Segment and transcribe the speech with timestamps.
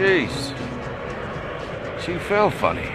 [0.00, 0.56] Jeez.
[2.00, 2.88] She felt funny.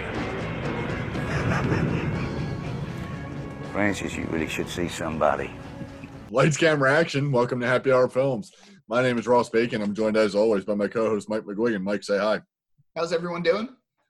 [3.70, 5.52] Francis, you really should see somebody.
[6.32, 7.30] Lights, camera, action.
[7.30, 8.50] Welcome to Happy Hour Films.
[8.88, 9.82] My name is Ross Bacon.
[9.82, 11.84] I'm joined as always by my co-host Mike McGuigan.
[11.84, 12.40] Mike, say hi.
[12.96, 13.68] How's everyone doing?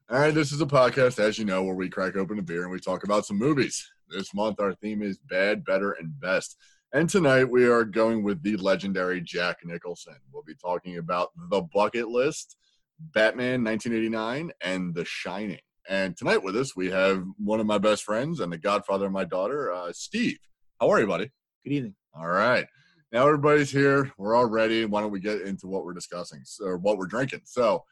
[0.09, 2.63] All right, this is a podcast, as you know, where we crack open a beer
[2.63, 3.93] and we talk about some movies.
[4.09, 6.57] This month, our theme is bad, better, and best.
[6.95, 10.17] And tonight, we are going with the legendary Jack Nicholson.
[10.33, 12.56] We'll be talking about The Bucket List,
[12.98, 15.60] Batman 1989, and The Shining.
[15.88, 19.12] And tonight with us, we have one of my best friends and the godfather of
[19.12, 20.38] my daughter, uh, Steve.
[20.80, 21.30] How are you, buddy?
[21.64, 21.95] Good evening.
[22.14, 22.66] All right.
[23.12, 24.12] Now everybody's here.
[24.19, 24.84] We're all ready.
[24.84, 27.42] Why don't we get into what we're discussing or what we're drinking?
[27.45, 27.84] So,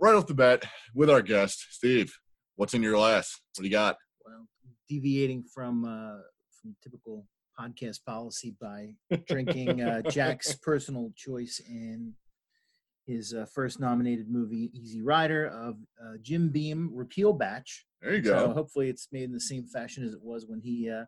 [0.00, 0.64] right off the bat,
[0.94, 2.14] with our guest, Steve,
[2.56, 3.40] what's in your glass?
[3.56, 3.96] What do you got?
[4.24, 4.46] Well,
[4.88, 6.22] deviating from uh,
[6.60, 7.26] from typical
[7.58, 8.94] podcast policy by
[9.26, 12.14] drinking uh, Jack's personal choice in
[13.06, 17.84] his uh, first nominated movie, Easy Rider, of uh, Jim Beam Repeal Batch.
[18.00, 18.52] There you So go.
[18.54, 21.04] hopefully, it's made in the same fashion as it was when he uh,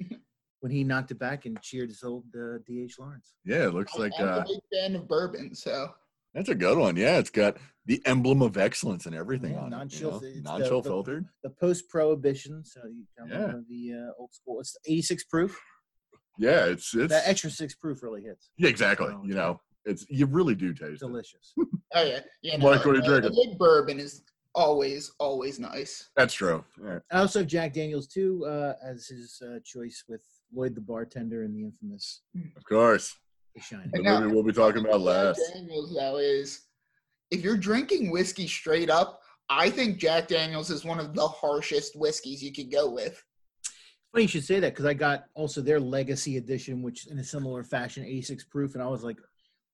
[0.60, 2.96] when he knocked it back and cheered his old uh, D.H.
[2.98, 3.34] Lawrence.
[3.44, 5.90] Yeah, it looks like I'm uh, a big fan of bourbon, so
[6.34, 6.96] that's a good one.
[6.96, 10.28] Yeah, it's got the emblem of excellence and everything Yeah, on non-chill- it.
[10.28, 10.58] You the- know?
[10.58, 11.26] Non-chill the- filtered.
[11.42, 13.56] The post Prohibition, so you kind Yeah.
[13.56, 14.60] of the uh, old school.
[14.60, 15.58] It's 86 proof.
[16.38, 18.50] Yeah, it's it's That extra six proof really hits.
[18.58, 19.08] yeah, exactly.
[19.08, 19.34] Oh, You okay.
[19.34, 21.06] know, it's you really do taste it.
[21.06, 21.54] Delicious.
[21.94, 22.56] oh yeah, yeah.
[22.58, 23.32] Mike, what are you a- drinking?
[23.32, 24.22] A big bourbon is
[24.54, 26.10] always, always nice.
[26.16, 26.64] That's true.
[26.80, 27.02] All right.
[27.12, 30.22] I also have Jack Daniels too uh, as his uh, choice with
[30.54, 32.22] Lloyd the bartender and the infamous
[32.56, 33.16] Of course.
[33.54, 33.90] The Shining.
[33.92, 35.36] The Now- movie we'll be talking about last.
[35.38, 35.54] Jack last.
[35.54, 36.62] Daniels though is
[37.30, 41.96] if you're drinking whiskey straight up, I think Jack Daniels is one of the harshest
[41.96, 43.22] whiskeys you could go with.
[44.12, 47.24] Funny you should say that because I got also their Legacy edition, which in a
[47.24, 49.18] similar fashion, 86 proof, and I was like,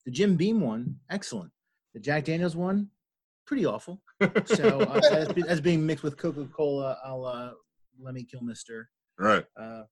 [0.05, 1.51] the Jim Beam one, excellent.
[1.93, 2.89] The Jack Daniels one,
[3.47, 4.01] pretty awful.
[4.45, 7.51] So uh, as, as being mixed with Coca Cola, I'll uh,
[7.99, 8.89] let me kill Mister.
[9.19, 9.45] Right.
[9.59, 9.83] Uh,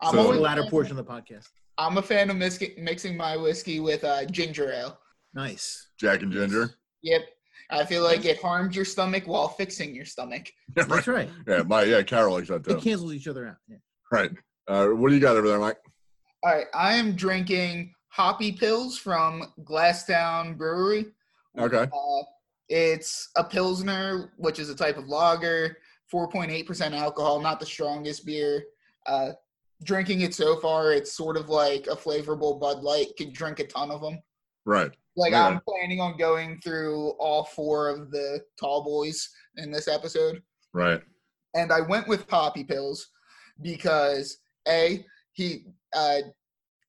[0.00, 1.48] I'm So- the latter portion of the podcast.
[1.76, 4.96] I'm a fan of mis- mixing my whiskey with uh, ginger ale.
[5.34, 5.88] Nice.
[5.98, 6.70] Jack and Ginger.
[7.02, 7.22] Yep.
[7.70, 10.46] I feel like it harms your stomach while fixing your stomach.
[10.76, 11.28] Yeah, That's right.
[11.48, 12.76] Yeah, my yeah, Carol likes that It too.
[12.76, 13.56] cancels each other out.
[13.68, 13.78] Yeah.
[14.12, 14.30] Right.
[14.68, 15.78] Uh, what do you got over there, Mike?
[16.44, 21.06] All right, I am drinking Hoppy Pills from Glasstown Brewery.
[21.58, 21.88] Okay.
[21.92, 22.22] Uh,
[22.68, 25.78] it's a Pilsner, which is a type of lager,
[26.12, 28.66] 4.8% alcohol, not the strongest beer.
[29.06, 29.30] Uh,
[29.82, 33.08] drinking it so far, it's sort of like a flavorful Bud Light.
[33.18, 34.20] Could drink a ton of them.
[34.64, 34.92] Right.
[35.16, 35.48] Like Yeah.
[35.48, 40.40] I'm planning on going through all four of the tall boys in this episode.
[40.72, 41.02] Right.
[41.54, 43.08] and I went with Poppy Pills
[43.60, 44.38] because
[44.68, 45.64] a he
[45.96, 46.18] uh,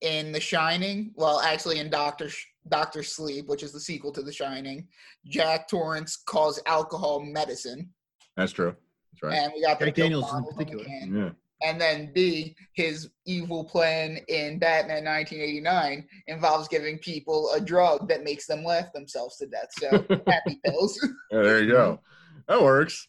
[0.06, 4.22] in The Shining, well, actually in Doctor Sh- Doctor Sleep, which is the sequel to
[4.22, 4.88] The Shining,
[5.26, 7.90] Jack Torrance calls alcohol medicine,
[8.38, 8.76] That's true.
[9.14, 9.34] That's right.
[9.44, 10.86] and we got the Jack pill Daniels in bottle from the particular.
[10.86, 11.16] can.
[11.16, 11.30] Yeah.
[11.68, 18.24] And then B, his evil plan in Batman 1989 involves giving people a drug that
[18.24, 19.70] makes them laugh themselves to death.
[19.80, 19.90] So
[20.28, 21.00] happy pills.
[21.32, 22.00] Yeah, there you go.
[22.48, 23.08] That works.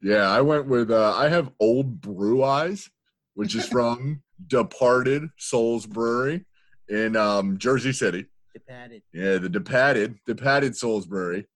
[0.00, 2.88] Yeah, I went with uh I have Old Brew Eyes,
[3.34, 6.44] which is from Departed Souls Brewery
[6.88, 8.26] in um Jersey City.
[8.54, 9.02] Departed.
[9.12, 11.46] Yeah, the Departed, Departed Souls Brewery.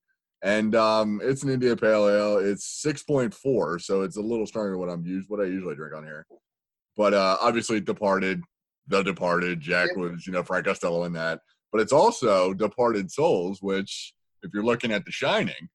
[0.43, 2.38] And um it's an India Pale Ale.
[2.38, 5.94] It's 6.4, so it's a little stronger than what I'm used what I usually drink
[5.94, 6.26] on here.
[6.97, 8.43] But uh obviously Departed,
[8.88, 10.03] The Departed, Jack Yeah.
[10.03, 11.41] was, you know, Frank Costello in that.
[11.70, 14.12] But it's also Departed Souls, which
[14.43, 15.69] if you're looking at The Shining,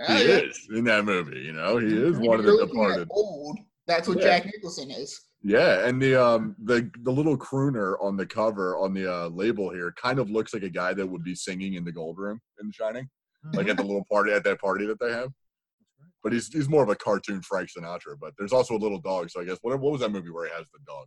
[0.00, 0.36] Oh, he yeah.
[0.38, 1.40] is in that movie.
[1.40, 3.08] You know, he is one of the departed.
[3.10, 3.58] Old.
[3.86, 4.24] That's what Yeah.
[4.38, 5.20] Jack Nicholson is.
[5.44, 9.70] Yeah, and the um the the little crooner on the cover on the uh, label
[9.70, 12.40] here kind of looks like a guy that would be singing in the Gold Room
[12.60, 13.08] in The Shining,
[13.52, 15.30] like at the little party at that party that they have.
[16.22, 18.14] But he's he's more of a cartoon Frank Sinatra.
[18.20, 19.30] But there's also a little dog.
[19.30, 21.06] So I guess what what was that movie where he has the dog?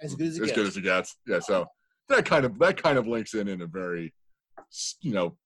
[0.00, 0.56] As good as it as gets.
[0.56, 1.16] good as he gets.
[1.26, 1.66] Yeah, so
[2.08, 4.14] that kind of that kind of links in in a very
[5.00, 5.36] you know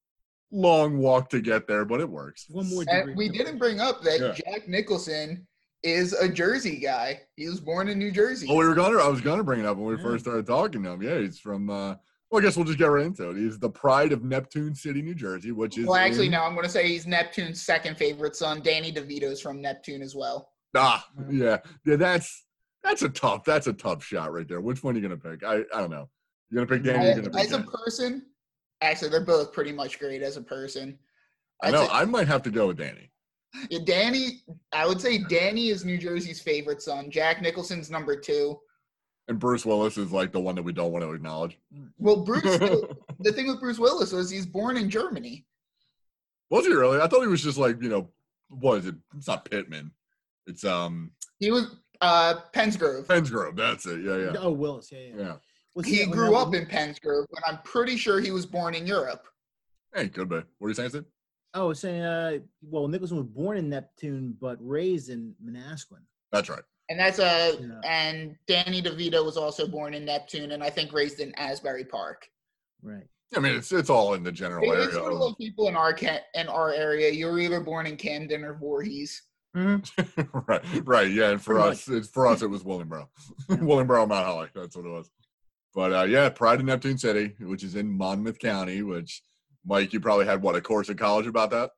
[0.50, 2.44] long walk to get there, but it works.
[2.50, 2.84] One more
[3.16, 4.32] we didn't bring up that Yeah.
[4.32, 5.46] Jack Nicholson
[5.82, 7.20] is a Jersey guy.
[7.36, 8.46] He was born in New Jersey.
[8.48, 8.98] Oh, we were gonna.
[8.98, 10.02] I was gonna bring it up when we Yeah.
[10.02, 11.02] first started talking to him.
[11.02, 11.68] Yeah, he's from.
[11.70, 11.96] uh
[12.30, 13.36] Well, I guess we'll just get right into it.
[13.36, 15.86] He's the pride of Neptune City, New Jersey, which is.
[15.86, 16.42] well, actually, in- no.
[16.44, 18.62] I'm going to say he's Neptune's second favorite son.
[18.62, 20.50] Danny DeVito's from Neptune as well.
[20.74, 21.96] Ah, yeah, yeah.
[21.96, 22.46] That's
[22.82, 23.44] that's a tough.
[23.44, 24.60] That's a tough shot right there.
[24.60, 25.44] Which one are you gonna pick?
[25.44, 26.08] I I don't know.
[26.50, 27.04] You're gonna pick Danny.
[27.04, 28.26] You're I- gonna pick as a person,
[28.80, 30.98] actually, they're both pretty much great as a person.
[31.62, 31.86] I know.
[31.92, 33.10] I might have to go with Danny.
[33.70, 37.10] Yeah, Danny, I would say Danny is New Jersey's favorite son.
[37.10, 38.58] Jack Nicholson's number two.
[39.28, 41.58] And Bruce Willis is like the one that we don't want to acknowledge.
[41.98, 42.42] Well, Bruce,
[43.20, 45.46] the thing with Bruce Willis was he's born in Germany.
[46.50, 47.00] Was he really?
[47.00, 48.10] I thought he was just like you know,
[48.48, 48.96] what is it?
[49.16, 49.92] It's not Pittman.
[50.46, 53.06] It's um He was uh Penns Grove.
[53.06, 53.56] Pensgrove.
[53.56, 54.00] That's it.
[54.02, 54.90] Yeah, yeah, Oh, Willis.
[54.90, 55.14] Yeah, yeah.
[55.18, 55.32] yeah.
[55.74, 58.44] Was He when grew up was- in Penns Grove, but I'm pretty sure he was
[58.44, 59.24] born in Europe.
[59.94, 60.36] Hey, could be.
[60.58, 61.04] What are you saying, Sid?
[61.54, 62.02] Oh, I was saying.
[62.02, 66.00] Uh, well, Nicholson was born in Neptune, but raised in Manasquan.
[66.30, 66.62] That's right.
[66.88, 67.80] And that's a Yeah.
[67.84, 72.26] and Danny DeVito was also born in Neptune and I think raised in Asbury Park.
[72.82, 73.04] Right.
[73.34, 74.84] I mean, it's it's all in the general It- area.
[74.84, 77.10] It's sort of of- like people in our ca- in our area.
[77.10, 79.22] You're either born in Camden or Voorhees.
[79.54, 81.30] right, right, yeah.
[81.30, 83.06] And for Pretty us, it's for us, it was Willingboro,
[83.50, 83.56] Yeah.
[83.58, 84.48] Willingboro, Mount Holly.
[84.54, 85.10] That's what it was.
[85.74, 88.82] But uh, yeah, Pride in Neptune City, which is in Monmouth County.
[88.82, 89.22] Which,
[89.64, 91.70] Mike, you probably had what a course in college about that.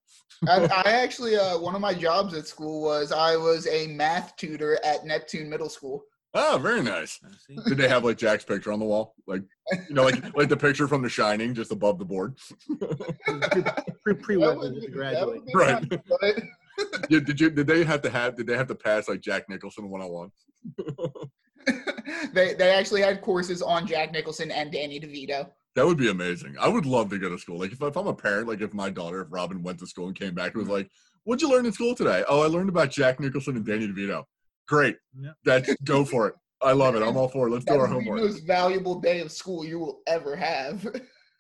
[0.49, 4.37] I, I actually uh, one of my jobs at school was I was a math
[4.37, 6.03] tutor at Neptune Middle School.
[6.37, 7.21] Oh, very nice.
[7.69, 9.43] Did they have like Jack's picture on the wall, like
[9.89, 12.37] you know, like like the picture from The Shining, just above the board?
[14.03, 15.21] Pre pre That wet would to be- graduate.
[15.21, 15.91] that would be Right.
[15.91, 16.43] nice, but-
[17.09, 17.51] Did, did you?
[17.51, 18.35] Did they have to have?
[18.35, 20.31] Did they have to pass like Jack Nicholson one on one?
[22.33, 25.49] they they actually had courses on Jack Nicholson and Danny DeVito.
[25.75, 26.55] That would be amazing.
[26.61, 27.59] I would love to go to school.
[27.59, 30.07] Like if, if I'm a parent, like if my daughter, if Robin went to school
[30.07, 30.75] and came back and was mm-hmm.
[30.75, 30.91] like,
[31.25, 34.25] "What'd you learn in school today?" Oh, I learned about Jack Nicholson and Danny DeVito.
[34.69, 34.97] Great.
[35.19, 35.33] Yeah.
[35.45, 36.35] That's go for it.
[36.63, 37.03] I love it.
[37.03, 37.51] I'm all for it.
[37.51, 38.31] Let's do That our would be the homework.
[38.31, 40.87] most valuable day of school you will ever have.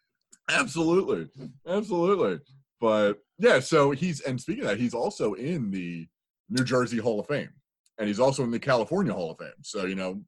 [0.50, 1.28] Absolutely.
[1.66, 2.40] Absolutely.
[2.80, 6.06] But yeah, so he's and speaking of that, he's also in the
[6.50, 7.50] New Jersey Hall of Fame.
[7.98, 9.62] And he's also in the California Hall of Fame.
[9.62, 10.20] So, you know,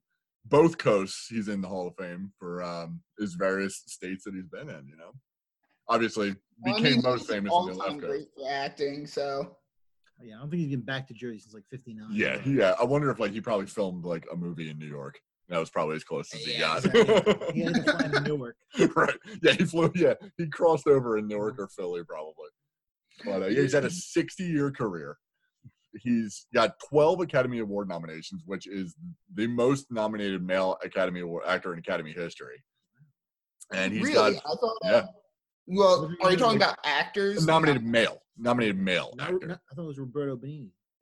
[0.49, 4.47] both coasts he's in the Hall of Fame for um his various states that he's
[4.47, 5.13] been in, you know.
[5.89, 8.27] Obviously Well, I became mean, most famous in the left coast.
[8.37, 9.07] for acting.
[9.07, 9.57] So
[10.21, 12.07] Yeah, I don't think he's been back to Jersey since like '59.
[12.11, 12.75] Yeah, yeah.
[12.79, 15.19] I wonder if like he probably filmed like a movie in New York.
[15.49, 16.83] That was probably as close as he Yeah, got.
[17.53, 18.57] He had to fly to Newark.
[18.97, 19.15] right.
[19.41, 19.89] Yeah, he flew.
[19.95, 22.49] Yeah, he crossed over in Newark or Philly probably.
[23.23, 25.17] But uh, yeah, he's had a 60 year career.
[26.01, 28.95] He's got 12 Academy Award nominations, which is
[29.33, 32.63] the most nominated male Academy Award actor in Academy history.
[33.73, 34.77] And he's really, got I thought.
[34.83, 35.05] yeah.
[35.67, 37.45] Well, are you talking about actors?
[37.45, 39.47] nominated male, nominated male No, actor.
[39.47, 40.69] no, I thought it was Roberto Benigni.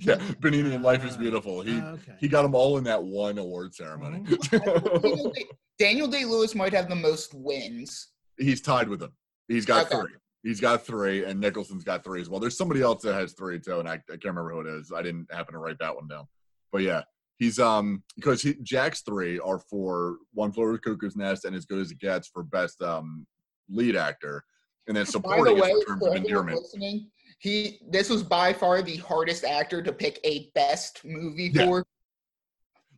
[0.00, 1.60] yeah, Benini in Life is Ah, Beautiful.
[1.60, 2.14] He ah, okay.
[2.18, 4.24] he got them all in that one award ceremony.
[4.50, 5.44] Daniel Day-
[5.78, 8.12] Daniel Day Lewis might have the most wins.
[8.38, 9.12] he's tied with him.
[9.48, 10.00] He's got Okay.
[10.00, 10.14] three.
[10.42, 12.40] He's got three, and Nicholson's got three as well.
[12.40, 14.92] There's somebody else that has three too, and I, I can't remember who it is.
[14.92, 16.26] I didn't happen to write that one down.
[16.72, 17.02] But yeah,
[17.38, 21.54] he's um because he, Jack's three are for One Flew Over the Cuckoo's Nest and
[21.54, 23.24] As Good as It Gets for best um
[23.70, 24.42] lead actor,
[24.88, 26.58] and then the supporting is way, for terms of endearment.
[26.58, 31.66] listening, he this was by far the hardest actor to pick a best movie Yeah.
[31.66, 31.86] for.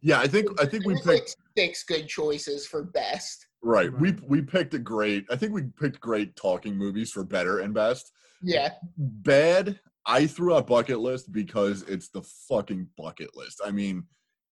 [0.00, 3.46] Yeah, I think I think we There's, like, picked six good choices for best.
[3.64, 3.92] Right.
[3.92, 4.28] We Right.
[4.28, 5.24] we picked a great.
[5.30, 8.12] I think we picked great talking movies for better and best.
[8.42, 14.04] Yeah, bad i threw out bucket list because it's the fucking bucket list i mean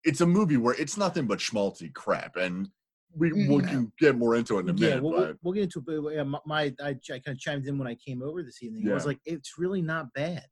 [0.05, 2.69] it's a movie where it's nothing but schmaltzy crap and
[3.13, 3.67] we, we Mhm.
[3.67, 5.85] can get more into it in a yeah, minute we'll, but we'll get into it.
[5.85, 8.63] But yeah, my, my I, I kind of chimed in when I came over this
[8.63, 8.89] evening.
[8.89, 10.45] I was like, it's really not bad.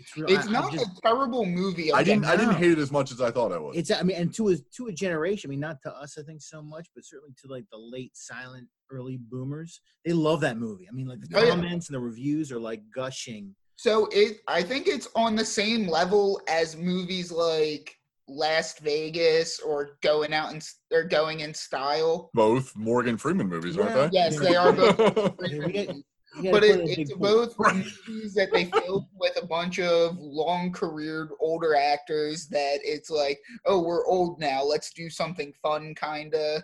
[0.00, 0.26] It's real.
[0.30, 1.92] it's I, I not just- a terrible movie.
[1.92, 4.02] i didn't i didn't hate it as much as i thought i would It's I
[4.02, 5.48] mean, and to a to a generation.
[5.48, 8.16] I mean, not to us, I think so much, but certainly to like the late
[8.16, 9.80] silent early boomers.
[10.04, 10.86] They love that movie.
[10.88, 11.50] I mean, like the Oh, yeah.
[11.50, 13.54] comments and the reviews are like gushing.
[13.76, 17.94] So it, I think it's on the same level as movies like
[18.28, 22.30] Last Vegas or Going Out and or Going in Style.
[22.34, 23.82] both morgan freeman movies Yeah.
[23.82, 24.98] aren't they Yes, they are both.
[25.50, 26.02] Yeah, we gotta
[26.36, 30.16] but put it, a it's big both movies that they filmed with a bunch of
[30.18, 34.62] long careered older actors that it's like, oh, we're old now.
[34.62, 36.62] Let's do something fun, kind of.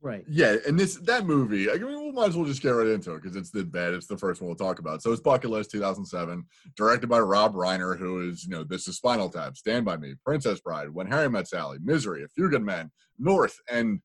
[0.00, 0.24] right.
[0.28, 3.14] yeah and this that movie i mean we might as well just get right into
[3.14, 5.50] it because it's the bad it's the first one we'll talk about so it's bucket
[5.50, 6.44] list 2007
[6.76, 10.14] directed by rob reiner who is you know this is spinal tap stand by me
[10.24, 14.00] princess bride when harry met sally misery a few good men north and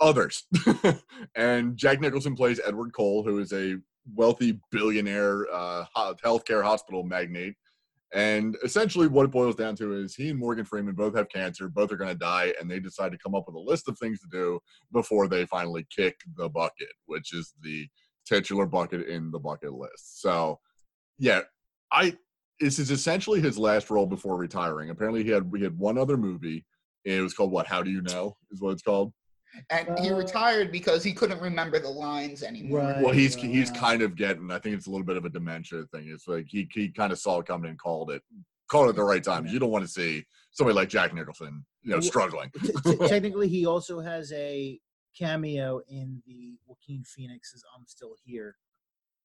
[0.00, 0.44] others
[1.36, 3.76] and jack nicholson plays edward cole who is a
[4.14, 7.54] wealthy billionaire uh, healthcare hospital magnate
[8.14, 11.68] and essentially what it boils down to is he and morgan freeman both have cancer
[11.68, 13.98] both are going to die and they decide to come up with a list of
[13.98, 14.58] things to do
[14.92, 17.88] before they finally kick the bucket, which is the
[18.26, 20.20] titular bucket in the bucket list.
[20.20, 20.58] So,
[21.18, 21.40] yeah,
[21.90, 22.16] I
[22.60, 24.90] this is essentially his last role before retiring.
[24.90, 26.64] Apparently, he had we had one other movie.
[27.04, 27.66] It was called what?
[27.66, 28.36] How do you know?
[28.50, 29.12] Is what it's called.
[29.70, 32.80] And he Uh, retired because he couldn't remember the lines anymore.
[32.80, 33.02] Right.
[33.02, 34.50] Well, he's he's uh, kind of getting.
[34.50, 36.08] I think it's a little bit of a dementia thing.
[36.08, 38.22] It's like he he kind of saw it coming and called it
[38.70, 39.46] called it at the right time.
[39.46, 42.50] You don't want to see somebody like Jack Nicholson, you know, struggling.
[42.62, 44.80] T- t- technically, he also has a
[45.18, 48.56] cameo in the Joaquin Phoenix's "I'm Still Here."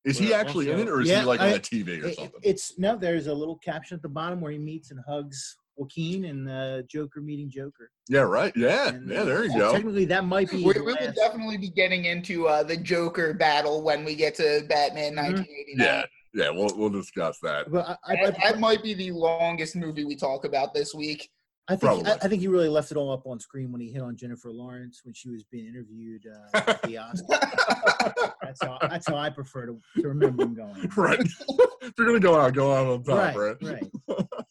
[0.03, 2.01] Is he Well, actually in it, or is Yeah, he like I- on the TV
[2.03, 2.39] or It- something?
[2.43, 2.97] it's no.
[2.97, 6.81] There's a little caption at the bottom where he meets and hugs Joaquin and uh,
[6.83, 7.91] Joker meeting Joker.
[8.09, 8.51] yeah, right.
[8.55, 9.23] Yeah, And, yeah.
[9.23, 9.71] There you so go.
[9.73, 10.57] Technically, that might be.
[10.63, 14.63] We, we will definitely be getting into uh, the Joker battle when we get to
[14.67, 15.37] Batman Mhm.
[15.37, 15.77] 1989.
[15.87, 16.49] Yeah, yeah.
[16.49, 17.71] We'll we'll discuss that.
[17.71, 21.29] But I, I, That, that might be the longest movie we talk about this week.
[21.69, 22.05] I think Probably.
[22.11, 24.15] I, I think he really left it all up on screen when he hit on
[24.15, 28.31] Jennifer Lawrence when she was being interviewed uh, at the Oscars.
[28.41, 30.89] That's how that's how I prefer to, to remember him going.
[30.95, 31.19] right.
[31.81, 33.57] if you're gonna go out, go out on top, right?
[33.61, 34.17] right, right.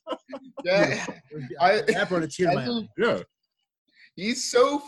[0.65, 1.05] Yeah,
[1.61, 2.89] I- that brought a tear to my eye.
[2.99, 3.23] Yeah.
[4.17, 4.83] he's so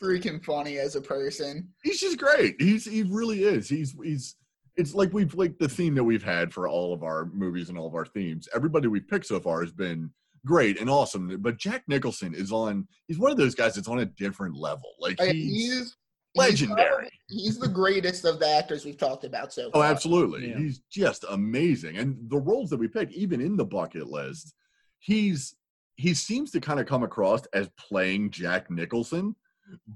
[0.00, 1.68] freaking funny as a person.
[1.82, 2.60] He's just great.
[2.60, 3.68] He's he really is.
[3.68, 4.36] He's he's
[4.76, 7.76] it's like we've like the theme that we've had for all of our movies and
[7.78, 8.48] all of our themes.
[8.54, 10.10] Everybody we've picked so far has been
[10.46, 11.36] great and awesome.
[11.42, 14.92] But Jack Nicholson is on he's one of those guys that's on a different level.
[14.98, 15.96] Like I- he's, he's he's
[16.36, 16.86] legendary.
[16.88, 20.48] probably- He's the greatest of the actors we've talked about so Oh, absolutely.
[20.50, 20.58] Yeah.
[20.58, 21.96] He's just amazing.
[21.98, 24.52] And the roles that we pick, even in the bucket list,
[25.00, 25.56] he's
[25.96, 29.34] he seems to kind of come across as playing Jack Nicholson,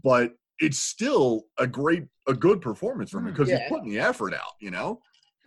[0.03, 3.61] but it's still a great a good performance from him hmm, because Yeah.
[3.61, 5.01] he's putting the effort out, you know?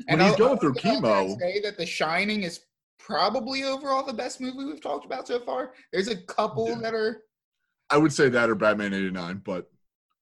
[0.06, 2.62] When And he's I'll- going I'll through go out chemo, Say that The Shining is
[3.00, 5.74] probably overall the best movie we've talked about so far.
[5.92, 6.80] There's a couple Yeah.
[6.82, 7.24] that are.
[7.90, 9.72] I would say that or Batman 89, but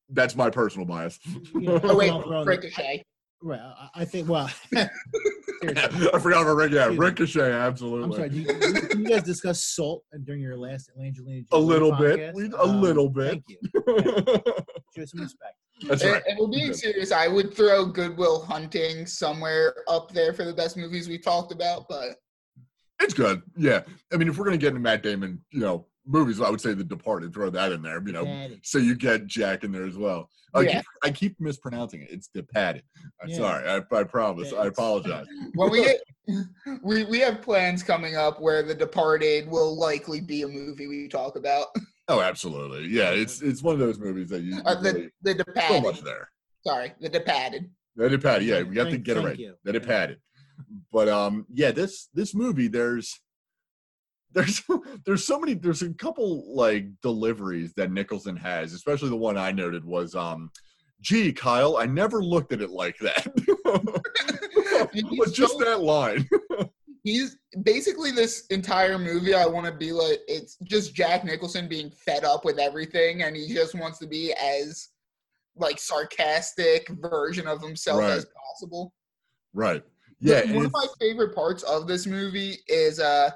[0.09, 1.19] that's my personal bias.
[1.55, 3.03] Yeah, Oh wait, I'll throw in- Ricochet.
[3.45, 3.59] Right.
[3.59, 4.27] I, I think.
[4.27, 4.49] Well.
[4.75, 6.71] I forgot about Rick.
[6.71, 6.97] Yeah, Dude.
[6.97, 8.15] Ricochet, I'm absolutely.
[8.17, 8.29] sorry.
[8.29, 12.19] Do you, did you guys discuss Salt during your last Angelina A little bit.
[12.19, 12.33] podcast?
[12.33, 13.43] We- a um, little bit.
[13.47, 13.57] Thank you.
[14.97, 15.55] Show some respect.
[15.87, 16.23] that's right.
[16.27, 17.11] and we're being serious.
[17.11, 21.51] I would throw Good Will Hunting somewhere up there for the best movies we talked
[21.51, 22.15] about, but
[22.99, 23.43] It's good.
[23.55, 23.81] Yeah.
[24.11, 26.73] I mean, if we're gonna get into Matt Damon, you know, movies, I would say
[26.73, 27.33] The Departed.
[27.33, 28.01] Throw that in there.
[28.05, 30.29] You know, so you get Jack in there as well.
[30.53, 30.71] I, Yeah.
[30.75, 32.09] keep, I keep mispronouncing it.
[32.11, 32.83] It's Departed.
[33.21, 33.37] I'm Yeah.
[33.37, 33.69] sorry.
[33.69, 34.51] I, I promise.
[34.51, 35.25] Yeah, I apologize.
[35.55, 35.99] when we get
[36.83, 41.07] we we have plans coming up where The Departed will likely be a movie we
[41.07, 41.67] talk about.
[42.07, 42.85] Oh, absolutely.
[42.87, 43.09] Yeah.
[43.13, 46.29] It's it's one of those movies that you, Uh, the really, the so much there.
[46.63, 47.71] Sorry, The Departed.
[47.95, 48.45] The Departed.
[48.47, 49.39] Yeah, we have to get it thank right.
[49.39, 49.55] you.
[49.63, 50.19] The Departed.
[50.93, 53.19] But um, yeah, this this movie, there's
[54.35, 54.61] there's
[55.05, 59.51] there's so many there's a couple like deliveries that Nicholson has, especially the one I
[59.51, 60.51] noted was um
[61.01, 63.25] gee Kyle, I never looked at it like that.
[65.17, 66.27] but just so- that line.
[67.03, 69.35] He's basically this entire movie.
[69.35, 73.35] I want to be like it's just Jack Nicholson being fed up with everything, and
[73.35, 74.89] he just wants to be as
[75.55, 78.11] like sarcastic version of himself Right.
[78.11, 78.91] as possible.
[79.53, 79.83] right.
[80.19, 80.51] Yeah.
[80.53, 83.29] one of my favorite parts of this movie is uh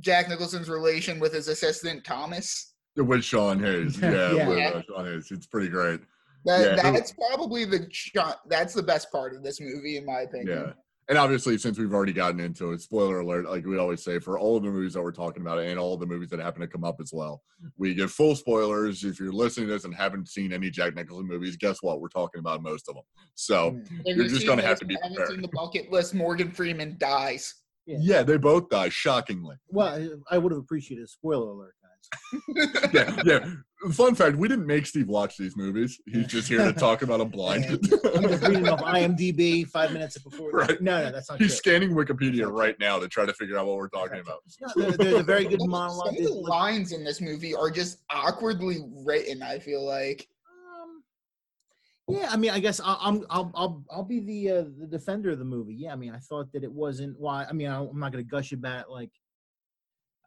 [0.00, 2.74] Jack Nicholson's relation with his assistant Thomas.
[2.96, 3.98] with Sean Hayes.
[4.02, 4.48] Yeah, Yeah.
[4.48, 5.28] with uh, Sean Hayes.
[5.30, 6.00] It's pretty great.
[6.44, 6.90] That, Yeah.
[6.92, 8.40] that's probably the shot.
[8.48, 10.58] That's the best part of this movie, in my opinion.
[10.66, 10.72] Yeah.
[11.08, 14.40] And obviously, since we've already gotten into it, spoiler alert, like we always say, for
[14.40, 16.60] all of the movies that we're talking about and all of the movies that happen
[16.62, 17.42] to come up as well,
[17.78, 19.04] we give full spoilers.
[19.04, 22.00] If you're listening to this and haven't seen any Jack Nicholson movies, guess what?
[22.00, 23.04] We're talking about most of them.
[23.36, 25.28] So, If You're just gonna have to be and prepared.
[25.30, 26.12] seen the bucket list.
[26.12, 27.54] Morgan Freeman dies.
[27.86, 27.98] Yeah.
[28.00, 29.56] yeah, they both die, shockingly.
[29.68, 31.82] Well, I- I would have appreciated a spoiler alert, guys.
[32.92, 33.50] Yeah, yeah.
[33.92, 36.00] Fun fact we didn't make Steve watch these movies.
[36.06, 37.64] He's just here to talk about them blind.
[38.14, 40.50] I'm just reading off IMDb five minutes before.
[40.50, 40.80] Right.
[40.80, 41.56] No, no, that's not He's true.
[41.72, 44.38] scanning Wikipedia right now to try to figure out what we're talking about.
[44.76, 46.16] No, there's a very good Some monologue.
[46.16, 49.42] of the lines in this movie are just awkwardly written.
[49.42, 50.26] I feel like.
[52.08, 55.30] Yeah, I mean, I guess I'll, I'm I'll I'll I'll be the uh, the defender
[55.30, 55.74] of the movie.
[55.74, 57.18] Yeah, I mean, I thought that it wasn't.
[57.18, 57.44] Why?
[57.44, 59.10] I mean, I'm not going to gush about it like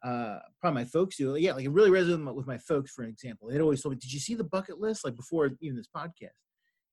[0.02, 1.36] uh probably my folks do.
[1.36, 2.90] Yeah, like it really resonated with my, with my folks.
[2.92, 5.76] For example, they'd always told me, "Did you see the bucket list?" Like before even
[5.76, 6.36] this podcast.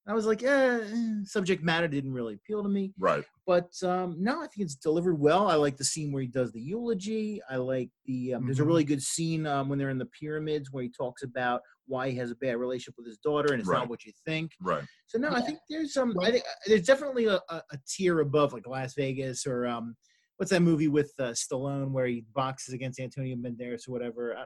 [0.06, 3.24] And I was like, "Yeah, eh, subject matter didn't really appeal to me." Right.
[3.46, 5.48] but um, no, I think it's delivered well.
[5.50, 7.42] I like the scene where he does the eulogy.
[7.50, 8.68] I like the um, there's a Mhm.
[8.68, 12.18] really good scene um, when they're in the pyramids where he talks about why he
[12.18, 13.80] has a bad relationship with his daughter and it's Right.
[13.80, 14.52] not what you think.
[14.62, 14.84] Right.
[15.08, 16.14] So no, I think there's some.
[16.22, 19.96] I think uh, there's definitely a, a, a tier above like Last Vegas or um,
[20.38, 24.36] what's that movie with uh, Stallone where he boxes against Antonio Banderas or whatever.
[24.38, 24.46] Uh,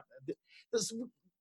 [0.72, 0.92] this,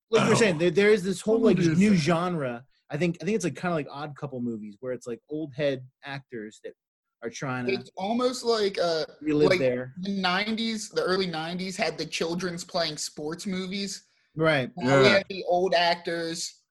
[0.10, 0.60] like we're saying, Oh.
[0.60, 1.96] there, there is this whole like new that?
[1.98, 2.64] genre.
[2.90, 5.20] I think I think it's like kind of like odd couple movies where it's like
[5.30, 6.74] old head actors that
[7.24, 11.78] are trying to It's almost like uh, relive like- their the '90s, the early '90s
[11.78, 14.08] had the children's playing sports movies.
[14.36, 14.70] Right.
[14.78, 15.14] Now we Yeah.
[15.16, 16.62] have the old actors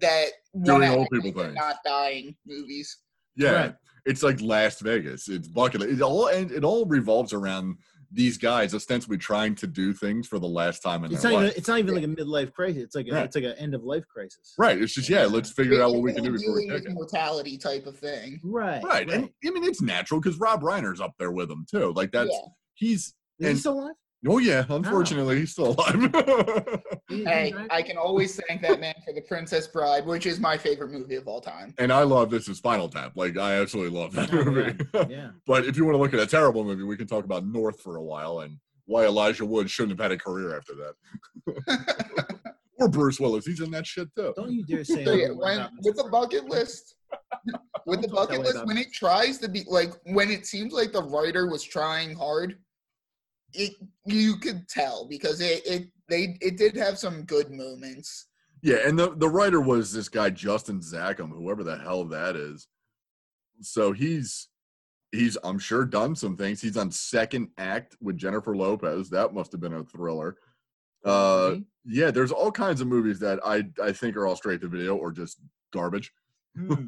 [0.00, 0.26] that
[0.64, 1.54] Doing old people things.
[1.54, 2.98] not dying movies.
[3.36, 3.74] Yeah, Right.
[4.04, 5.28] it's like Last Vegas.
[5.28, 5.82] It's bucket.
[5.82, 7.76] It all and it all revolves around
[8.14, 11.36] these guys ostensibly trying to do things for the last time in It's their not
[11.38, 11.46] even.
[11.48, 11.56] life.
[11.56, 12.82] It's not even like a midlife crisis.
[12.82, 13.24] It's like a, Right.
[13.24, 14.52] it's like an end of life crisis.
[14.58, 14.80] Right.
[14.82, 15.24] It's just yeah.
[15.24, 16.94] Let's figure out what we can do before we dealing take with it.
[16.94, 18.38] mortality type of thing.
[18.44, 18.82] Right.
[18.84, 19.08] Right.
[19.10, 21.92] And I mean, it's natural because Rob Reiner's up there with him too.
[21.94, 22.48] Like that's Yeah.
[22.74, 23.14] he's.
[23.38, 23.94] Is he still alive?
[24.28, 24.64] Oh yeah.
[24.68, 24.76] Oh.
[24.76, 26.78] Unfortunately, he's still alive.
[27.08, 30.90] Hey, I can always thank that man for The Princess Bride, which is my favorite
[30.92, 31.74] movie of all time.
[31.76, 33.12] and I love this is Spinal Tap.
[33.16, 34.78] Like I absolutely love that Oh, movie.
[35.12, 35.30] yeah.
[35.46, 37.80] but if you want to look at a terrible movie, we can talk about North
[37.82, 42.46] for a while and why Elijah Wood shouldn't have had a career after that.
[42.78, 43.44] or Bruce Willis.
[43.44, 44.32] He's in that shit too.
[44.34, 45.04] Don't you dare say.
[45.04, 46.94] So yeah, when with the bucket list,
[47.84, 50.72] with the Don't talk bucket list, when it tries to be like when it seems
[50.72, 52.56] like the writer was trying hard,
[53.54, 53.72] it
[54.06, 58.28] you could tell because it it they it did have some good moments.
[58.62, 62.68] Yeah, and the, the writer was this guy Justin Zackham, whoever the hell that is.
[63.60, 64.48] So he's
[65.10, 66.60] he's I'm sure done some things.
[66.60, 69.10] He's on second act with Jennifer Lopez.
[69.10, 70.36] That must have been a thriller.
[71.04, 71.64] Uh Really?
[71.84, 74.96] yeah, there's all kinds of movies that I I think are all straight to video
[74.96, 75.40] or just
[75.72, 76.12] garbage.
[76.56, 76.74] Hmm.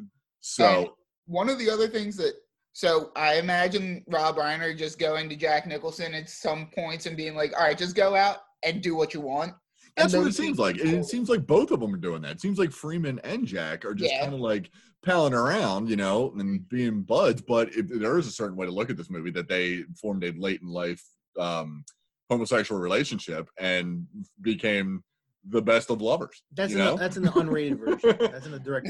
[0.47, 0.89] So And
[1.25, 2.33] one of the other things that
[2.77, 7.33] so I imagine Rob Reiner just going to Jack Nicholson at some points and being
[7.33, 9.53] like, "All right, just go out and do what you want."
[9.95, 10.77] That's what it seems people like.
[10.81, 12.31] And it seems like both of them are doing that.
[12.33, 14.23] It seems like Freeman and Jack are just Yeah.
[14.23, 14.69] kind of like
[15.05, 17.41] palling around, you know, and being buds.
[17.41, 20.25] But if, there is a certain way to look at this movie that they formed
[20.25, 21.01] a late in life
[21.39, 21.85] um,
[22.29, 24.05] homosexual relationship and
[24.41, 25.01] became
[25.47, 26.43] the best of lovers.
[26.53, 26.91] That's you in know?
[26.95, 28.17] the, that's in the unrated version.
[28.19, 28.89] That's in the direct.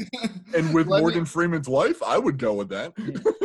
[0.56, 2.98] and with Let me- Morgan Freeman's wife, I would go with that.
[2.98, 3.45] No, I-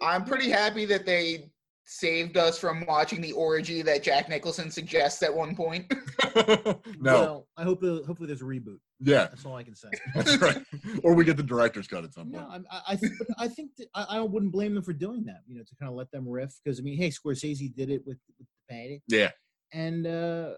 [0.00, 1.50] I'm pretty happy that they
[1.86, 5.92] saved us from watching the orgy that Jack Nicholson suggests at one point.
[6.36, 8.78] no, Well, I hope uh, hopefully there's a reboot.
[9.00, 9.88] yeah, That's all I can say.
[10.14, 10.62] that's right.
[11.02, 12.46] or we get the director's cut at some point.
[12.48, 15.42] I'm- I, I, think, I think that I, I wouldn't blame them for doing that.
[15.46, 18.02] You know, to kind of let them riff because I mean, hey, Scorsese did it
[18.06, 19.30] with, with the Patty, Yeah,
[19.72, 20.54] and uh,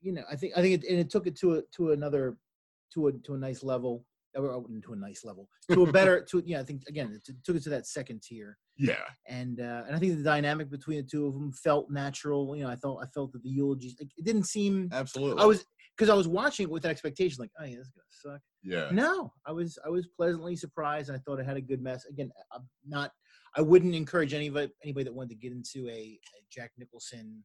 [0.00, 2.36] you know, I think I think it, and it took it to a to another
[2.94, 4.04] to a to a nice level.
[4.36, 6.60] Or uh, to a nice level, to a better, to yeah.
[6.60, 9.98] I think again, it took it to that second tier, yeah, and uh, and I
[9.98, 12.56] think the dynamic between the two of them felt natural.
[12.56, 14.88] You know, I felt I felt that the eulogies, like, it didn't seem.
[14.92, 15.42] absolutely.
[15.42, 15.64] I was
[15.96, 18.40] because I was watching it with that expectation, like, oh yeah, this is gonna suck.
[18.62, 18.88] yeah.
[18.90, 21.10] No, I was I was pleasantly surprised.
[21.10, 22.06] I thought it had a good mess.
[22.06, 23.12] Again, I'm not.
[23.56, 27.44] I wouldn't encourage anybody anybody that wanted to get into a, a Jack Nicholson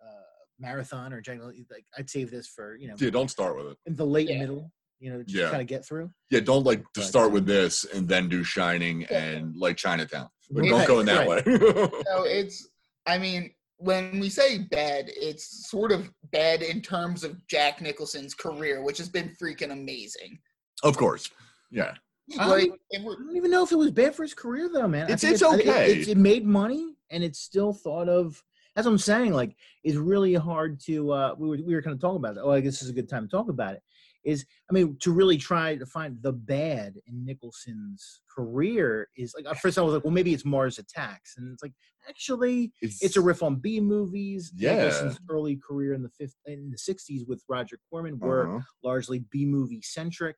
[0.00, 0.22] uh,
[0.58, 1.40] marathon or Jack.
[1.42, 3.76] Like I'd save this for you know Yeah, don't start with it.
[3.86, 4.38] in the late Yeah.
[4.38, 4.72] middle.
[5.02, 5.50] You know, just Yeah.
[5.50, 6.12] kind of get through.
[6.30, 9.18] Yeah, don't like to But, start with this and then do Shining Yeah.
[9.20, 10.28] and like Chinatown.
[10.48, 11.44] Like, Right, don't go in that right.
[11.44, 11.52] way.
[12.06, 12.68] so it's,
[13.04, 18.32] I mean, when we say bad, it's sort of bad in terms of Jack Nicholson's
[18.32, 20.38] career, which has been freaking amazing.
[20.84, 21.28] of course.
[21.72, 21.94] Yeah.
[22.38, 24.86] I Like, don't- I don't even know if it was bad for his career though,
[24.86, 25.02] man.
[25.10, 26.00] I It's- it's I think okay.
[26.00, 28.40] It, it made money and it's still thought of.
[28.76, 29.32] That's what I'm saying.
[29.34, 31.12] Like, it's really hard to.
[31.12, 32.40] Uh, we were we were kind of talking about it.
[32.42, 33.82] Oh, I guess this is a good time to talk about it.
[34.24, 39.46] Is I mean, to really try to find the bad in Nicholson's career is like
[39.46, 41.72] at first I was like, well, maybe it's Mars Attacks, and it's like
[42.08, 44.52] actually it's a riff on B movies.
[44.56, 44.74] Yeah.
[44.76, 48.60] Nicholson's early career in the fifth in the '60s with Roger Corman were Uh-huh.
[48.84, 50.36] largely B movie centric.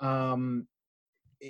[0.00, 0.68] Um,
[1.42, 1.48] eh,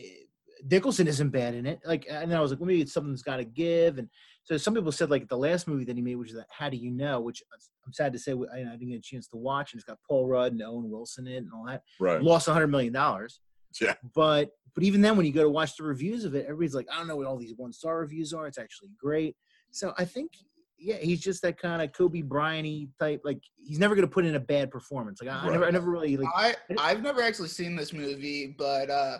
[0.69, 1.79] Nicholson isn't bad in it.
[1.85, 3.99] Like, and then I was like, well, maybe it's something that's got to give.
[3.99, 4.09] And
[4.49, 6.71] so some people said like the last movie that he made, which is that How
[6.71, 7.43] Do You Know, which
[7.85, 9.99] I'm sad to say I, I didn't get a chance to watch, and it's got
[10.09, 11.83] Paul Rudd and Owen Wilson in it and all that.
[12.01, 12.23] Right.
[12.23, 13.41] Lost 100 million dollars.
[13.79, 13.93] Yeah.
[14.15, 16.87] But but even then, when you go to watch the reviews of it, everybody's like,
[16.91, 18.47] I don't know what all these one star reviews are.
[18.47, 19.37] It's actually great.
[19.71, 20.33] So I think.
[20.81, 23.23] Yeah, he's just that kind of Kobe Bryant type.
[23.25, 25.21] Like he's never gonna put in a bad performance.
[25.21, 26.29] Like I, I never, I never really like.
[26.37, 29.19] I I've never actually seen this movie, but uh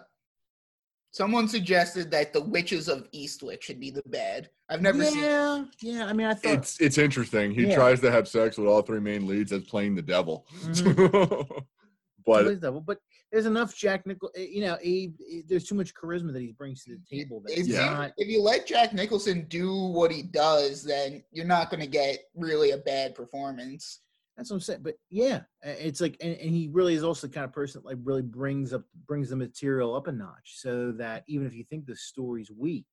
[1.11, 4.51] someone suggested that the Witches of Eastwick should be the bad.
[4.69, 5.23] I've never seen.
[5.23, 6.07] yeah, yeah.
[6.07, 7.51] I mean, I thought It's it's interesting.
[7.53, 7.75] He Yeah.
[7.75, 10.47] tries to have sex with all three main leads as playing the devil.
[10.63, 11.49] Mhm.
[12.27, 12.99] but Plays devil, but
[13.33, 14.31] there's enough Jack Nicol.
[14.37, 17.41] eh, You know, he, he- there's too much charisma that he brings to the table.
[17.45, 17.91] That If, Yeah.
[17.91, 18.13] not.
[18.19, 22.21] if you let Jack Nicholson do what he does, then you're not going to get
[22.35, 24.01] really a bad performance.
[24.39, 24.81] That's what I'm saying.
[24.83, 27.89] But yeah, it's like, and, and he really is also the kind of person that
[27.89, 31.65] like really brings up brings the material up a notch, so that even if you
[31.65, 32.87] think the story's weak,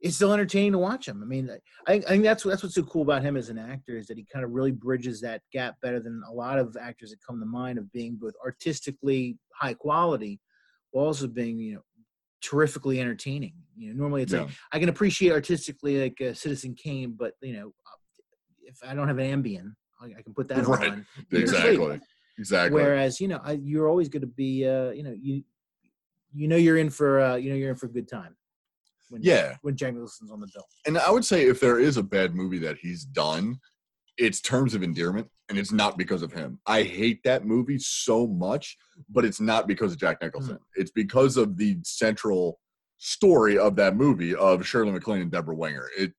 [0.00, 1.22] it's still entertaining to watch him.
[1.22, 1.50] I mean,
[1.86, 4.16] I, I think that's that's what's so cool about him as an actor is that
[4.16, 7.38] he kind of really bridges that gap better than a lot of actors that come
[7.38, 10.40] to mind of being both artistically high quality,
[10.92, 11.82] while also being you know
[12.40, 13.52] terrifically entertaining.
[13.76, 14.40] You know, normally it's yeah.
[14.40, 17.74] like I can appreciate artistically like uh, Citizen Kane, but you know,
[18.62, 20.92] if I don't have an Ambien, I, I can put that Right.
[20.92, 21.06] on.
[21.32, 22.00] exactly.
[22.38, 22.80] Exactly.
[22.82, 25.42] Whereas you know, I, you're always going to be, uh, you know, you
[26.32, 28.36] you know you're in for uh, you know you're in for a good time.
[29.10, 29.56] when Yeah.
[29.62, 30.64] when Jack Nicholson's on the bill.
[30.86, 33.58] And I would say if there is a bad movie that he's done,
[34.16, 36.58] it's Terms of Endearment, and it's not because of him.
[36.66, 38.76] I hate that movie so much,
[39.08, 40.58] but it's not because of Jack Nicholson.
[40.76, 42.60] It's because of the central
[42.98, 45.88] story of that movie of Shirley MacLaine and Debra Winger.
[45.98, 46.12] It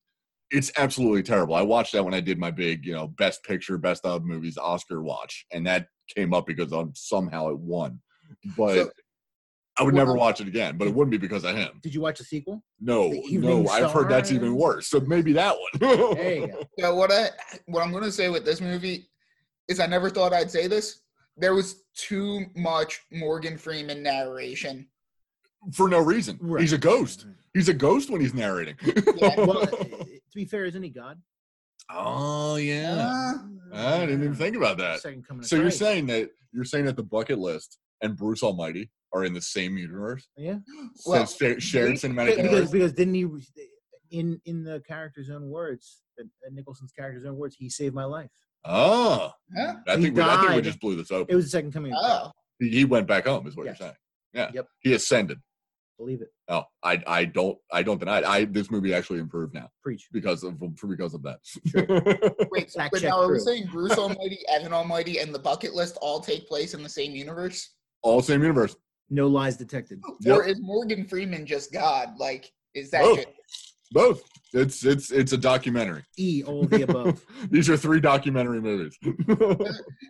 [0.52, 1.56] it's absolutely terrible.
[1.56, 4.58] I watched that when I did my big, you know, best picture, best of movies
[4.58, 8.00] Oscar watch, and that came up because um, somehow it won.
[8.58, 8.92] But So-
[9.80, 10.78] I would Well- never watch it again.
[10.78, 11.80] But it wouldn't be because of him.
[11.82, 12.62] Did you watch the sequel?
[12.82, 14.88] No, The Evening no, I've heard that's even worse.
[14.88, 16.16] So maybe that one.
[16.16, 16.64] There you go.
[16.80, 17.30] So what I
[17.68, 19.10] what I'm gonna say with this movie
[19.70, 21.02] is I never thought I'd say this.
[21.38, 24.88] There was too much Morgan Freeman narration.
[25.74, 26.38] For no reason.
[26.42, 26.62] Right.
[26.62, 27.26] He's a ghost.
[27.54, 28.76] He's a ghost when he's narrating.
[28.84, 29.36] Yeah.
[29.38, 29.66] Well,
[30.32, 31.22] to be fair, isn't he God?
[31.90, 33.34] oh yeah.
[33.74, 35.02] Uh, I didn't even think about that.
[35.02, 35.42] Second coming.
[35.42, 39.26] of So you're saying that you're saying that the bucket list and Bruce Almighty are
[39.26, 40.28] in the same universe?
[40.38, 40.60] yeah?
[41.06, 42.72] Well, Since shared cinematic Because, universe?
[42.72, 43.26] because didn't he
[44.12, 48.30] in in the character's own words, uh, Nicholson's character's own words, he saved my life.
[48.64, 49.76] Oh, huh?
[49.88, 51.34] I think, we, I think we just blew this open.
[51.34, 51.94] It was the second coming.
[51.96, 53.80] Oh, He, he went back home, is what Yes.
[53.80, 53.98] you're saying.
[54.34, 54.52] Yeah.
[54.54, 54.68] Yep.
[54.82, 55.40] He ascended.
[56.02, 56.34] Believe it.
[56.48, 58.26] Oh, I I don't I don't deny it.
[58.26, 60.10] I this movie actually improved now Preach.
[60.12, 61.38] because of for because of that.
[62.52, 66.00] wait, Fact but now are we saying Bruce Almighty, Evan Almighty, and the bucket list
[66.02, 67.76] all take place in the same universe?
[68.02, 68.76] All same universe.
[69.12, 70.02] No lies detected.
[70.22, 70.36] Yep.
[70.36, 72.18] Or is Morgan Freeman just God?
[72.18, 73.18] Like, is that Both.
[73.18, 73.28] just,
[73.92, 74.24] Both.
[74.54, 76.04] It's it's it's a documentary.
[76.18, 77.24] E, all of the above.
[77.50, 78.98] These are three documentary movies.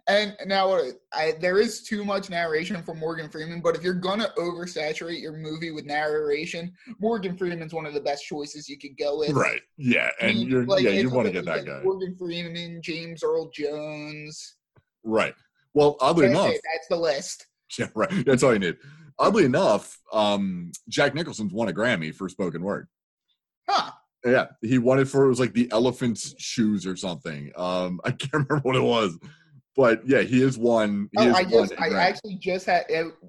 [0.08, 0.78] And now
[1.14, 5.34] I, there is too much narration for Morgan Freeman, but if you're gonna oversaturate your
[5.38, 9.30] movie with narration, Morgan Freeman's one of the best choices you could go with.
[9.32, 9.62] right.
[9.78, 10.10] Yeah.
[10.22, 11.82] I And mean, you're like, yeah you want to get that like guy.
[11.84, 14.56] Morgan Freeman, James Earl Jones.
[15.04, 15.36] Right.
[15.74, 17.46] Well, oddly That's, enough, it, that's the list.
[17.80, 18.26] yeah, right.
[18.26, 18.78] That's all you need.
[19.20, 22.88] Oddly enough, um, Jack Nicholson's won a Grammy for spoken word.
[23.70, 23.92] Huh.
[24.26, 27.52] Yeah, he won it for it was like the elephant's shoes or something.
[27.56, 29.18] Um, I can't remember what it was,
[29.76, 31.10] but yeah, he is one.
[31.14, 32.86] He Oh, is I won just, I actually just had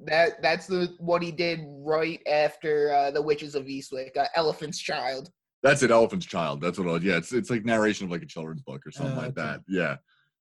[0.07, 0.42] that.
[0.42, 5.31] That's the what he did right after uh, the Witches of Eastwick, uh, Elephant's Child.
[5.62, 6.61] That's it, Elephant's Child.
[6.61, 7.05] That's what it was.
[7.05, 9.42] Yeah, it's it's like narration of like a children's book or something Oh, like okay.
[9.42, 9.61] that.
[9.68, 9.96] Yeah.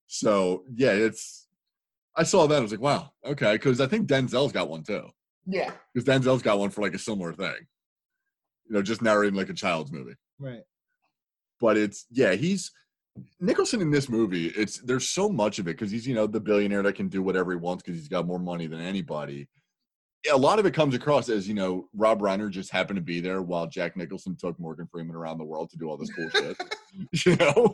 [0.07, 1.47] So yeah, it's.
[2.17, 2.57] I saw that.
[2.57, 5.07] I was like, wow, okay, because I think Denzel's got one too.
[5.45, 5.71] Yeah.
[5.93, 7.55] Because Denzel's got one for like a similar thing.
[8.67, 10.15] You know, just narrating like a child's movie.
[10.41, 10.63] Right.
[11.59, 12.71] But it's yeah, he's
[13.39, 14.47] Nicholson in this movie.
[14.47, 17.21] It's there's so much of it because he's you know the billionaire that can do
[17.21, 19.47] whatever he wants because he's got more money than anybody.
[20.31, 23.19] A lot of it comes across as you know Rob Reiner just happened to be
[23.19, 26.29] there while Jack Nicholson took Morgan Freeman around the world to do all this cool
[26.29, 26.57] shit.
[27.25, 27.73] You know,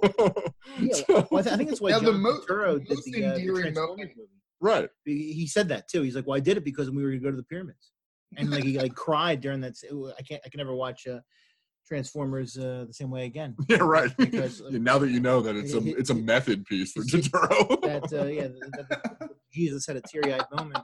[0.80, 2.90] Yeah, So- Well, I, th- I think that's why Now, the John mo- Turturro did
[2.90, 4.30] most the, uh, the endearing Transformers moment- movie.
[4.62, 4.90] right.
[5.06, 6.04] He he said that too.
[6.04, 7.92] He's like, "Well, I did it because we were going to go to the pyramids,"
[8.38, 9.74] and like he like cried during that.
[10.18, 10.42] I can't.
[10.46, 11.20] I can never watch uh,
[11.88, 13.56] Transformers uh, the same way again.
[13.70, 14.16] Yeah, right.
[14.18, 17.82] Because, Yeah, now that you know that it's a it's a method piece for Turturro.
[17.82, 20.78] That uh, yeah, that, that- Jesus had a teary-eyed moment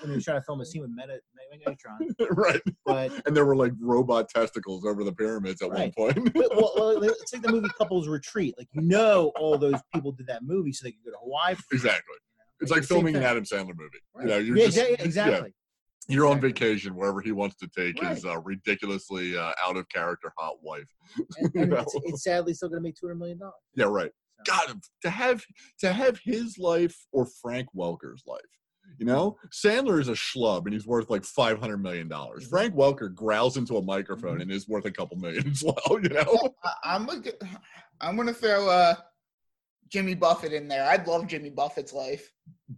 [0.00, 1.20] when he was trying to film a scene with Meta,
[1.52, 2.14] Megatron.
[2.36, 2.60] right.
[2.86, 5.92] But And there were like robot testicles over the pyramids at Right.
[5.96, 6.32] one point.
[6.32, 8.54] but, well, well, it's like the movie Couples Retreat.
[8.58, 11.52] Like you know, all those people did that movie so they could go to Hawaii.
[11.52, 11.58] it.
[11.72, 12.14] exactly.
[12.60, 13.22] It's Like like filming an.
[13.22, 13.98] Adam Sandler movie.
[14.14, 14.22] Right.
[14.24, 15.54] You know, you're yeah, just exa- yeah, exactly.
[16.08, 20.32] You're on vacation wherever he wants to take his uh, ridiculously uh, out of character
[20.38, 20.88] hot wife.
[21.38, 23.54] And, and it's, it's sadly still going to make two hundred million dollars.
[23.74, 24.10] Yeah, right.
[24.46, 25.42] God, to have
[25.80, 28.40] to have his life or Frank Welker's life.
[28.98, 32.46] You know, Sandler is a schlub and he's worth like five hundred million dollars.
[32.46, 32.50] Mhm.
[32.50, 34.42] Frank Welker growls into a microphone Mhm.
[34.42, 36.00] and is worth a couple million as well.
[36.00, 37.22] You know, I, I'm gonna,
[38.00, 38.94] I'm gonna throw uh,
[39.90, 40.84] Jimmy Buffett in there.
[40.88, 42.32] I'd love Jimmy Buffett's life.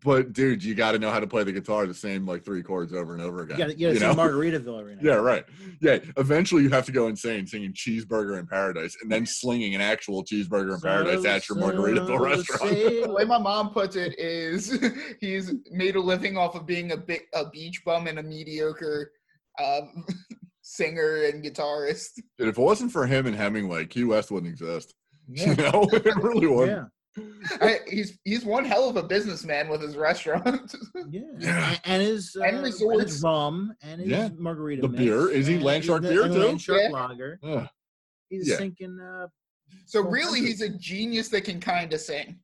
[0.04, 2.62] but dude, you got to know how to play the guitar the same like three
[2.62, 3.58] chords over and over You again.
[3.58, 4.22] got to you you gotta know?
[4.24, 5.10] see Margaritaville right now.
[5.10, 5.44] Yeah, right.
[5.80, 9.80] Yeah, eventually you have to go insane singing "Cheeseburger in Paradise" and then slinging an
[9.80, 12.70] actual cheeseburger in paradise at your Margaritaville restaurant.
[12.72, 14.78] The way my mom puts it is,
[15.20, 19.12] he's made a living off of being a big a beach bum and a mediocre
[19.64, 20.04] um,
[20.62, 22.10] singer and guitarist.
[22.38, 24.94] And if it wasn't for him and Hemingway, Key West wouldn't exist.
[25.30, 25.70] You Yeah.
[25.70, 26.68] know, it really would.
[26.70, 26.84] Yeah.
[27.60, 30.74] I, he's he's one hell of a businessman with his restaurant.
[31.10, 31.20] Yeah.
[31.38, 31.68] Yeah.
[31.70, 33.02] And, and his, uh, And and resorts.
[33.12, 34.28] his rum and his Yeah.
[34.36, 34.82] margarita.
[34.82, 35.30] The mix, beer.
[35.30, 36.40] Is he and Landshark beer and too?
[36.40, 36.88] Landshark Yeah.
[36.90, 37.38] lager.
[37.42, 37.68] Ugh.
[38.28, 38.56] He's Yeah.
[38.56, 38.98] sinking.
[39.00, 39.28] Uh,
[39.86, 42.38] so really, he's a genius that can kind of sing.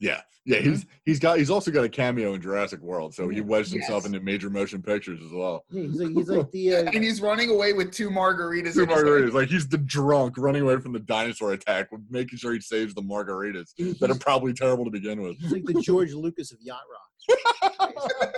[0.00, 0.58] Yeah, yeah.
[0.58, 3.42] He's he's got he's also got a cameo in Jurassic World, so he Yeah.
[3.44, 5.64] wedged himself into major motion pictures as well.
[5.70, 6.74] yeah, he's like he's like the.
[6.76, 8.74] Uh, And he's running away with two margaritas.
[8.74, 9.06] Two in his hand.
[9.06, 12.94] margaritas, like he's the drunk running away from the dinosaur attack, making sure he saves
[12.94, 15.36] the margaritas that are probably terrible to begin with.
[15.38, 17.04] he's like the George Lucas of yacht rock.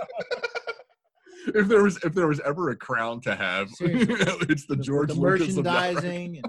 [1.55, 4.15] if there was if there was ever a crown to have, Seriously.
[4.49, 5.93] it's the, with George the Lucas of that.
[5.93, 6.45] merchandising and,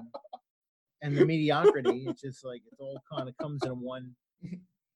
[1.02, 2.04] and the mediocrity.
[2.08, 4.14] It's just like it all kind of comes in one,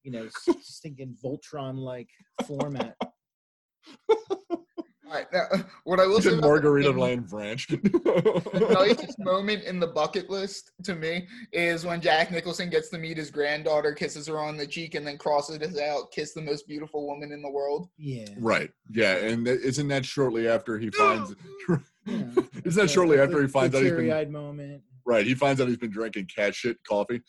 [0.06, 0.28] you know,
[0.62, 2.08] stinking Voltron like
[2.46, 2.94] format.
[4.08, 5.44] All right, now,
[5.84, 7.66] what I will It's say in about the Margarita nicest- Land Branch.
[7.68, 12.98] the nicest moment in the bucket list to me is when Jack Nicholson gets to
[12.98, 16.42] meet his granddaughter, kisses her on the cheek, and then crosses it out, "Kiss the
[16.42, 18.26] most beautiful woman in the world." Yeah.
[18.38, 18.70] right.
[18.92, 21.34] Yeah, and th- isn't that shortly after he finds?
[21.68, 22.32] you know,
[22.64, 24.82] Isn't that shortly the- after he the finds out he's been teary-eyed moment.
[25.04, 25.24] right?
[25.26, 27.22] He finds out he's been drinking cat shit coffee.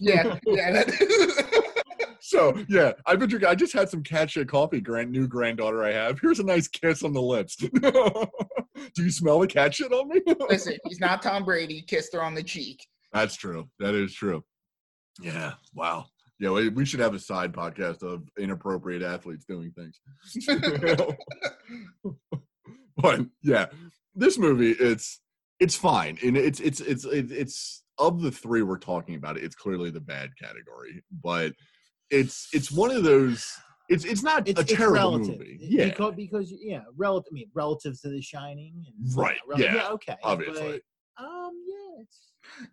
[0.00, 0.72] Yeah, yeah.
[0.72, 1.70] That,
[2.26, 3.50] So yeah, I've been drinking.
[3.50, 4.80] I just had some cat shit coffee.
[4.80, 6.18] Grand new granddaughter I have.
[6.18, 7.56] Here's a nice kiss on the lips.
[8.94, 10.22] Do you smell the cat shit on me?
[10.48, 11.82] listen, he's not Tom Brady.
[11.82, 12.82] Kissed her on the cheek.
[13.12, 13.68] That's true.
[13.78, 14.42] That is true.
[15.20, 15.52] Yeah.
[15.74, 16.06] Wow.
[16.40, 20.00] Yeah, we, we should have a side podcast of inappropriate athletes doing things.
[22.96, 23.66] but yeah,
[24.14, 25.20] this movie it's
[25.60, 29.36] it's fine, and it's it's it's it's, it's of the three we're talking about.
[29.36, 31.52] It's clearly the bad category, but
[32.14, 33.52] it's it's one of those.
[33.88, 35.38] It's it's not It's, a terrible relative.
[35.38, 35.58] movie.
[35.60, 37.28] Yeah, Because, because yeah, relative.
[37.32, 38.82] I mean, relative to The Shining.
[38.86, 40.16] And, Right, rel- yeah, Okay.
[40.22, 40.80] obviously.
[41.18, 41.50] But, um.
[41.66, 42.02] Yeah.
[42.02, 42.18] It's.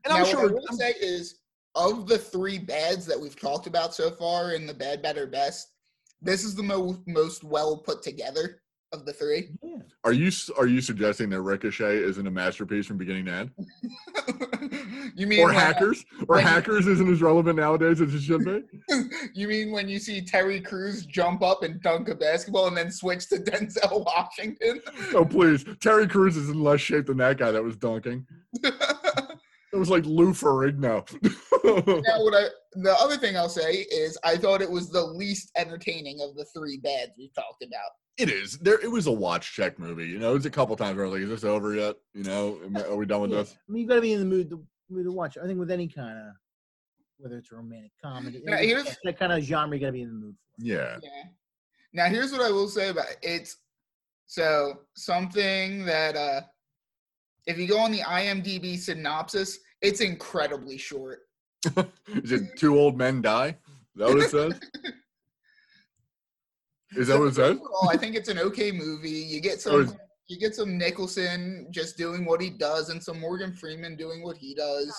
[0.06, 0.44] and now, I'm sure.
[0.44, 0.62] what I sure.
[0.70, 1.40] will say is,
[1.76, 5.74] of the three bads that we've talked about so far in the bad, better, best,
[6.22, 8.62] this is the mo- most well put together
[8.94, 9.50] of the three.
[9.64, 9.78] Yeah.
[10.04, 13.52] Are you are you suggesting that Ricochet isn't a masterpiece from beginning to end?
[15.16, 16.06] you mean or when- hackers?
[16.28, 18.62] Or when- hackers isn't as relevant nowadays as it should be?
[19.34, 22.92] You mean when you see Terry Crews jump up and dunk a basketball and then
[22.92, 24.82] switch to Denzel Washington?
[25.14, 25.66] oh please.
[25.80, 28.26] Terry Crews is in less shape than that guy that was dunking.
[29.74, 31.10] It was like lou ferrigno.
[31.64, 35.50] Now, what I the other thing I'll say is I thought it was the least
[35.56, 37.92] entertaining of the three bads we've talked about.
[38.18, 38.58] it is.
[38.60, 40.32] There it was a watch check movie you know?
[40.32, 41.96] It was a couple times where i was like is this over yet?
[42.14, 42.60] You know?
[42.90, 43.38] Are we done with yeah.
[43.38, 43.56] this?
[43.70, 45.38] I mean, you got to be in the mood to, mood to watch.
[45.42, 46.34] I think with any kind of,
[47.18, 49.92] whether it's a romantic comedy, Now, any- here's- that kind of genre, you got to
[49.94, 50.66] be in the mood for.
[50.66, 51.24] yeah Yeah.
[51.94, 53.18] Now here's what I will say about it.
[53.22, 53.58] It's
[54.28, 56.42] so something that uh
[57.48, 61.22] if you go on the IMDb synopsis, it's incredibly short.
[62.24, 63.56] is it two old men die is
[63.96, 64.60] that what it says
[66.96, 69.10] is that what it says Overall, I think it's an okay movie.
[69.10, 69.94] You get some is-
[70.32, 74.38] you get some Nicholson just doing what he does and some Morgan Freeman doing what
[74.38, 74.96] he does.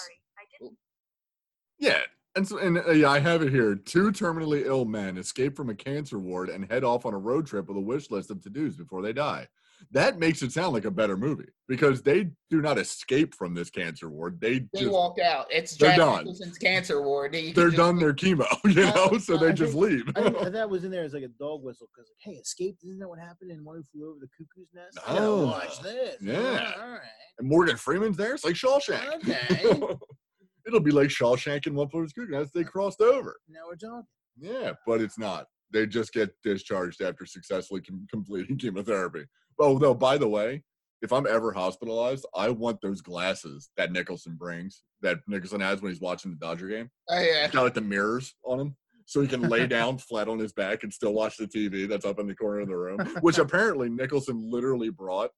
[1.78, 2.00] Yeah,
[2.36, 3.74] and so and uh, yeah, I have it here.
[3.74, 7.46] Two terminally ill men escape from a cancer ward and head off on a road
[7.46, 9.48] trip with a wish list of to-dos before they die.
[9.90, 13.68] That makes it sound like a better movie because they do not escape from this
[13.70, 14.40] cancer ward.
[14.40, 15.46] They They just walk out.
[15.50, 16.18] It's They're Jack done.
[16.18, 17.34] Nicholson's cancer ward.
[17.34, 20.04] You can they're just- done their chemo, you know, so they I just think- leave.
[20.16, 22.84] I think that was in there as like a dog whistle because, like, hey, escaped.
[22.84, 24.98] Isn't that what happened in One Who Flew Over the Cuckoo's Nest?
[25.06, 26.16] I gotta Oh, watch this.
[26.20, 26.72] yeah.
[26.80, 27.00] All right.
[27.38, 28.34] and Morgan Freeman's there.
[28.34, 29.14] It's like Shawshank.
[29.16, 29.96] Okay.
[30.66, 32.54] It'll be like Shawshank and One Flew Over the Cuckoo's Nest.
[32.54, 33.36] They crossed over.
[33.48, 34.06] Now we're talking.
[34.38, 35.46] Yeah, but it's not.
[35.72, 39.24] They just get discharged after successfully com- completing chemotherapy.
[39.58, 40.62] Oh, no, by the way,
[41.02, 45.92] if I'm ever hospitalized, I want those glasses that Nicholson brings, that Nicholson has when
[45.92, 46.90] he's watching the Dodger game.
[47.08, 47.48] Oh, yeah.
[47.48, 48.76] Got like the mirrors on him.
[49.06, 52.04] So he can lay down flat on his back and still watch the TV that's
[52.06, 55.30] up in the corner of the room, which apparently Nicholson literally brought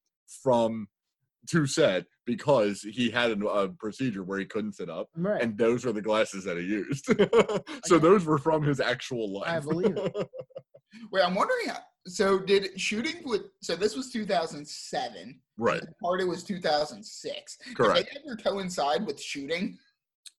[0.43, 0.87] from
[1.51, 5.43] to set because he had a, a procedure where he couldn't sit up Right.
[5.43, 7.07] and those were the glasses that he used.
[7.85, 9.49] so those were from his actual life.
[9.49, 10.15] I believe it.
[11.13, 11.69] Wait, I'm wondering.
[11.69, 13.43] How, so did shooting with?
[13.63, 15.41] So this was 2007.
[15.59, 17.59] right, The party was 2006.
[17.75, 18.13] correct.
[18.13, 19.79] Did they ever coincide with shooting?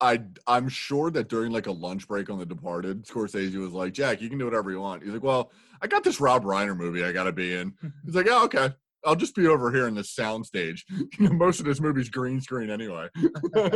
[0.02, 3.94] I I'm sure that during like a lunch break on The Departed, Scorsese was like,
[3.94, 6.76] "Jack, you can do whatever you want." He's like, "Well, I got this Rob Reiner
[6.76, 7.74] movie I got to be in."
[8.06, 8.74] He's like, "Yeah, okay."
[9.06, 10.86] I'll just be over here in this sound stage.
[11.20, 13.08] Most of this movie's green screen anyway.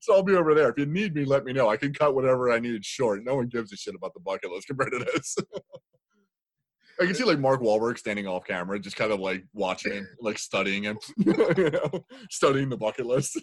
[0.00, 0.68] so I'll be over there.
[0.68, 1.68] If you need me, let me know.
[1.68, 3.24] I can cut whatever I need short.
[3.24, 5.36] No one gives a shit about the bucket list compared to this.
[7.00, 10.08] I can see like Mark Wahlberg standing off camera, just kind of like watching him,
[10.20, 11.32] like studying him, you
[11.72, 13.40] know, studying the bucket list.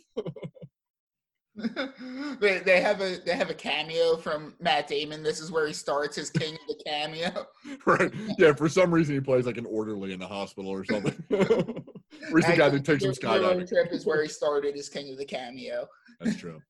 [2.39, 5.21] they, they have a they have a cameo from Matt Damon.
[5.21, 7.45] This is where he starts his King of the Cameo.
[7.85, 8.13] right.
[8.37, 11.13] Yeah, for some reason he plays like an orderly in the hospital or something.
[11.29, 13.67] Where's the guy that takes him Hero skydiving?
[13.67, 15.87] Trip is where he started his King of the Cameo.
[16.21, 16.61] That's true.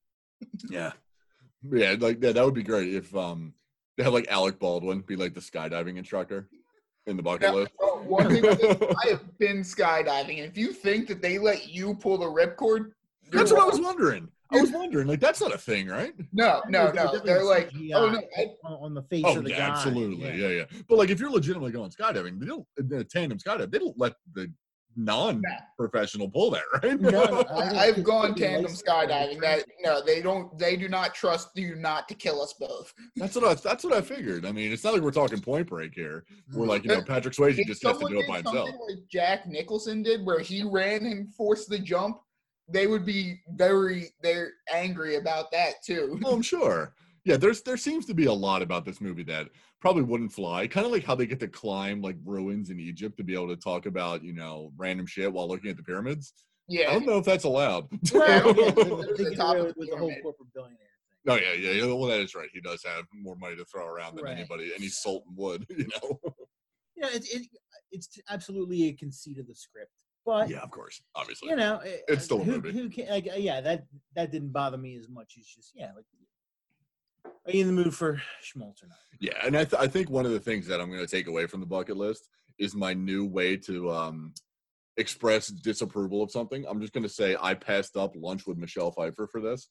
[0.70, 0.94] Yeah.
[1.72, 3.54] Yeah, like yeah, that would be great if um
[3.98, 6.50] they have like Alec Baldwin be like the skydiving instructor
[7.06, 7.72] in the bucket Now, list.
[7.80, 11.70] oh, one thing with I have been skydiving, and if you think that they let
[11.70, 12.92] you pull the ripcord,
[13.32, 14.28] That's what I was wondering.
[14.52, 16.14] I was wondering, like, that's not a thing, right?
[16.34, 17.18] No, no, no.
[17.20, 19.70] They're like, CGI oh no, I, on, on the face Oh, of the yeah, guy.
[19.70, 20.48] absolutely, yeah.
[20.48, 23.72] yeah, But like, if you're legitimately going skydiving, they don't in a tandem skydive.
[23.72, 24.52] They don't let the
[24.96, 27.00] non-professional pull that, right?
[27.00, 29.40] No, no, I I, think I've gone tandem skydiving.
[29.42, 30.58] That no, they don't.
[30.58, 32.94] They do not trust you not to kill us both.
[33.16, 33.54] that's what I.
[33.54, 34.46] That's what I figured.
[34.46, 36.70] I mean, it's not like we're talking Point Break here, We're mm-hmm.
[36.70, 38.70] like you know Patrick Swayze If just has to someone do it by himself.
[38.70, 42.18] like Jack Nicholson did, where he ran and forced the jump,
[42.72, 46.20] they would be very they're angry about that too.
[46.26, 46.94] Oh, I'm sure.
[47.24, 50.68] Yeah, there's there seems to be a lot about this movie that probably wouldn't fly.
[50.68, 53.50] Kind of like how they get to climb like ruins in Egypt to be able
[53.50, 56.34] to talk about you know random shit while looking at the pyramids.
[56.68, 57.88] Yeah, I don't know if that's allowed.
[58.14, 60.88] Well, Yeah, yeah, the top of with, the with the whole corporate billionaire thing.
[61.28, 61.94] Oh yeah, yeah, yeah.
[61.94, 62.50] Well, that is right.
[62.54, 64.38] He does have more money to throw around than Right.
[64.38, 65.66] anybody, any sultan would.
[65.78, 66.20] You know.
[66.96, 67.48] Yeah, it, it,
[67.92, 69.92] it's absolutely a conceit of the script,
[70.26, 71.50] but yeah, of course, obviously.
[71.50, 72.72] you know, It's still a who, movie.
[72.72, 75.36] Who can, like, uh, yeah, that that didn't bother me as much.
[75.38, 76.06] It's just yeah, like,
[77.46, 78.98] are you in the mood for schmaltz or not?
[79.20, 81.28] Yeah, and I, th- I think one of the things that I'm going to take
[81.28, 82.30] away from the bucket list
[82.60, 84.34] is my new way to um,
[84.98, 86.66] express disapproval of something.
[86.68, 89.70] I'm just going to say I passed up lunch with Michelle Pfeiffer for this.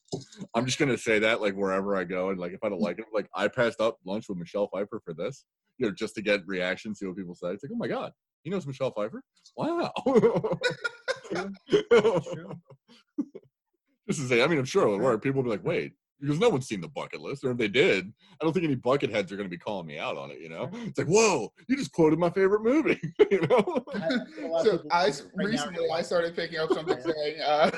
[0.55, 2.81] I'm just going to say that like wherever I go, and like if I don't
[2.81, 5.45] like it, like I passed up lunch with Michelle Pfeiffer for this.
[5.77, 7.49] You know, just to get reactions, see what people say.
[7.49, 8.11] It's like, oh my god,
[8.43, 9.23] he knows Michelle Pfeiffer.
[9.55, 9.91] Wow.
[11.25, 11.51] True.
[11.69, 12.53] It's true.
[14.07, 15.23] just to say, I mean, I'm sure it'll work.
[15.23, 17.67] People will be like, wait, because no one's seen the bucket list, or if they
[17.67, 20.31] did, I don't think any bucket heads are going to be calling me out on
[20.31, 20.39] it.
[20.39, 22.99] You know, it's like, whoa, you just quoted my favorite movie.
[23.31, 23.83] you know,
[24.63, 27.71] so I right s- now are recently I started picking up something saying uh,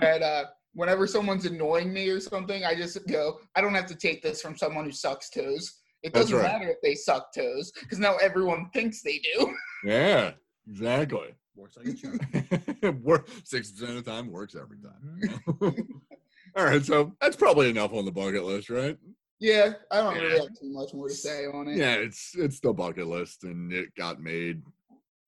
[0.00, 3.94] that uh, whenever someone's annoying me or something, I just go, I don't have to
[3.96, 5.80] take this from someone who sucks toes.
[6.06, 6.44] It doesn't right.
[6.44, 9.52] matter if they suck toes because now everyone thinks they do.
[9.84, 10.32] yeah,
[10.70, 11.34] exactly.
[11.56, 13.00] works like a charm.
[13.02, 15.20] Work six percent of the time works every time.
[15.48, 15.84] Mhm.
[16.56, 18.96] All right, so that's probably enough on the bucket list, right?
[19.40, 20.22] yeah, I don't Yeah.
[20.22, 21.76] really have too much more to say on it.
[21.76, 24.62] Yeah, it's it's the bucket list, and it got made.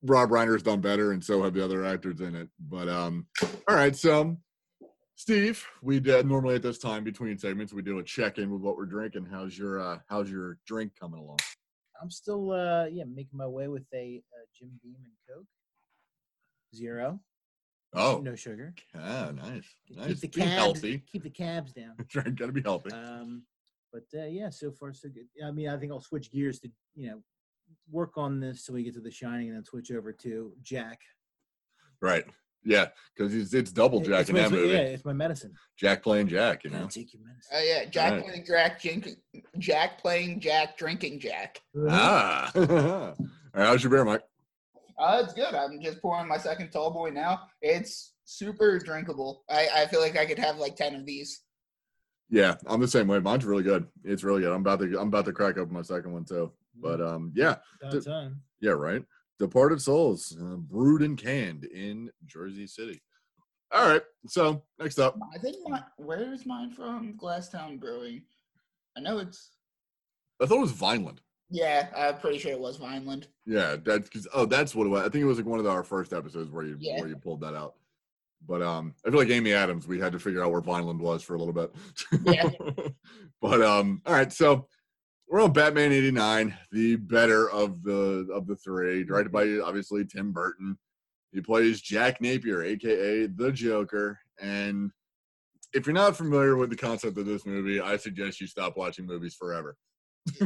[0.02, 2.48] Rob Reiner's done better, and so have the other actors in it.
[2.60, 3.26] But um,
[3.68, 4.36] all right, so
[5.22, 8.62] Steve, we did normally at this time between segments we do a check in with
[8.62, 9.26] what we're drinking.
[9.28, 11.38] How's your uh, how's your drink coming along?
[12.00, 15.44] I'm still uh yeah making my way with a uh, Jim Beam and Coke.
[16.72, 17.18] Zero.
[17.94, 18.76] Oh, No sugar.
[18.94, 20.06] ah, nice, nice.
[20.06, 20.50] Keep the cabs.
[20.52, 21.02] healthy.
[21.10, 21.96] Keep the cabs down.
[22.36, 22.92] Gotta be healthy.
[22.92, 23.42] Um,
[23.92, 25.26] but uh, yeah, so far so good.
[25.44, 27.22] I mean, I think I'll switch gears to you know
[27.90, 31.00] work on this till we get to The Shining, and then switch over to Jack.
[32.00, 32.24] right?
[32.64, 34.68] Yeah, because it's, it's double Jack it's in my- that movie.
[34.72, 35.54] Yeah, it's my medicine.
[35.76, 36.88] Jack playing Jack, you Gotta know.
[36.88, 37.56] take your medicine.
[37.56, 38.24] Uh, yeah, Jack Right.
[38.24, 39.16] playing Jack, drinking,
[39.58, 41.60] Jack playing Jack, drinking Jack.
[41.88, 43.14] Ah, all right.
[43.54, 44.22] How's your beer, Mike?
[44.98, 45.54] Uh, it's good.
[45.54, 47.42] I'm just pouring my second tall boy now.
[47.62, 49.44] It's super drinkable.
[49.48, 51.42] I, I feel like I could have like ten of these.
[52.28, 53.20] Yeah, I'm the same way.
[53.20, 53.86] Mine's really good.
[54.04, 54.52] It's really good.
[54.52, 56.52] I'm about to I'm about to crack open my second one too.
[56.80, 58.42] But um, yeah, About time.
[58.60, 59.02] yeah, right.
[59.38, 63.00] Departed Soles, uh, brewed and canned in Jersey City.
[63.72, 64.02] All right.
[64.26, 67.14] So next up, I think my where is mine from?
[67.16, 68.22] Glasstown Brewing.
[68.96, 69.50] I know it's
[70.42, 71.20] I thought it was Vineland.
[71.50, 71.88] yeah.
[71.96, 73.28] I'm pretty sure it was Vineland.
[73.46, 75.00] Yeah, that's because oh, that's what it was.
[75.00, 76.98] I think it was like one of our first episodes where you Yeah.
[77.00, 77.74] where you pulled that out.
[78.46, 81.22] But um, I feel like Amy Adams, we had to figure out where Vineland was
[81.22, 81.74] for a little bit.
[82.24, 82.48] Yeah.
[83.42, 84.68] but um, all right, so
[85.30, 90.32] we're on Batman '89, the better of the of the three, directed by obviously Tim
[90.32, 90.78] Burton.
[91.32, 94.90] He plays Jack Napier, aka the Joker, and
[95.74, 99.04] if you're not familiar with the concept of this movie, I suggest you stop watching
[99.06, 99.76] movies forever.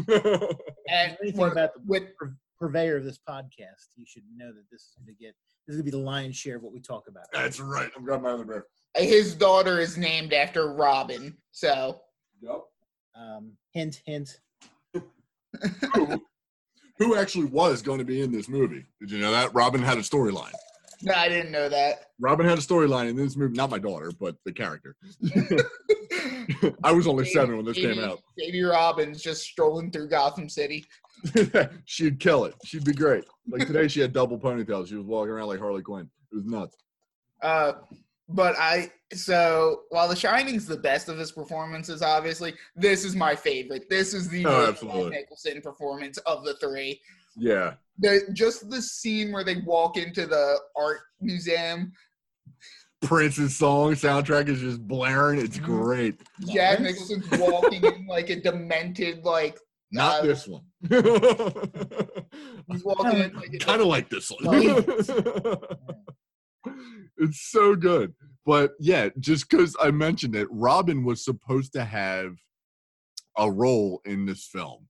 [0.88, 2.02] And Anything what- about the with
[2.60, 5.34] purveyor of this podcast, you should know that this is going to get
[5.66, 7.24] this is going to be the lion's share of what we talk about.
[7.32, 7.90] That's right.
[7.96, 8.66] I'm grabbing my other beer.
[8.96, 11.36] his daughter is named after Robin.
[11.52, 12.00] So
[12.42, 12.62] Yep.
[13.16, 14.40] Um, hint, hint.
[15.94, 16.22] Who,
[16.98, 18.84] who actually was going to be in this movie.
[19.00, 19.54] Did you know that?
[19.54, 20.52] Robin had a storyline.
[21.02, 22.06] no, I didn't know that.
[22.20, 23.56] Robin had a storyline in this movie.
[23.56, 24.96] Not my daughter, but the character.
[26.84, 28.20] I was only seven when this came out.
[28.36, 30.84] Baby Robin's just strolling through Gotham City.
[31.84, 32.54] She'd kill it.
[32.64, 33.24] She'd be great.
[33.48, 34.88] Like today, she had double ponytails.
[34.88, 36.08] She was walking around like Harley Quinn.
[36.32, 36.76] It was nuts.
[37.42, 37.72] Uh,
[38.28, 43.34] but I so while The Shining's the best of his performances, obviously this is my
[43.36, 43.88] favorite.
[43.90, 45.02] This is the Oh, most absolutely.
[45.10, 47.00] Jack Nicholson performance of the three.
[47.36, 47.74] Yeah.
[47.98, 51.92] The just the scene where they walk into the art museum.
[53.02, 55.40] Prince's song soundtrack is just blaring.
[55.40, 55.64] It's Mhm.
[55.64, 56.20] great.
[56.52, 57.10] Jack Prince?
[57.10, 59.58] Nicholson's walking in like a demented like
[59.94, 60.62] Not Uh, this one.
[60.88, 64.54] he's walking in like kind of like this one.
[67.18, 68.14] It's so good.
[68.44, 72.36] but yeah, just because I mentioned it, Robin was supposed to have
[73.38, 74.88] a role in this film,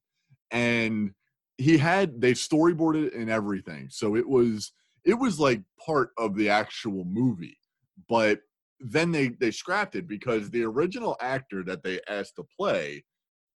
[0.51, 1.13] and
[1.59, 4.73] he had they storyboarded it and everything, so it was
[5.05, 7.59] it was like part of the actual movie,
[8.09, 8.41] but
[8.81, 13.05] then they they scrapped it because the original actor that they asked to play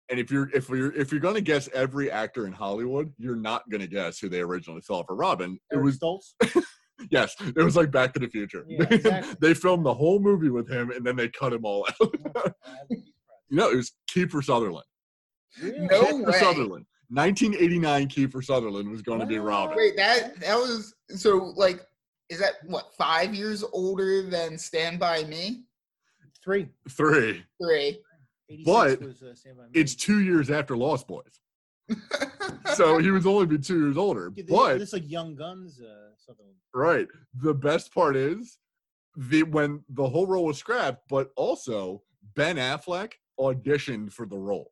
[0.09, 3.69] and if you're if you're if you're gonna guess every actor in Hollywood, you're not
[3.69, 5.57] gonna guess who they originally saw for Robin.
[5.71, 6.33] It was Stoltz.
[7.11, 8.65] yes, it was like Back to the Future.
[8.67, 9.35] Yeah, exactly.
[9.41, 12.09] they filmed the whole movie with him, and then they cut him all out.
[12.89, 12.97] you
[13.57, 14.85] know, it was Kiefer Sutherland.
[15.61, 16.39] No Kiefer way.
[16.39, 16.85] Sutherland.
[17.09, 19.45] 1989 Kiefer Sutherland was going to be Wow.
[19.67, 19.77] Robin.
[19.77, 21.85] Wait, that that was so like
[22.29, 25.63] is that what five years older than Stand By Me?
[26.43, 26.67] Three.
[26.89, 27.43] Three.
[27.61, 27.99] Three.
[28.65, 29.69] But was, uh, Stand By Me.
[29.75, 31.39] It's two years after Lost Boys,
[32.75, 34.31] so he was only be two years older.
[34.35, 35.81] Yeah, this- But this like Young Guns.
[35.81, 36.55] Uh, Sutherland.
[36.73, 37.07] Right.
[37.35, 38.57] The best part is
[39.15, 42.03] the when the whole role was scrapped, but also
[42.35, 44.71] Ben Affleck auditioned for the role.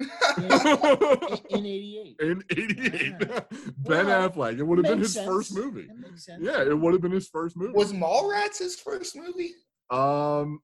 [0.00, 2.16] In '88.
[2.20, 3.14] In 88.
[3.20, 3.40] Yeah.
[3.78, 4.58] ben Well, Affleck.
[4.58, 5.86] It would have been makes his first movie.
[5.86, 6.42] That makes sense.
[6.42, 7.72] Yeah, it would have been his first movie.
[7.72, 9.52] was Mallrats his first movie?
[9.90, 10.60] um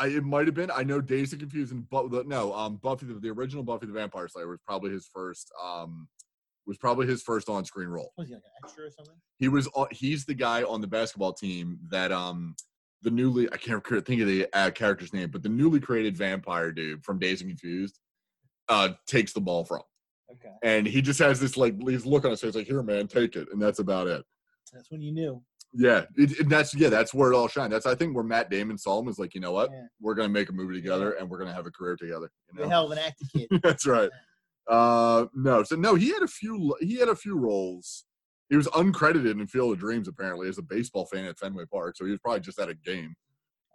[0.00, 0.70] I it might have been.
[0.70, 3.92] I know Days of Confusion, but the, no, um Buffy the, the original Buffy the
[3.92, 6.08] Vampire Slayer was probably his first um
[6.68, 8.12] was probably his first on-screen role.
[8.16, 9.14] Was he like an extra or something?
[9.38, 9.68] He was.
[9.90, 12.54] He's the guy on the basketball team that um
[13.02, 16.70] the newly I can't think of the uh, character's name, but the newly created vampire
[16.70, 17.98] dude from Dazed and Confused
[18.68, 19.80] uh takes the ball from,
[20.30, 23.08] Okay, and he just has this like he's look on his face like here man
[23.08, 24.22] take it, and that's about it.
[24.72, 25.42] that's when you knew.
[25.74, 27.72] Yeah, it, it- that's yeah that's where it all shined.
[27.72, 29.82] That's I think where Matt Damon saw him is like you know what Yeah.
[30.00, 32.30] we're gonna make a movie together and we're gonna have a career together.
[32.54, 33.48] You The hell of an actor kid.
[33.62, 34.10] That's right.
[34.68, 36.74] Uh, no, so no, he had a few.
[36.80, 38.04] He had a few roles.
[38.50, 41.96] He was uncredited in Field of Dreams apparently as a baseball fan at Fenway Park,
[41.96, 43.14] so he was probably just at a game.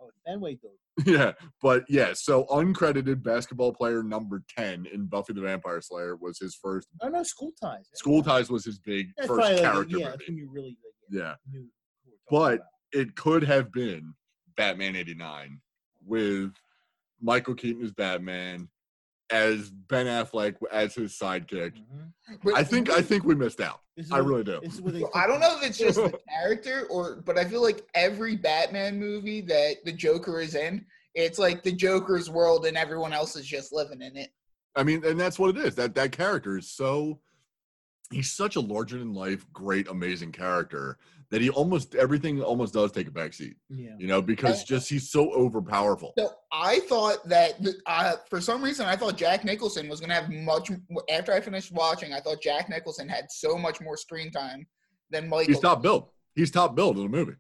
[0.02, 0.70] Oh, Fenway though.
[1.12, 1.32] yeah,
[1.62, 6.56] but yeah, so uncredited basketball player number ten in Buffy the Vampire Slayer was his
[6.56, 6.88] first.
[7.02, 7.86] Oh no, School Ties.
[7.96, 10.24] School Ties was his big That's first probably character yeah, movie.
[10.42, 11.62] you really like, yeah, Yeah,
[12.30, 14.14] But- it could have been
[14.56, 15.60] Batman '89
[16.06, 16.52] with
[17.20, 18.70] Michael Keaton as Batman,
[19.34, 21.74] as Ben Affleck as his sidekick.
[21.76, 22.42] about.
[22.44, 22.54] Mhm.
[22.56, 23.82] I think I think we missed out.
[23.98, 24.60] This I really do.
[24.64, 25.04] This is what they.
[25.16, 29.00] I don't know if it's just the character or but I feel like every Batman
[29.00, 33.46] movie that the Joker is in, it's like the Joker's world and everyone else is
[33.46, 34.30] just living in it.
[34.76, 35.76] I mean, and that's what it is.
[35.76, 37.20] That that character is so
[38.12, 40.98] he's such a larger than life, great, amazing character
[41.34, 43.56] that he almost everything almost does take a backseat.
[43.68, 43.96] Yeah.
[43.98, 46.12] You know, because just he's so overpowerful.
[46.16, 47.54] So I thought that
[47.88, 50.70] uh, for some reason I thought Jack Nicholson was going to have much.
[51.12, 54.68] After I finished watching, I thought Jack Nicholson had so much more screen time
[55.10, 55.52] than Michael.
[55.52, 56.10] He's top billed.
[56.36, 57.34] He's top billed in the movie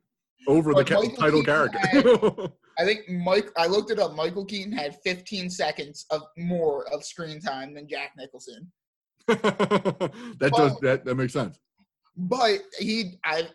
[0.47, 2.47] over the But ca- Michael title Keaton character.
[2.79, 3.49] I think Mike.
[3.57, 4.15] I looked it up.
[4.15, 8.71] Michael Keaton had 15 seconds of more of screen time than Jack Nicholson.
[9.27, 11.59] that does that that makes sense.
[12.17, 13.47] But he, I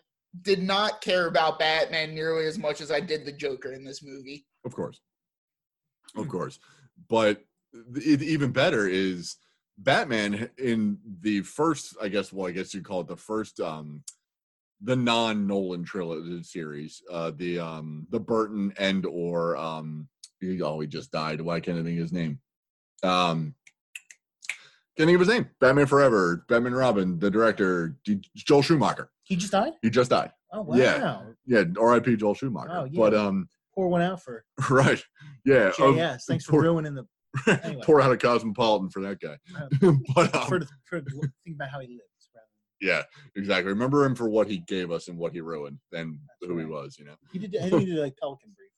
[0.43, 4.03] did not care about Batman nearly as much as I did the Joker in this
[4.03, 4.47] movie.
[4.65, 5.01] Of course.
[6.17, 6.59] Of course.
[7.09, 7.43] But
[7.95, 9.37] th- even better is
[9.79, 14.03] Batman in the first, I guess, well, I guess you'd call it the first, um,
[14.81, 20.09] the non-Nolan trilogy series, uh, the um, the Burton and or um,
[20.41, 21.41] he- oh, he just died.
[21.41, 22.39] Why can't I think of his name?
[23.03, 23.55] Um,
[24.97, 25.49] can't think of his name.
[25.61, 29.11] Batman Forever, Batman Robin, the director, D- Joel Schumacher.
[29.29, 29.75] He just died.
[29.83, 30.33] He just died.
[30.53, 30.75] Oh wow.
[30.77, 31.23] Yeah.
[31.47, 32.17] Yeah, R.I.P.
[32.17, 32.71] Joel Schumacher.
[32.73, 32.99] Oh, yeah.
[32.99, 35.01] But um, Pour one out for right,
[35.45, 35.69] yeah.
[35.69, 36.23] of- JS.
[36.27, 37.05] Thanks for ruining the
[37.63, 37.83] anyway.
[37.85, 39.37] pour out a cosmopolitan for that guy.
[39.55, 42.31] Uh, but um, for, for think about how he lives.
[42.35, 42.47] rather
[42.81, 43.03] yeah,
[43.37, 43.71] exactly.
[43.71, 46.65] Remember him for what he gave us and what he ruined, than That's who he
[46.65, 46.97] was.
[46.99, 47.15] You know.
[47.31, 47.57] He did.
[47.57, 48.71] I think he did like Pelican Brief.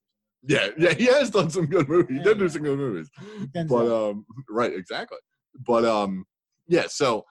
[0.42, 0.94] Yeah, yeah.
[0.94, 2.08] He has done some good movies.
[2.10, 3.08] He Yeah, did do some good movies.
[3.54, 5.18] But um, right, exactly.
[5.64, 6.24] But um,
[6.66, 6.86] yeah.
[6.88, 7.24] So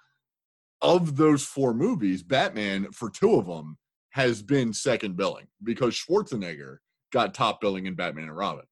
[0.81, 3.77] of those four movies, Batman for two of them
[4.11, 6.77] has been second billing because Schwarzenegger
[7.11, 8.65] got top billing in Batman and Robin.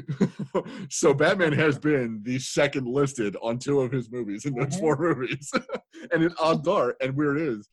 [0.90, 4.96] so Batman has been the second listed on two of his movies in those four
[4.96, 5.50] movies.
[6.12, 7.68] and it odds are, and weird is,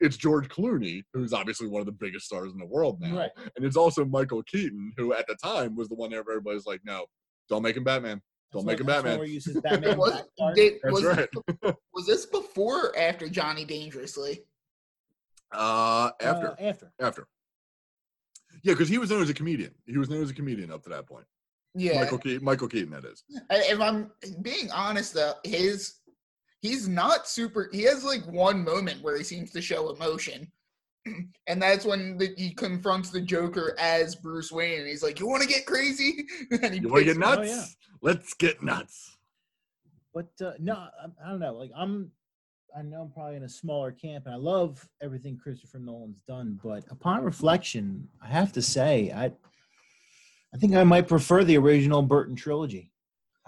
[0.00, 3.18] it's George Clooney, who's obviously one of the biggest stars in the world now.
[3.18, 3.30] Right.
[3.56, 6.80] And it's also Michael Keaton, who at the time was the one that everybody's like,
[6.84, 7.04] no,
[7.50, 8.22] don't make him Batman.
[8.52, 9.28] Don't make That's him why- Batman.
[9.30, 10.22] Uses Batman Was,
[10.54, 11.28] did, That's was, right.
[11.94, 14.42] was this before or after Johnny Dangerously?
[15.52, 16.92] Uh, after, Uh, after.
[17.00, 17.26] after.
[18.62, 19.72] Yeah, because he was known as a comedian.
[19.86, 21.24] He was known as a comedian up to that point.
[21.74, 22.00] Yeah.
[22.00, 23.22] Michael Keaton, Michael Keaton, that is.
[23.50, 24.10] If I'm
[24.42, 25.94] being honest though, his
[26.60, 30.50] he's not super he has like one moment where he seems to show emotion.
[31.46, 35.26] and that's when the, he confronts the Joker as Bruce Wayne, and he's like, "You
[35.28, 36.26] want to get crazy?"
[36.62, 37.38] and he You want to picks get him up.
[37.40, 37.50] nuts?
[37.50, 37.64] yeah.
[38.02, 39.16] Let's get nuts.
[40.14, 41.54] But uh, no, I, I don't know.
[41.54, 42.10] Like I'm,
[42.76, 46.58] I know I'm probably in a smaller camp, and I love everything Christopher Nolan's done.
[46.62, 49.32] But upon reflection, I have to say, I,
[50.52, 52.89] I think I might prefer the original Burton trilogy.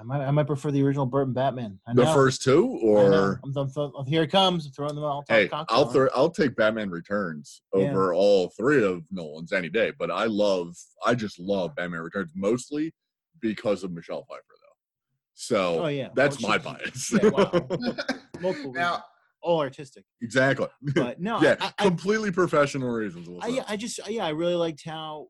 [0.03, 1.79] I might, I might prefer the original Burton Batman.
[1.87, 2.89] I The first two, I know.
[2.89, 4.67] or I'm, I'm, I'm- oh, here it comes.
[4.67, 5.25] I'm throwing them all.
[5.29, 7.83] hey, I'll throw, I'll take Batman Returns Yeah.
[7.91, 9.93] over all three of Nolan's any day.
[9.97, 10.75] But I love,
[11.07, 12.93] I just love Batman Returns mostly
[13.41, 14.69] because of Michelle Pfeiffer, though.
[15.35, 17.13] So Oh yeah, that's Oh, my she- bias.
[17.23, 17.51] Yeah, wow.
[18.41, 19.03] Multiple, Now, reasons,
[19.41, 20.05] all artistic.
[20.21, 20.67] exactly.
[20.95, 23.29] But no, yeah, I, I, completely professional reasons.
[23.29, 25.29] we'll I, I just yeah, I really liked how,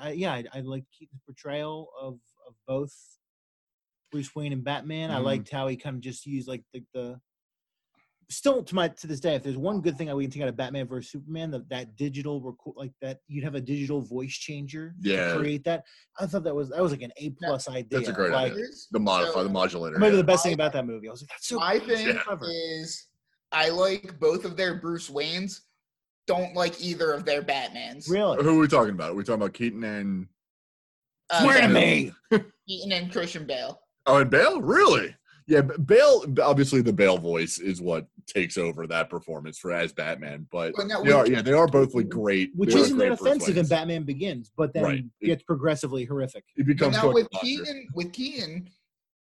[0.00, 2.14] I, yeah, I, I liked Keaton's portrayal of
[2.46, 2.94] of both
[4.12, 5.10] Bruce Wayne and Batman.
[5.10, 5.24] I Mhm.
[5.24, 7.20] liked how he kind of just used like the the.
[8.30, 10.42] Still to my to this day, if there's one good thing I we can take
[10.42, 14.00] out of Batman versus Superman, that that digital record like that you'd have a digital
[14.00, 15.34] voice changer Yeah.
[15.34, 15.84] to create that.
[16.18, 17.98] I thought that was that was like an A plus idea.
[17.98, 18.64] That's a great like, idea.
[18.90, 19.98] the modify, So- the modulator.
[19.98, 20.16] Maybe yeah.
[20.22, 21.08] the best thing about that movie.
[21.08, 22.38] I was like, that's so my thing Yeah.
[22.80, 23.06] is,
[23.50, 25.60] I like both of their Bruce Waynes.
[26.26, 28.08] Don't like either of their Batmans.
[28.08, 28.42] Really?
[28.42, 29.10] Who are we talking about?
[29.10, 30.28] Are we talking about Keaton and
[31.28, 32.12] Uh, Swear to Keaton- me.
[32.68, 33.81] Keaton and Christian Bale.
[34.06, 34.60] Oh, and Bale?
[34.60, 35.14] Really?
[35.48, 36.24] Yeah, Bale.
[36.42, 40.46] Obviously, the Bale voice is what takes over that performance for as Batman.
[40.52, 42.50] But But now they are, yeah, they are both like great.
[42.54, 45.04] Which isn't great that offensive in Batman Begins, but then Right.
[45.20, 46.44] It- gets progressively horrific.
[46.56, 47.46] It But becomes now Cookie with Monster.
[47.64, 48.70] Keaton, with Keaton,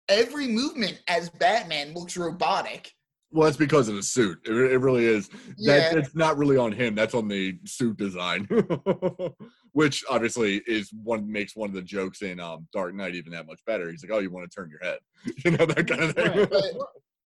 [0.09, 2.91] every movement as Batman looks robotic.
[3.33, 4.39] Well, that's because of the suit.
[4.47, 5.29] It, it really is.
[5.29, 5.95] That, Yeah.
[5.95, 6.95] That's not really on him.
[6.95, 8.49] That's on the suit design,
[9.77, 13.47] which obviously is one makes one of the jokes in um, Dark Knight even that
[13.47, 13.91] much better.
[13.91, 15.01] He's like, "Oh, you want to turn your head,"
[15.45, 16.35] you know that kind of thing.
[16.35, 16.49] Right.
[16.51, 16.65] But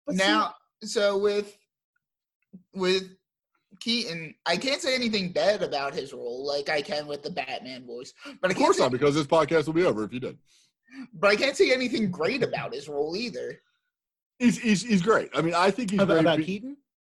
[0.05, 1.57] But see- now, so with
[2.75, 3.05] with
[3.79, 7.87] Keaton, I can't say anything bad about his role, like I can with the Batman
[7.87, 8.13] voice.
[8.43, 10.37] But I of course say, not, because this podcast will be over if you did.
[11.15, 13.61] but I can't say anything great about his role either.
[14.41, 15.31] He's he's, he's great.
[15.37, 16.21] I mean, I think he's about, great.
[16.23, 16.77] about be- Keaton,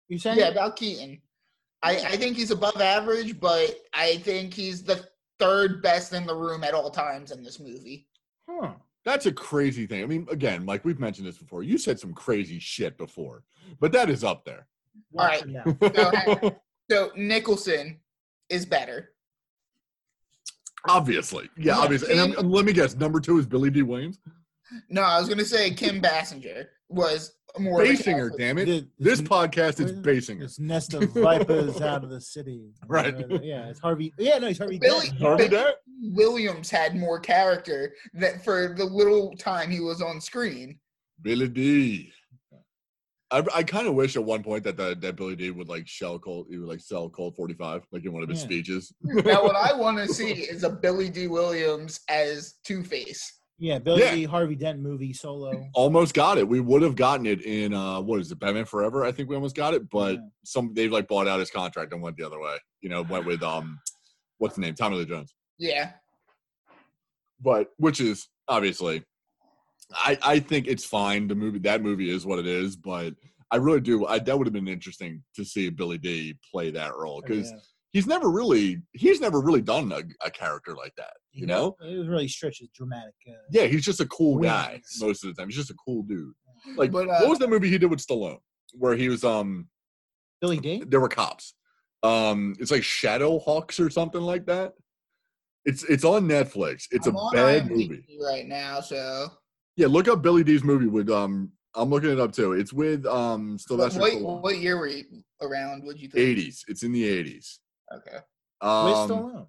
[0.10, 0.38] you saying?
[0.38, 1.20] Yeah, about Keaton.
[1.82, 5.06] I, I think he's above average, but I think he's the
[5.40, 8.08] third best in the room at all times in this movie.
[8.50, 8.74] Huh.
[9.06, 10.02] That's a crazy thing.
[10.04, 11.64] I mean, again, Mike, we've mentioned this before.
[11.64, 13.44] You said some crazy shit before,
[13.80, 14.68] but that is up there.
[15.18, 15.44] All right.
[15.46, 16.42] Watch it now.
[16.42, 16.56] So,
[16.92, 18.00] so Nicholson
[18.50, 19.10] is better.
[20.88, 22.12] obviously, yeah, Yeah, obviously.
[22.12, 24.20] And I'm, Keaton- um, let me guess, number two is Billy Dee Williams.
[24.90, 28.38] No, I was gonna say Kim Basinger was more of a Basinger, character.
[28.38, 28.66] damn it!
[28.66, 30.40] The- This this- podcast is what Basinger.
[30.40, 32.72] This nest of vipers out of the city.
[32.88, 33.16] Right.
[33.44, 34.14] Yeah, it's Harvey.
[34.18, 34.80] Yeah, no, he's Harvey.
[34.80, 35.20] Billy- Dent.
[35.22, 35.76] Harvey Dent?
[36.02, 40.80] Williams had more character that for the little time he was on screen.
[41.22, 42.12] Billy Dee.
[43.32, 45.88] I, I kind of wish at one point that the, that Billy Dee would like
[45.88, 48.46] shell cold, he would like sell Colt 45 like in one of his Yeah.
[48.46, 48.94] speeches.
[49.02, 53.40] Now, what I want to see is a Billy Dee Williams as Two Face.
[53.60, 54.16] Yeah, Billy Yeah.
[54.16, 54.24] D.
[54.26, 55.70] Harvey Dent movie solo.
[55.74, 56.48] almost got it.
[56.48, 59.06] We would have gotten it in uh what is it, Batman Forever?
[59.06, 60.20] I think we almost got it, but Yeah.
[60.44, 62.58] some they like bought out his contract and went the other way.
[62.82, 63.80] You know, went with um
[64.40, 64.76] what's the name?
[64.76, 65.34] Tommy Lee Jones.
[65.60, 65.92] Yeah,
[67.40, 69.04] But which is obviously
[69.94, 71.28] I I think it's fine.
[71.28, 73.14] The movie that movie is what it is, but
[73.52, 76.96] I really do I that would have been interesting to see Billy Dee play that
[76.98, 77.58] role because Yeah.
[77.92, 81.14] he's never really he's never really done a, a character like that.
[81.34, 81.76] You know?
[81.82, 83.16] it was really stretches dramatic.
[83.28, 84.98] Uh, Yeah, he's just a cool guy Wings.
[85.02, 85.50] most of the time.
[85.50, 86.34] He's just a cool dude.
[86.78, 88.38] Like But, uh, what was the movie he did with Stallone
[88.74, 89.68] where he was um
[90.42, 90.84] Billy Dee.
[90.88, 91.56] there were cops.
[92.04, 94.74] Um it's like Shadow Hawks or something like that.
[95.66, 96.84] It's it's on Netflix.
[96.92, 98.18] It's I'm a bad IMDb movie.
[98.22, 98.80] right now.
[98.82, 99.28] So,
[99.76, 102.54] Yeah, look up Billy Dee's movie with um I'm looking it up too.
[102.54, 104.42] It's with um what, Sylvester what, Stallone.
[104.44, 105.04] what year were you
[105.42, 105.84] around?
[105.86, 106.38] Would you think?
[106.38, 106.60] 80s.
[106.68, 107.58] It's in the 80s.
[107.94, 108.18] Okay.
[108.18, 109.48] With Um, Stallone.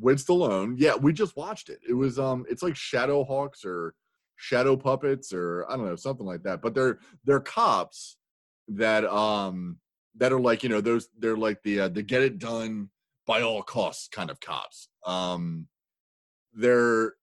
[0.00, 0.74] With Stallone.
[0.78, 1.80] Yeah, we just watched it.
[1.88, 3.94] It was um it's like Shadow Hawks or
[4.36, 6.60] Shadow Puppets or I don't know, something like that.
[6.62, 8.16] But they're they're cops
[8.68, 9.78] that um
[10.16, 12.90] that are like, you know, those they're like the uh, the get it done
[13.26, 14.88] by all costs kind of cops.
[15.06, 15.68] Um
[16.54, 17.14] they're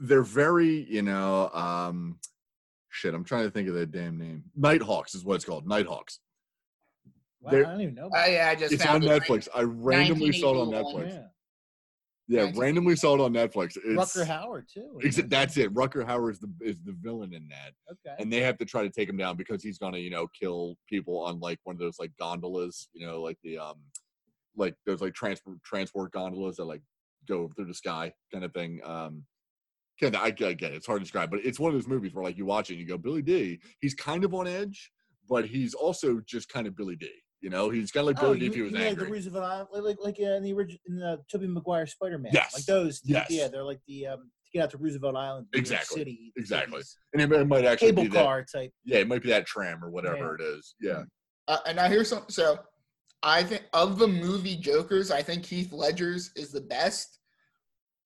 [0.00, 2.18] they're very, you know, um
[2.90, 4.44] shit, I'm trying to think of the damn name.
[4.56, 5.66] Nighthawks is what it's called.
[5.66, 6.20] Nighthawks.
[7.40, 8.10] Wow, I they're- don't even know.
[8.14, 9.22] Oh yeah, I just It's on found it.
[9.22, 9.48] Netflix.
[9.54, 11.08] I randomly saw it on Netflix.
[11.10, 11.22] Yeah.
[12.28, 13.76] Yeah, randomly saw it on Netflix.
[13.84, 15.00] It's, Rutger Hauer too.
[15.02, 15.74] Exa- That's it.
[15.74, 18.16] Rutger Hauer is the is the villain in that, Okay.
[18.22, 20.76] and they have to try to take him down because he's gonna, you know, kill
[20.88, 23.76] people on like one of those like gondolas, you know, like the um,
[24.56, 26.82] like those like transport transport gondolas that like
[27.28, 28.80] go through the sky kind of thing.
[28.84, 29.24] Um,
[29.98, 30.74] can I, I get it.
[30.74, 32.74] It's hard to describe, but it's one of those movies where like you watch it
[32.74, 33.60] and you go, Billy Dee.
[33.80, 34.90] He's kind of on edge,
[35.28, 37.21] but he's also just kind of Billy Dee.
[37.42, 38.90] You know, he's kind of like Oh, Billy you, if he was you mean like
[38.92, 39.06] angry.
[39.06, 42.16] the Roosevelt Island, like like, like uh, in the original in the Tobey Maguire Spider
[42.18, 42.30] Man.
[42.32, 42.54] Yes.
[42.54, 43.00] Like those.
[43.00, 43.26] the- Yes.
[43.30, 45.98] Yeah, they're like the um to get out to Roosevelt Island, New York Exactly.
[46.00, 46.78] City, Exactly.
[46.78, 46.96] cities.
[47.12, 48.22] and it, it might actually cable be that.
[48.24, 48.70] car type.
[48.84, 50.74] Yeah, it might be that tram or whatever it is.
[50.80, 51.02] Yeah.
[51.48, 52.24] Uh, and now here's some.
[52.28, 52.58] So,
[53.24, 57.18] I think of the movie Jokers, I think Heath Ledger's is the best.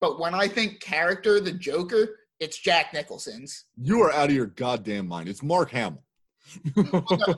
[0.01, 3.64] But when I think character, the Joker, it's Jack Nicholson's.
[3.80, 5.28] You are out of your goddamn mind.
[5.28, 6.03] It's Mark Hamill.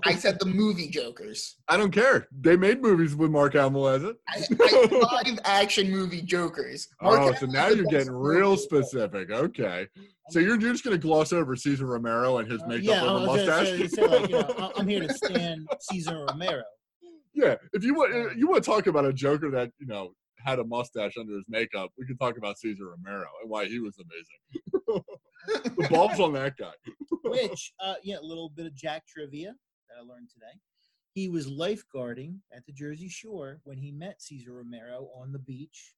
[0.04, 1.56] I said the movie Jokers.
[1.68, 2.28] I don't care.
[2.40, 4.16] They made movies with Mark Hamill as it.
[4.28, 6.88] I, I live action movie Jokers.
[7.02, 9.30] Mark Oh, so Hamill's now you're getting real specific.
[9.30, 9.86] Okay.
[10.30, 13.26] So you're, just going to gloss over Cesar Romero and his Uh, makeup yeah, and
[13.26, 13.66] gonna mustache?
[13.68, 16.62] say- say, like, you know, I'm here to stand Cesar Romero.
[17.34, 17.54] yeah.
[17.72, 20.12] If you want, you want to talk about a Joker that you know
[20.44, 23.80] had a mustache under his makeup, we can talk about Cesar Romero and why he
[23.80, 25.02] was amazing.
[25.48, 26.72] The balls on that guy.
[27.24, 29.54] Which, uh, yeah, a little bit of Jack trivia
[29.88, 30.52] that I learned today.
[31.14, 35.94] He was lifeguarding at the Jersey Shore when he met Cesar Romero on the beach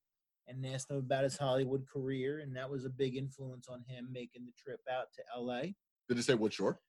[0.49, 4.09] and asked him about his Hollywood career, and that was a big influence on him
[4.11, 5.63] making the trip out to LA.
[6.09, 6.81] Did it say what shore?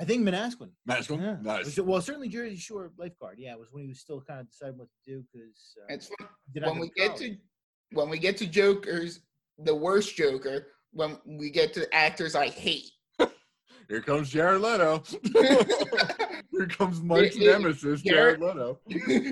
[0.00, 0.70] I think Manasquan.
[0.88, 1.20] Mascom?
[1.20, 1.36] Yeah.
[1.42, 1.64] Nice.
[1.64, 3.38] Was Well, certainly Jersey Shore lifeguard.
[3.38, 5.92] Yeah, it was when he was still kind of deciding what to do because uh,
[5.92, 6.28] It's fun.
[6.54, 7.36] did not when we to get to
[7.92, 9.20] when we get to Jokers,
[9.58, 10.68] the worst Joker.
[10.92, 12.90] When we get to actors I hate.
[13.88, 15.02] Here comes Jared Leto.
[16.50, 18.80] Here comes Mike's It- it- nemesis, Jared Jared- Leto.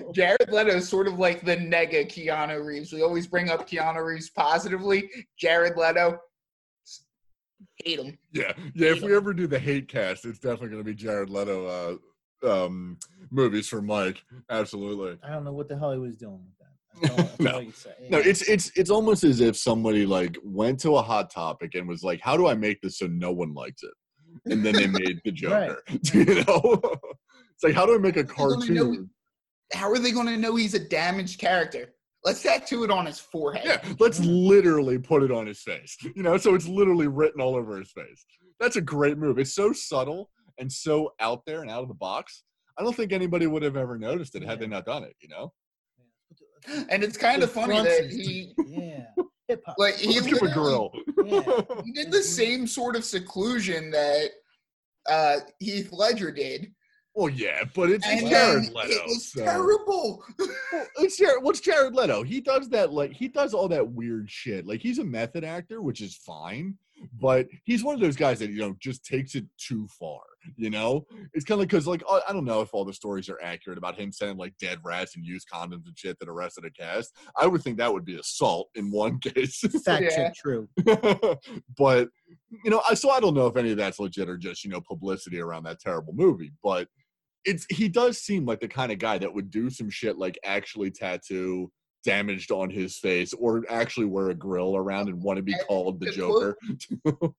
[0.12, 2.92] Jared Leto is sort of like the nega Keanu Reeves.
[2.92, 5.10] We always bring up Keanu Reeves positively.
[5.38, 6.18] Jared Leto,
[7.84, 8.18] hate him.
[8.32, 8.92] Yeah, yeah.
[8.92, 12.00] If we ever do the hate cast, it's definitely going to be Jared Leto
[12.44, 12.98] uh, um,
[13.30, 14.22] movies for Mike.
[14.50, 15.18] Absolutely.
[15.22, 16.55] I don't know what the hell he was doing with that.
[17.02, 17.50] That's No.
[17.52, 17.94] all say.
[18.08, 21.86] No, it's it's it's almost as if somebody like went to a hot topic and
[21.88, 24.86] was like, "How do I make this so no one likes it?" And then they
[24.86, 25.82] made the Joker.
[26.12, 26.80] you know,
[27.54, 29.10] it's like, how do I make a How do they know- cartoon?
[29.72, 31.92] How are they going to know he's a damaged character?
[32.24, 33.64] Let's tattoo it on his forehead.
[33.64, 35.96] Yeah, let's literally put it on his face.
[36.14, 38.24] You know, so it's literally written all over his face.
[38.60, 39.38] That's a great move.
[39.38, 42.44] It's so subtle and so out there and out of the box.
[42.78, 45.14] I don't think anybody would have ever noticed it had they not done it.
[45.20, 45.52] You know,
[46.90, 49.06] And it's kind of funny fronts that is- he yeah,
[49.48, 49.76] hip hop.
[49.78, 50.92] like he a literally- grill.
[51.26, 51.60] Yeah.
[51.84, 54.30] he did the same sort of seclusion that
[55.08, 56.72] uh, Heath Ledger did,
[57.14, 58.88] well, yeah, but it's, it's and Jared Leto.
[58.90, 60.22] it was so- terrible.
[60.38, 61.42] Well, it's Jared.
[61.42, 62.22] What's Jared Leto?
[62.22, 64.66] He does that like he does all that weird shit.
[64.66, 66.76] Like he's a method actor, which is fine,
[67.18, 70.20] but he's one of those guys that you know just takes it too far.
[70.56, 73.28] You know, it's kind of like because like I don't know if all the stories
[73.28, 76.36] are accurate about him sending like dead rats and used condoms and shit that arrested
[76.36, 77.12] rest of the cast.
[77.36, 79.60] I would think that would be assault in one case.
[79.84, 80.30] Fact Yeah.
[80.36, 80.68] true.
[81.78, 82.08] but
[82.64, 84.70] you know, I so I don't know if any of that's legit or just you
[84.70, 86.52] know publicity around that terrible movie.
[86.62, 86.88] But
[87.44, 90.38] it's he does seem like the kind of guy that would do some shit like
[90.44, 91.70] actually tattoo
[92.04, 96.00] damaged on his face or actually wear a grill around and want to be called
[96.00, 96.56] the the Joker.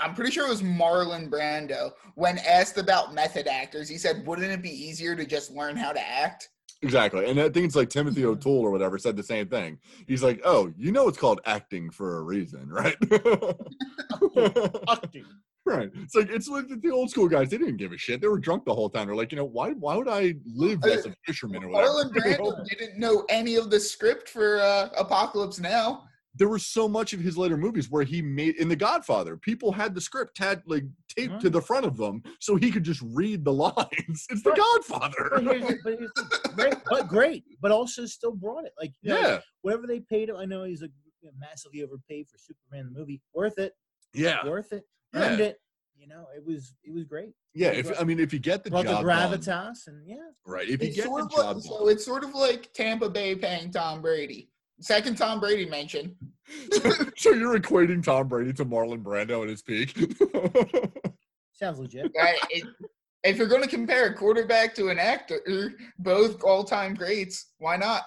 [0.00, 1.92] I'm pretty sure it was Marlon Brando.
[2.14, 5.92] When asked about method actors, he said, "Wouldn't it be easier to just learn how
[5.92, 6.48] to act?"
[6.82, 9.78] exactly, and I think it's like Timothy O'Toole or whatever said the same thing.
[10.06, 12.96] He's like, "Oh, you know it's called acting for a reason, right?"
[14.88, 15.24] Acting.
[15.66, 15.90] Right.
[15.94, 17.50] It's like it's like the old school guys.
[17.50, 18.20] They didn't give a shit.
[18.20, 19.06] They were drunk the whole time.
[19.06, 19.70] They're like, you know, why?
[19.70, 21.92] Why would I live as a fisherman or whatever?
[21.92, 26.04] Marlon Brando didn't know any of the script for uh, Apocalypse Now.
[26.36, 29.36] There was so much of his later movies where he made in The Godfather.
[29.36, 31.52] People had the script tad like taped to mm.
[31.52, 34.26] the front of them, so he could just read the lines.
[34.30, 34.60] It's The Right.
[34.88, 35.30] But Godfather.
[35.40, 38.72] here's, but here's the- great, but great, but also still brought it.
[38.80, 39.38] Like you know, yeah.
[39.62, 40.36] whatever they paid him.
[40.36, 40.92] I know he's like
[41.38, 43.20] massively overpaid for Superman the movie.
[43.34, 43.74] Worth it.
[44.14, 44.46] Yeah.
[44.46, 44.84] Worth it.
[45.12, 45.20] Yeah.
[45.20, 45.56] Earned it.
[45.96, 47.32] You know, it was it was great.
[47.54, 47.70] Yeah.
[47.72, 50.16] If I mean, if you get the Brought the job done, gravitas and yeah.
[50.46, 50.68] right?
[50.68, 52.72] If you It's get sort the of job like, done, so it's sort of like
[52.72, 54.48] Tampa Bay paying Tom Brady.
[54.80, 56.16] Second Tom Brady mention.
[57.16, 59.94] so you're equating Tom Brady to Marlon Brando at his peak.
[61.52, 62.10] Sounds legit.
[62.20, 62.64] I- it-
[63.22, 68.02] if you're going to compare a quarterback to an actor, both all-time greats, why not?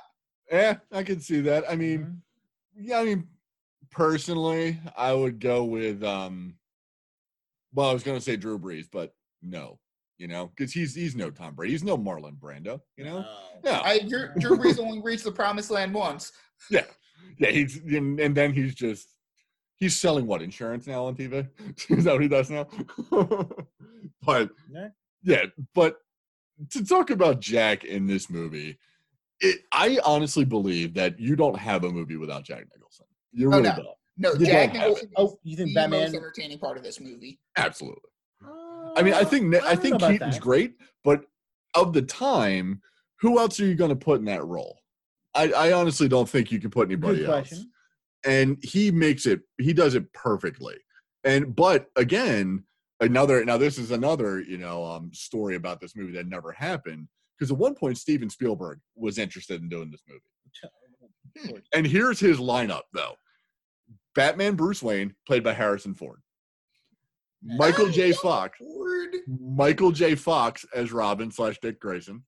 [0.52, 1.64] yeah, I can see that.
[1.70, 2.18] I mean, Mhm.
[2.76, 3.28] Yeah, I mean,
[3.92, 6.56] personally, I would go with um.
[7.76, 9.14] Well, I was going to say Drew Brees, but
[9.44, 9.78] no,
[10.18, 13.20] you know, because he's he's no Tom Brady, he's no Marlon Brando, you know.
[13.22, 13.38] No.
[13.64, 16.32] Yeah, I Drew, Drew Brees only reached the promised land once.
[16.70, 16.86] yeah,
[17.38, 17.50] yeah.
[17.50, 19.08] He's and, and then he's just
[19.78, 21.48] he's selling what insurance now on TV.
[21.90, 22.68] Is that what he does now?
[24.22, 24.88] but Yeah.
[25.24, 25.98] yeah, but
[26.72, 28.78] to talk about Jack in this movie,
[29.42, 33.06] it, I honestly believe that you don't have a movie without Jack Nicholson.
[33.32, 33.76] You Oh, really no.
[33.76, 33.88] don't.
[34.16, 36.02] No, You Jack don't Nicholson is Oh, you think the Batman?
[36.02, 37.40] most entertaining part of this movie.
[37.58, 38.00] Absolutely.
[38.96, 40.42] I mean, I Uh, think Ne- I, think Keaton's that.
[40.42, 41.26] great, but
[41.76, 42.82] of the time,
[43.22, 44.78] who else are you going to put in that role?
[45.36, 47.66] I, I honestly don't think you can put anybody else.
[48.26, 49.42] And he makes it.
[49.58, 50.78] He does it perfectly.
[51.24, 52.64] And but again,
[53.00, 57.08] another now this is another you know um, story about this movie that never happened
[57.38, 60.22] because at one point Steven Spielberg was interested in doing this movie.
[61.74, 63.16] And here's his lineup though:
[64.16, 66.22] Batman Bruce Wayne, played by Harrison Ford.
[67.46, 68.14] Michael J.
[68.14, 69.16] Fox, Word.
[69.28, 70.16] Michael J.
[70.16, 72.24] Fox as Robin slash Dick Grayson.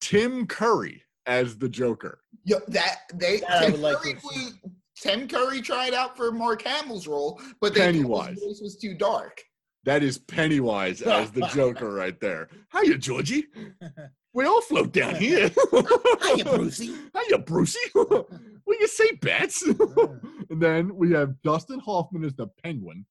[0.00, 2.20] Tim Curry as the Joker.
[2.44, 4.44] Yo, that they That I Tim would like Curry, to see.
[4.44, 4.58] was-
[5.00, 8.34] Tim Curry tried out for Mark Hamill's role, but they thought Pennywise.
[8.34, 9.40] his voice was too dark.
[9.84, 12.48] That is Pennywise as the Joker right there.
[12.72, 13.46] Hiya, Georgie.
[14.34, 15.50] We all float down here.
[15.72, 16.86] Hiya, Brucey.
[17.28, 17.78] Hiya, Brucey.
[17.92, 19.60] what you say, Bats?
[19.62, 23.04] and then we have Dustin Hoffman as the Penguin.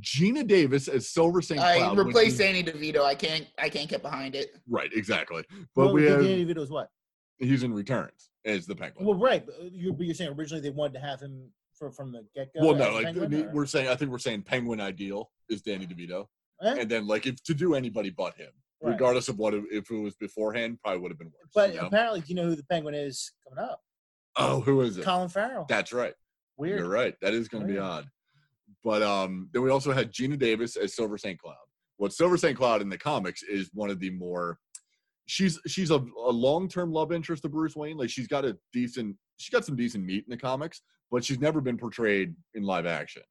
[0.00, 1.60] Geena Davis as Silver St.
[1.60, 1.96] I Cloud.
[1.98, 3.02] which replaced is- Danny DeVito.
[3.02, 3.46] I can't.
[3.58, 4.56] I can't get behind it.
[4.68, 5.44] Right, exactly.
[5.74, 6.88] But Well, we the have Danny DeVito's what?
[7.38, 9.04] he's in Returns as the Penguin.
[9.06, 9.44] Well, right.
[9.44, 12.24] But uh, you're, but you're saying originally they wanted to have him for, from the
[12.34, 12.66] get go.
[12.66, 16.26] Well, no, like we're saying, I think we're saying Penguin ideal is Danny DeVito,
[16.62, 16.76] Eh?
[16.80, 18.50] and then like if to do anybody but him,
[18.82, 18.92] Right.
[18.92, 21.50] regardless of what if it was beforehand, probably would have been worse.
[21.54, 21.86] But you know?
[21.88, 23.80] apparently, do you know who the penguin is coming up?
[24.36, 25.04] oh, who is it?
[25.04, 25.66] Colin Farrell.
[25.68, 26.14] That's right.
[26.56, 26.78] Weird.
[26.78, 27.14] You're right.
[27.22, 28.06] That is going to be odd.
[28.82, 31.38] But um, then we also had Geena Davis as Silver St.
[31.38, 31.56] Cloud.
[31.98, 32.56] What Silver St.
[32.56, 34.58] Cloud in the comics is one of the more.
[35.26, 37.96] She's she's a, a long term love interest of Bruce Wayne.
[37.96, 41.38] Like she's got a decent, she got some decent meat in the comics, but she's
[41.38, 43.22] never been portrayed in live action.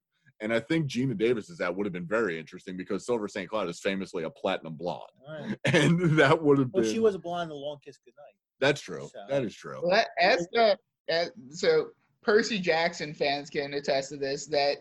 [0.42, 3.50] And I think Geena Davis is that would have been very interesting because Silver St.
[3.50, 5.58] Cloud is famously a platinum blonde, All right.
[5.74, 6.94] and that would have Well, been.
[6.94, 8.34] she was a blonde in a long kiss goodnight.
[8.62, 9.10] That's true.
[9.12, 9.82] So- That is true.
[9.82, 10.78] Well, that, that's the
[11.10, 11.88] that, so
[12.22, 14.78] Percy Jackson fans can attest to this that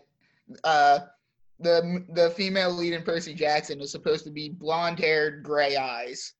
[0.63, 0.99] uh,
[1.59, 6.33] the the female lead in Percy Jackson is supposed to be blonde haired, gray eyes,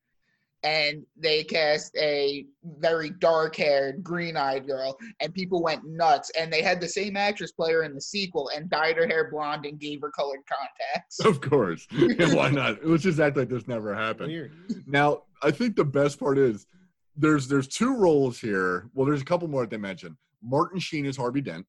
[0.63, 2.45] and they cast a
[2.79, 6.31] very dark haired, green eyed girl, and people went nuts.
[6.37, 9.65] And they had the same actress player in the sequel and dyed her hair blonde
[9.65, 11.19] and gave her colored contacts.
[11.19, 11.87] Of course.
[12.19, 12.83] Yeah, why not?
[12.83, 14.29] Let's just act like this never happened.
[14.29, 14.51] Weird.
[14.87, 16.65] Now, I think the best part is
[17.15, 18.89] there's there's two roles here.
[18.93, 20.15] Well, there's a couple more that they mentioned.
[20.41, 21.65] Martin Sheen is Harvey Dent.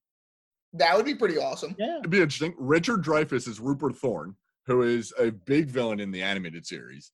[0.72, 1.74] That would be pretty awesome.
[1.78, 1.98] Yeah.
[1.98, 2.54] It'd be interesting.
[2.58, 7.12] Richard Dreyfuss is Rupert Thorne, who is a big villain in the animated series.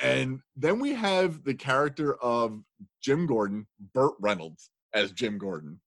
[0.00, 2.60] And then we have the character of
[3.00, 5.80] Jim Gordon, Burt Reynolds as Jim Gordon.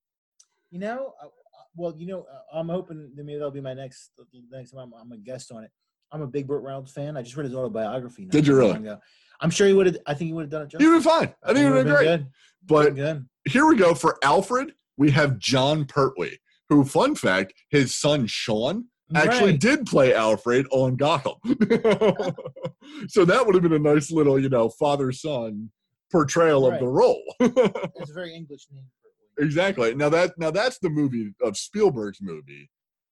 [0.72, 1.30] You know, uh, uh,
[1.76, 4.12] well, you know, uh, I'm hoping that maybe that'll be my next
[4.50, 5.72] next time I'm, I'm a guest on it.
[6.12, 7.18] I'm a big Burt Reynolds fan.
[7.18, 8.24] I just read his autobiography.
[8.24, 8.78] not Did you really?
[8.78, 8.98] ago.
[9.42, 9.98] I'm sure he would have.
[10.06, 10.72] I think he would have done it.
[10.78, 11.12] He would justice.
[11.12, 11.36] have been fine.
[11.44, 12.06] I think it would have been great.
[12.06, 12.28] Good.
[12.66, 13.28] But good.
[13.46, 14.74] here we go for Alfred.
[14.98, 16.38] We have Jon Pertwee,
[16.70, 19.60] who, fun fact, his son Sean actually Right.
[19.60, 21.36] did play Alfred on Gotham.
[23.08, 25.72] so that would have been a nice little, you know, father son
[26.12, 27.24] portrayal of the role.
[27.40, 28.86] It's a very English name.
[29.40, 29.94] Exactly.
[29.94, 32.70] Now that now that's the movie of Spielberg's movie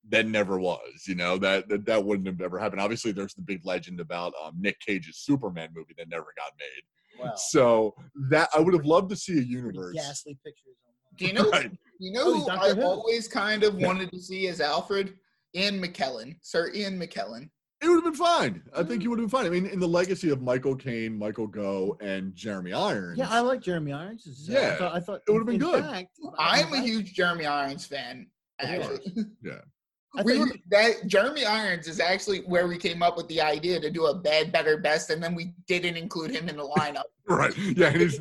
[0.10, 1.06] that never was.
[1.08, 2.82] You know that that, that wouldn't have ever happened.
[2.82, 7.24] Obviously, there's the big legend about um, Nick Cage's Superman movie that never got made.
[7.26, 7.34] Wow.
[7.36, 7.96] So
[8.30, 9.96] that I would have loved to see a Pretty universe.
[9.96, 10.76] ghastly pictures.
[11.22, 11.26] Online.
[11.26, 11.50] Do you know?
[11.52, 11.72] Right.
[12.00, 12.82] You know Oh, who I Who.
[12.84, 15.14] always kind of wanted to see as Alfred?
[15.56, 17.50] Ian McKellen, Sir Ian McKellen.
[17.82, 18.62] It would have been fine.
[18.76, 19.46] I think he would have been fine.
[19.46, 23.18] I mean, in the legacy of Michael Caine, Michael Gough, and Jeremy Irons.
[23.18, 24.24] Yeah, I like Jeremy Irons.
[24.28, 25.86] It's, uh, Yeah, I thought, I thought it would've been good.
[25.86, 28.28] fact- I'm a huge Jeremy Irons fan.
[28.60, 29.00] Actually,
[29.42, 29.60] Yeah.
[30.24, 33.90] We were, that Jeremy Irons is actually where we came up with the idea to
[33.92, 37.04] do a bad, better, best, and then we didn't include him in the lineup.
[37.28, 37.58] Right.
[37.58, 37.88] Yeah.
[37.88, 38.20] And he's,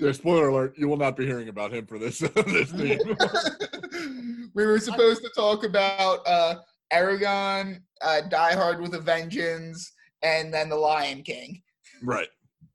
[0.00, 0.06] Yeah.
[0.06, 2.98] yeah, spoiler alert, you will not be hearing about him for this this theme.
[4.54, 6.56] we were supposed to talk about uh,
[6.92, 9.92] Eragon, uh, Die Hard with a Vengeance,
[10.22, 11.62] and then The Lion King.
[12.02, 12.28] right.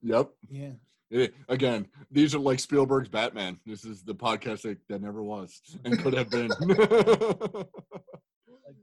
[0.05, 0.29] Yep.
[0.49, 0.71] Yeah.
[1.13, 3.57] Eh, Again, these are like Spielberg's Batman.
[3.65, 6.49] This is the podcast that, that never was and could have been.
[6.49, 6.67] Like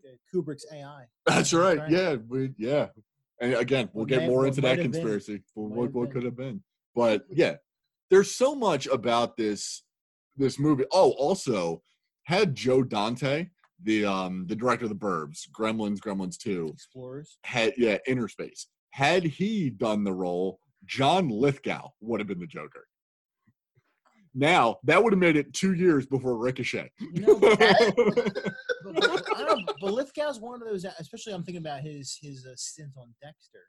[0.06, 1.04] uh, Kubrick's AI.
[1.26, 1.78] That's right.
[1.78, 1.90] Right.
[1.90, 2.16] Yeah.
[2.26, 2.86] We, yeah.
[3.40, 4.92] And again, we'll get may- more into that have been.
[4.92, 5.42] conspiracy.
[5.54, 6.62] What, what could have been.
[6.94, 7.56] But yeah,
[8.10, 9.82] there's so much about this
[10.36, 10.84] this movie.
[10.92, 11.82] Oh, also
[12.24, 13.48] had Joe Dante,
[13.82, 17.38] the um the director of the Burbs, Gremlins, Gremlins 2, Explorers.
[17.44, 18.66] had yeah, Inner Space.
[18.90, 22.86] Had he done the role, John Lithgow would have been the Joker.
[24.34, 26.90] Now that would have made it two years before Ricochet.
[27.14, 27.58] But, but,
[28.84, 32.46] but, I don't know, but Lithgow's one of those, especially I'm thinking about his his
[32.46, 33.64] uh, stint on Dexter.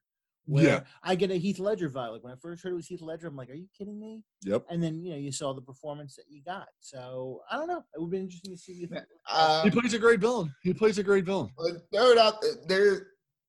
[0.45, 0.79] Where Yeah.
[1.03, 2.13] I get a Heath Ledger vibe.
[2.13, 4.23] Like when I first heard it was Heath Ledger, I'm like, "Are you kidding me?"
[4.43, 4.65] yep.
[4.69, 6.67] And then you know you saw the performance that you got.
[6.79, 7.83] So I don't know.
[7.95, 8.83] It would be interesting to see.
[8.89, 8.91] If,
[9.31, 10.53] Um, He plays a great villain.
[10.63, 11.51] He plays a great villain.
[11.57, 13.07] But throw it out there.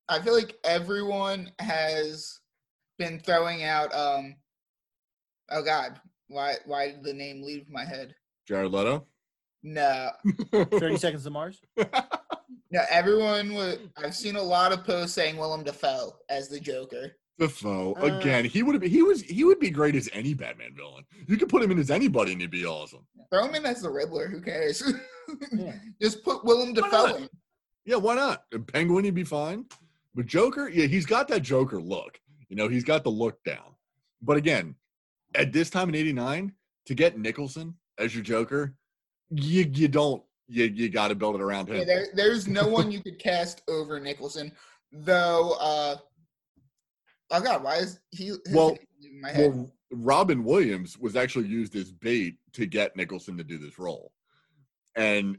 [0.08, 2.40] I feel like everyone has
[2.98, 3.92] been throwing out.
[3.94, 4.36] Um,
[5.50, 8.14] oh God, why why did the name leave my head?
[8.46, 9.06] Jared Leto.
[9.62, 10.10] No,
[10.52, 11.60] Thirty Seconds to Mars.
[12.72, 12.82] no.
[12.90, 13.78] Everyone was.
[13.96, 17.12] I've seen a lot of posts saying Willem Dafoe as the Joker.
[17.38, 18.44] Dafoe Uh, again.
[18.44, 18.88] He would be.
[18.88, 19.22] He was.
[19.22, 21.04] He would be great as any Batman villain.
[21.28, 23.06] You could put him in as anybody, and he'd be awesome.
[23.30, 24.26] Throw him in as the Riddler.
[24.28, 24.82] Who cares?
[25.52, 25.72] Yeah.
[26.00, 27.28] Just put Willem Why Dafoe in.
[27.86, 28.44] Yeah, why not?
[28.72, 29.64] Penguin, he'd be fine.
[30.14, 32.20] But Joker, yeah, he's got that Joker look.
[32.48, 33.76] You know, he's got the look down.
[34.20, 34.74] But again,
[35.34, 36.52] at this time in '89,
[36.86, 38.74] to get Nicholson as your Joker,
[39.30, 40.22] you you don't.
[40.52, 41.76] You you got to build it around him.
[41.76, 44.52] Yeah, there, there's no one you could cast over Nicholson,
[44.92, 45.56] though.
[45.58, 45.96] uh
[47.30, 48.32] Oh God, why is he?
[48.52, 49.54] Well- name my head?
[49.54, 54.12] Well, Robin Williams was actually used as bait to get Nicholson to do this role,
[54.94, 55.38] and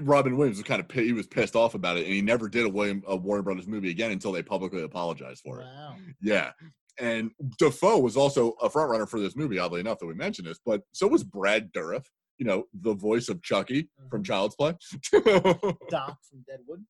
[0.00, 2.64] Robin Williams was kind of he was pissed off about it, and he never did
[2.64, 5.64] a William a Warner Brothers movie again until they publicly apologized for it.
[5.64, 5.96] Wow.
[6.20, 6.52] Yeah,
[6.98, 9.58] and Dafoe was also a frontrunner for this movie.
[9.58, 12.04] Oddly enough, that we mentioned this, but so was Brad Dourif.
[12.42, 14.74] You know, the voice of Chucky from Child's Play.
[15.12, 16.84] Doc from Deadwood.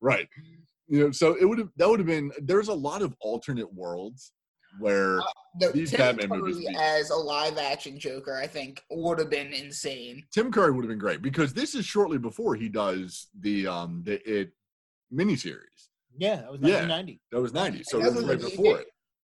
[0.00, 0.28] right.
[0.86, 2.30] You know, so it would have that would have been.
[2.40, 4.30] There's a lot of alternate worlds
[4.78, 5.20] where
[5.58, 9.28] The, these Tim Batman Curry movies as a live action Joker, I think, would have
[9.28, 10.22] been insane.
[10.32, 14.02] Tim Curry would have been great because this is shortly before he does the um
[14.06, 14.52] the it
[15.12, 15.88] miniseries.
[16.16, 16.86] Yeah, that was Yeah.
[16.86, 17.20] 1990.
[17.32, 18.80] That was 90, so that's was right before did.
[18.82, 18.86] it.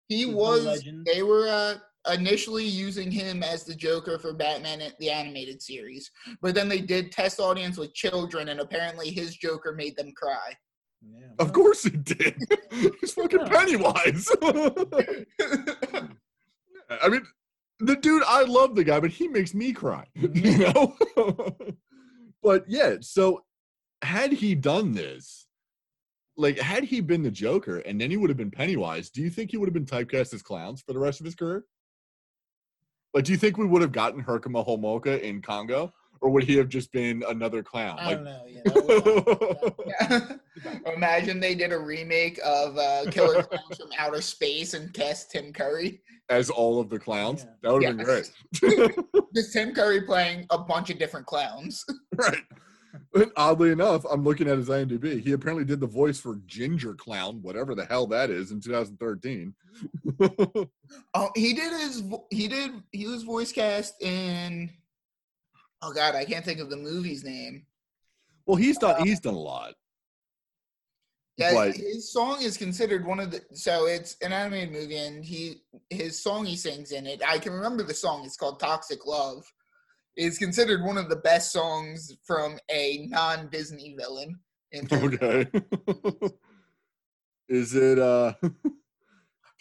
[0.09, 0.67] He was.
[0.67, 1.07] legend.
[1.11, 1.77] They were uh,
[2.11, 6.81] initially using him as the Joker for Batman at the animated series, but then they
[6.81, 10.57] did test audience with children, and apparently his Joker made them cry.
[11.05, 11.27] Yeah.
[11.39, 12.37] Of course he did.
[13.01, 14.29] He's fucking Pennywise.
[16.91, 17.23] I mean,
[17.81, 20.07] the dude, I love the guy, but he makes me cry.
[20.15, 20.97] You know?
[22.43, 23.45] but yeah, so
[24.03, 25.47] had he done this,
[26.37, 29.31] like had he been the Joker and then he would have been Pennywise, do you
[29.31, 31.65] think he would have been typecast as clowns for the rest of his career?
[33.15, 35.93] Like, do you think we would have gotten Herkermer Homolka in Congo?
[36.21, 37.97] Or would he have just been another clown?
[37.99, 38.45] I Like, don't know.
[38.47, 44.21] Yeah, that was- that- Imagine they did a remake of uh, Killer Clowns from Outer
[44.21, 46.01] Space and cast Tim Curry.
[46.31, 47.43] as all of the clowns.
[47.45, 47.51] Yeah.
[47.63, 48.31] That would have Yes.
[48.61, 49.25] been great.
[49.35, 51.85] Just Tim Curry playing a bunch of different clowns.
[52.15, 52.39] right.
[53.37, 55.21] Oddly enough, I'm looking at his IMDb.
[55.23, 59.55] He apparently did the voice for Ginger Clown, whatever the hell that is, in 2013.
[61.15, 62.03] Oh, he did his.
[62.31, 62.73] He did.
[62.93, 64.71] He was voice cast in.
[65.81, 67.65] Oh God, I can't think of the movie's name.
[68.47, 69.75] well, he's done uh, he's done a lot.
[71.39, 73.41] Yeah, But- his song is considered one of the.
[73.55, 77.23] So it's an animated movie, and he his song he sings in it.
[77.27, 78.25] I can remember the song.
[78.27, 79.51] It's called "Toxic Love."
[80.17, 84.39] Is considered one of the best songs from a non Disney villain.
[84.73, 85.47] In Okay.
[87.49, 88.51] is it uh is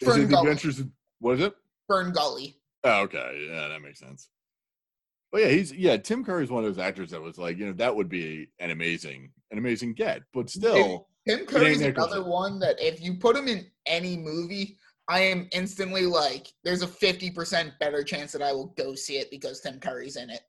[0.08, 0.48] Fern it the Gully.
[0.48, 0.90] adventures of
[1.20, 1.54] what is it?
[1.86, 2.56] Fern Gully.
[2.84, 3.48] Oh, okay.
[3.50, 4.28] Yeah, that makes sense.
[5.30, 7.72] But yeah, he's yeah, Tim Curry's one of those actors that was like, you know,
[7.74, 10.22] that would be an amazing, an amazing get.
[10.34, 14.76] But still, Tim Curry's another one that if you put him in any movie,
[15.12, 19.30] I am instantly like, there's a 50% better chance that I will go see it
[19.30, 20.40] because Tim Curry's in it.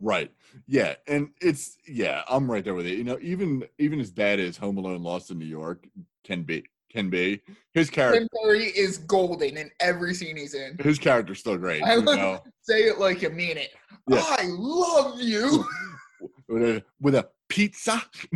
[0.00, 0.30] Right.
[0.66, 2.96] Yeah, and it's yeah, I'm right there with it.
[2.96, 5.86] You know, even even as bad as Home Alone Lost in New York
[6.24, 7.42] can be can be,
[7.74, 10.76] his character Tim Curry is golden in every scene he's in.
[10.78, 11.82] his character's still great.
[11.82, 13.70] I You know, Say it like you mean it.
[14.08, 14.24] Yeah.
[14.24, 15.66] I love you.
[16.48, 18.02] with a with a pizza.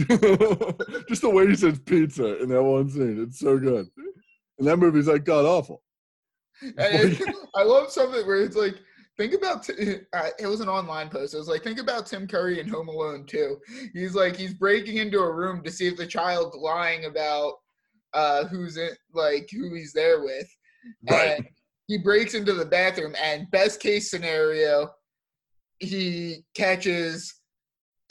[1.09, 3.89] Just the way he says pizza in that one scene, it's so good.
[4.65, 5.83] And that movie's like god awful.
[6.79, 8.77] I love something where it's like,
[9.19, 11.35] think about Ti- uh, it was an online post.
[11.35, 13.59] It was like, think about Tim Curry in Home Alone too.
[13.93, 17.57] He's like, he's breaking into a room to see if the child's lying about
[18.15, 20.49] uh, who's in, like, who he's there with.
[21.11, 21.37] Right.
[21.37, 21.47] And
[21.87, 24.89] he breaks into the bathroom, and best case scenario,
[25.79, 27.35] he catches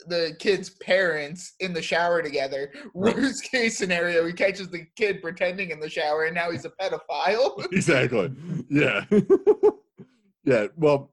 [0.08, 2.72] the kid's parents in the shower together.
[2.94, 6.70] Worst case scenario, he catches the kid pretending in the shower, and now he's a
[6.70, 7.64] pedophile.
[7.72, 8.32] exactly.
[8.68, 9.04] Yeah.
[10.44, 10.66] yeah.
[10.76, 11.12] Well,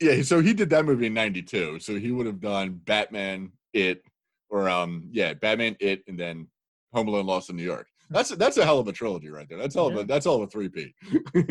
[0.00, 0.22] yeah.
[0.22, 1.80] So he did that movie in '92.
[1.80, 4.02] So he would have done Batman, It,
[4.50, 6.46] or um, yeah, Batman, It, and then
[6.92, 7.86] Home Alone, Lost in New York.
[8.10, 9.58] That's that's a hell of a trilogy right there.
[9.58, 9.88] That's all.
[9.88, 10.00] Of Yeah.
[10.02, 10.94] a, that's all of a three P.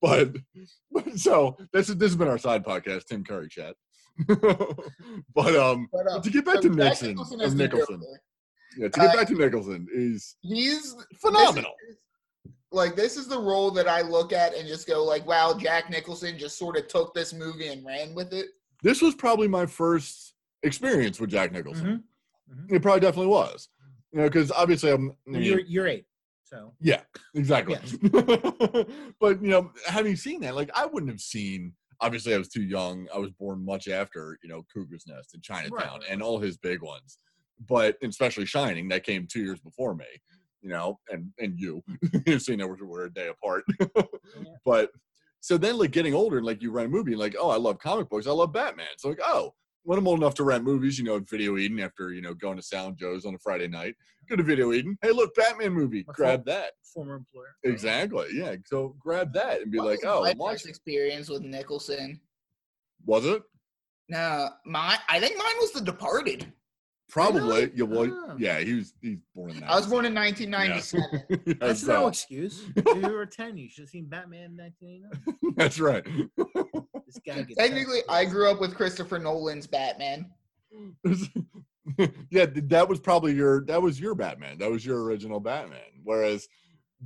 [0.00, 0.36] but,
[0.92, 3.74] but so this is this has been our side podcast, Tim Curry chat.
[5.34, 8.02] but um, But, uh, to get back to Jack Nixon, Nicholson of Nicholson,
[8.76, 11.72] yeah, to get Uh, back to Nicholson is He's phenomenal.
[11.86, 12.02] this is-
[12.74, 15.90] like this is the role that I look at and just go like, wow, Jack
[15.90, 18.46] Nicholson just sort of took this movie and ran with it.
[18.82, 22.02] this was probably my first experience with Jack Nicholson.
[22.50, 22.56] Mhm.
[22.66, 22.72] Mhm.
[22.76, 23.68] It probably definitely was.
[24.10, 25.10] You know, because obviously I'm.
[25.10, 26.06] I And mean, you're you're eight.
[26.44, 27.02] So Yeah,
[27.34, 27.76] exactly.
[29.20, 31.74] but you know, having seen that, like I wouldn't have seen.
[32.02, 33.08] Obviously, I was too young.
[33.14, 36.56] I was born much after you know Cuckoo's Nest and Chinatown Right, and all his
[36.58, 37.18] big ones.
[37.68, 40.06] But especially Shining, that came two years before me.
[40.60, 41.82] You know, and and you,
[42.26, 43.64] you've seen that we're, we're a day apart.
[44.64, 44.90] But
[45.40, 47.56] so then, like getting older, and like you rent a movie, and like, oh, I
[47.56, 48.28] love comic books.
[48.28, 48.86] I love Batman.
[48.96, 49.54] So like, oh,
[49.84, 52.34] when I'm old enough to rent movies, you know, at Video Eden after you know
[52.34, 53.94] going to Sound Joe's on a Friday night,
[54.28, 54.96] go to Video Eden.
[55.02, 56.04] Hey, look, Batman movie.
[56.06, 56.46] My Grab fault.
[56.46, 56.72] that.
[56.82, 57.54] former employer.
[57.64, 58.28] Exactly.
[58.32, 58.56] Yeah.
[58.64, 62.20] So grab that and be What like, was oh, my first experience with Nicholson.
[63.04, 63.42] Was it?
[64.08, 66.52] No, my I think mine was The Departed.
[67.12, 67.66] Probably.
[67.66, 67.70] Really?
[67.74, 67.84] Yeah.
[67.84, 68.34] Well, Ah.
[68.38, 68.58] yeah.
[68.60, 68.94] He was.
[69.02, 69.62] He's born in.
[69.64, 71.22] I was born in 1997.
[71.46, 72.64] Yeah, That's so- no excuse.
[72.76, 75.54] If you were ten, you should have seen Batman in 1989.
[75.56, 76.02] That's right.
[77.06, 80.30] This guy gets Technically, I grew up with Christopher Nolan's Batman.
[82.30, 83.64] yeah, that was probably your.
[83.66, 84.58] That was your Batman.
[84.58, 85.80] That was your original Batman.
[86.04, 86.48] Whereas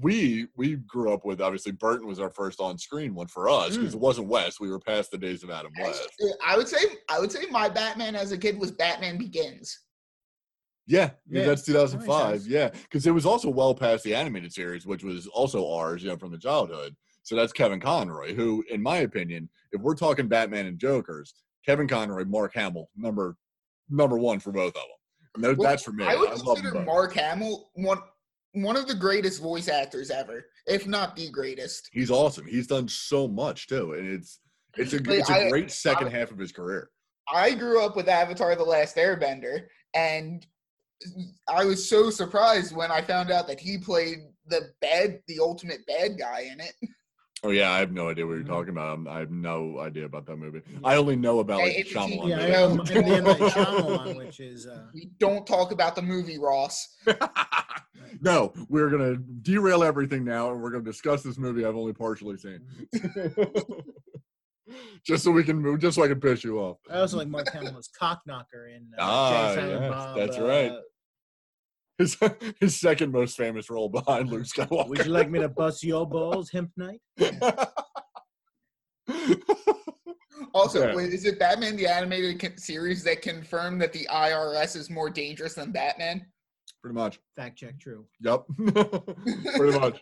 [0.00, 3.76] we we grew up with obviously Burton was our first on screen one for us
[3.76, 3.96] because Mm.
[3.96, 4.60] it wasn't West.
[4.60, 6.06] We were past the days of Adam West.
[6.46, 6.78] I would say
[7.08, 9.80] I would say my Batman as a kid was Batman Begins.
[10.86, 12.30] Yeah, yeah, that's 2005.
[12.40, 12.46] sense.
[12.46, 16.08] Yeah, because it was also well past the animated series, which was also ours, you
[16.08, 16.94] know, from the childhood.
[17.22, 21.34] So that's Kevin Conroy, who, in my opinion, if we're talking Batman and Jokers,
[21.66, 23.36] Kevin Conroy, Mark Hamill, number
[23.90, 24.82] number one for both of
[25.34, 25.56] them.
[25.58, 26.04] Well, that's for me.
[26.04, 26.84] I would love consider.
[26.84, 27.98] Mark Hamill one
[28.52, 31.90] one of the greatest voice actors ever, if not the greatest.
[31.92, 32.46] He's awesome.
[32.46, 34.38] He's done so much too, and it's
[34.76, 36.90] it's a it's a I- great second half of his career.
[37.32, 40.46] I grew up with Avatar: The Last Airbender, and
[41.48, 45.86] I was so surprised when I found out that he played the bad, the ultimate
[45.86, 46.72] bad guy in it.
[47.44, 48.50] Oh yeah, I have no idea what you're Mm-hmm.
[48.52, 48.88] talking about.
[48.88, 50.62] I'm- have no idea about that movie.
[50.82, 52.54] I only know about like Hey, the it's a Shyamalan Yeah, I movie.
[52.54, 52.80] am.
[52.80, 53.24] And the M.
[53.24, 56.96] Night Shyamalan, which is uh, We don't talk about the movie Ross.
[58.22, 62.38] no, we're gonna derail everything now, and we're gonna discuss this movie I've only partially
[62.38, 62.60] seen,
[65.06, 66.78] just so we can move, just so I can piss you off.
[66.90, 70.70] I also like Mark Hamill's cock knocker in uh, Ah, Jay yes, Bob, that's right.
[70.70, 70.80] uh,
[71.98, 72.16] His
[72.60, 74.88] his second most famous role behind Luke Skywalker.
[74.88, 77.00] Would you like me to bust your balls, Hemp Night?
[80.54, 80.94] Also, Yeah.
[80.94, 85.54] wait, is it Batman the animated series that confirmed that the IRS is more dangerous
[85.54, 86.26] than Batman?
[86.82, 87.20] Pretty much.
[87.36, 88.06] Fact check, true.
[88.20, 88.44] Yep.
[89.56, 90.00] Pretty much.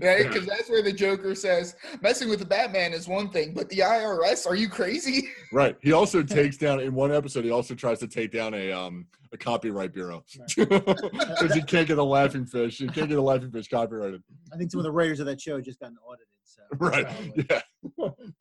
[0.00, 0.26] Right?
[0.26, 3.78] Because that's where the Joker says messing with the Batman is one thing, but the
[3.78, 5.28] IRS, are you crazy?
[5.52, 5.76] Right.
[5.82, 7.44] He also takes down in one episode.
[7.44, 10.24] He also tries to take down a um a copyright bureau
[10.56, 12.78] because he can't get the laughing fish.
[12.78, 14.22] He can't get the laughing fish copyrighted.
[14.52, 16.26] I think some of the writers of that show just got audited.
[16.44, 17.06] So Right.
[17.06, 17.46] probably.
[17.50, 17.60] Yeah.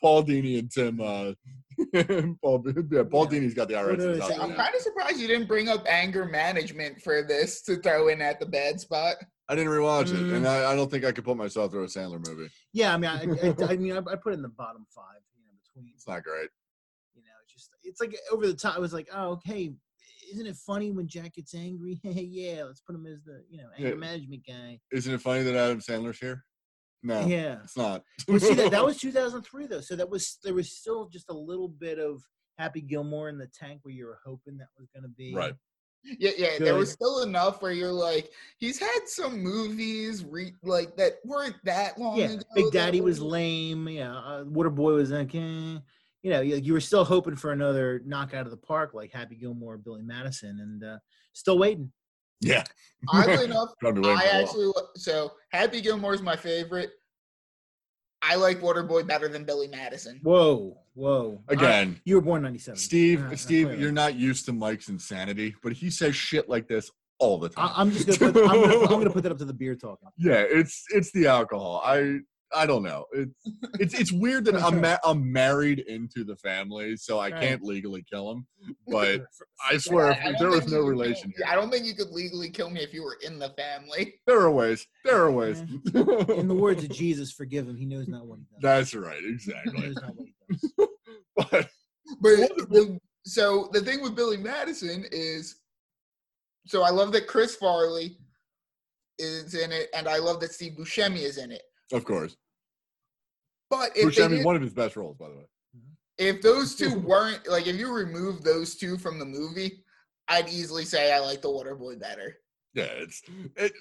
[0.02, 1.00] Paul Dini and Tim.
[1.02, 1.34] Uh,
[2.42, 3.40] Paul, yeah, Paul Yeah.
[3.40, 3.98] Dini's got the IRS.
[3.98, 4.34] do in they his say?
[4.36, 8.08] house I'm kind of surprised you didn't bring up anger management for this to throw
[8.10, 9.16] in at the bad spot.
[9.48, 10.38] I didn't rewatch it, Mm.
[10.38, 12.50] and I, I don't think I could put myself through a Sandler movie.
[12.74, 15.22] Yeah, I mean, I, I, I mean, I, I put it in the bottom five,
[15.38, 16.50] you know, between, It's not great.
[17.14, 18.76] you know, it's just, it's like over the top.
[18.76, 19.72] I was like, oh, okay,
[20.32, 22.00] isn't it funny when Jack gets angry?
[22.04, 23.96] yeah, let's put him as the, you know, anger Yeah.
[23.96, 24.80] management guy.
[24.92, 26.44] Isn't it funny that Adam Sandler's here?
[27.04, 27.60] No, Yeah.
[27.64, 28.02] it's not.
[28.28, 31.34] Well, see, that, that was 2003 though, so that was there was still just a
[31.34, 32.24] little bit of
[32.58, 35.54] Happy Gilmore in the tank where you were hoping that was going to be right.
[36.20, 36.50] Yeah, yeah.
[36.60, 41.56] There was still enough where you're like, he's had some movies re- like that weren't
[41.64, 42.44] that long Yeah, ago.
[42.54, 43.88] Big Daddy was lame.
[43.88, 45.80] Yeah, uh, Waterboy was okay.
[46.22, 49.36] You know, you, you were still hoping for another knockout of the park like Happy
[49.36, 50.98] Gilmore, Billy Madison, and uh,
[51.34, 51.92] still waiting.
[52.42, 52.64] Yeah.
[53.10, 54.44] Oddly enough, Gonna be waiting I for a while.
[54.44, 56.92] actually so Happy Gilmore is my favorite.
[58.28, 60.20] I like Waterboy better than Billy Madison.
[60.24, 61.42] Whoa, whoa!
[61.50, 62.78] I- Again, you were born '97.
[62.80, 63.82] Steve, Uh, Steve, clearly.
[63.84, 67.70] you're not used to Mike's insanity, but he says shit like this all the time.
[67.76, 69.76] I, I'm just gonna put, I'm gonna, I'm gonna put that up to the beer
[69.76, 70.10] talking.
[70.18, 71.82] yeah, it's it's the alcohol.
[71.86, 72.20] I
[72.56, 73.06] I don't know.
[73.12, 73.34] It's
[73.80, 77.42] it's it's weird that I'm ma- I'm married into the family, so I Right.
[77.42, 78.48] can't legally kill him.
[78.88, 79.26] But
[79.70, 81.34] I swear, I- if there was no you could relation.
[81.48, 84.16] I don't think you could legally kill me if you were in the family.
[84.28, 84.88] There are ways.
[85.04, 85.60] There are ways.
[85.60, 87.76] In the words of Jesus, forgive him.
[87.78, 88.62] He knows not what he does.
[88.62, 89.22] That's right.
[89.22, 89.82] he Exactly.
[89.82, 90.34] knows not what he
[90.78, 90.90] does.
[91.36, 91.70] But
[92.22, 95.58] But the, so the thing with Billy Madison is,
[96.68, 98.18] so I love that Chris Farley
[99.20, 101.62] is in it, and I love that Steve Buscemi is in it.
[101.94, 102.36] of course,
[103.70, 105.46] But if which they I mean, did- one of his best roles, by the way.
[106.18, 109.84] if those two weren't like if you remove those two from the movie,
[110.28, 112.38] I'd easily say I like the Waterboy better.
[112.74, 113.22] Yeah, it's
[113.56, 113.74] it,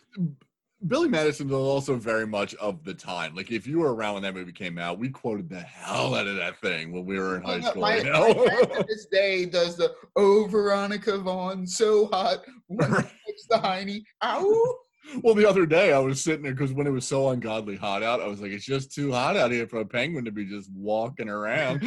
[0.86, 3.34] Billy Madison was also very much of the time.
[3.34, 6.26] Like if you were around when that movie came out, we quoted the hell out
[6.26, 7.82] of that thing when we were in high school.
[7.82, 8.34] my, you know?
[8.34, 13.10] to this day does the oh Veronica Vaughn so hot when Right.
[13.48, 14.04] the Heine.
[14.22, 14.74] Ow.
[15.22, 18.02] Well, the other day I was sitting there because when it was so ungodly hot
[18.02, 20.44] out, I was like, it's just too hot out here for a penguin to be
[20.44, 21.80] just walking around.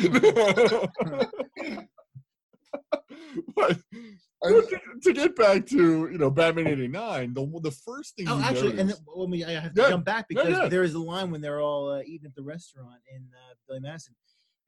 [3.55, 3.78] but
[4.43, 8.43] to, to get back to you know Batman '89, the the first thing Oh, you
[8.43, 10.68] actually, and notice- then, let me, I have to Yeah, jump back because yeah.
[10.68, 13.80] there is a line when they're all uh, eating at the restaurant in uh, Billy
[13.80, 14.15] Madison.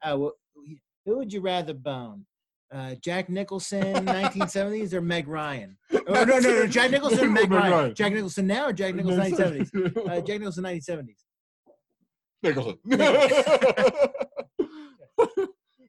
[0.02, 0.70] Uh, wh-
[1.06, 2.26] who would you rather bone?
[2.72, 5.76] Uh, Jack Nicholson, 1970s, or Meg Ryan?
[6.06, 7.94] Oh, no, no, no, Jack Nicholson or Meg Ryan?
[7.94, 9.96] Jack Nicholson now or Jack Nicholson 1970s?
[9.96, 11.24] Uh, Jack Nicholson 1970s.
[12.42, 12.78] Nicholson.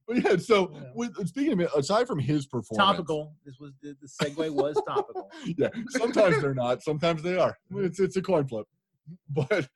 [0.07, 3.33] but yeah, so with, speaking of it, aside from his performance, Topical.
[3.45, 5.31] This was the, the segue was topical.
[5.57, 7.57] yeah, sometimes they're not, sometimes they are.
[7.77, 8.67] It's it's a coin flip.
[9.29, 9.67] But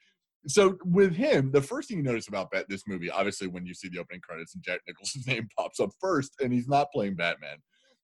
[0.47, 3.73] so with him, the first thing you notice about Bat this movie, obviously, when you
[3.73, 7.15] see the opening credits and Jack Nicholson's name pops up first, and he's not playing
[7.15, 7.57] Batman.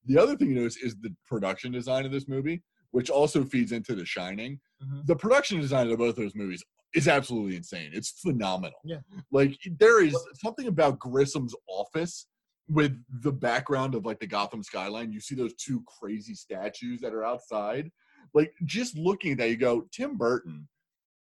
[0.05, 3.71] The other thing you notice is the production design of this movie, which also feeds
[3.71, 4.59] into The Shining.
[4.83, 5.05] Mhm.
[5.05, 6.63] The production design of both those movies
[6.93, 7.91] is absolutely insane.
[7.93, 8.79] It's phenomenal.
[8.83, 8.99] Yeah.
[9.31, 12.27] Like there is something about Grissom's office
[12.67, 15.11] with the background of like the Gotham skyline.
[15.11, 17.91] You see those two crazy statues that are outside.
[18.33, 20.67] Like just looking at that, you go, Tim Burton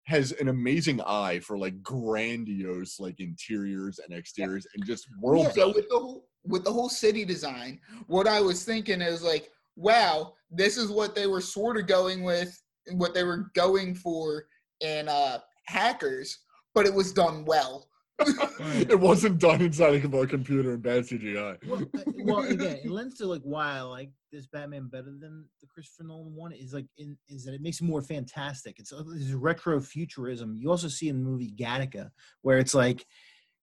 [0.05, 5.51] has an amazing eye for like grandiose like interiors and exteriors and just world yeah,
[5.51, 9.49] so with the whole with the whole city design, what I was thinking is like,
[9.75, 12.59] wow, this is what they were sort of going with,
[12.93, 14.45] what they were going for
[14.79, 16.39] in uh Hackers,
[16.73, 17.87] but it was done well.
[18.19, 21.57] It wasn't done inside of a computer in bad CGI.
[21.67, 25.45] well, uh, well, again, it lends to like why I like this Batman better than
[25.59, 28.79] the Christopher Nolan one is like in, is that it makes it more fantastic.
[28.79, 30.55] It's, uh, it's retro futurism.
[30.55, 33.05] You also see in the movie Gattaca where it's like,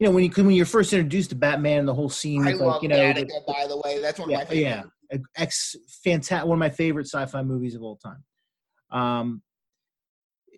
[0.00, 2.52] you know, when you when you're first introduced to Batman, and the whole scene I
[2.52, 4.00] with love like you know, the- by the way.
[4.00, 4.90] That's one of yeah, my favorite.
[5.12, 8.24] yeah, ex fantastic, one of my favorite sci-fi movies of all time.
[8.90, 9.42] Um,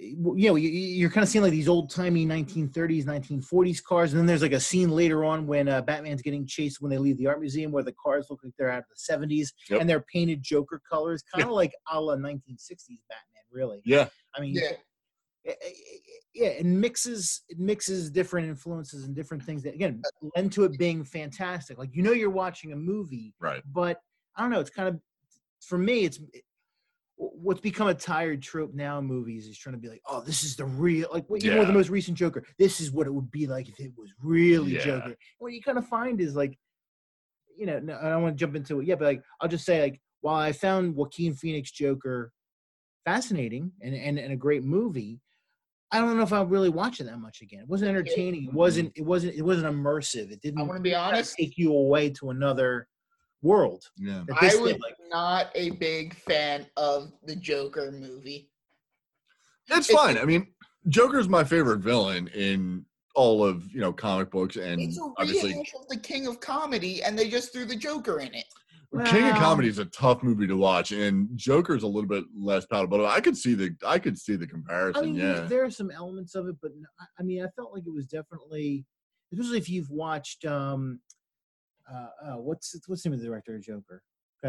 [0.02, 4.18] you know, you, you're kind of seeing like these old timey 1930s, 1940s cars, and
[4.18, 7.18] then there's like a scene later on when uh, Batman's getting chased when they leave
[7.18, 9.80] the art museum, where the cars look like they're out of the 70s Yep.
[9.80, 13.82] and they're painted Joker colors, kind of like a la 1960s Batman, really.
[13.84, 14.08] Yeah.
[14.34, 14.72] I mean, Yeah.
[15.46, 15.70] eh, eh,
[16.32, 20.00] yeah, it mixes it mixes different influences and different things that again
[20.36, 21.76] lend to it being fantastic.
[21.76, 23.62] Like you know, you're watching a movie, Right.
[23.72, 24.00] but
[24.36, 24.60] I don't know.
[24.60, 25.00] It's kind of
[25.60, 26.04] for me.
[26.04, 26.20] It's
[27.20, 30.42] what's become a tired trope now in movies is trying to be like, oh, this
[30.42, 32.44] is the real like what you know the most recent Joker.
[32.58, 34.84] This is what it would be like if it was really Yeah.
[34.84, 35.16] Joker.
[35.38, 36.58] What you kind of find is like,
[37.56, 39.66] you know, no, I don't want to jump into it yet, but like I'll just
[39.66, 42.32] say like while I found Joaquin Phoenix Joker
[43.04, 45.20] fascinating and, and, and a great movie.
[45.92, 47.62] I don't know if I'll really watch it that much again.
[47.62, 48.44] It wasn't entertaining.
[48.44, 48.90] It wasn't.
[48.90, 49.02] Mm-hmm.
[49.02, 49.34] It wasn't.
[49.34, 50.30] It wasn't immersive.
[50.30, 51.34] It didn't want to be honest.
[51.36, 52.86] take you away to another
[53.42, 53.84] world.
[53.96, 54.24] Yeah.
[54.40, 58.50] I was did, like, not a big fan of the Joker movie.
[59.68, 60.18] It's It's- fine.
[60.18, 60.48] I mean,
[60.88, 62.84] Joker's my favorite villain in
[63.14, 67.02] all of you know comic books, and It's a obviously of the King of Comedy,
[67.02, 68.44] and they just threw the Joker in it.
[69.06, 72.66] King of Comedy is a tough movie to watch, and Joker's a little bit less
[72.66, 72.98] palatable.
[72.98, 75.04] But I could see the I could see the I comparison.
[75.04, 76.72] mean, yeah, there are some elements of it, but
[77.18, 78.84] I mean, I felt like it was definitely,
[79.32, 81.00] especially if you've watched, um,
[81.92, 84.02] uh, uh what's what's the name of the director of Joker?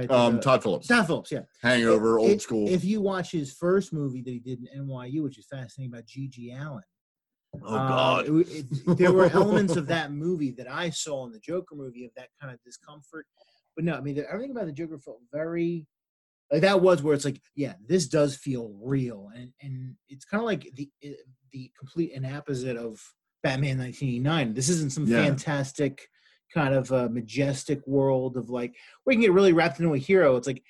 [0.09, 1.41] Um, uh, Todd Phillips, Todd Phillips, yeah.
[1.61, 2.69] Hangover, If- old if- school.
[2.69, 6.05] If you watch his first movie that he did in NYU, which is fascinating about
[6.05, 6.51] G.G.
[6.53, 6.81] Allin,
[7.61, 11.33] oh Uh, God, it it- there were elements of that movie that I saw in
[11.33, 13.25] the Joker movie of that kind of discomfort.
[13.75, 15.87] But no, I mean, everything about the Joker felt very
[16.51, 20.39] like that was where it's like, yeah, this does feel real, and and it's kind
[20.41, 21.13] of like the eh,
[21.51, 23.01] the complete and opposite of
[23.43, 24.53] Batman 1989.
[24.53, 25.23] This isn't some Yeah.
[25.23, 26.07] fantastic
[26.53, 29.97] kind of uh, majestic world of like where you can get really wrapped into a
[29.97, 30.35] hero.
[30.35, 30.63] It's like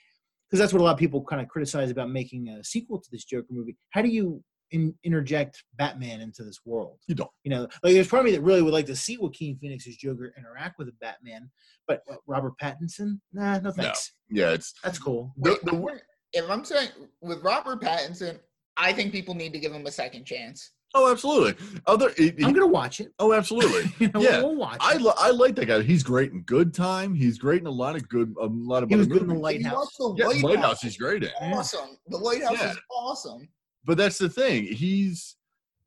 [0.50, 3.10] because that's what a lot of people kind of criticize about making a sequel to
[3.12, 3.78] this Joker movie.
[3.92, 7.00] How do you in, interject Batman into this world?
[7.08, 7.30] You don't.
[7.44, 9.96] You know, like there's part of me that really would like to see Joaquin Phoenix's
[9.96, 11.50] Joker interact with a Batman,
[11.88, 14.14] but uh, Robert Pattinson, nah, no thanks.
[14.30, 15.34] yeah, it's That's cool.
[15.38, 16.00] The- the- I'm
[16.34, 16.90] if I'm saying
[17.22, 18.40] with Robert Pattinson,
[18.78, 20.72] I think people need to give him a second chance.
[20.94, 21.56] Oh absolutely.
[21.88, 23.14] Other, it- I'm gonna watch it.
[23.20, 23.92] oh absolutely.
[24.00, 24.42] You know, Yeah.
[24.42, 25.02] we'll watch I, it.
[25.02, 25.82] li- I like that guy.
[25.82, 27.14] He's great in Good Time.
[27.14, 29.28] He's great in a lot of good a lot of He was other good in
[29.30, 29.58] the movies.
[29.58, 29.96] If Lighthouse.
[29.98, 30.82] the Yeah, Lighthouse, Lighthouse.
[30.82, 31.30] He's great in.
[31.42, 31.98] Awesome.
[32.08, 32.72] The Lighthouse Yeah.
[32.72, 33.48] is awesome.
[33.86, 34.64] but that's the thing.
[34.66, 35.36] He's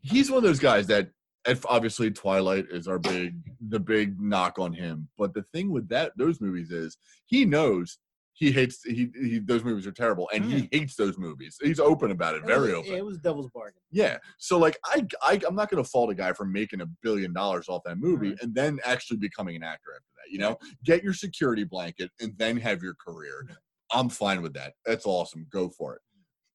[0.01, 1.11] he's one of those guys that
[1.47, 3.35] if obviously Twilight is our big
[3.69, 5.09] the big knock on him.
[5.19, 7.99] But the thing with that those movies is he knows
[8.35, 10.69] he hates he, he those movies are terrible and he mm.
[10.73, 11.57] hates those movies.
[11.63, 12.95] He's open about it, It very was, open.
[12.95, 13.81] It was devil's bargain.
[13.93, 14.19] Yeah.
[14.39, 17.69] So like I, I I'm not gonna fault a guy for making a billion dollars
[17.69, 18.39] off that movie Right.
[18.43, 20.33] and then actually becoming an actor after that.
[20.33, 23.47] You know, get your security blanket and then have your career.
[23.93, 24.75] I'm fine with that.
[24.85, 25.47] That's awesome.
[25.51, 26.03] Go for it.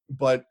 [0.10, 0.44] But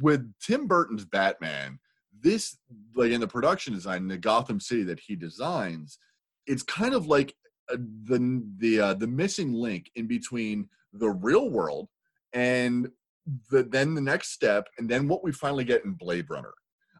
[0.00, 1.78] with Tim Burton's Batman,
[2.22, 2.56] this
[2.96, 5.98] like in the production design, the Gotham City that he designs,
[6.46, 7.34] it's kind of like
[7.68, 11.88] the the uh, the missing link in between the real world
[12.32, 12.88] and
[13.50, 16.52] the then the next step, and then what we finally get in Blade Runner.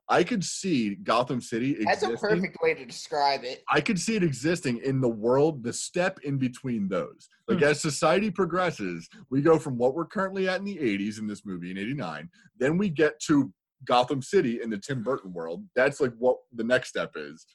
[0.08, 3.64] I could see Gotham City That's a perfect way to describe it.
[3.72, 7.28] I could see it existing in the world, the step in between those.
[7.48, 7.64] Like Hmm.
[7.64, 11.46] as society progresses, we go from what we're currently at in the 80s in this
[11.46, 12.28] movie in 89,
[12.58, 13.50] then we get to
[13.86, 15.64] Gotham City in the Tim Burton world.
[15.74, 17.46] That's like what the next step is.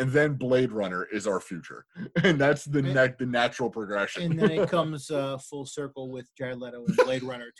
[0.00, 1.84] And then Blade Runner is our future.
[2.24, 4.22] And that's the And- ne- the natural progression.
[4.32, 7.50] and then it comes uh, full circle with Jared Leto and Blade Runner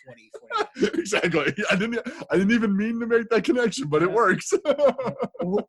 [0.77, 0.99] 2020.
[1.01, 1.55] exactly.
[1.71, 2.01] I didn't
[2.31, 4.53] I didn't even mean to make that connection, but it works.
[4.53, 4.65] And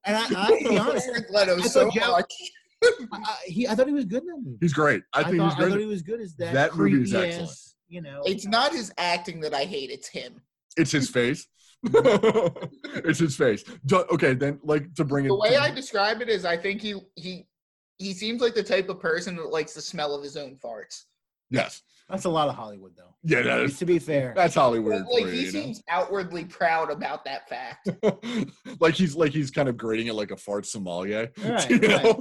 [0.05, 2.33] I, I to be honest, Jared Leto I so thought Jared- much.
[2.83, 4.57] I, I- he, I thought he was good in that movie.
[4.61, 5.03] he's great.
[5.13, 5.79] I think thought, he's I thought great.
[5.81, 6.53] he was good as that.
[6.53, 7.49] That movie is excellent.
[7.49, 10.41] ass, You know, It's not his acting that I hate, it's him.
[10.77, 11.47] It's his face.
[11.83, 13.63] it's his face.
[13.91, 15.29] Okay, then like to bring it.
[15.29, 17.47] The way to- I describe it is I think he he
[17.97, 21.03] he seems like the type of person that likes the smell of his own farts.
[21.49, 23.15] yes, that's a lot of Hollywood, though.
[23.23, 25.05] yeah, that is, to be fair, that's Hollywood.
[25.05, 25.51] like for you, he you know?
[25.51, 27.89] seems outwardly proud about that fact.
[28.79, 31.31] like he's like he's kind of grading it like a fart sommelier.
[31.43, 32.19] Right, you know?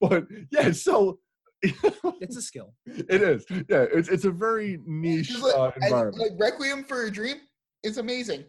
[0.00, 1.18] but yeah, so
[1.62, 2.74] it's a skill.
[2.86, 3.44] it is.
[3.68, 6.18] Yeah, it's it's a very niche like- uh, And, environment.
[6.18, 7.36] like Requiem for a Dream
[7.82, 8.44] is amazing.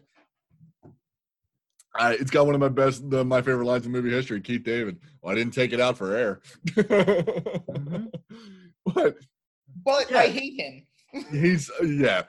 [1.98, 4.40] Uh, it's got one of my best, the, my favorite lines in movie history.
[4.40, 5.00] Keith David.
[5.22, 6.40] Well, I didn't take it out for air.
[6.68, 8.06] Mm-hmm.
[8.94, 9.16] But
[9.84, 10.18] But Yeah.
[10.18, 10.86] I hate him.
[11.32, 12.22] he's uh, yeah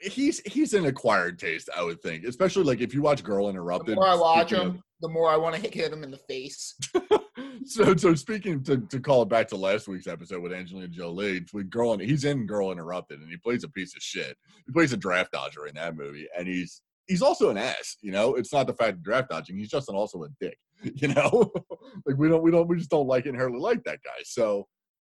[0.00, 3.96] he's he's an acquired taste i would think especially like if you watch girl Interrupted.
[3.96, 6.18] The more I watch him, the more I want to hit, hit him in the
[6.18, 6.74] face.
[7.64, 11.44] so so speaking to, to call it back to last week's episode with angelina jolie
[11.52, 14.72] with girl and he's in girl interrupted and he plays a piece of shit he
[14.72, 18.34] plays a draft dodger in that movie and he's he's also an ass you know
[18.34, 21.50] it's not the fact of draft dodging he's just an, also a dick you know
[22.06, 24.66] like we don't we don't we just don't like inherently like that guy so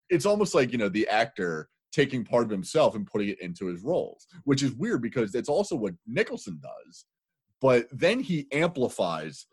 [0.08, 3.66] it's almost like you know the actor taking part of himself and putting it into
[3.66, 7.04] his roles, which is weird because it's also what Nicholson does.
[7.60, 9.46] But then he amplifies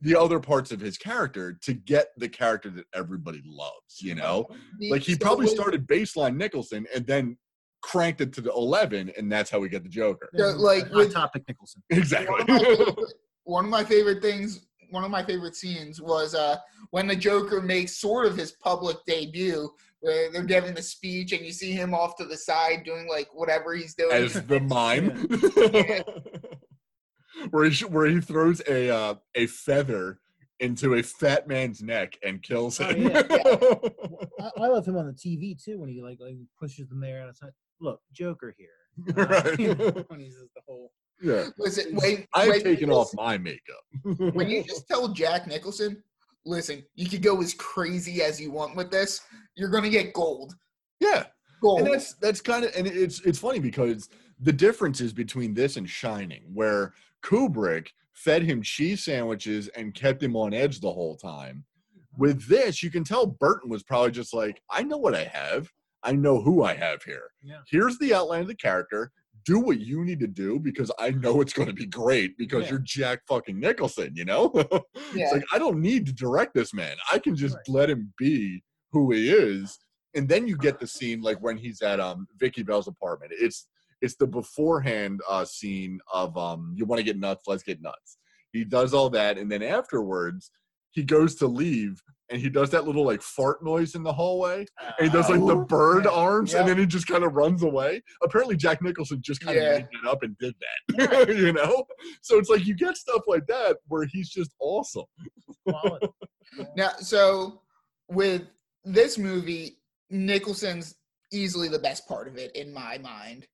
[0.00, 4.46] the other parts of his character to get the character that everybody loves, you know?
[4.90, 7.36] Like he probably started baseline Nicholson and then
[7.82, 10.28] cranked it to the 11, and that's how we get the Joker.
[10.32, 11.82] Yeah, like Hot with- topic Nicholson.
[11.90, 12.44] Exactly.
[12.44, 12.98] one of, my favorite,
[13.44, 16.56] one of my favorite things one of my favorite scenes was uh
[16.90, 21.44] when the joker makes sort of his public debut where they're giving the speech and
[21.44, 25.26] you see him off to the side doing like whatever he's doing As the mime.
[27.50, 30.18] where he where he throws a uh, a feather
[30.60, 33.06] into a fat man's neck and kills Oh, him.
[34.40, 37.22] I, I love him on the TV too when he like like pushes them there
[37.26, 37.50] outside.
[37.80, 38.68] Look, Joker here.
[39.16, 39.58] Uh, Right.
[39.60, 40.90] you know, when he's just the whole.
[41.22, 41.44] yeah.
[41.58, 43.84] listen when, I've when taken you off my makeup.
[44.34, 46.02] when you just tell jack nicholson
[46.48, 49.20] listen you could go as crazy as you want with this
[49.56, 50.54] you're gonna get gold
[51.00, 51.24] yeah.
[51.60, 54.08] gold And that's that's kind of and it's it's funny because
[54.40, 56.94] the difference is between this and Shining, where
[57.24, 61.64] Kubrick fed him cheese sandwiches and kept him on edge the whole time.
[62.16, 65.70] With this, you can tell Burton was probably just like, I know what I have.
[66.02, 67.30] I know who I have here.
[67.42, 67.60] Yeah.
[67.68, 69.12] Here's the outline of the character.
[69.44, 72.64] Do what you need to do because I know it's going to be great because
[72.64, 72.70] Yeah.
[72.70, 74.52] you're Jack fucking Nicholson, you know?
[75.14, 75.24] Yeah.
[75.24, 76.96] It's like, I don't need to direct this man.
[77.12, 77.68] I can just Right.
[77.68, 78.62] let him be
[78.92, 79.78] who he is.
[80.14, 83.32] And then you get the scene like when he's at um Vicky Vale's apartment.
[83.34, 83.66] It's
[84.00, 88.18] it's the beforehand uh scene of um you want to get nuts, let's get nuts.
[88.52, 90.50] He does all that and then afterwards
[90.92, 94.66] he goes to leave and he does that little like fart noise in the hallway
[94.98, 96.60] and he does like the Oh, bird arms Yep.
[96.60, 98.02] and then he just kind of runs away.
[98.22, 99.72] Apparently Jack Nicholson just kind of Yeah.
[99.78, 101.28] made that up and did that.
[101.38, 101.84] you know?
[102.22, 105.04] So it's like you get stuff like that where he's just awesome.
[106.76, 107.60] Now, so
[108.10, 108.42] with
[108.84, 109.78] this movie,
[110.10, 110.94] Nicholson's
[111.30, 113.46] easily the best part of it in my mind.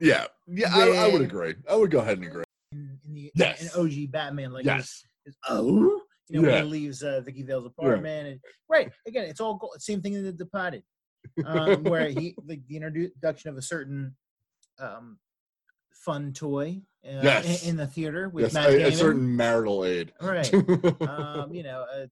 [0.00, 1.54] Yeah, yeah, I, I would agree.
[1.70, 2.44] I would go ahead and agree.
[2.72, 3.74] in, in the Yes.
[3.74, 5.04] in OG Batman, like Yes,
[5.48, 6.00] oh,
[6.32, 6.54] you know, Yeah.
[6.56, 10.14] when he leaves uh, Vicky Vale's apartment, and right again, it's all go- same thing
[10.14, 10.82] in the Departed,
[11.44, 14.16] um, where he like the introduction of a certain
[14.78, 15.18] um,
[15.92, 17.62] fun toy uh, Yes.
[17.64, 20.12] in, in the theater with yes, Matt a, a certain marital aid.
[20.20, 20.50] right?
[21.02, 22.06] Um, you know, uh,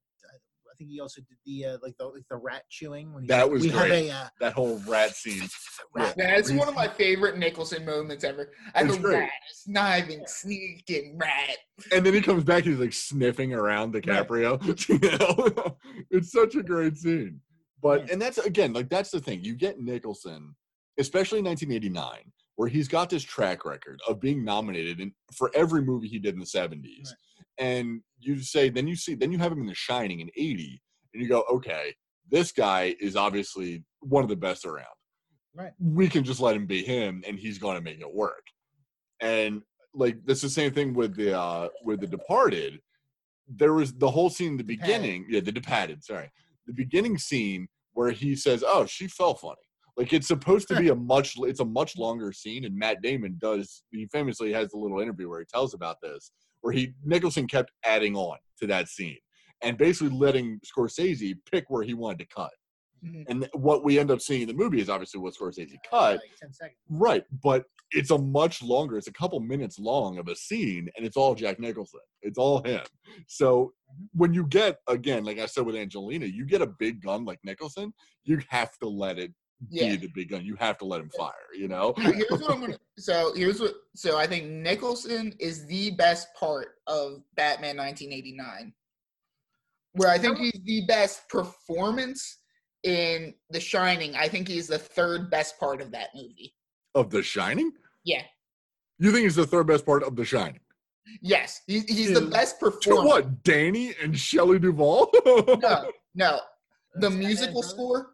[0.81, 3.49] think he also did the uh, like the like the rat chewing when he, That
[3.51, 3.91] was we great.
[3.91, 5.47] have a uh, that whole rat scene.
[5.95, 6.15] rat.
[6.17, 8.51] That's one of my favorite Nicholson moments ever.
[8.75, 9.19] I It's go great.
[9.21, 11.59] rat, sniving, sneaking rat.
[11.93, 14.59] And then he comes back, he's like sniffing around DiCaprio.
[14.89, 15.77] you know?
[16.11, 17.41] it's such a great scene.
[17.83, 18.13] But Yeah.
[18.15, 19.45] and that's again, like that's the thing.
[19.45, 20.55] You get Nicholson,
[20.99, 25.83] especially in 1989, where he's got this track record of being nominated in, for every
[25.83, 26.83] movie he did in the 70s.
[26.83, 27.15] Right.
[27.59, 30.81] And you say, then you see, then you have him in The Shining in 80,
[31.13, 31.95] and you go, okay,
[32.31, 34.87] this guy is obviously one of the best around.
[35.55, 35.73] Right.
[35.79, 38.47] We can just let him be him, and he's going to make it work.
[39.21, 39.63] And
[39.93, 42.79] like that's the same thing with the uh with the Departed.
[43.49, 44.87] There was the whole scene in the Departed.
[44.87, 45.27] beginning.
[45.29, 46.05] Yeah, the Departed.
[46.05, 46.31] Sorry,
[46.67, 49.57] the beginning scene where he says, "Oh, she fell funny."
[49.97, 53.37] Like it's supposed to be a much it's a much longer scene, and Matt Damon
[53.41, 57.47] does he famously has a little interview where he tells about this, where he Nicholson
[57.47, 59.19] kept adding on to that scene
[59.63, 62.51] and basically letting Scorsese pick where he wanted to cut.
[63.05, 63.25] Mhm.
[63.29, 66.37] And what we end up seeing in the movie is obviously what Scorsese cut, Like
[66.39, 66.79] 10 seconds.
[66.91, 67.25] right?
[67.43, 71.17] But it's a much longer, it's a couple minutes long of a scene, and it's
[71.17, 72.01] all Jack Nicholson.
[72.23, 72.85] It's all him.
[73.27, 74.09] So Mhm.
[74.13, 77.41] when you get again, like I said with Angelina, you get a big gun like
[77.43, 77.93] Nicholson,
[78.25, 79.33] you have to let it
[79.69, 79.91] Yeah.
[79.91, 80.45] be the big gun.
[80.45, 81.33] You have to let him fire.
[81.57, 81.93] You know?
[81.99, 82.79] Here's what I'm gonna.
[82.99, 83.73] So here's what.
[83.97, 88.73] So I think Nicholson is the best part of Batman 1989,
[89.93, 92.39] where I think he's the best performance
[92.83, 94.17] in The Shining.
[94.17, 96.55] I think he's the third best part of that movie.
[96.95, 97.73] Of The Shining,
[98.05, 98.23] Yeah.
[98.99, 100.61] you think he's the third best part of The Shining?
[101.23, 103.43] Yes, he, he's the To- best To what?
[103.45, 105.11] Danny and Shelley Duvall?
[105.25, 106.41] No, no,
[106.95, 107.69] the That's musical Batman, brother.
[107.69, 108.11] score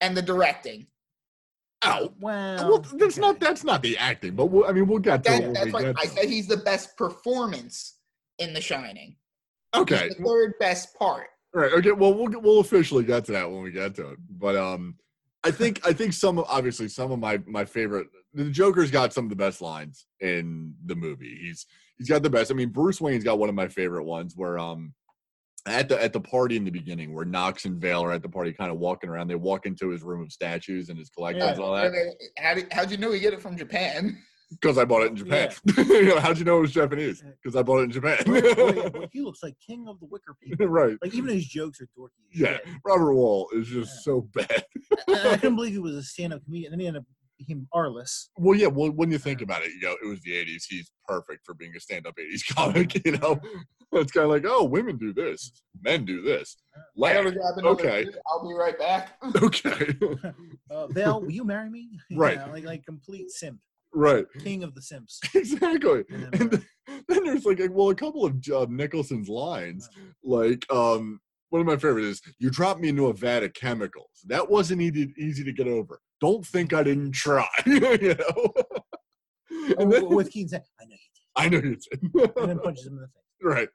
[0.00, 0.86] and the directing.
[1.84, 5.24] Oh Well, Well, that's not that's not the acting, but we'll, I mean we'll get
[5.24, 7.98] to That, when that's get I to said he's the best performance
[8.38, 9.16] in The Shining.
[9.74, 11.26] He's Okay, the third best part.
[11.54, 11.72] All right.
[11.72, 11.92] Okay.
[11.92, 14.18] Well, we'll we'll officially get to that when we get to it.
[14.28, 14.96] But um,
[15.42, 18.08] I think I think some of obviously some of my my favorite.
[18.34, 21.38] The Joker's got some of the best lines in the movie.
[21.40, 21.64] He's
[21.96, 22.50] he's got the best.
[22.50, 24.92] I mean, Bruce Wayne's got one of my favorite ones where um.
[25.66, 28.28] At the at the party in the beginning, where Knox and Vale are at the
[28.28, 31.44] party, kind of walking around, they walk into his room of statues and his collections
[31.44, 31.52] Yeah.
[31.54, 31.86] and all that.
[31.86, 34.16] And then, How did, how'd you know he get it from Japan?
[34.48, 35.50] Because I bought it in Japan.
[35.76, 37.20] you know, how'd you know it was Japanese?
[37.42, 38.18] Because I bought it in Japan.
[38.24, 40.68] Boy, boy, boy, he looks like king of the wicker people.
[40.68, 40.96] right.
[41.02, 42.10] Like even his jokes are dorky.
[42.32, 42.58] Yeah.
[42.58, 42.64] shit.
[42.84, 44.64] Robert Wuhl is just so bad.
[45.08, 46.72] And I couldn't believe he was a stand-up comedian.
[46.72, 47.06] And Then he ended up
[47.38, 48.28] became Arliss.
[48.38, 48.68] Well, yeah.
[48.68, 50.64] Well, when you think about it, you go, it was the '80s.
[50.68, 53.04] He's perfect for being a stand-up '80s comic.
[53.06, 53.40] You know,
[53.92, 55.50] it's kind of like, oh, women do this,
[55.82, 56.56] men do this.
[56.96, 57.26] Laugh.
[57.58, 58.06] Okay.
[58.26, 59.18] I'll be right back.
[59.42, 59.94] Okay,
[60.70, 61.88] Uh, will you marry me?
[62.12, 62.38] Right.
[62.38, 63.60] know, like like complete simp,
[63.94, 65.20] right, king of the simps.
[65.34, 66.04] exactly.
[66.10, 66.64] And then, And then,
[67.08, 69.88] then there's like, a, well, a couple of uh, Nicholson's lines,
[70.24, 71.20] like um.
[71.50, 74.10] One of my favorites is you dropped me into a vat of chemicals.
[74.26, 76.00] That wasn't easy, easy to get over.
[76.20, 77.46] Don't think I didn't try.
[77.66, 78.52] you know.
[79.78, 81.22] And then, with Keen saying, "I know you did.
[81.36, 82.12] I know you did.
[82.12, 83.22] did," and then punches him in the face.
[83.42, 83.68] Right.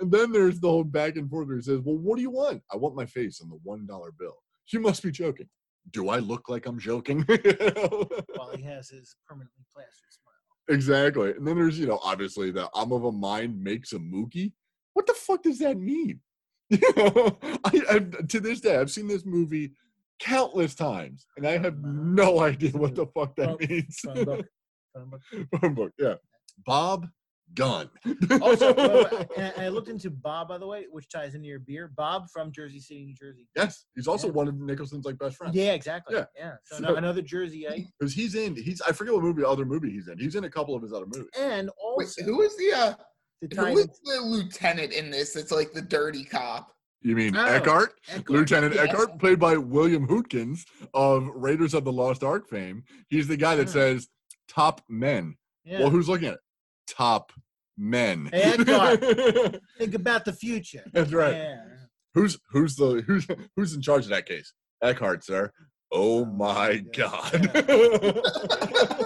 [0.00, 2.30] And then there's the whole back and forth where he says, Well, what do you
[2.30, 2.62] want?
[2.72, 4.36] I want my face on the one dollar bill.
[4.72, 5.48] You must be joking.
[5.92, 7.22] Do I look like I'm joking?
[8.34, 10.34] While he has his permanently plastered smile.
[10.76, 11.30] exactly.
[11.30, 14.52] And then there's, you know, obviously the I'm of a mind makes a mookie.
[14.94, 16.20] What the fuck does that mean?
[16.68, 19.70] You know, I, I to this day I've seen this movie
[20.18, 23.98] countless times and I have no idea what the fuck that Phone- means.
[24.00, 24.46] phone book.
[24.94, 25.20] Phone book.
[25.60, 26.14] Phone book, yeah.
[26.64, 27.06] Bob
[27.54, 27.88] Gunn.
[28.40, 31.92] Also, well, and I looked into Bob, by the way, which ties into your beer.
[31.96, 33.46] Bob from Jersey City, New Jersey.
[33.54, 34.32] yes, he's also Yeah.
[34.32, 35.54] one of Nicholson's like best friends.
[35.54, 36.16] Yeah, exactly.
[36.16, 36.24] Yeah.
[36.36, 36.52] Yeah.
[36.64, 37.86] So, So- ano- another Jersey egg.
[38.00, 40.18] because he's in he's I forget what movie other movie he's in.
[40.18, 41.28] He's in a couple of his other movies.
[41.38, 42.96] And Wait, also, who is the uh, to
[43.42, 45.32] who tie is in- the lieutenant in this?
[45.34, 46.72] That's like the dirty cop.
[47.06, 47.92] You mean Oh, Eckhart?
[48.08, 48.28] Eckhart.
[48.30, 48.88] Lieutenant Yes.
[48.88, 52.82] Eckhart, played by William Hootkins of Raiders of the Lost Ark fame.
[53.08, 53.70] He's the guy that Ah.
[53.70, 54.08] says
[54.48, 55.36] top men.
[55.64, 55.78] Yeah.
[55.80, 56.40] Well, who's looking at it?
[56.88, 57.30] Top
[57.78, 58.28] men.
[58.32, 59.00] Hey, Eckhart.
[59.78, 60.82] Think about the future.
[60.92, 61.34] That's right.
[61.36, 61.62] Yeah.
[62.14, 63.24] Who's who's the who's
[63.54, 64.52] who's in charge of that case?
[64.82, 65.52] Eckhart, sir.
[65.92, 66.80] Oh Oh, my yeah.
[66.92, 67.50] god.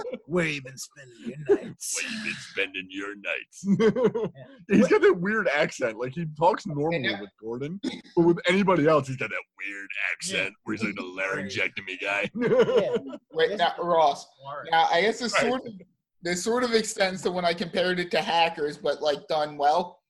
[0.31, 2.01] Where you been spending your nights?
[2.01, 4.31] Where you been spending your nights?
[4.69, 5.97] he's got that weird accent.
[5.99, 7.19] Like he talks normally Yeah.
[7.19, 7.81] with Gordon,
[8.15, 10.55] but with anybody else, he's got that weird accent Yeah.
[10.63, 12.29] where he's like the laryngectomy guy.
[12.33, 13.15] Yeah.
[13.33, 14.25] Wait, now, Ross.
[14.71, 15.49] Now I guess this Right.
[15.49, 15.73] sort of
[16.21, 20.00] this sort of extends to when I compared it to Hackers, but like done well.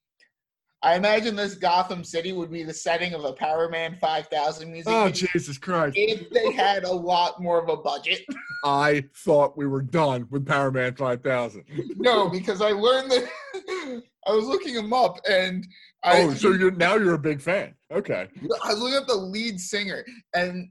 [0.84, 5.10] I imagine this Gotham City would be the setting of a Powerman 5000 music oh
[5.10, 5.95] Jesus Christ!
[5.98, 8.22] if they had a lot more of a budget.
[8.66, 11.64] I thought we were done with Powerman 5000.
[11.98, 13.30] No, because I learned that
[14.28, 15.68] I was looking him up and
[16.03, 17.76] I, oh, so you're now you're a big fan.
[17.91, 18.28] Okay,
[18.64, 20.03] I was looking up the lead singer
[20.34, 20.70] and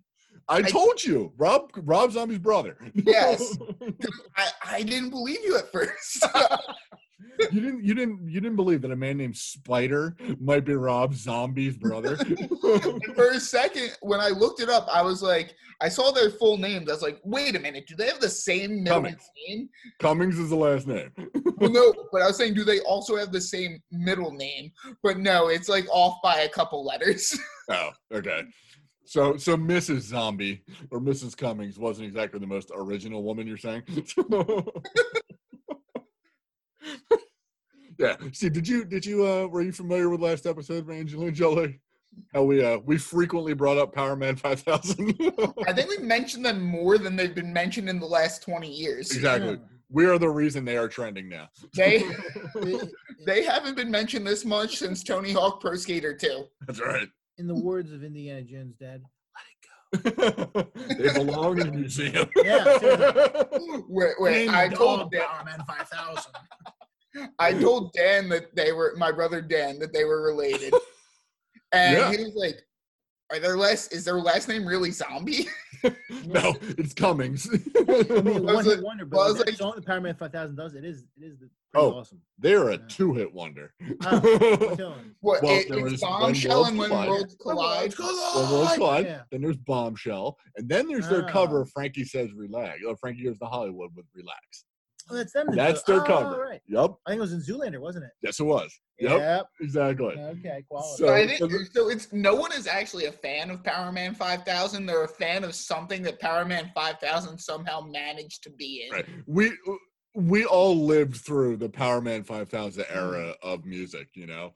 [0.51, 2.77] I told you, Rob Rob Zombie's brother.
[2.95, 3.57] Yes.
[4.37, 6.27] I, I didn't believe you at first.
[7.51, 11.15] you didn't you didn't you didn't believe that a man named Spider might be Rob
[11.15, 12.17] Zombie's brother.
[13.15, 16.59] For a second, when I looked it up, I was like, I saw their full
[16.59, 16.89] names.
[16.89, 19.31] I was like, wait a minute, do they have the same middle Cummings.
[19.49, 19.69] name?
[19.99, 21.11] Cummings is the last name.
[21.57, 24.73] Well, no, but I was saying, do they also have the same middle name?
[25.03, 27.39] But no, it's like off by a couple letters.
[27.73, 28.43] Oh, okay.
[29.05, 30.01] So so Mrs.
[30.01, 31.37] Zombie or Mrs.
[31.37, 33.85] Cummings wasn't exactly the most original woman you're saying?
[38.01, 38.17] Yeah.
[38.33, 41.81] See, did you did you uh were you familiar with last episode of Angelina Jolie?
[42.33, 45.15] How we uh we frequently brought up Powerman 5000.
[45.69, 49.15] I think we mentioned them more than they've been mentioned in the last 20 years.
[49.15, 49.59] exactly.
[49.93, 51.49] We are the reason they are trending now.
[51.75, 52.03] They
[53.27, 56.45] they haven't been mentioned this much since Tony Hawk Pro Skater 2.
[56.67, 57.09] That's right.
[57.37, 59.03] In the words of Indiana Jones' dad,
[59.95, 60.17] let it
[60.55, 60.67] go.
[60.99, 62.29] they belong in a museum.
[62.45, 63.45] Yeah,
[63.89, 66.33] Wait, wait, I told dong, Dan, Power Man 5000.
[67.39, 70.73] I told Dan that they were my brother Dan that they were related,
[71.73, 72.13] and Yeah.
[72.13, 72.61] he was like,
[73.31, 75.49] "Are their last is their last name really Zombie?"
[76.27, 77.49] no, it's Cummings.
[77.51, 80.75] I mean, one hit wonder, well, I but was like- song that Powerman 5000 does,
[80.75, 81.93] it is, it is pretty Oh.
[81.93, 82.21] awesome.
[82.39, 82.79] They're a Yeah.
[82.89, 83.73] two-hit wonder.
[83.81, 85.15] Oh, I'm telling you.
[85.21, 87.95] What Well, it, it's Bombshell and When Worlds Worlds Collide.
[87.99, 89.23] Well, Worlds Collide, Yeah.
[89.31, 91.29] Then there's Bombshell, and then there's their ah.
[91.33, 91.63] cover Oh.
[91.63, 92.81] of Frankie Says Relax.
[92.87, 94.65] Or Frankie Goes to Hollywood with Relax.
[95.11, 95.47] Oh, that's them.
[95.53, 96.45] That's oh, their cover.
[96.45, 96.61] Right.
[96.69, 96.91] Yep.
[97.07, 98.11] I think it was in Zoolander, wasn't it?
[98.23, 98.73] Yes, it was.
[98.99, 99.47] Yep.
[99.61, 100.15] Exactly.
[100.19, 100.97] Okay, quality.
[100.99, 101.89] So- So I think so.
[101.89, 104.85] It's no one is actually a fan of Powerman 5000.
[104.87, 108.93] They're a fan of something that Powerman 5000 somehow managed to be in.
[108.93, 109.07] Right.
[109.27, 109.53] We
[110.15, 114.53] we all lived through the Powerman 5000 era of music, you know.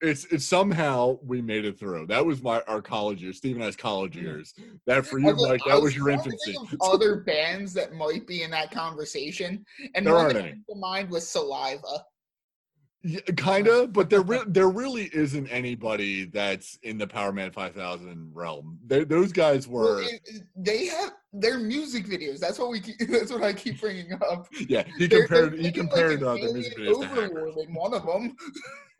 [0.00, 2.06] It's it's somehow we made it through.
[2.06, 4.54] That was my our college years, Steve and I's college years.
[4.86, 6.56] That for you, Mike, that was your infancy.
[6.80, 9.64] other bands that might be in that conversation,
[9.96, 10.48] and There one that any.
[10.50, 12.04] came to mind was Saliva.
[13.04, 18.30] Yeah, kind of, but there re- there really isn't anybody that's in the Powerman 5000
[18.34, 18.78] realm.
[18.86, 22.38] They, those guys were, it- they have their music videos.
[22.38, 22.80] That's what we.
[22.80, 24.46] Keep, that's what I keep bringing up.
[24.68, 24.84] yeah.
[24.96, 27.56] He They're- compared they're he compared like uh, an the music videos to hackers.
[27.66, 28.36] In one of them.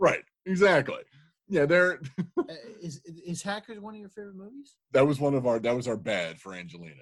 [0.00, 1.00] Right, exactly.
[1.48, 2.00] Yeah, they're
[2.38, 2.42] Uh,
[2.82, 4.76] is is Hackers one of your favorite movies?
[4.92, 6.94] that was one of our that was our bad for Angelina.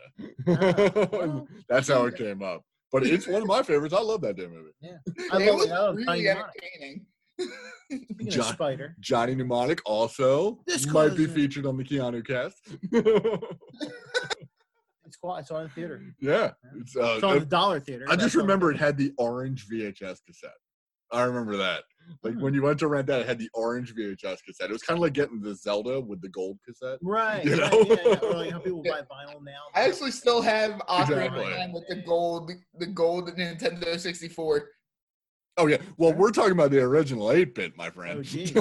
[0.49, 2.63] Ah, well, That's how it came up.
[2.93, 3.93] But it's one of my favorites.
[3.95, 4.71] I love that damn movie.
[4.81, 4.99] Yeah,
[5.33, 5.73] I it love was it.
[6.09, 7.07] I really entertaining.
[8.29, 12.57] John- Spider, Johnny Mnemonic also This might be featured on the Keanu cast.
[15.05, 15.41] it's quite.
[15.41, 16.01] It's on in theater.
[16.21, 18.07] yeah, it's, uh, It's on the Dollar Theater.
[18.09, 20.51] I just remember it had the orange VHS cassette.
[21.13, 21.85] I remember that.
[22.23, 22.41] Like Hmm.
[22.41, 24.71] when you went to rent that, it had the orange VHS cassette.
[24.71, 26.99] It was kind of like getting the Zelda with the gold cassette.
[27.03, 27.45] Right.
[27.45, 27.85] You know?
[27.89, 28.19] yeah, yeah.
[28.23, 29.63] Or like how people buy vinyl now.
[29.75, 31.45] I actually still have Ocarina Exactly.
[31.55, 34.69] Time with the gold, the gold Nintendo 64.
[35.59, 35.79] Oh yeah.
[35.97, 38.19] Well, we're talking about the original 8-bit, my friend.
[38.19, 38.53] Oh, gee.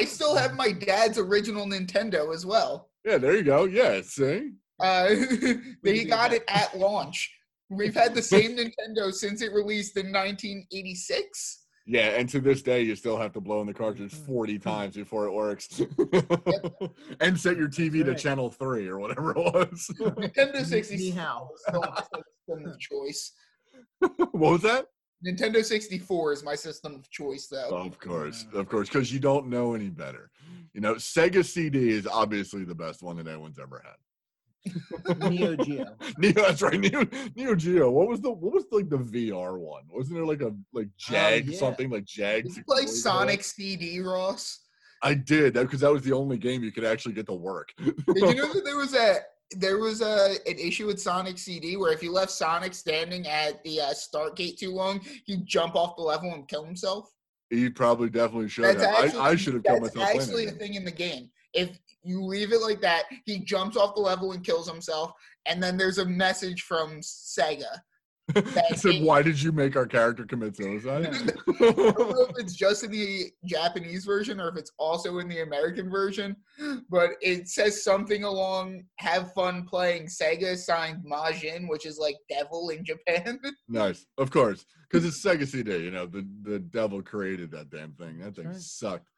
[0.00, 2.90] I still have my dad's original Nintendo as well.
[3.04, 3.64] yeah, there you go.
[3.64, 4.52] Yeah, see?
[4.80, 7.30] Uh, do they got it at launch.
[7.70, 11.63] We've had the same Nintendo since it released in 1986.
[11.86, 14.24] Yeah, and to this day, you still have to blow in the cartridge Mm-hmm.
[14.26, 15.80] 40 times before it works.
[17.20, 19.90] and set your TV to channel 3 or whatever it was.
[20.00, 21.48] Nintendo Ni 64 hao.
[21.54, 23.32] is my system of choice.
[24.32, 24.86] what was that?
[25.26, 27.68] Nintendo 64 is my system of choice, though.
[27.76, 30.30] Of course, of course, because you don't know any better.
[30.74, 33.94] You know, Sega CD is obviously the best one that anyone's ever had.
[35.30, 35.96] Neo Geo.
[36.18, 36.78] Neo, that's right.
[36.78, 37.90] Neo, Neo Geo.
[37.90, 39.82] What was the what was like the VR one?
[39.90, 41.58] Wasn't there like a like Jag yeah.
[41.58, 42.44] something like Jag?
[42.44, 43.12] Did you play 64?
[43.12, 44.60] Sonic CD, Ross?
[45.02, 47.72] I did that because that was the only game you could actually get to work.
[47.78, 49.18] Did you know that there was a
[49.56, 53.62] there was a an issue with Sonic CD where if you left Sonic standing at
[53.64, 57.10] the uh, start gate too long, he'd jump off the level and kill himself?
[57.50, 59.04] He probably definitely should That's have.
[59.04, 60.10] actually, I, I should have killed that's myself.
[60.10, 61.30] playing actually that a thing in the game.
[61.52, 65.12] If you leave it like that, he jumps off the level and kills himself,
[65.46, 67.80] and then there's a message from Sega.
[68.36, 71.06] It said, "Why did you make our character commit suicide?"
[71.60, 75.28] I don't know if it's just in the Japanese version or if it's also in
[75.28, 76.34] the American version,
[76.88, 82.70] but it says something along "Have fun playing Sega." Signed Majin, which is like devil
[82.70, 83.38] in Japan.
[83.68, 85.84] nice, of course, because it's Sega CD.
[85.84, 88.20] You know, the the devil created that damn thing.
[88.20, 88.56] That thing right.
[88.56, 89.10] sucked.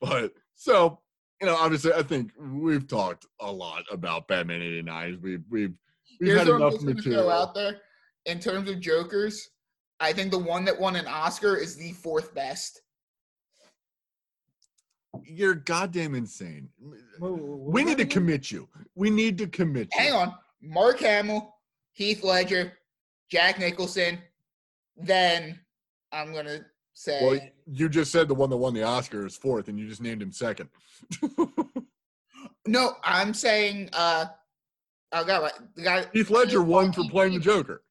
[0.00, 1.00] but so
[1.40, 5.18] you know, obviously, I think we've talked a lot about Batman '89.
[5.22, 5.74] We've we've
[6.20, 7.30] we've Here's had what I'm enough just gonna throw material.
[7.30, 7.80] out there.
[8.24, 9.50] In terms of Jokers,
[10.00, 12.80] I think the one that won an Oscar is the fourth best.
[15.24, 16.68] You're goddamn insane.
[17.20, 18.68] We need to commit you.
[18.94, 20.00] We need to commit you.
[20.00, 21.54] Hang on, Mark Hamill,
[21.92, 22.72] Heath Ledger,
[23.30, 24.18] Jack Nicholson,
[24.96, 25.58] then
[26.12, 26.60] I'm gonna
[26.96, 29.88] say Well, you just said the one that won the Oscar is fourth, and you
[29.88, 30.68] just named him second.
[32.66, 32.94] no.
[33.04, 34.26] I'm saying uh,
[35.12, 35.52] I got right.
[35.76, 36.06] The guy.
[36.12, 37.82] Heath Ledger won for playing the Joker.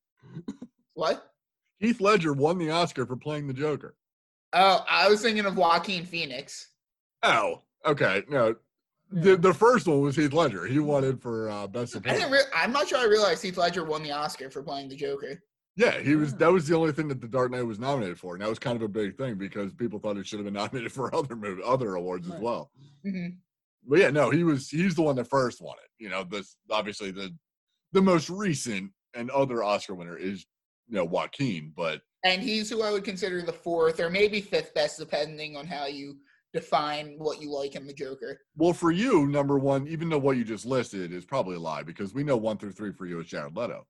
[0.95, 1.32] What?
[1.80, 3.95] Heath Ledger won the Oscar for playing the Joker.
[4.53, 6.69] Oh, I was thinking of Joaquin Phoenix.
[7.23, 8.23] Oh, okay.
[8.30, 8.56] No,
[9.11, 10.65] the the first one was Heath Ledger.
[10.65, 12.32] He won it for uh, best I didn't.
[12.32, 12.98] Re- I'm not sure.
[12.98, 15.44] I realized Heath Ledger won the Oscar for playing the Joker.
[15.77, 16.34] Yeah, he was.
[16.35, 18.60] That was the only thing that The Dark Knight was nominated for, and that was
[18.60, 21.35] kind of a big thing because people thought it should have been nominated for other
[21.35, 22.72] movie, other awards as well.
[23.03, 23.27] hmm
[23.88, 24.69] But yeah, no, he was.
[24.69, 26.03] He's the one that first won it.
[26.03, 27.35] You know, this obviously the
[27.91, 30.45] the most recent and other Oscar winner is
[30.88, 34.73] you know Joaquin, but And he's who I would consider the fourth or maybe fifth
[34.73, 36.18] best, depending on how you
[36.53, 38.39] define what you like in the Joker.
[38.56, 41.84] well, for you, number one, even though what you just listed is probably a lie
[41.84, 43.85] because we know one through three for you is Jared Leto.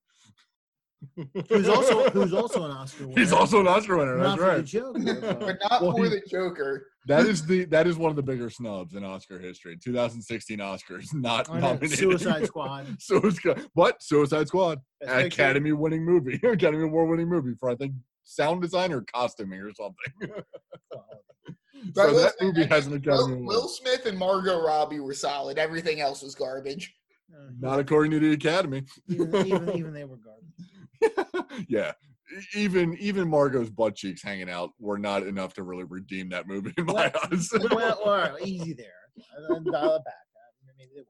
[1.49, 3.19] Who's also who's also an Oscar winner.
[3.19, 4.17] He's also an Oscar winner.
[4.17, 4.65] not That's for the right.
[4.65, 6.87] Joker, But but not Well, for he- the Joker.
[7.07, 9.77] That is the that is one of the bigger snubs in Oscar history.
[9.81, 11.99] 2016 Oscars not I know, nominated.
[11.99, 12.87] Suicide Squad.
[12.99, 14.01] Suicide, what?
[14.01, 15.43] Suicide Squad, Best Picture.
[15.43, 17.93] Academy winning movie, Academy Award winning movie for I think
[18.23, 20.43] sound design or costuming or something.
[21.93, 23.45] So will that say, movie I has an Academy Will, Award.
[23.47, 25.57] Will Smith and Margot Robbie were solid.
[25.59, 26.95] Everything else was garbage.
[27.31, 28.83] Uh, Not according to the Academy.
[29.09, 30.45] even, even, even they were garbage.
[31.69, 31.91] yeah.
[32.55, 36.73] Even even Margot's butt cheeks hanging out were not enough to really redeem that movie
[36.77, 37.49] in my Well- eyes.
[37.71, 38.87] well, right, easy there.
[39.49, 39.57] Dial
[39.95, 40.15] it back.
[40.65, 41.01] Uh, maybe they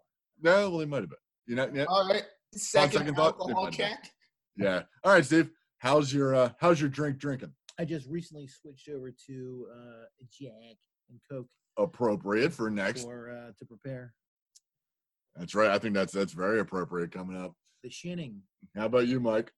[0.41, 1.17] no, well, they might have been.
[1.47, 2.23] You know, yeah, All right.
[2.53, 4.11] Second, second thought, alcohol check.
[4.57, 4.83] yeah.
[5.03, 5.49] All right, Steve.
[5.79, 7.53] How's your uh, how's your drink drinking?
[7.79, 10.77] I just recently switched over to uh, Jack
[11.09, 11.47] and Coke
[11.77, 13.03] Appropriate for next.
[13.03, 14.13] for uh, to prepare
[15.35, 15.69] That's right.
[15.71, 17.53] I think that's that's very appropriate coming up.
[17.83, 18.41] the shinning.
[18.75, 19.51] How about you, Mike?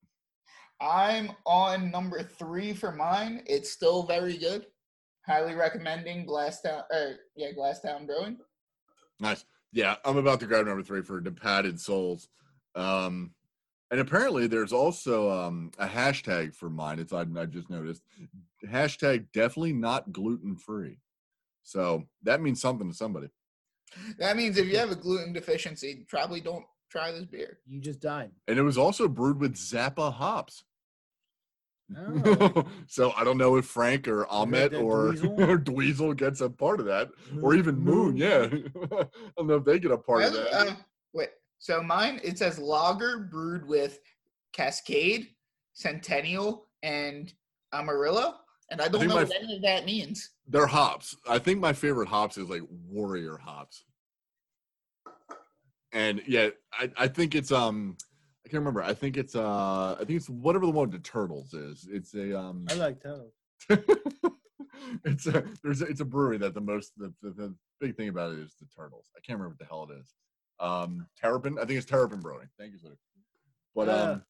[0.80, 3.44] I'm on number three for mine.
[3.45, 4.68] It's still very good.
[5.26, 6.84] Highly recommending Glasstown.
[6.94, 8.38] Uh, yeah, Glasstown Brewing.
[9.20, 9.44] Nice.
[9.74, 12.30] Yeah, I'm about to grab number three for Departed Soles.
[12.76, 13.32] Um,
[13.90, 16.99] and apparently there's also um, a hashtag for mine.
[16.99, 18.04] It's I, I just noticed.
[18.66, 20.99] Hashtag definitely not gluten free.
[21.64, 23.28] So that means something to somebody.
[24.20, 27.60] That means if you have a gluten deficiency, probably don't try this beer.
[27.68, 28.32] You just died.
[28.48, 30.64] And it was also brewed with Zappa hops.
[31.96, 32.66] Oh.
[32.88, 35.40] so I don't know if Frank or Ahmet or, Dweezil?
[35.50, 37.10] or Dweezil gets a part of that,
[37.42, 38.18] or even Moon.
[38.18, 38.48] Yeah,
[38.92, 39.06] I
[39.38, 40.54] don't know if they get a part of that.
[40.54, 40.76] uh,
[41.14, 41.30] wait.
[41.60, 44.00] So mine, it says lager brewed with
[44.54, 45.30] Cascade,
[45.74, 47.34] Centennial, and
[47.74, 48.36] Amarillo.
[48.70, 50.32] And I don't think know my what any of that means.
[50.46, 51.16] They're hops.
[51.28, 53.86] I think my favorite hops is like warrior hops.
[55.94, 57.96] And yeah, I, I think it's um
[58.48, 58.82] I can't remember.
[58.82, 61.86] I think it's uh I think it's whatever the one the turtles is.
[61.91, 63.34] It's a um I like toes.
[65.03, 68.07] it's a there's a, it's a brewery that the most the, the, the big thing
[68.07, 69.07] about it is the turtles.
[69.18, 70.14] I can't remember what the hell it is.
[70.61, 72.48] Um Terrapin, I think it's Terrapin Brewing.
[72.57, 72.95] Thank you, sir.
[73.76, 74.03] But Ah.
[74.14, 74.24] um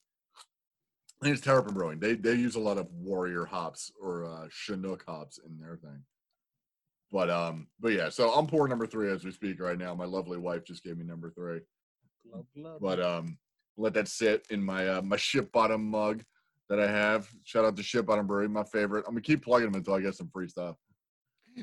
[1.22, 1.99] I think it's Terrapin Brewing.
[1.99, 6.02] They they use a lot of warrior hops or uh Chinook hops in their thing.
[7.11, 9.94] But um, but yeah, so I'm pouring number three as we speak right now.
[9.94, 11.60] My lovely wife just gave me number three.
[12.30, 12.81] Glub, glub.
[12.81, 13.38] But um,
[13.78, 16.24] let that sit in my uh, my ship bottom mug
[16.70, 17.30] that I have.
[17.44, 19.06] Shout out to Ship Bottom Brewery, my favorite.
[19.08, 20.76] I'm gonna keep plugging them until I get some free stuff.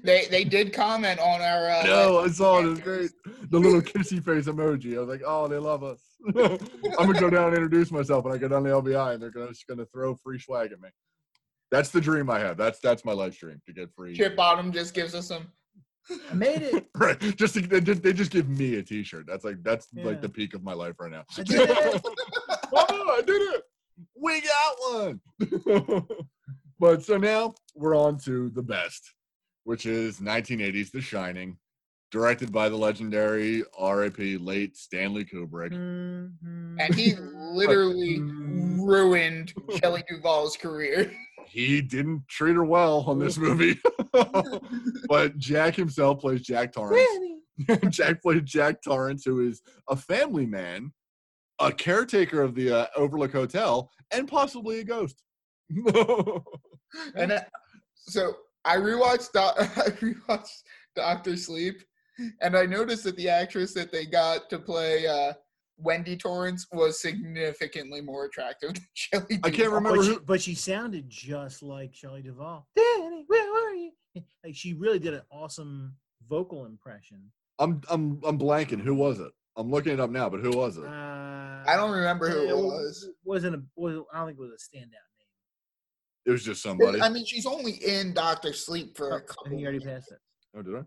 [0.02, 1.70] They they did comment on our.
[1.70, 2.70] Uh, no, I saw it.
[2.70, 3.10] It's great.
[3.50, 4.96] The little kissy face emoji.
[4.96, 6.00] I was like, oh, they love us.
[6.36, 9.30] I'm gonna go down and introduce myself when I go down to LBI, and they're
[9.30, 10.88] gonna just gonna throw free swag at me.
[11.70, 12.56] That's the dream I have.
[12.56, 14.14] That's that's my life stream to get free.
[14.14, 15.48] Ship Bottom just gives us some.
[16.30, 16.86] I made it.
[16.96, 17.18] right.
[17.36, 19.26] Just to, they, just they just give me a T-shirt.
[19.26, 20.04] That's like that's Yeah.
[20.06, 21.24] like the peak of my life right now.
[21.38, 22.02] I did it.
[22.74, 23.62] oh, I did it.
[24.20, 26.06] We got one.
[26.80, 29.14] but so now we're on to the best,
[29.64, 31.56] which is 1980s The Shining,
[32.10, 34.38] directed by the legendary R.I.P.
[34.38, 35.72] late Stanley Kubrick.
[35.72, 36.76] Mhm.
[36.80, 38.84] And he literally Mm.
[38.86, 41.12] ruined Shelley Duvall's career.
[41.54, 43.78] He didn't treat her well on this movie.
[45.08, 47.06] but Jack himself plays Jack Torrance.
[47.90, 50.92] Jack plays Jack Torrance, who is a family man,
[51.60, 55.22] a caretaker of the uh, Overlook Hotel, and possibly a ghost.
[57.14, 57.40] And uh,
[57.94, 58.32] so
[58.64, 60.62] I rewatched Doc- I rewatched
[60.96, 61.76] Doctor Sleep,
[62.40, 65.34] and I noticed that the actress that they got to play uh,
[65.76, 69.40] Wendy Torrance was significantly more attractive than Shelley.
[69.42, 72.66] I can't remember But she, who- but she sounded just like Shelley Duvall.
[72.76, 73.90] Danny, where are you?
[74.44, 75.96] Like she really did an awesome
[76.28, 77.32] vocal impression.
[77.58, 78.80] I'm I'm I'm blanking.
[78.80, 79.32] Who was it?
[79.56, 80.84] I'm looking it up now, but who was it?
[80.84, 80.88] Uh,
[81.66, 83.08] I don't remember who it wa- was.
[83.24, 85.30] Wasn't a was I don't think it was a standout name.
[86.26, 87.00] It was just somebody.
[87.00, 89.44] I mean, she's only in Doctor Sleep for Oh, a I couple.
[89.48, 90.08] think you already minutes.
[90.08, 90.58] passed it.
[90.58, 90.82] oh, did I?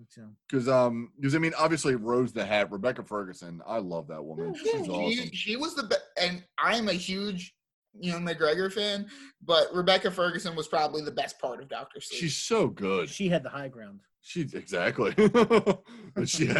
[0.00, 0.22] I think so.
[0.48, 3.60] Because um, because I mean, obviously Rose the Hat, Rebecca Ferguson.
[3.66, 4.54] I love that woman.
[4.54, 5.10] Yeah, She's awesome.
[5.12, 7.54] she, she was the best, and I'm a huge
[7.98, 9.06] you know McGregor fan,
[9.44, 12.20] but Rebecca Ferguson was probably the best part of Doctor Sleep.
[12.20, 13.08] She's so good.
[13.10, 14.00] She had the high ground.
[14.22, 15.14] She's exactly.
[16.14, 16.52] But she,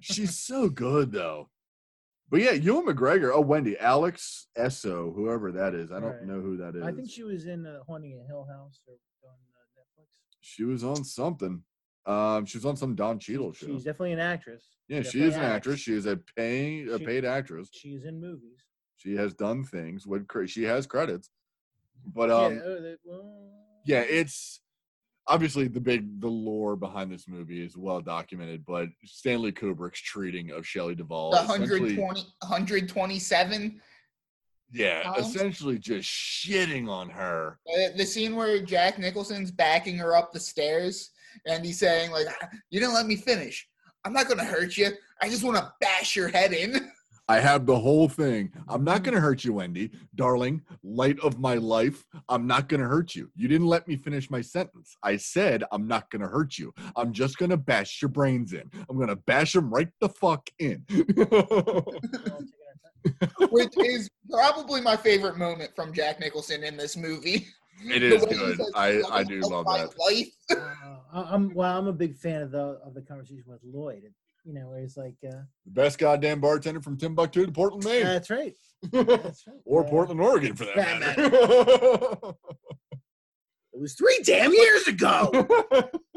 [0.00, 1.48] she's so good though.
[2.30, 3.30] But yeah, Ewan McGregor.
[3.32, 5.92] Oh, Wendy, Alex Essoe, whoever that is.
[5.92, 6.24] I don't Right.
[6.26, 6.82] know who that is.
[6.82, 8.94] I think she was in uh, Haunting a Hill House or
[9.24, 10.06] on uh, Netflix.
[10.40, 11.62] she was on something.
[12.08, 13.66] Um, she was on some Don Cheadle show.
[13.66, 14.64] She's definitely an actress.
[14.88, 15.56] yeah, she is an acts.
[15.56, 15.80] actress.
[15.80, 17.68] She is a paying, a She- paid actress.
[17.72, 18.64] She's in movies.
[18.96, 20.26] She has done things with.
[20.26, 21.30] cre- She has credits.
[22.06, 23.50] But um, yeah, oh, that- well,
[23.84, 24.60] yeah, it's
[25.26, 28.64] obviously the big the lore behind this movie is well documented.
[28.64, 33.80] But Stanley Kubrick's treating of Shelley Duvall, the essentially- 120, 127.
[34.72, 35.26] yeah, pounds?
[35.28, 37.58] essentially just shitting on her.
[37.70, 41.10] Uh, the scene where Jack Nicholson's backing her up the stairs
[41.46, 43.68] and he's saying, like, "Ah, you didn't let me finish.
[44.04, 44.90] I'm not going to hurt you.
[45.20, 46.90] I just want to bash your head in.
[47.30, 48.50] I have the whole thing.
[48.68, 49.90] I'm not going to hurt you, Wendy.
[50.14, 53.30] Darling, light of my life, I'm not going to hurt you.
[53.36, 54.96] You didn't let me finish my sentence.
[55.02, 56.72] I said I'm not going to hurt you.
[56.96, 58.70] I'm just going to bash your brains in.
[58.88, 60.84] I'm going to bash them right the fuck in.
[60.88, 63.50] we're all taking our time.
[63.50, 67.46] which is probably my favorite moment from Jack Nicholson in this movie.
[67.84, 68.56] it The is way he good.
[68.58, 69.98] says, I, I do love that.
[69.98, 70.28] life."
[70.84, 71.78] Uh, I- I'm well.
[71.78, 74.02] I'm a big fan of the of the conversation with Lloyd.
[74.44, 78.04] You know, where he's like, uh, The best goddamn bartender from Timbuktu to Portland, Maine.
[78.04, 78.54] "That's right,
[78.92, 82.34] that's right." or Uh, Portland, Oregon, for that that matter.
[83.74, 85.30] It was three damn years ago.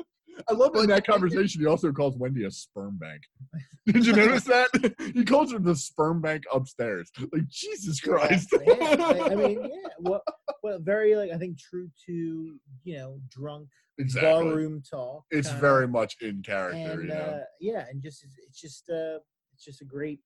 [0.49, 1.61] I love in that conversation.
[1.61, 3.21] He also calls Wendy a sperm bank.
[3.85, 4.95] Did you notice that?
[5.15, 7.11] he calls her the sperm bank upstairs.
[7.31, 8.53] Like Jesus Christ.
[8.65, 9.89] Yeah, I, I mean, yeah.
[9.99, 10.21] Well,
[10.63, 13.67] well, very like I think true to you know drunk
[13.97, 14.29] exactly.
[14.29, 15.23] barroom talk.
[15.31, 15.61] It's kinda.
[15.61, 16.91] very much in character.
[16.91, 17.15] and you know?
[17.15, 19.19] uh, yeah, and just it's just uh,
[19.53, 20.19] it's just a great,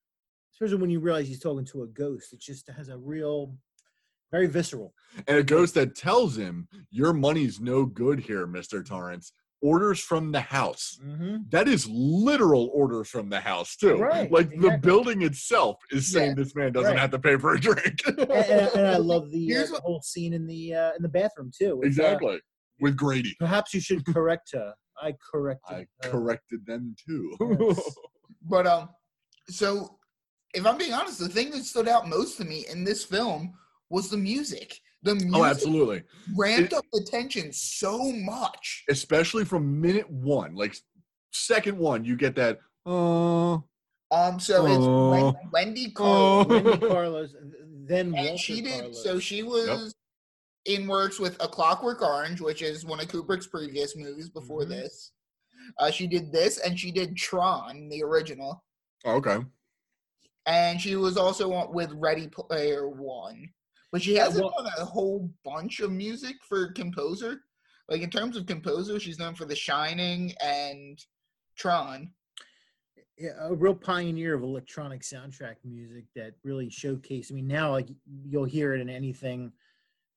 [0.53, 2.34] especially when you realize he's talking to a ghost.
[2.34, 3.56] It just has a real,
[4.32, 4.94] very visceral.
[5.27, 9.32] and a ghost that tells him, "Your money's no good here, Mister Torrance."
[9.66, 11.00] Orders from the house.
[11.04, 11.38] Mm-hmm.
[11.50, 13.96] That is literal orders from the house too.
[13.98, 14.80] Right, Like the exactly.
[14.88, 17.00] building itself is saying Yeah, this man doesn't right.
[17.00, 17.98] have to pay for a drink.
[18.06, 18.30] and, and,
[18.76, 21.78] and I love the, uh, the whole scene in the uh, in the bathroom too.
[21.78, 22.40] with, uh, exactly.
[22.80, 23.36] With Grady.
[23.40, 24.74] perhaps you should correct her.
[25.02, 25.88] I corrected.
[26.02, 26.12] I her.
[26.12, 27.36] corrected them too.
[27.60, 27.82] Yes.
[28.48, 28.90] But um,
[29.50, 29.98] so
[30.54, 33.54] if I'm being honest, the thing that stood out most to me in this film
[33.90, 34.80] was the music.
[35.06, 36.03] The music oh, absolutely.
[36.36, 38.84] ramped It- up the tension so much.
[38.90, 40.76] Especially from minute one, like
[41.32, 42.60] second one, you get that.
[42.88, 43.60] Uh,
[44.11, 45.11] Um, so it's Oh.
[45.11, 46.64] Wen- Wendy Carlos, Oh.
[46.64, 47.36] Wendy Carlos,
[47.88, 48.80] then Walter she did.
[48.80, 49.03] Carlos.
[49.03, 49.94] So she was
[50.65, 54.69] in works with A Clockwork Orange, which is one of Kubrick's previous movies before Mhm.
[54.69, 55.11] this.
[55.80, 58.64] Uh, she did this, and she did Tron, the original,
[59.06, 59.38] okay.
[60.48, 63.49] and she was also with Ready Player One.
[63.96, 67.40] But she hasn't well- done a whole bunch of music for composer.
[67.88, 71.00] Like in terms of composer, she's known for The Shining and
[71.56, 72.12] Tron.
[73.18, 77.32] yeah, a real pioneer of electronic soundtrack music that really showcased.
[77.32, 77.88] I mean, now like
[78.28, 79.54] you'll hear it in anything,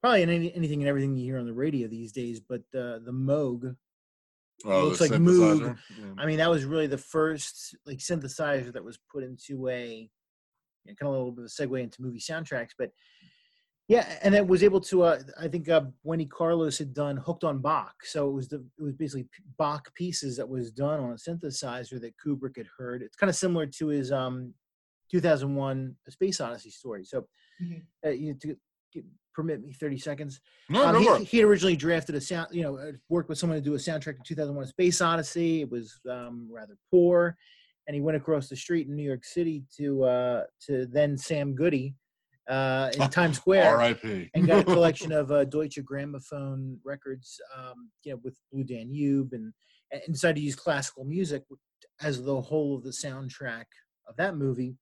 [0.01, 2.41] probably in any, anything and everything you hear on the radio these days.
[2.41, 3.77] But uh, the Moog,
[4.65, 5.79] Oh, looks the like Moog.
[6.01, 6.07] Yeah.
[6.19, 10.11] I mean, that was really the first like synthesizer that was put into a
[10.85, 12.71] you know, kind of a little bit of a segue into movie soundtracks.
[12.77, 12.91] But
[13.89, 15.03] yeah, and it was able to.
[15.03, 18.65] Uh, I think uh, Wendy Carlos had done "Hooked on Bach," so it was the
[18.79, 23.03] it was basically Bach pieces that was done on a synthesizer that Kubrick had heard.
[23.03, 24.53] It's kind of similar to his um
[25.11, 27.05] 2001: A Space Odyssey story.
[27.05, 27.27] So,
[27.63, 27.83] Mhm.
[28.05, 28.55] uh, you to,
[28.93, 29.03] to
[29.35, 30.41] permit me 30 seconds.
[30.69, 31.29] No, Um, go for he, it.
[31.29, 33.79] he had originally drafted a sound, you know, uh, worked with someone to do a
[33.79, 35.63] soundtrack to 2001: A Space Odyssey.
[35.63, 37.37] It was um, rather poor,
[37.87, 41.55] and he went across the street in New York City to uh, to then Sam
[41.55, 41.95] Goody
[42.49, 44.31] uh, in Times Square R.I.P.
[44.35, 49.33] and got a collection of uh, Deutsche Grammophon records, um, you know, with Blue Danube,
[49.33, 49.53] and,
[49.93, 51.43] and decided to use classical music
[52.01, 53.65] as the whole of the soundtrack
[54.09, 54.77] of that movie.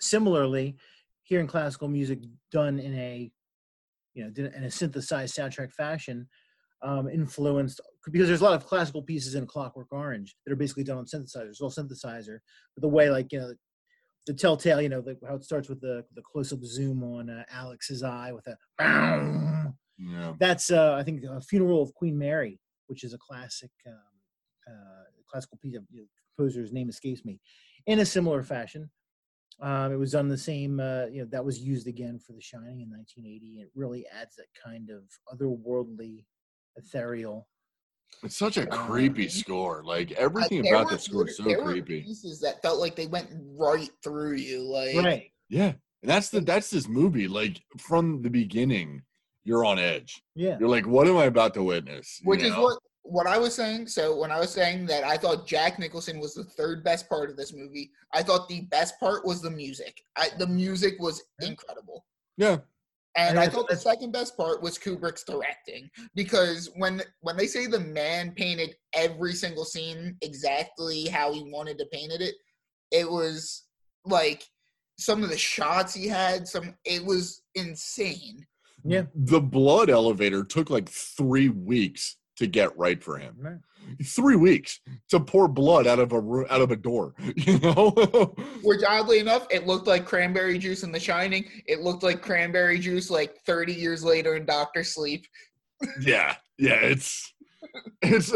[0.00, 0.76] Similarly,
[1.22, 2.18] hearing classical music
[2.50, 3.30] done in a,
[4.14, 6.28] you know, in a synthesized soundtrack fashion,
[6.82, 10.82] um, influenced because there's a lot of classical pieces in Clockwork Orange that are basically
[10.82, 12.38] done on synthesizers, all synthesizer.
[12.74, 13.52] But the way, like you know,
[14.26, 17.28] the telltale, you know, the, how it starts with the the close up zoom on
[17.30, 18.56] uh, Alex's eye with a.
[19.98, 20.32] Yeah.
[20.40, 22.58] That's uh, I think a funeral of Queen Mary,
[22.88, 23.94] which is a classic um,
[24.68, 27.40] uh, classical piece of you know, composer's name escapes me.
[27.86, 28.90] In a similar fashion,
[29.60, 32.40] Um, it was done the same, uh, you know, that was used again for The
[32.40, 33.60] Shining in 1980.
[33.60, 36.24] It really adds that kind of otherworldly,
[36.76, 37.46] ethereal.
[38.22, 39.82] It's such a Uh, creepy score.
[39.84, 42.02] Like everything about the score is so there were creepy.
[42.02, 44.62] Pieces that felt like they went right through you.
[44.62, 45.32] Like Right.
[45.48, 45.72] Yeah.
[46.02, 47.28] And that's the that's this movie.
[47.28, 49.02] Like from the beginning,
[49.44, 50.22] you're on edge.
[50.34, 50.56] Yeah.
[50.58, 52.20] You're like, what am I about to witness?
[52.22, 53.88] You which is what what I was saying.
[53.88, 57.30] So when I was saying that I thought Jack Nicholson was the third best part
[57.30, 60.00] of this movie, I thought the best part was the music.
[60.16, 62.04] I, the music was incredible.
[62.36, 62.58] Yeah.
[63.16, 67.46] And And I thought the second best part was Kubrick's directing because when when they
[67.46, 72.34] say the man painted every single scene exactly how he wanted to paint it,
[72.90, 73.64] it was
[74.04, 74.44] like
[74.98, 76.48] some of the shots he had.
[76.48, 78.46] Some it was insane.
[78.84, 79.02] Yeah.
[79.14, 83.36] The blood elevator took like three weeks to get right for him.
[83.38, 83.58] Right.
[84.06, 84.80] Three weeks
[85.10, 87.14] to pour blood out of a room, out of a door.
[87.36, 87.90] You know?
[88.62, 91.44] Which oddly enough, it looked like cranberry juice in The Shining.
[91.66, 95.26] It looked like cranberry juice like 30 years later in Doctor Sleep.
[96.00, 96.36] yeah.
[96.58, 96.74] Yeah.
[96.74, 97.34] It's
[98.02, 98.32] it's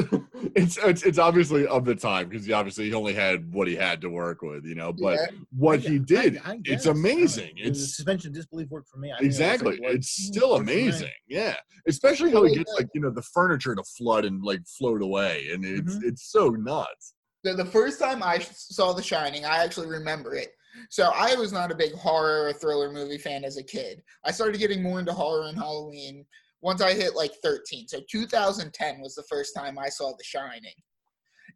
[0.54, 3.74] it's it's, it's obviously of the time because he obviously he only had what he
[3.74, 4.92] had to work with, you know.
[4.92, 5.26] But Yeah.
[5.56, 6.86] what he did, I- I it's guess.
[6.86, 7.52] I don't amazing.
[7.56, 9.10] It's suspension disbelief worked for me.
[9.12, 9.80] I didn't realize it Exactly.
[9.86, 9.94] would.
[9.96, 10.72] It's still for me.
[10.72, 11.10] amazing.
[11.28, 11.56] Yeah.
[11.88, 15.48] Especially how he gets like, you know, the furniture to flood and like float away.
[15.52, 16.04] And it's Mhm.
[16.04, 17.14] it's so nuts.
[17.44, 20.50] The, the first time I saw The Shining, I actually remember it.
[20.90, 24.02] So I was not a big horror or thriller movie fan as a kid.
[24.24, 26.26] I started getting more into horror and Halloween
[26.66, 27.86] once I hit like 13.
[27.86, 30.74] So 2010 was the first time I saw The Shining.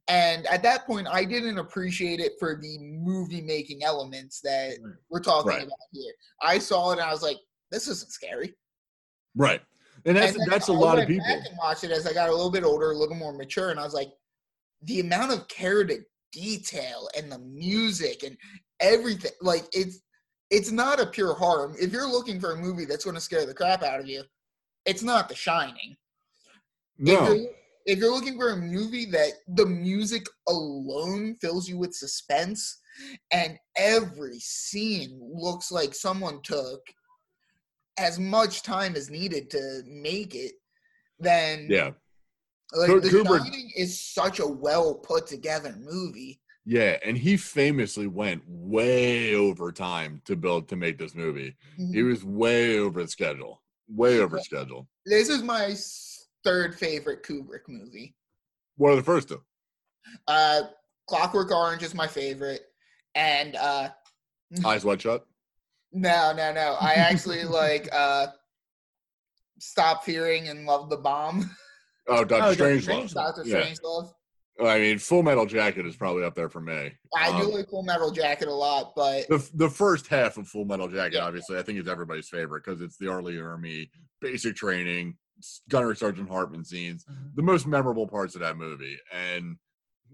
[0.07, 4.75] And at that point, I didn't appreciate it for the movie making elements that
[5.11, 5.65] we're talking Right.
[5.65, 6.13] about here.
[6.41, 7.39] I saw it and I was like,
[7.73, 8.55] this isn't scary.
[9.35, 9.61] Right.
[10.07, 11.27] And that's And that's a I lot of people.
[11.27, 13.71] Back and watched it as I got a little bit older, a little more mature,
[13.71, 14.11] and I was like,
[14.83, 15.99] the amount of care to
[16.33, 18.37] detail and the music and
[18.79, 20.01] everything, like it's
[20.51, 21.75] it's not a pure horror.
[21.81, 24.23] If you're looking for a movie that's going to scare the crap out of you,
[24.91, 25.97] it's not The Shining.
[26.99, 27.33] If No.
[27.33, 27.49] you're,
[27.87, 32.81] if you're looking for a movie that the music alone fills you with suspense,
[33.31, 36.81] and every scene looks like someone took
[37.99, 40.55] as much time as needed to make it,
[41.21, 41.93] then Yeah.
[42.73, 46.41] like The Shining is such a well put together movie.
[46.67, 46.99] Yeah.
[47.05, 51.57] And he famously went way over time to build to make this movie.
[51.77, 52.09] He mm-hmm.
[52.09, 53.60] was way over the schedule.
[53.95, 54.87] Way over schedule.
[55.05, 55.75] This is my
[56.45, 58.15] third favorite Kubrick movie.
[58.77, 59.43] What are the first two?
[60.29, 60.63] Uh,
[61.09, 62.63] Clockwork Orange is my favorite,
[63.15, 63.89] and uh,
[64.65, 65.27] Eyes wide shut.
[65.93, 66.77] No, no, no.
[66.81, 68.29] I actually like uh
[69.59, 71.51] Stop Fearing and Love the Bomb.
[72.09, 73.13] Oh, Doctor Doctor Strange.
[73.13, 73.15] Strangelove.
[73.15, 73.75] Doctor Yeah.
[74.63, 76.93] I mean, Full Metal Jacket is probably up there for me.
[77.17, 80.49] I do Um, like Full Metal Jacket a lot, but the the first half of
[80.49, 81.27] Full Metal Jacket, Yeah.
[81.27, 83.91] obviously, I think is everybody's favorite because it's the early army,
[84.21, 85.17] basic training,
[85.71, 87.35] Gunner Sergeant Hartman scenes, Mhm.
[87.37, 88.99] the most memorable parts of that movie.
[89.13, 89.57] And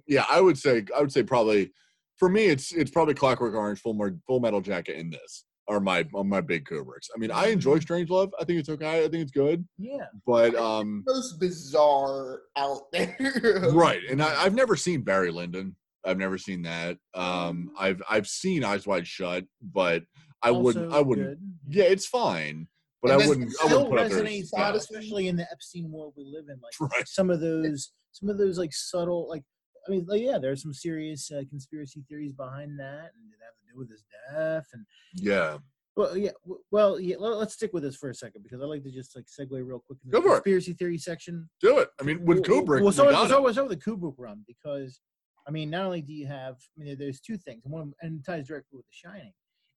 [0.07, 1.73] yeah, I would say I would say probably
[2.17, 6.07] for me, it's it's probably Clockwork Orange, Full Full Metal Jacket, in this are my
[6.15, 7.09] are my big Kubricks.
[7.15, 8.31] I mean, I enjoy Strangelove.
[8.41, 8.99] I think it's okay.
[9.05, 10.07] I think it's good, Yeah.
[10.27, 13.17] but um, most bizarre out there.
[13.73, 14.01] right.
[14.11, 15.75] And I, I've never seen Barry Lyndon.
[16.05, 16.99] I've never seen that.
[17.15, 20.05] Um, I've I've seen Eyes Wide Shut, but
[20.43, 20.93] I wouldn't.
[20.93, 21.27] I wouldn't.
[21.29, 21.41] good.
[21.69, 22.69] Yeah, it's fine,
[23.03, 23.53] but And I wouldn't.
[23.61, 24.23] I wouldn't put up there.
[24.23, 26.61] resonates, as especially in the Epstein world we live in.
[26.63, 27.09] Like Right.
[27.09, 29.43] some of those, some of those like subtle, like
[29.87, 33.55] I mean, like yeah, there's some serious uh, conspiracy theories behind that, and it have
[33.61, 34.67] to do with his death.
[34.73, 34.85] And
[35.15, 35.59] Yeah,
[35.97, 36.33] well, yeah,
[36.71, 37.17] well, yeah.
[37.19, 39.51] let- Let's stick with this for a second because I like to just like segue
[39.53, 40.31] real quick into Go the it.
[40.43, 41.49] conspiracy theory section.
[41.61, 41.89] do it.
[42.01, 43.29] I mean, with Kubrick, we'll we got we'll it.
[43.29, 45.01] start, we'll with the Kubrick run because,
[45.47, 48.21] I mean, not only do you have, I mean, there's two things, and one and
[48.21, 49.33] it ties directly with The Shining,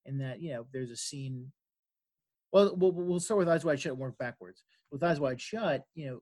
[0.05, 1.51] in that you know there's a scene.
[2.51, 4.63] Well, we'll, we'll start with Eyes Wide Shut and work backwards.
[4.91, 6.19] With Eyes Wide Shut, you know,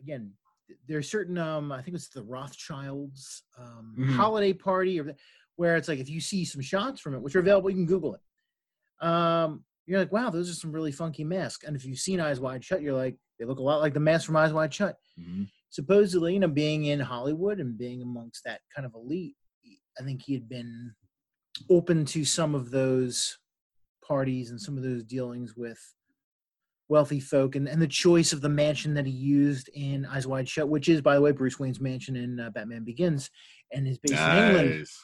[0.00, 0.32] again,
[0.66, 4.16] th- there's certain, um, I think it's the Rothschilds um, Mhm.
[4.16, 5.14] holiday party, or
[5.56, 7.86] where it's like if you see some shots from it, which are available, you can
[7.86, 9.04] Google it.
[9.06, 11.64] Um, you're like, wow, those are some really funky masks.
[11.64, 14.00] And if you've seen Eyes Wide Shut, you're like, they look a lot like the
[14.00, 15.48] masks from Eyes Wide Shut Mhm.
[15.70, 19.36] supposedly, you know, being in Hollywood and being amongst that kind of elite,
[19.98, 20.94] I think he had been
[21.70, 23.38] open to some of those
[24.02, 25.78] parties and some of those dealings with
[26.88, 30.48] wealthy folk and, and the choice of the mansion that he used in Eyes Wide
[30.48, 33.30] Shut, which is, by the way, Bruce Wayne's mansion in uh, Batman Begins
[33.72, 34.86] and is based in England.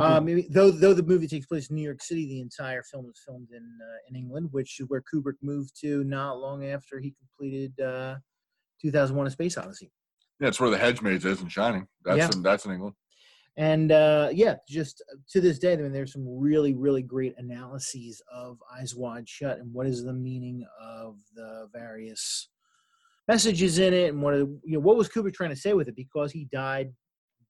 [0.00, 3.20] Um, though though the movie takes place in New York City, the entire film was
[3.24, 7.14] filmed in uh, in England, which is where Kubrick moved to not long after he
[7.16, 8.16] completed uh,
[8.82, 9.92] 2001: A Space Odyssey.
[10.40, 11.86] yeah, it's where the hedge maze is in Shining.
[12.04, 12.30] That's Yeah.
[12.34, 12.96] in, that's in England.
[13.58, 18.22] And uh, yeah, just to this day, I mean, there's some really, really great analyses
[18.32, 22.50] of Eyes Wide Shut and what is the meaning of the various
[23.26, 25.88] messages in it, and what are, you know what was Kubrick trying to say with
[25.88, 26.92] it because he died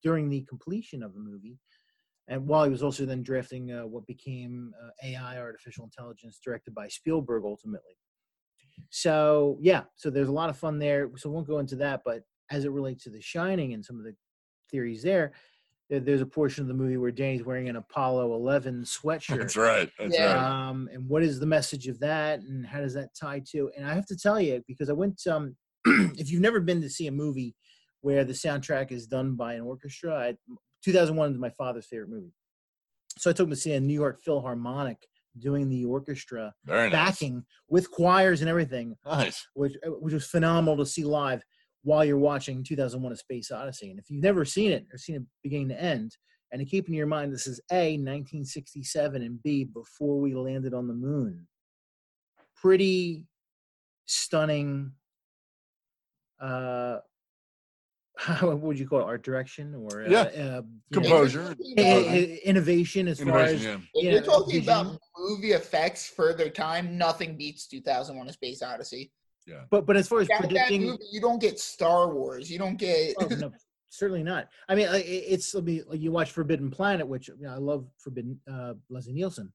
[0.02, 1.58] during the completion of the movie,
[2.26, 6.74] and while he was also then drafting uh, what became uh, AI, artificial intelligence, directed
[6.74, 7.98] by Spielberg ultimately.
[8.88, 11.10] So yeah, so there's a lot of fun there.
[11.16, 13.98] So we won't go into that, but as it relates to The Shining and some
[13.98, 14.14] of the
[14.70, 15.32] theories there, there-
[15.90, 19.38] there's a portion of the movie where Danny's wearing an Apollo 11 sweatshirt.
[19.38, 19.90] That's right.
[19.98, 20.34] That's Yeah.
[20.34, 20.68] right.
[20.68, 23.70] Um, and what is the message of that, and how does that tie to?
[23.76, 25.26] And I have to tell you because I went.
[25.26, 25.56] Um,
[25.86, 27.54] if you've never been to see a movie
[28.02, 30.36] where the soundtrack is done by an orchestra, I,
[30.84, 32.32] 2001 is my father's favorite movie.
[33.16, 34.98] So I took him to see a New York Philharmonic
[35.38, 36.90] doing the orchestra nice.
[36.92, 39.46] backing with choirs and everything, Nice.
[39.54, 41.42] which which was phenomenal to see live
[41.82, 43.90] while you're watching 2001: A Space Odyssey.
[43.90, 46.16] And if you've never seen it or seen it beginning to end,
[46.52, 50.74] and to keep in your mind this is A 1967 and B before we landed
[50.74, 51.46] on the moon,
[52.56, 53.24] pretty
[54.06, 54.92] stunning.
[56.40, 56.98] Uh,
[58.16, 59.04] how what would you call it?
[59.04, 60.20] Art direction or uh, Yeah.
[60.22, 61.54] uh, you know, Composure.
[61.78, 64.72] i- i- innovation as far as Innovation, If Yeah, you're talking vision.
[64.72, 69.12] about movie effects further time, nothing beats 2001: A Space Odyssey.
[69.48, 69.62] Yeah.
[69.70, 72.50] but but as far as That, that predicting movie, you don't get Star Wars.
[72.50, 73.14] You don't get.
[73.20, 73.52] Oh, no,
[73.88, 74.48] certainly not.
[74.68, 77.86] I mean, it's I mean, like you watch Forbidden Planet, which you know, I love
[77.98, 79.52] Forbidden uh, Leslie Nielsen,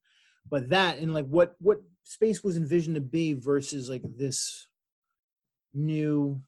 [0.50, 4.68] but that and like what what space was envisioned to be versus like this
[5.74, 6.42] new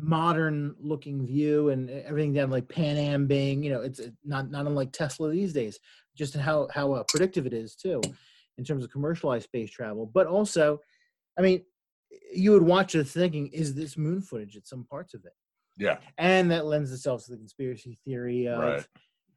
[0.00, 4.50] modern looking view and everything down like Pan Am being you know it's uh, not
[4.50, 5.78] not unlike Tesla these days,
[6.16, 8.00] just how how uh, predictive it is too,
[8.56, 10.06] in terms of commercialized space travel.
[10.06, 10.80] But also,
[11.38, 11.62] I mean,
[12.32, 15.32] you would watch it thinking, is this moon footage at some parts of it?
[15.76, 15.98] Yeah.
[16.18, 18.86] and that lends itself to the conspiracy theory of Right.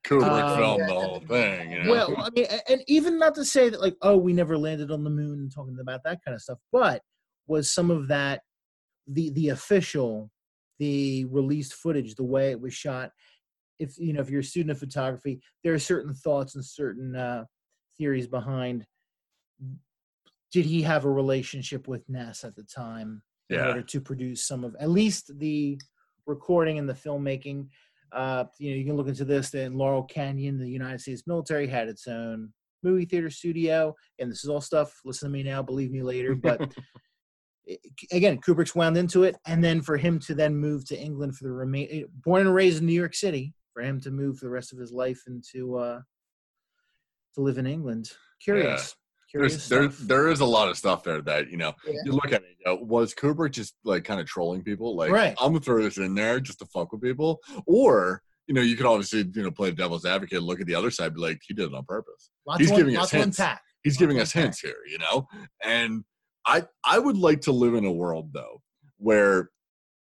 [0.03, 1.71] Kubrick Um, filmed the whole thing.
[1.71, 1.91] You know?
[1.91, 5.03] well i mean and even not to say that like oh we never landed on
[5.03, 7.03] the moon and talking about that kind of stuff but
[7.45, 8.41] was some of that
[9.05, 10.31] the the official
[10.79, 13.11] the released footage the way it was shot
[13.77, 17.15] if you know if you're a student of photography there are certain thoughts and certain
[17.15, 17.43] uh
[17.99, 18.83] theories behind
[20.51, 23.67] did he have a relationship with nasa at the time in Yeah.
[23.69, 25.79] order to produce some of at least the
[26.25, 27.67] recording and the filmmaking.
[28.11, 29.49] Uh, you know, you can look into this.
[29.51, 32.53] That in Laurel Canyon, the United States military had its own
[32.83, 34.99] movie theater studio, and this is all stuff.
[35.05, 36.35] Listen to me now, believe me later.
[36.35, 36.59] But
[38.11, 41.45] again, Kubrick's wound into it, and then for him to then move to England for
[41.45, 44.51] the remain, born and raised in New York City, for him to move for the
[44.51, 46.01] rest of his life and to uh,
[47.35, 48.11] to live in England.
[48.43, 48.95] Curious.
[49.33, 50.07] There's, there, stuff.
[50.07, 51.73] there is a lot of stuff there that you know.
[51.87, 51.93] Yeah.
[52.05, 52.57] You look at it.
[52.59, 54.95] You know, was Kubrick just like kind of trolling people?
[54.95, 55.35] Like, Right.
[55.39, 58.75] I'm gonna throw this in there just to fuck with people, or you know, you
[58.75, 61.39] could obviously you know play the devil's advocate, look at the other side, be like,
[61.47, 62.29] he did it on purpose.
[62.45, 63.39] Lots he's to- giving us hints.
[63.83, 65.27] He's Lots giving us hints here, you know.
[65.63, 66.03] And
[66.45, 68.61] I I would like to live in a world though
[68.97, 69.47] where And-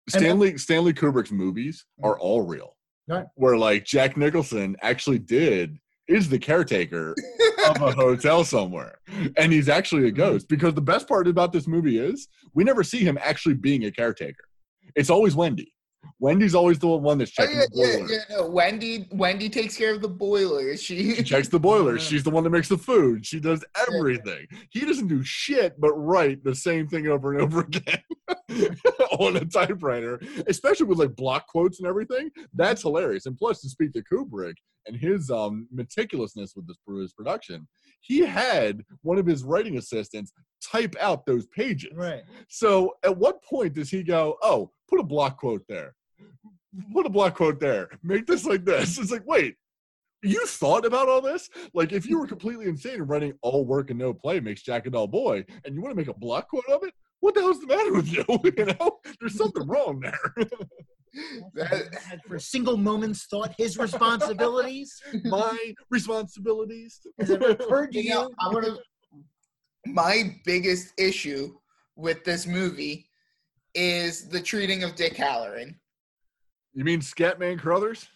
[0.09, 2.07] Stanley Stanley Kubrick's movies mm-hmm.
[2.09, 2.75] are all real.
[3.07, 3.25] Right.
[3.35, 5.77] Where like Jack Nicholson actually did
[6.07, 7.15] is the caretaker
[7.69, 8.99] of a hotel somewhere.
[9.37, 10.45] And he's actually a ghost.
[10.45, 10.55] Mm-hmm.
[10.55, 13.91] Because the best part about this movie is we never see him actually being a
[13.91, 14.43] caretaker.
[14.95, 15.73] It's always Wendy.
[16.21, 18.11] Wendy's always the one that's Oh, checking yeah, the boiler.
[18.11, 18.47] yeah, no.
[18.49, 20.75] Wendy, Wendy takes care of the boiler.
[20.77, 21.97] She, She checks the boiler.
[21.97, 23.25] She's the one that makes the food.
[23.25, 24.47] She does everything.
[24.71, 28.01] He doesn't do shit but write the same thing over and over again
[29.19, 32.29] on a typewriter, especially with like block quotes and everything.
[32.53, 33.25] That's hilarious.
[33.25, 34.55] And plus, to speak to Kubrick
[34.87, 37.67] and his um, meticulousness with this his production,
[38.01, 40.31] he had one of his writing assistants
[40.63, 41.91] type out those pages.
[41.95, 42.23] Right.
[42.47, 45.95] So at what point does he go, oh, put a block quote there?
[46.93, 47.89] Put a block quote there.
[48.03, 48.97] Make this like this.
[48.99, 49.55] It's like, wait,
[50.21, 51.49] you thought about all this?
[51.73, 54.85] Like, if you were completely insane and writing all work and no play makes Jack
[54.85, 57.41] a dull boy, and you want to make a block quote of it, what the
[57.41, 58.23] hell's the matter with you?
[58.57, 60.47] you know, there's something wrong there.
[61.55, 66.99] That- had for single moments thought his responsibilities My responsibilities.
[67.19, 68.29] has it occurred to you know.
[68.39, 68.77] I'm gonna.
[69.87, 71.55] My biggest issue
[71.95, 73.09] with this movie
[73.73, 75.73] is the treating of Dick Hallorann.
[76.73, 78.07] You mean Scatman Crothers?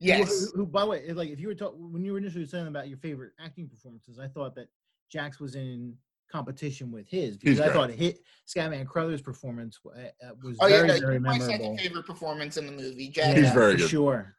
[0.00, 0.50] Yes.
[0.52, 2.68] Who, who, by the way, like if you were talking when you were initially saying
[2.68, 4.68] about your favorite acting performances, I thought that
[5.10, 5.94] Jack's was in
[6.30, 7.72] competition with his because I great.
[7.74, 11.38] thought hit Scatman Crothers' performance uh, uh, was Oh yeah, very no, very he's my
[11.38, 11.46] memorable.
[11.52, 13.08] second favorite performance in the movie.
[13.08, 13.36] Jack.
[13.36, 13.88] He's very good.
[13.88, 14.34] Sure.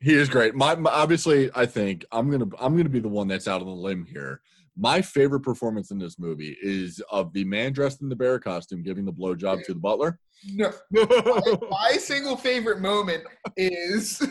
[0.00, 0.54] He is great.
[0.54, 3.66] My, my obviously, I think I'm gonna I'm gonna be the one that's out on
[3.66, 4.42] the limb here.
[4.78, 8.84] My favorite performance in this movie is of the man dressed in the bear costume
[8.84, 10.20] giving the blowjob to the butler.
[10.54, 13.24] No, my, my single favorite moment
[13.56, 14.24] is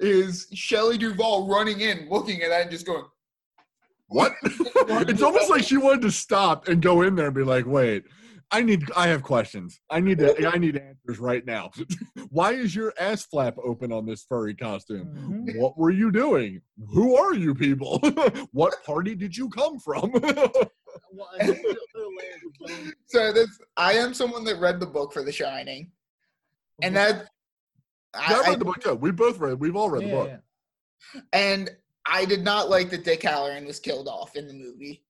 [0.00, 3.04] is Shelley Duvall running in, looking at that, and just going,
[4.08, 4.32] What?
[4.42, 8.02] it's almost like she wanted to stop and go in there and be like, "Wait,
[8.52, 9.80] I need, I have questions.
[9.90, 11.70] I need to, I need answers right now.
[12.30, 15.08] Why is your ass flap open on this furry costume?
[15.48, 15.58] Mhm.
[15.58, 16.60] What were you doing?
[16.92, 17.98] Who are you people?
[18.52, 20.12] what party did you come from?"
[21.12, 24.80] Well, I think the other layers of going- "So this, I am someone that read
[24.80, 25.90] the book for The Shining,
[26.82, 27.28] and that,
[28.14, 28.94] I, I, read the book too.
[28.94, 29.60] We both read.
[29.60, 30.28] We've all read the book.
[30.30, 31.20] yeah.
[31.34, 31.70] and
[32.06, 35.04] I did not like that Dick Hallorann was killed off in the movie.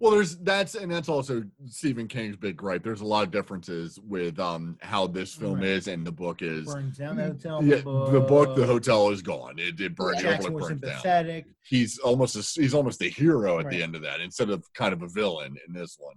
[0.00, 2.82] Well, there's that's and that's also Stephen King's big gripe.
[2.82, 5.64] There's a lot of differences with um how this film Right.
[5.68, 6.66] is and the book is.
[6.66, 7.64] Burns down the hotel.
[7.64, 9.58] Yeah, the book, the hotel is gone.
[9.58, 11.44] It, it burns Yeah, over it was burns down.
[11.62, 14.92] He's almost a, he's almost a hero at the end of that instead of kind
[14.92, 16.16] of a villain in this one.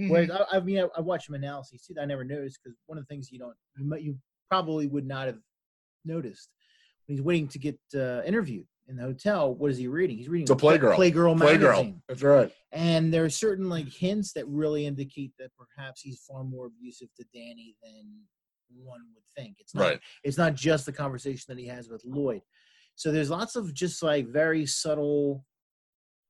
[0.00, 0.10] Mhm.
[0.10, 1.94] Whereas I, I mean, I, I watched some analyses too.
[1.94, 4.16] that I never noticed because one of the things you don't, you, might, you
[4.50, 5.38] probably would not have
[6.04, 6.48] noticed
[7.06, 9.54] when he's waiting to get uh, interviewed in the hotel.
[9.54, 10.18] What is he reading?
[10.18, 10.96] He's reading The Play- Playgirl.
[10.96, 11.38] Playgirl Playgirl.
[11.38, 12.02] magazine.
[12.08, 12.52] That's right.
[12.72, 17.08] And there are certain like hints that really indicate that perhaps he's far more abusive
[17.16, 18.04] to Danny than
[18.76, 19.56] one would think.
[19.60, 20.00] It's not Right.
[20.24, 22.42] it's not just the conversation that he has with Lloyd.
[22.96, 25.44] So there's lots of just like very subtle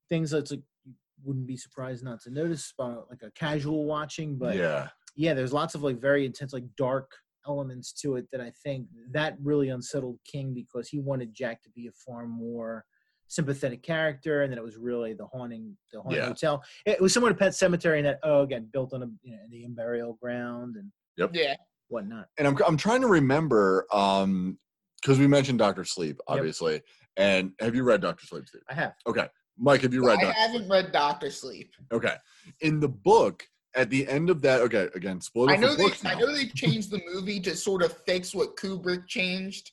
[0.09, 0.93] things that's like you
[1.23, 4.89] wouldn't be surprised not to notice about like a casual watching, but yeah.
[5.15, 7.11] yeah, there's lots of like very intense, like dark
[7.47, 11.69] elements to it that I think that really unsettled King because he wanted Jack to
[11.71, 12.85] be a far more
[13.27, 16.27] sympathetic character, and that it was really the haunting, the haunted Yeah.
[16.27, 16.63] hotel.
[16.85, 19.43] It was similar to Pet Sematary, and that oh, again, built on a you know
[19.45, 20.91] Indian burial ground and
[21.33, 21.55] yeah,
[21.87, 22.27] whatnot.
[22.37, 24.57] And I'm I'm trying to remember um
[25.01, 26.81] because we mentioned Doctor Sleep obviously.
[27.17, 28.61] And have you read Doctor Sleep, Steve?
[28.69, 28.93] I have.
[29.05, 29.27] Okay,
[29.57, 30.19] Mike, have you read?
[30.19, 31.69] I Doc- haven't read Doctor Sleep.
[31.91, 32.15] okay,
[32.61, 33.43] in the book
[33.75, 34.61] at the end of that.
[34.61, 37.93] Okay, again, spoiler I know they, I know they changed the movie to sort of
[38.05, 39.71] fix what Kubrick changed.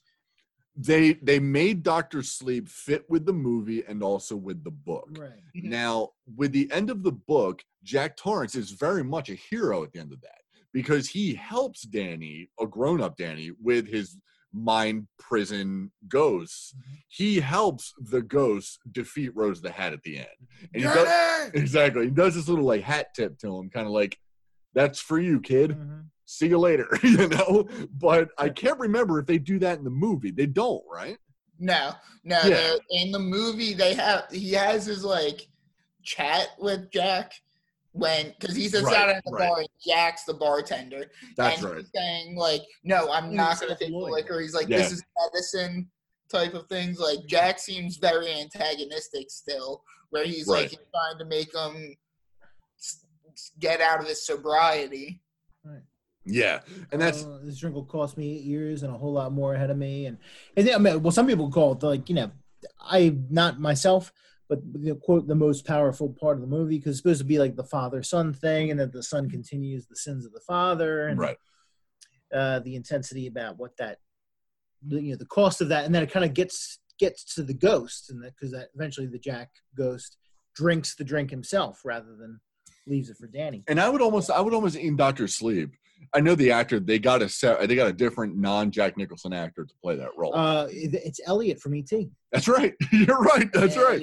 [0.77, 5.09] they they made Doctor Sleep fit with the movie and also with the book.
[5.19, 5.43] Right.
[5.57, 5.65] Mhm.
[5.65, 9.93] Now, with the end of the book, Jack Torrance is very much a hero at
[9.93, 10.39] the end of that
[10.73, 14.16] because he helps Danny, a grown-up Danny, with his
[14.53, 16.75] mind prison ghosts.
[16.75, 16.95] Mm-hmm.
[17.09, 20.29] He helps the ghosts defeat Rose the Hat at the end.
[20.75, 22.07] And he does, exactly.
[22.07, 24.19] He does this little like hat tip to him, kind of like,
[24.75, 25.73] that's for you, kid.
[25.73, 26.05] Mhm.
[26.27, 27.69] See you later, you know?
[27.91, 30.31] But I can't remember if they do that in the movie.
[30.31, 31.16] They don't, right?
[31.59, 31.93] No,
[32.23, 32.41] no.
[32.45, 32.75] Yeah.
[32.91, 35.49] In the movie, they have he has his like
[36.05, 37.33] chat with Jack
[37.99, 39.49] when because he sits Right, out at the right.
[39.49, 41.11] bar and Jack's the bartender.
[41.37, 41.79] That's and right.
[41.79, 44.41] He's saying like, no, I'm He not going to take the liquor.
[44.41, 44.79] He's like, Yeah.
[44.79, 45.03] this is
[45.33, 45.91] medicine
[46.31, 46.99] type of things.
[47.01, 50.62] Like Jack seems very antagonistic still, where he's Right.
[50.62, 51.97] like he's trying to make him
[52.79, 55.20] s- s- get out of his sobriety.
[56.25, 56.61] Yeah.
[56.93, 59.55] And that's Uh, this drink will cost me eight years and a whole lot more
[59.55, 60.05] ahead of me.
[60.07, 60.19] And,
[60.57, 62.31] and then, I mean, well, some people call it like, you know,
[62.81, 64.12] I not myself,
[64.49, 67.39] but the quote the most powerful part of the movie because it's supposed to be
[67.39, 71.09] like the father son thing, and that the son continues the sins of the father,
[71.09, 71.37] and right.
[72.35, 73.99] uh, the intensity about what that,
[74.89, 77.55] you know, the cost of that, and then it kind of gets gets to the
[77.55, 80.16] ghost, and that because that eventually the Jack ghost
[80.55, 82.41] drinks the drink himself rather than
[82.87, 83.62] leaves it for Danny.
[83.69, 85.70] And I would almost, I would almost in Doctor Sleep.
[86.15, 86.81] I know the actor.
[86.81, 87.66] They got a set.
[87.69, 90.35] They got a different non Jack Nicholson actor to play that role.
[90.35, 91.91] Uh, it's Elliot from ET.
[92.33, 92.75] that's right.
[92.93, 93.49] You're right.
[93.53, 94.03] That's right.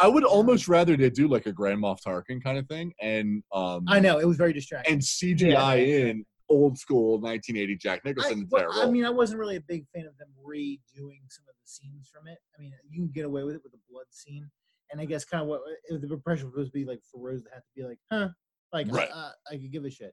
[0.00, 3.42] I would almost rather they do like a Grand Moff Tarkin kind of thing, and
[3.52, 4.94] um, I know it was very distracting.
[4.94, 9.56] and CGI in old school 1980 Jack Nicholson into well, I mean, I wasn't really
[9.56, 12.38] a big fan of them redoing some of the scenes from it.
[12.58, 14.50] I mean, you can get away with it with the blood scene,
[14.90, 17.42] and I guess kind of what the impression was supposed to be like for Rose
[17.44, 18.28] to have to be like, huh,
[18.72, 19.08] like Right.
[19.14, 20.12] uh, I could give a shit.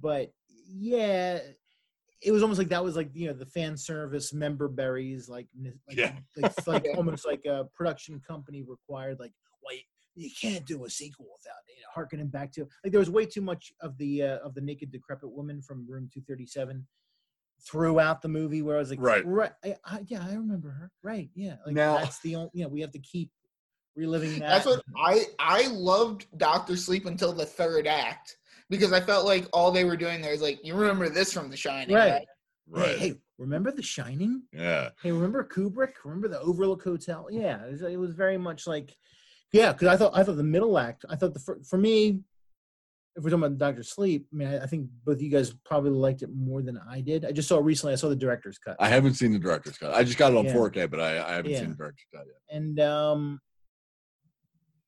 [0.00, 0.32] But
[0.68, 1.38] yeah,
[2.22, 5.46] it was almost like that was like you know the fan service member berries, like
[5.58, 6.12] n- like, Yeah.
[6.36, 9.82] like, like almost like a production company required, like well, you,
[10.14, 13.24] you can't do a sequel without you know, harkening back to like there was way
[13.26, 16.86] too much of the uh, of the naked decrepit woman from Room Two Thirty Seven
[17.62, 19.24] throughout the movie where I was like, Right.
[19.26, 22.62] right, I, I, yeah, I remember her, right, yeah, like Now- that's the only, you
[22.62, 23.30] know, we have to keep
[23.96, 24.48] reliving that.
[24.48, 28.38] That's what I I loved Doctor Sleep until the third act
[28.70, 31.50] because I felt like all they were doing there is like, you remember this from
[31.50, 32.24] The Shining, Right.
[32.68, 32.96] right?
[32.96, 34.42] Hey, hey, remember The Shining?
[34.52, 34.90] Yeah.
[35.02, 35.92] Hey, remember Kubrick?
[36.04, 37.26] Remember the Overlook Hotel?
[37.30, 38.96] Yeah, it was, it was very much like,
[39.52, 41.04] yeah, because I thought I thought the middle act.
[41.10, 42.20] I thought the fir- for me,
[43.16, 45.52] if we're talking about Doctor Sleep, I mean, I, I think both of you guys
[45.64, 47.24] probably liked it more than I did.
[47.24, 47.92] I just saw it recently.
[47.92, 49.92] I saw the director's cut, I haven't seen the director's cut.
[49.92, 50.54] I just got it on Yeah.
[50.54, 51.58] 4K, but I, I haven't Yeah.
[51.58, 52.56] seen the director's cut yet.
[52.56, 53.40] and um,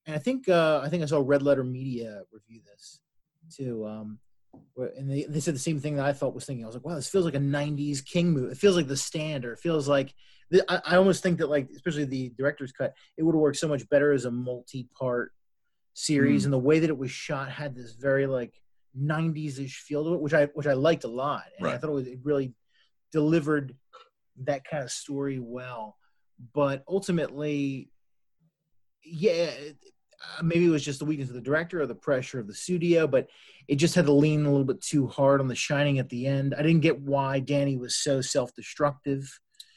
[0.07, 3.01] and I think uh, I think I saw Red Letter Media review this
[3.51, 3.87] too.
[3.87, 4.19] Um,
[4.77, 6.65] and they, they said the same thing that I thought was thinking.
[6.65, 8.53] I was like, wow, this feels like a '90s King movie.
[8.53, 10.15] It feels like The Stand, or it feels like
[10.51, 13.59] the, I, I almost think that like, especially the director's cut, it would have worked
[13.59, 15.33] so much better as a multi-part
[15.95, 16.45] series.
[16.45, 18.55] And the way that it was shot had this very like
[18.99, 21.95] '90s-ish feel to it, which I which I liked a lot, and I thought it,
[21.95, 22.55] was, it really
[23.11, 23.75] delivered
[24.45, 25.97] that kind of story well.
[26.53, 27.91] But ultimately,
[29.05, 29.51] yeah,
[30.39, 32.55] uh, maybe it was just the weakness of the director or the pressure of the
[32.55, 33.29] studio, but
[33.69, 36.27] it just had to lean a little bit too hard on the shining at the
[36.27, 36.55] end.
[36.57, 39.29] I didn't get why Danny was so self-destructive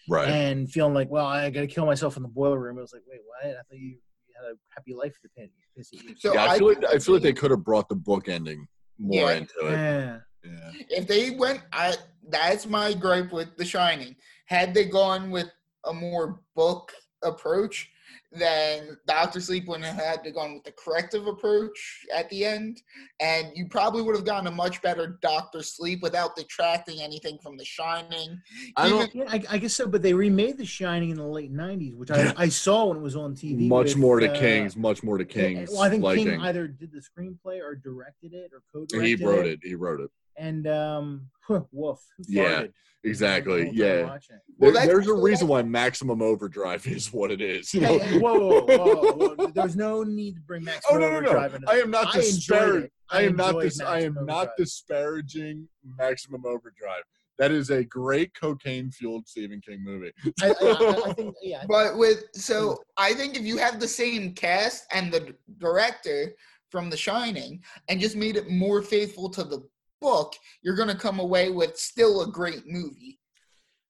[0.08, 0.30] Right.
[0.30, 2.78] and feeling like, well, I got to kill myself in the boiler room.
[2.78, 3.50] I was like, wait, what?
[3.50, 3.88] I thought you,
[4.28, 5.52] you had a happy life at the pit.
[5.76, 6.16] piss at you.
[6.20, 8.68] So yeah, I feel like I feel like they could have brought the book ending
[9.00, 9.38] more Yeah.
[9.38, 9.72] into it.
[9.72, 10.18] Yeah.
[10.44, 10.72] Yeah.
[10.92, 11.96] if they went I
[12.30, 14.16] that's my gripe with The Shining.
[14.46, 15.50] Had they gone with
[15.86, 16.92] a more book
[17.24, 17.90] approach,
[18.38, 22.82] then Doctor Sleep wouldn't have had to gone with the corrective approach at the end,
[23.20, 27.58] and you probably would have gotten a much better Doctor Sleep without detracting anything from
[27.58, 28.40] The Shining.
[28.78, 29.88] I don't Yeah, I, I guess so.
[29.88, 33.04] But they remade The Shining in the late '90s, which I, I saw when it
[33.04, 33.68] was on TV.
[33.68, 36.26] much with, more to uh, King's, much more to King's Well, I think liking.
[36.26, 39.60] King either did the screenplay or directed it or co-directed he wrote it.
[39.64, 40.12] He wrote it.
[40.38, 42.00] And um, huh, woof.
[42.18, 42.66] Who Yeah.
[43.04, 43.60] Exactly.
[43.60, 44.18] The whole Yeah.
[44.58, 47.74] Well, There- there's a reason why Maximum Overdrive is what it is.
[47.74, 48.00] you know?
[48.00, 49.48] hey, whoa, whoa, whoa, whoa.
[49.54, 51.72] There's no need to bring Max Oh no no Overdrive no!
[51.72, 52.86] I am not disparaging.
[52.86, 52.92] it.
[53.12, 54.58] I am not enjoyed dis- I am Maximum not Overdrive.
[54.58, 55.68] disparaging
[56.00, 57.04] Maximum Overdrive.
[57.38, 60.12] That is a great cocaine fueled Stephen King movie.
[60.42, 61.64] I, I, I, I think, yeah.
[61.68, 66.34] But with so I think if you have the same cast and the director
[66.72, 69.62] from The Shining and just made it more faithful to the
[70.02, 73.20] book, you're gonna come away with still a great movie.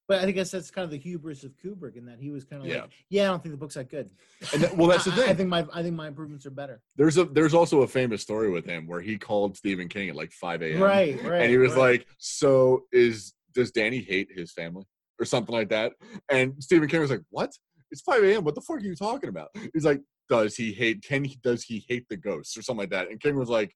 [0.08, 2.44] But I guess that's, that's kind of the hubris of Kubrick in that he was
[2.44, 2.82] kind of Yeah.
[2.82, 4.12] like, yeah, I don't think the book's that good.
[4.54, 5.38] And that- well, that's the I- I- I thing.
[5.38, 6.82] think my I think my improvements are better.
[6.96, 10.16] There's a there's also a famous story with him where he called Stephen King at
[10.16, 10.82] like 5 a.m.
[10.82, 11.42] Right, right.
[11.42, 12.00] and he was right.
[12.02, 14.86] like, "So is does Danny hate his family
[15.20, 15.94] or something like that?"
[16.30, 17.52] And Stephen King was like, "What?
[17.90, 18.44] It's 5 a.m.
[18.44, 21.02] What the fuck are you talking about?" He's like, "Does he hate?
[21.02, 21.40] Can he?
[21.44, 23.76] Does he hate the ghosts or something like that?" And King was like,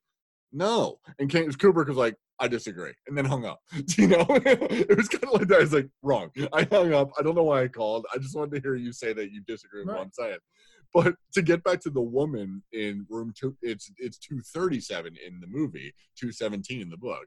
[0.52, 3.60] "No." And Kubrick was like, "I disagree," and then hung up.
[3.98, 5.62] You know, it was kind of like that.
[5.62, 6.32] It's like wrong.
[6.54, 7.12] I hung up.
[7.18, 8.06] I don't know why I called.
[8.14, 10.04] I just wanted to hear you say that you disagree with what Right.
[10.04, 10.38] I'm saying.
[10.94, 15.16] But to get back to the woman in room two, it's it's two thirty seven
[15.26, 17.26] in the movie, two seventeen in the book.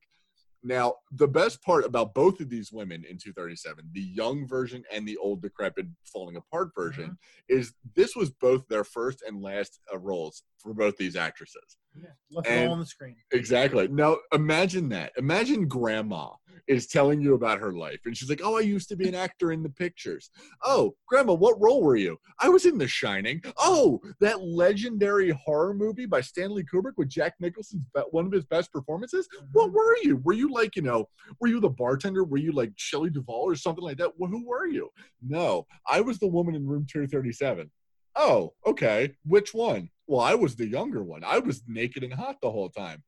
[0.64, 5.04] Now, the best part about both of these women in 237, the young version and
[5.08, 7.18] the old decrepit falling apart version,
[7.48, 11.78] is this was both their first and last uh, roles for both these actresses.
[11.94, 13.16] Yeah, left it and- all on the screen.
[13.32, 13.88] Exactly.
[13.88, 15.12] Now, imagine that.
[15.16, 16.30] Imagine grandma
[16.68, 19.14] is telling you about her life and she's like, "Oh, I used to be an
[19.14, 20.30] actor in the pictures."
[20.64, 25.74] "Oh, grandma, what role were you?" "I was in The Shining." "Oh, that legendary horror
[25.74, 29.76] movie by Stanley Kubrick with Jack Nicholson's one of his best performances?" What mm-hmm.
[29.76, 30.16] were you?
[30.18, 31.08] Were you like, you know,
[31.40, 32.24] were you the bartender?
[32.24, 34.12] Were you like Shelley Duvall or something like that?
[34.16, 34.90] Well, who were you?
[35.20, 37.70] No, I was the woman in room 237.
[38.24, 39.14] Oh, okay.
[39.24, 39.90] Which one?
[40.06, 41.24] Well, I was the younger one.
[41.24, 43.02] I was naked and hot the whole time.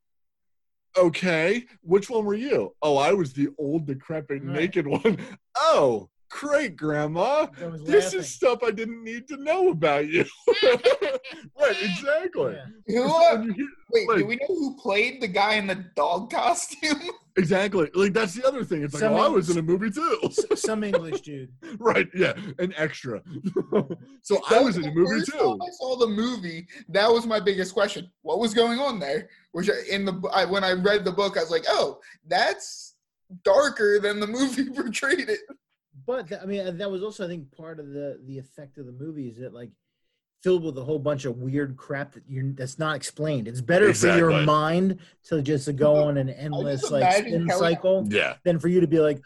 [0.97, 1.65] Okay.
[1.83, 2.75] Which one were you?
[2.83, 4.57] Oh, I was the old, decrepit, Right.
[4.61, 5.19] naked one.
[5.57, 6.09] Oh,
[6.41, 7.47] great, Grandma.
[7.85, 8.21] This laughing.
[8.21, 10.25] is stuff I didn't need to know about you.
[11.61, 12.57] right, exactly.
[12.89, 13.03] Yeah.
[13.03, 13.05] Who?
[13.05, 13.67] Uh, when you hear-
[14.09, 17.01] wait, do we know who played the guy in the dog costume?
[17.37, 17.91] Exactly.
[17.95, 18.83] Like that's the other thing.
[18.85, 20.31] It's like, Some oh, I was in a movie too.
[20.57, 21.53] Some English dude.
[21.79, 22.09] right.
[22.15, 22.33] Yeah.
[22.59, 23.23] An extra.
[24.23, 25.39] so I That was in a movie first too.
[25.39, 26.67] time I saw the movie.
[26.89, 28.11] That was my biggest question.
[28.23, 29.29] What was going on there?
[29.53, 32.95] Which in the I, when I read the book, I was like, oh, that's
[33.45, 35.41] darker than the movie portrayed it.
[36.07, 38.79] But th- I mean, uh, that was also, I think, part of the the effect
[38.79, 39.71] of the movie is that like
[40.43, 43.49] filled with a whole bunch of weird crap that you're that's not explained.
[43.49, 44.99] It's better for your mind
[45.29, 48.35] to just to go on an endless like spin cycle Yeah.
[48.45, 49.21] than for you to be like.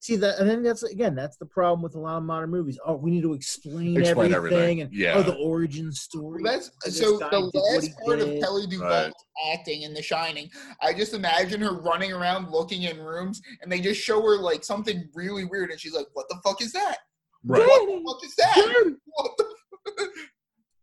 [0.00, 2.78] See that, and then that's again that's the problem with a lot of modern movies.
[2.86, 4.80] Oh, we need to explain, Explain everything, everything.
[4.80, 5.14] and Yeah.
[5.16, 6.42] oh, the origin story.
[6.42, 8.28] That's so the did last he part of.
[8.38, 9.12] Shelley Duvall's Right.
[9.52, 10.50] acting in The Shining.
[10.80, 14.64] I just imagine her running around looking in rooms, and they just show her like
[14.64, 16.96] something really weird, and she's like, "What the fuck is that?
[17.44, 17.60] Right.
[17.60, 18.94] What the fuck is that?
[19.16, 20.08] What the?"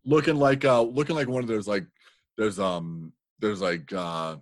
[0.06, 1.86] looking like uh looking like one of those like
[2.38, 4.36] there's um there's like uh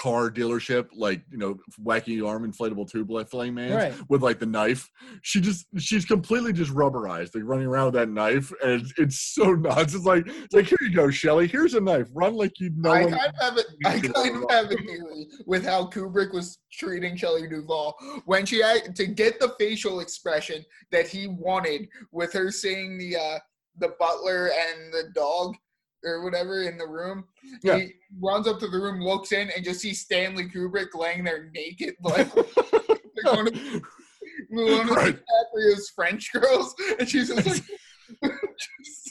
[0.00, 3.94] car dealership like you know wacky arm inflatable tube flame man Right.
[4.08, 4.88] with like the knife
[5.20, 9.34] she just she's completely just rubberized like running around with that knife and it's, it's
[9.34, 12.58] so nuts it's like it's like here you go Shelley here's a knife run like
[12.60, 13.66] you know I one- kind of have it.
[13.84, 17.94] I kind of have a theory with how Kubrick was treating Shelley Duvall
[18.24, 23.16] when she had to get the facial expression that he wanted with her saying the
[23.16, 23.38] uh,
[23.78, 25.54] the butler and the dog.
[26.04, 27.24] Or whatever in the room.
[27.62, 27.78] Yeah.
[27.78, 31.50] He runs up to the room, looks in, and just sees Stanley Kubrick laying there
[31.54, 32.46] naked, like like
[33.24, 33.54] one of,
[34.48, 35.16] one of Right.
[35.16, 37.62] DiCaprio's French girls, and she's just like.
[38.82, 39.10] just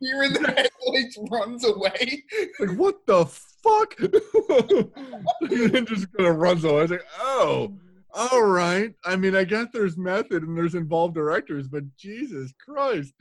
[0.00, 2.24] hearing the headlights runs away.
[2.58, 3.94] like what the fuck?
[5.40, 6.78] and just kind of runs away.
[6.78, 7.72] I was like, oh,
[8.12, 8.92] all right.
[9.04, 13.12] I mean, I guess there's method and there's involved directors, but Jesus Christ.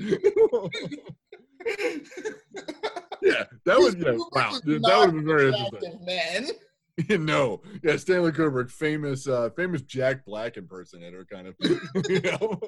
[3.21, 4.51] yeah, that was yeah, wow.
[4.63, 6.05] That would have been very interesting.
[6.05, 6.47] Man.
[7.25, 11.55] no, yeah, Stanley Kubrick, famous, uh, famous Jack Black impersonator, kind of.
[12.09, 12.59] you know,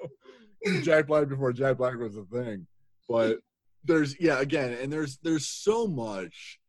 [0.84, 2.68] Jack Black before Jack Black was a thing.
[3.07, 3.40] But
[3.84, 6.60] there's, yeah, again, and there's there's so much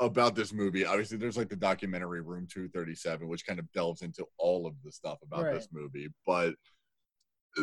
[0.00, 0.84] about this movie.
[0.84, 4.92] Obviously, there's like the documentary Room 237, which kind of delves into all of the
[4.92, 5.54] stuff about Right.
[5.54, 6.08] this movie.
[6.26, 6.54] But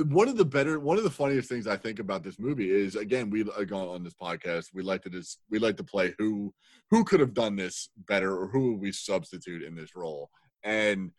[0.09, 2.95] one of the better, one of the funniest things I think about this movie is,
[2.95, 6.53] again, we like on this podcast, we like to just we like to play who
[6.91, 10.29] who could have done this better or who would we substitute in this role
[10.63, 11.11] and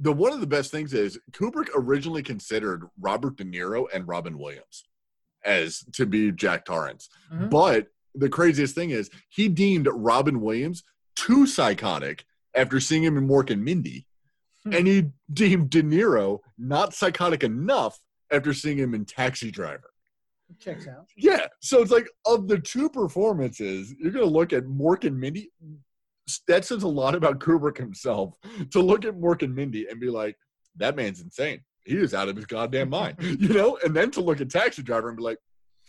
[0.00, 4.36] the one of the best things is kubrick originally considered robert de niro and robin
[4.38, 4.84] williams
[5.44, 7.48] as to be jack torrance Mhm.
[7.48, 7.86] but
[8.16, 10.82] the craziest thing is he deemed robin williams
[11.14, 12.24] too psychotic
[12.54, 14.06] after seeing him in mork and mindy.
[14.64, 14.72] Hmm.
[14.72, 17.98] and he deemed de niro not psychotic enough
[18.30, 19.90] after seeing him in taxi driver
[20.60, 21.08] Checks out.
[21.16, 21.46] yeah.
[21.60, 25.50] So it's like of the two performances, you're gonna look at Mork and Mindy.
[26.48, 28.34] That says a lot about Kubrick himself
[28.70, 30.36] to look at Mork and Mindy and be like,
[30.76, 31.60] that man's insane.
[31.84, 33.16] He is out of his goddamn mind.
[33.20, 33.78] You know?
[33.84, 35.38] And then to look at Taxi Driver and be like,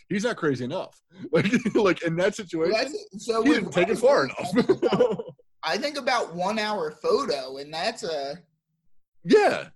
[0.08, 1.00] he's not crazy enough.
[1.32, 4.52] Like like in that situation, that's, so he with didn't take it far enough.
[5.62, 8.38] I think about one hour photo, and that's a
[9.26, 9.68] yeah.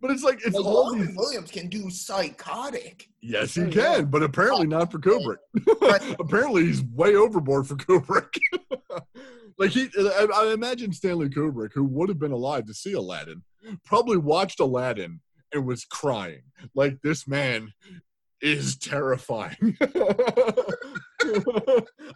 [0.00, 3.08] But it's like it's like all Robin these Williams can do psychotic.
[3.22, 5.38] Yes, he can, but apparently not for Kubrick.
[6.20, 8.36] Apparently, he's way overboard for Kubrick.
[9.58, 13.42] like he, I, I imagine Stanley Kubrick, who would have been alive to see Aladdin,
[13.86, 15.20] probably watched Aladdin
[15.54, 16.42] and was crying.
[16.74, 17.72] Like this man
[18.42, 19.78] is terrifying.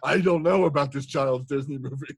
[0.03, 2.15] I don't know about this child's Disney movie.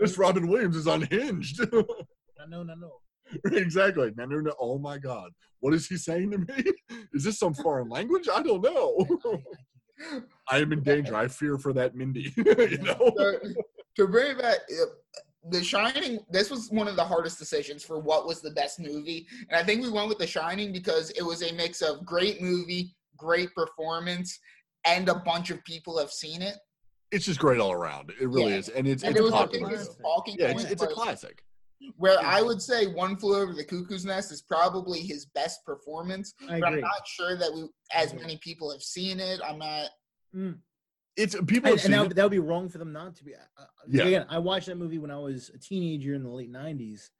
[0.00, 1.60] this Robin Williams is unhinged.
[1.72, 3.00] No, no, no.
[3.52, 4.12] exactly.
[4.16, 4.52] No.
[4.60, 5.30] Oh my God.
[5.60, 6.72] What is he saying to me?
[7.14, 8.28] Is this some foreign language?
[8.32, 9.06] I don't know.
[10.50, 11.14] I am in danger.
[11.14, 12.32] I fear for that Mindy.
[12.36, 13.12] you know?
[13.16, 13.38] So,
[13.96, 14.58] to bring it back,
[15.50, 16.18] The Shining.
[16.30, 19.62] This was one of the hardest decisions for what was the best movie, and I
[19.64, 23.54] think we went with The Shining because it was a mix of great movie, great
[23.54, 24.38] performance,
[24.84, 26.56] and a bunch of people have seen it.
[27.12, 28.10] It's just great all around.
[28.20, 28.58] It really Yeah.
[28.58, 28.68] is.
[28.70, 29.68] And it's, And it's it a was the popular.
[29.70, 31.42] biggest talking Yeah, it's, point it's a classic.
[31.96, 36.34] Where I would say One Flew Over the Cuckoo's Nest is probably his best performance,
[36.48, 39.40] I but I'm not sure that we, as many people have seen it.
[39.46, 39.88] I'm not.
[40.34, 40.58] Mm.
[41.16, 43.24] It's people And, have and seen that, that would be wrong for them not to
[43.24, 43.34] be.
[43.34, 44.04] Uh, uh, Yeah.
[44.04, 47.10] Again, I watched that movie when I was a teenager in the late '90s.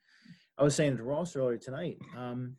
[0.59, 1.99] I was saying to Ross earlier tonight.
[2.17, 2.57] Um,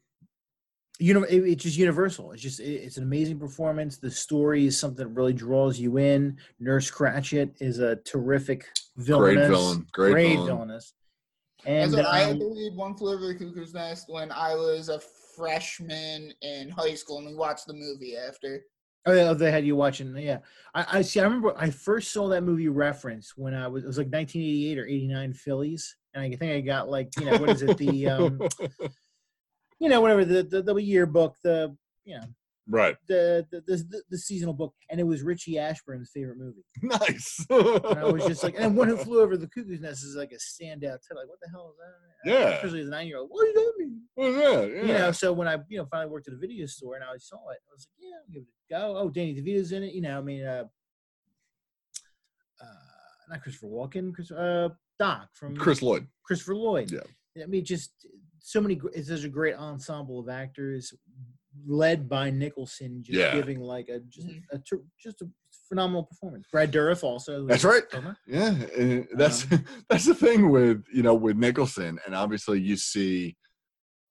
[1.00, 2.32] you know, it, it's just universal.
[2.32, 3.98] It's just it, it's an amazing performance.
[3.98, 6.38] The story is something that really draws you in.
[6.60, 8.66] Nurse Cratchit is a terrific
[8.96, 9.36] villain.
[9.36, 9.88] Great villain.
[9.92, 10.36] Great, villain.
[10.36, 10.94] Great villainess.
[11.66, 14.90] And And so I um, believe One Flew Over the Cuckoo's Nest when I was
[14.90, 18.64] a freshman in high school, and we watched the movie after.
[19.08, 20.16] Oh, yeah, they had you watching.
[20.18, 20.40] Yeah,
[20.74, 21.20] I, I see.
[21.20, 24.80] I remember I first saw that movie reference when I was it was like 1988
[24.80, 28.08] or 89 Phillies, and I think I got like you know what is it the
[28.08, 28.42] um
[29.80, 32.26] you know whatever the the, the yearbook the you know
[32.68, 32.96] right.
[33.08, 36.64] the, the the the seasonal book, and it was Richie Ashburn's favorite movie.
[36.82, 37.46] Nice.
[37.50, 40.32] And I was just like, and one who flew over the cuckoo's nest is like
[40.32, 40.82] a standout.
[40.82, 41.18] title.
[41.18, 42.30] Like, what the hell is that?
[42.30, 42.50] Yeah.
[42.56, 43.30] especially as a nine year old.
[43.30, 44.02] What does that mean?
[44.16, 44.82] Well, yeah, yeah.
[44.82, 47.18] You know, so when I, you know, finally worked at a video store and I
[47.18, 48.98] saw it, I was like, yeah, I'll give it a go.
[48.98, 49.94] Oh, Danny DeVito's in it.
[49.94, 50.64] You know, I mean, uh,
[52.62, 52.66] uh,
[53.30, 54.70] not Christopher Walken, Chris, uh,
[55.00, 56.08] Doc from Chris Lloyd.
[56.24, 56.92] Christopher Lloyd.
[56.92, 57.44] Yeah.
[57.44, 57.92] I mean, just
[58.40, 58.80] so many.
[59.04, 60.94] such a great ensemble of actors,
[61.66, 63.34] led by Nicholson, just Yeah.
[63.36, 64.42] giving like a just Mhm.
[64.52, 64.60] a,
[65.00, 65.30] just a
[65.68, 66.48] phenomenal performance.
[66.52, 67.46] Brad Dourif also.
[67.48, 67.84] That's right.
[67.90, 68.18] Kilmer.
[68.28, 69.46] Yeah, and that's
[69.90, 73.36] that's the thing with you know with Nicholson, and obviously you see,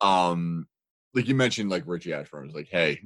[0.01, 0.67] um,
[1.15, 2.99] like you mentioned, like Richie Ashburn was like, hey,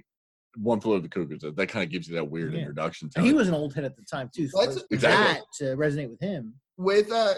[0.56, 1.40] one flew over the cuckoo's.
[1.42, 2.60] That, that kind of gives you that weird Yeah.
[2.60, 4.48] introduction to And he was an old head at the time too.
[4.48, 5.34] So That's- Exactly.
[5.34, 6.54] that to resonate with him.
[6.76, 7.34] With uh,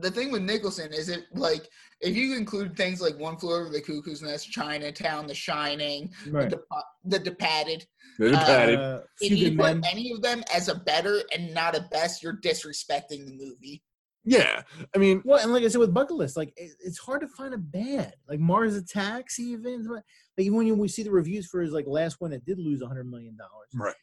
[0.00, 1.68] the thing with Nicholson is it like
[2.00, 6.50] if you include things like One Flew Over the Cuckoo's Nest, Chinatown, The Shining, Right.
[6.50, 7.86] the, Depa- the Departed.
[8.18, 9.82] They did uh, Uh, If you put Men.
[9.90, 13.82] any of them as a better and not a best, you're disrespecting the movie.
[14.24, 14.62] yeah,
[14.94, 17.28] I mean, Well, and like I said with Bucket List, like it, it's hard to
[17.28, 18.14] find a bad.
[18.28, 20.02] Like Mars Attacks, even like
[20.38, 22.82] even when you we see the reviews for his like last one that did lose
[22.82, 23.94] a hundred million dollars, Right.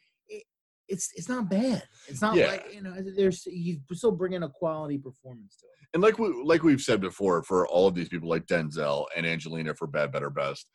[0.92, 1.82] It, it's it's not bad.
[2.08, 2.46] It's not Yeah.
[2.48, 5.88] like you know there's you still bring in a quality performance to it.
[5.94, 9.26] and like we like we've said before, for all of these people like Denzel and
[9.26, 10.66] Angelina for Bad, Better, Best,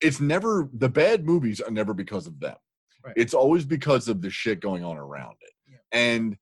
[0.00, 2.56] it's never the bad movies are never because of them.
[3.04, 3.14] Right.
[3.16, 5.52] It's always because of the shit going on around it.
[5.66, 5.76] Yeah.
[5.92, 6.36] And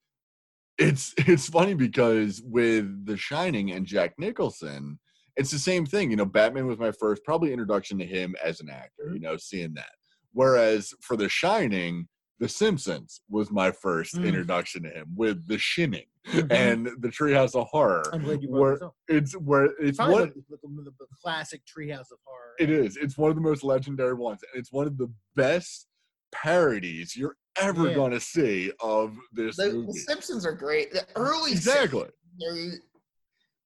[0.78, 4.99] it's it's funny because with The Shining and Jack Nicholson,
[5.36, 6.11] it's the same thing.
[6.11, 9.05] You know, Batman was my first probably introduction to him as an actor.
[9.07, 9.15] Mm-hmm.
[9.15, 9.93] You know, seeing that.
[10.32, 12.09] Whereas for The Shining.
[12.38, 14.26] The Simpsons was my first Mm.
[14.26, 16.50] introduction to him with The Shinning Mhm.
[16.52, 20.32] and The Treehouse of Horror I'm glad you where- brought it's where it's Probably one
[20.48, 22.54] the, the, the, classic Treehouse of Horror.
[22.59, 25.86] it is it's one of the most legendary ones and it's one of the best
[26.32, 27.94] parodies you're ever Yeah.
[27.94, 30.92] gonna see of this The, the Simpsons are great.
[30.92, 32.09] The early exactly
[32.48, 32.72] are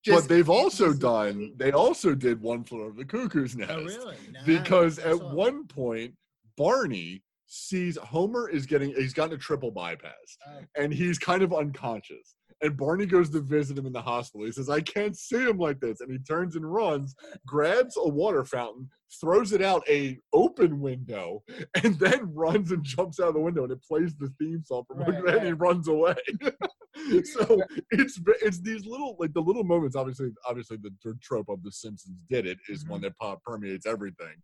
[0.08, 4.16] but they've also done they also did one flew over the cuckoo's nest Oh really?
[4.44, 6.14] Because at one point
[6.56, 10.12] barney sees homer is getting he's gotten a triple bypass
[10.48, 10.60] Oh.
[10.76, 12.34] and he's kind of unconscious.
[12.62, 14.46] And Barney goes to visit him in the hospital.
[14.46, 16.00] He says, I can't see him like this.
[16.00, 17.14] And he turns and runs,
[17.46, 18.88] grabs a water fountain,
[19.20, 21.42] throws it out a open window,
[21.84, 23.64] and then runs and jumps out of the window.
[23.64, 26.14] And it plays the theme song from Right, and he runs away.
[27.24, 29.94] so it's it's these little like the little moments.
[29.94, 30.92] Obviously, obviously the
[31.22, 32.92] trope of the Simpsons did it is mm-hmm.
[32.92, 34.34] one that pop permeates everything.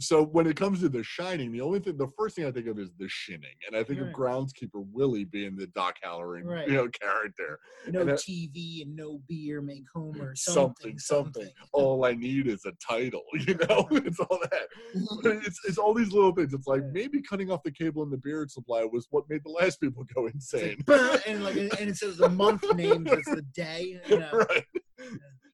[0.00, 2.66] So when it comes to The Shining, the only thing, the first thing I think
[2.66, 4.08] of is The Shinning, and I think Right.
[4.10, 6.66] of groundskeeper Willie being the Doc Hallorann, Right.
[6.66, 7.60] you know, character.
[7.88, 11.52] no and that- TV and no beer make Homer Something, something, something.
[11.72, 13.86] All I need is a title, you know.
[13.92, 14.68] it's all that.
[15.46, 16.52] It's it's all these little things.
[16.52, 16.90] It's like Yeah.
[16.92, 20.04] maybe cutting off the cable and the beard supply was what made the last people
[20.14, 20.82] go insane.
[21.26, 24.00] and like and it says the month names, it's the day.
[24.08, 24.30] You know.
[24.48, 24.64] right.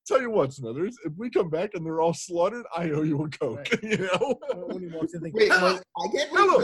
[0.09, 3.23] Tell you what, Smithers, if we come back and they're all slaughtered, I owe you
[3.25, 3.69] a coke.
[3.71, 3.83] Right.
[3.83, 4.41] You know.
[4.55, 5.53] When he walks in, think, Wait!
[5.53, 5.79] I
[6.15, 6.63] get they, Hello.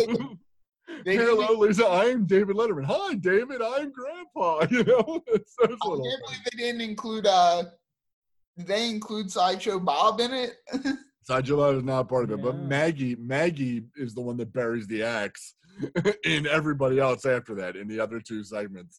[1.04, 1.86] they Hello, Lisa.
[1.86, 2.86] I'm David Letterman.
[2.86, 3.60] Hi, David.
[3.60, 4.66] I'm Grandpa.
[4.70, 7.64] You know, it's those I little can't believe they didn't include uh
[8.56, 10.54] did they include Sideshow Bob in it?
[11.24, 14.86] Sideshow Bob is not part of it, but Maggie, Maggie is the one that buries
[14.86, 15.54] the axe
[16.24, 18.98] in everybody else after that in the other two segments.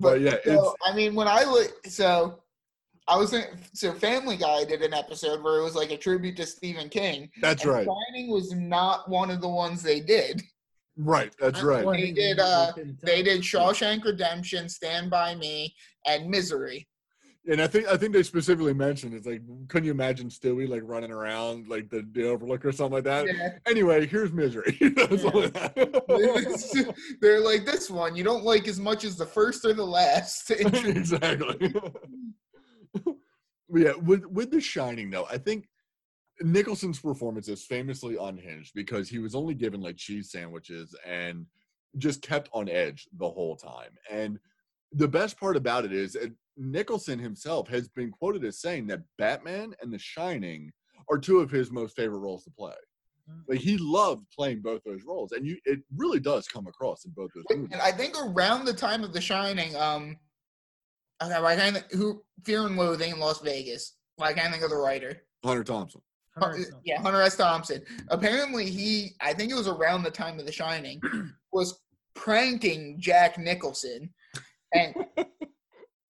[0.00, 2.40] But yeah, so, it's I mean when I look so
[3.08, 6.36] I was in, so Family Guy did an episode where it was like a tribute
[6.36, 7.30] to Stephen King.
[7.40, 10.42] that's right, Shining was not one of the ones they did.
[10.96, 11.32] right.
[11.40, 11.86] That's right.
[11.90, 12.72] They did, uh,
[13.02, 15.74] They did Shawshank Redemption, Stand by Me,
[16.06, 16.86] and Misery.
[17.50, 20.82] And I think I think they specifically mentioned it's like, couldn't you imagine Stewie like
[20.84, 23.26] running around like the, the Overlook or something like that?
[23.26, 23.56] Yeah.
[23.66, 24.76] Anyway, here's misery.
[27.20, 30.50] They're like this one you don't like as much as the first or the last.
[30.50, 31.74] exactly.
[33.74, 35.68] Yeah, with with The Shining though, I think
[36.42, 41.46] Nicholson's performance is famously unhinged because he was only given like cheese sandwiches and
[41.96, 43.92] just kept on edge the whole time.
[44.10, 44.38] And
[44.92, 46.16] the best part about it is
[46.58, 50.70] Nicholson himself has been quoted as saying that Batman and The Shining
[51.10, 52.74] are two of his most favorite roles to play.
[53.48, 57.12] Like he loved playing both those roles, and you it really does come across in
[57.12, 57.68] both those movies.
[57.72, 60.16] And I think around the time of The Shining, um,
[61.22, 63.96] okay, I can't think, who Fear and Loathing in Las Vegas.
[64.16, 65.22] Well, I can't think of the writer.
[65.44, 66.00] Hunter Thompson.
[66.38, 66.64] Hunter S.
[66.64, 66.80] Thompson.
[66.84, 67.36] yeah, Hunter S.
[67.36, 67.82] Thompson.
[68.08, 71.00] Apparently, he I think it was around the time of The Shining
[71.52, 71.80] was
[72.14, 74.08] pranking Jack Nicholson,
[74.72, 74.94] and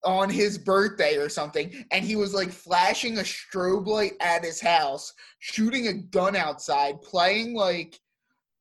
[0.06, 4.62] on his birthday or something, and he was like flashing a strobe light at his
[4.62, 8.00] house, shooting a gun outside, playing like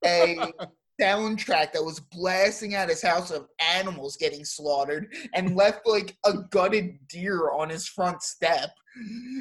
[0.04, 0.36] a
[1.00, 6.32] soundtrack that was blasting at his house of animals getting slaughtered and left like a
[6.50, 8.70] gutted deer on his front step.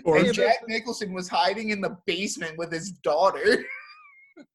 [0.03, 3.63] Or- and Jack Nicholson was hiding in the basement with his daughter.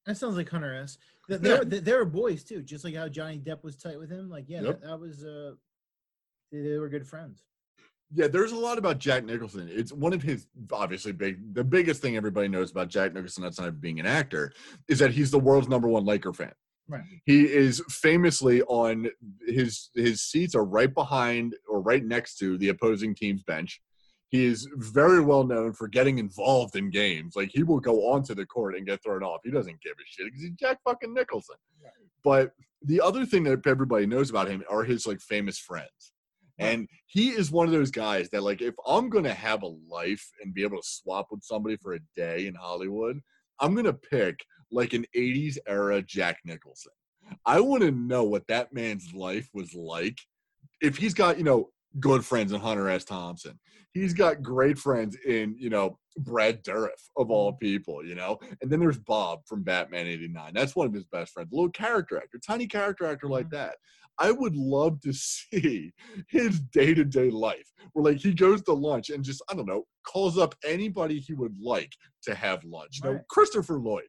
[0.05, 0.97] That sounds like Hunter S.
[1.27, 1.79] There, Yeah.
[1.81, 4.29] They're, were boys too, just like how Johnny Depp was tight with him.
[4.29, 4.81] Like, yeah, Yep.
[4.81, 5.53] that, that was uh,
[6.51, 7.43] they, were good friends.
[8.13, 9.69] Yeah, there's a lot about Jack Nicholson.
[9.71, 11.53] It's one of his obviously big.
[11.53, 14.51] The biggest thing everybody knows about Jack Nicholson outside of being an actor
[14.89, 16.51] is that he's the world's number one Laker fan.
[16.89, 17.03] Right.
[17.25, 19.07] He is famously on
[19.47, 23.79] his his seats are right behind or right next to the opposing team's bench.
[24.27, 27.35] He is very well known for getting involved in games.
[27.35, 29.39] Like he will go onto the court and get thrown off.
[29.45, 31.55] He doesn't give a shit because he's Jack fucking Nicholson.
[32.23, 32.51] But
[32.81, 36.13] the other thing that everybody knows about him are his like famous friends.
[36.59, 39.73] And he is one of those guys that, like, if I'm going to have a
[39.89, 43.19] life and be able to swap with somebody for a day in Hollywood,
[43.59, 44.39] I'm going to pick
[44.71, 46.93] like an 80s era Jack Nicholson.
[47.45, 50.17] I want to know what that man's life was like.
[50.81, 51.69] If he's got, you know,
[51.99, 53.03] good friends in Hunter S.
[53.03, 53.59] Thompson.
[53.93, 57.59] He's got great friends in, you know, Brad Dourif of all mm-hmm.
[57.59, 58.39] people, you know.
[58.61, 60.53] And then there's Bob from Batman 89.
[60.53, 61.49] That's one of his best friends.
[61.51, 63.57] A little character actor, tiny character actor like mm-hmm.
[63.57, 63.75] that.
[64.21, 65.91] I would love to see
[66.27, 69.67] his day to day life where, like, he goes to lunch and just, I don't
[69.67, 71.91] know, calls up anybody he would like
[72.23, 72.99] to have lunch.
[73.03, 74.07] You know, Christopher Lloyd,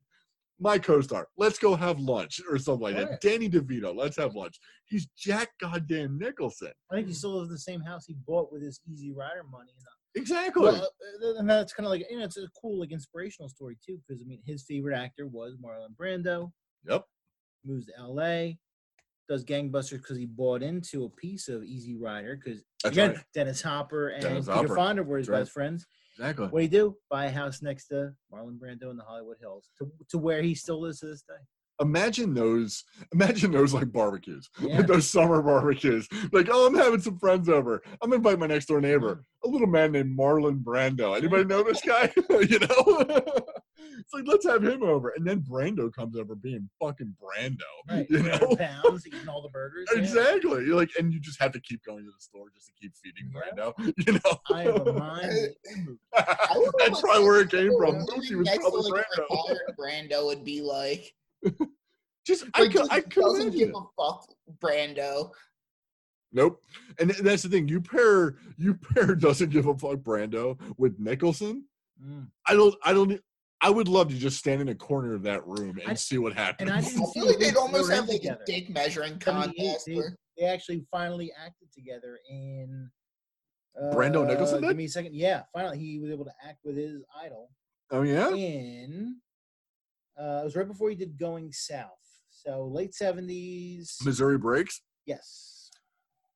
[0.60, 3.09] my co star, let's go have lunch or something like Right.
[3.10, 3.20] that.
[3.22, 4.60] Danny DeVito, let's have lunch.
[4.84, 6.72] He's Jack Goddamn Nicholson.
[6.90, 9.44] I think he still lives in the same house he bought with his Easy Rider
[9.51, 9.72] money.
[9.76, 10.64] And, Exactly.
[10.64, 10.90] well,
[11.24, 13.98] uh, and that's kind of like you know, it's a cool like inspirational story too,
[14.06, 16.52] because I mean, his favorite actor was Marlon Brando.
[16.86, 17.06] yep.
[17.64, 18.59] Moves to L.A.
[19.28, 22.40] Does gangbusters because he bought into a piece of Easy Rider.
[22.43, 23.24] Because again, right.
[23.32, 24.74] Dennis Hopper and Dennis Peter Hopper.
[24.74, 25.40] Fonda were his That's right.
[25.40, 25.86] best friends.
[26.19, 26.47] Exactly.
[26.49, 26.97] What do you do?
[27.09, 30.55] Buy a house next to Marlon Brando in the Hollywood Hills, to, to where he
[30.55, 31.35] still lives to this day.
[31.82, 34.78] Imagine those imagine those like barbecues Yeah.
[34.78, 38.46] like those summer barbecues like oh i'm having some friends over i'm gonna invite my
[38.46, 39.48] next door neighbor mm-hmm.
[39.48, 43.16] a little man named marlon brando anybody know this guy you know
[43.98, 48.06] it's like let's have him over and then brando comes over being fucking brando Right.
[48.09, 49.88] you know pounds, eating all the burgers.
[49.92, 50.00] yeah.
[50.00, 52.72] exactly you're like and you just have to keep going to the store just to
[52.80, 53.72] keep feeding Yeah.
[53.72, 55.48] brando you know I have a mind.
[56.12, 60.60] That's what probably where it came from living was probably like, brando Brando would be
[60.60, 61.12] like.
[62.27, 63.74] just i Like, could just i could doesn't imagine give it.
[63.77, 64.24] a fuck,
[64.60, 65.31] Brando.
[66.35, 66.62] Nope.
[66.98, 67.69] And th- that's the thing.
[67.69, 71.64] You pair you pair doesn't give a fuck Brando with Nicholson.
[72.02, 72.28] Mm.
[72.47, 73.20] I don't I don't
[73.60, 76.19] I would love to just stand in a corner of that room and I- see
[76.19, 76.70] what happens.
[76.70, 78.40] and I I didn't feel see like they- they'd almost have like together.
[78.43, 79.23] a dick measuring 78,
[79.56, 79.86] contest.
[79.86, 80.01] they,
[80.39, 82.90] they actually finally acted together in.
[83.81, 85.14] Uh, Brando Nicholson Give me a second.
[85.14, 87.51] Yeah, finally he was able to act with his idol
[87.90, 88.31] oh yeah?
[88.31, 89.16] in.
[90.18, 91.89] Uh, it was right before he did Going South,
[92.30, 93.97] so late seventies.
[94.05, 94.82] Missouri Breaks?
[95.06, 95.70] Yes,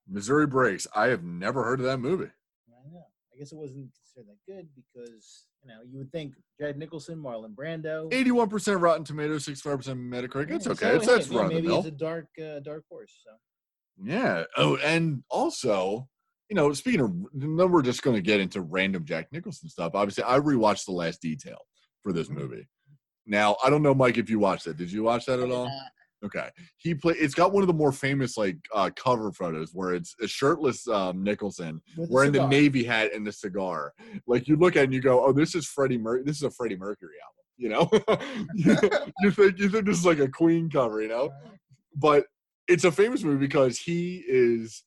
[0.09, 0.87] Missouri Breaks.
[0.95, 2.31] I have never heard of that movie.
[2.69, 3.05] I know.
[3.35, 7.19] I guess it wasn't considered that good because you know you would think Jack Nicholson,
[7.19, 8.11] Marlon Brando.
[8.11, 10.51] 81% Rotten Tomatoes, 65% Metacritic.
[10.53, 10.91] It's Yeah, okay.
[10.91, 13.15] so, it's, hey, that's yeah, run of the maybe it's a dark, uh, dark horse.
[13.25, 13.33] So.
[14.03, 14.45] Yeah.
[14.57, 16.09] Oh, and also,
[16.49, 19.93] you know, speaking of, then we're just going to get into random Jack Nicholson stuff.
[19.95, 21.59] Obviously, I rewatched The Last Detail
[22.03, 22.35] for this Mhm.
[22.39, 22.69] movie.
[23.27, 24.77] Now, I don't know, Mike, if you watched it.
[24.77, 25.71] Did you watch that at all?
[26.25, 26.49] Okay.
[26.79, 27.15] He play.
[27.19, 30.89] It's got one of the more famous like uh, cover photos where it's a shirtless
[30.89, 32.49] um, Nicholson With wearing the cigar.
[32.49, 33.93] navy hat and the cigar.
[34.27, 36.43] Like you look at it and you go, "Oh, this is Freddie Mer- This is
[36.45, 37.89] a Freddie Mercury album." You know,
[38.55, 38.77] you,
[39.21, 41.31] you think you think this is like a Queen cover, you know?
[41.95, 42.25] But
[42.67, 44.85] it's a famous movie because he is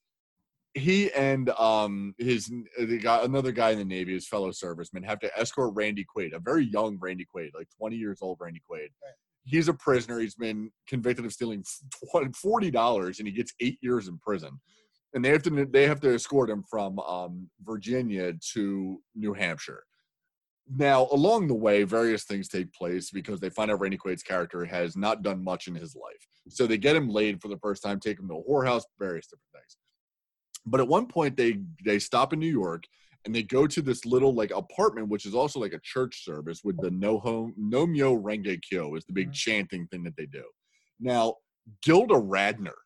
[0.76, 5.20] he and um his the guy another guy in the navy his fellow servicemen have
[5.20, 8.90] to escort randy quaid a very young randy quaid like 20 years old randy quaid.
[9.04, 9.14] Right.
[9.46, 10.20] he's a prisoner.
[10.20, 11.64] He's been convicted of stealing
[12.14, 14.60] $40 and he gets eight years in prison.
[15.14, 19.84] And they have to they have to escort him from um virginia to new hampshire.
[20.72, 24.66] Now along the way various things take place because they find out randy quaid's character
[24.66, 26.28] has not done much in his life.
[26.50, 29.26] So they get him laid for the first time take him to a whorehouse various
[29.26, 29.79] different things
[30.70, 32.84] but at one point they they stop in new york
[33.26, 36.64] and they go to this little like apartment which is also like a church service
[36.64, 39.34] with the no home no myo renge kyo is the big Mhm.
[39.34, 40.44] chanting thing that they do
[41.00, 41.36] now
[41.84, 42.78] gilda radner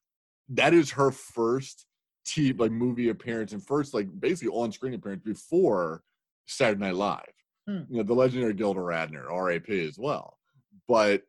[0.49, 1.85] that is her first
[2.25, 6.03] t like movie appearance and first like basically on-screen appearance before
[6.47, 7.25] saturday night live
[7.67, 7.83] Hmm.
[7.89, 10.37] you know the legendary gilda radner rap as well
[10.87, 11.23] but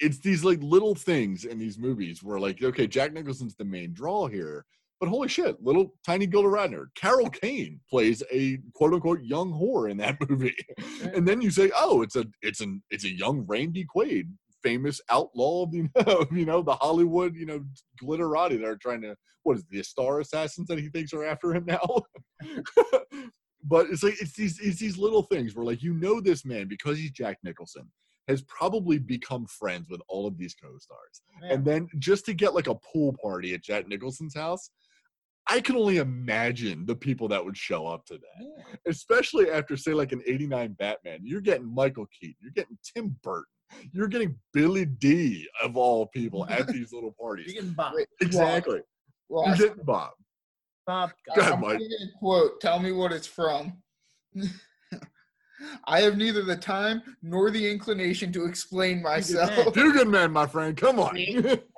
[0.00, 3.92] it's these like little things in these movies where like okay jack nicholson's the main
[3.92, 4.66] draw here
[5.00, 9.90] but holy shit little tiny gilda radner carol kane plays a quote unquote young whore
[9.90, 10.54] in that movie.
[11.14, 14.28] And then you say oh it's a it's an it's a young randy quaid
[14.62, 17.62] famous outlaw of the you know the hollywood you know
[18.02, 19.14] glitterati that are trying to
[19.46, 21.86] what is it, the star assassins that he thinks are after him now?
[23.68, 26.68] But it's like it's these it's these little things where like you know this man
[26.68, 27.90] because he's jack nicholson
[28.28, 31.22] has probably become friends with all of these co-stars.
[31.42, 31.54] Yeah.
[31.54, 34.70] and then just to get like a pool party at jack nicholson's house
[35.48, 38.74] i can only imagine the people that would show up to that Yeah.
[38.88, 43.44] especially after say like an 89 batman you're getting michael keaton you're getting tim burton
[43.92, 47.46] you're getting billy dee of all people at these little parties.
[47.46, 47.94] You're getting Bob.
[47.96, 48.80] Wait, exactly
[49.28, 50.12] you're getting bob
[50.86, 51.10] Bob.
[51.34, 51.80] Go ahead, Mike.
[52.20, 52.60] quote.
[52.60, 53.72] Tell me what it's from.
[55.84, 59.72] I have neither the time nor the inclination to explain myself.
[59.72, 60.76] do good man my friend.
[60.76, 61.16] Come on.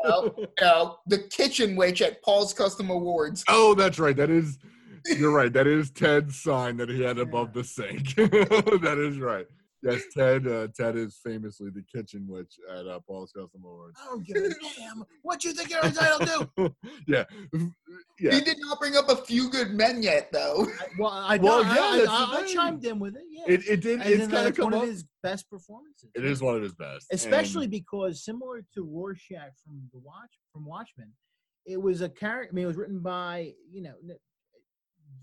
[0.04, 3.44] No, no, the kitchen witch at Paul's Custom Awards.
[3.48, 4.16] oh that's right.
[4.16, 4.58] That is
[5.04, 5.52] you're right.
[5.52, 8.14] That is ted's sign that he had above the sink.
[8.16, 9.46] That is right
[9.82, 10.46] yes, Ted.
[10.46, 13.98] Uh, Ted is famously the kitchen witch at uh, Paul's Custom Awards.
[14.02, 14.48] I don't give a
[14.78, 16.74] damn what you think you're entitled to.
[17.06, 17.24] yeah,
[18.18, 18.34] yeah.
[18.34, 20.66] He did not bring up a few good men yet, though.
[20.80, 23.22] I- Well, I, Well, I, yeah, I, that's I, I chimed in with it.
[23.30, 24.00] Yeah, It it did.
[24.00, 24.82] and It's kind of one up.
[24.82, 26.10] of his best performances.
[26.14, 30.30] It is one of his best, and- especially because similar to Rorschach from the Watch
[30.52, 31.12] from Watchmen,
[31.66, 32.50] it was a character.
[32.50, 33.94] I mean, it was written by you know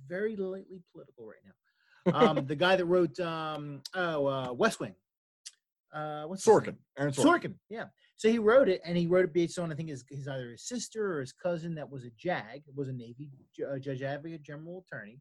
[0.07, 1.51] very lightly political right now.
[2.13, 4.93] Um, the guy that wrote um, oh uh, West Wing,
[5.93, 6.75] uh, what's Sorkin.
[6.97, 7.25] Aaron Sorkin.
[7.25, 7.85] Sorkin, yeah.
[8.17, 10.51] So he wrote it, and he wrote it based on I think his, his either
[10.51, 13.29] his sister or his cousin that was a JAG, was a Navy
[13.69, 15.19] uh, Judge Advocate General Attorney.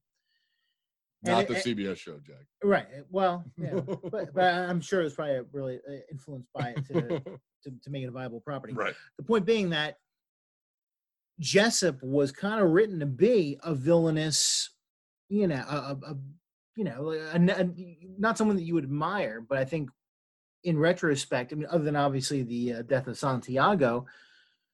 [1.24, 2.44] Not the and- CBS show, Jack.
[2.62, 2.86] Right.
[3.10, 3.80] Well, yeah,
[4.10, 7.18] but, but I'm sure it was probably really uh, influenced by it to,
[7.64, 8.74] to, to make it a viable property.
[8.74, 8.94] right.
[9.16, 9.96] The point being that
[11.40, 14.70] Jessup was kind of written to be a villainous,
[15.28, 16.16] you know, a, a, a
[16.76, 19.90] you know, a, a- not someone that you would admire, but I think
[20.64, 24.06] in retrospect, I mean, other than obviously the uh, death of Santiago,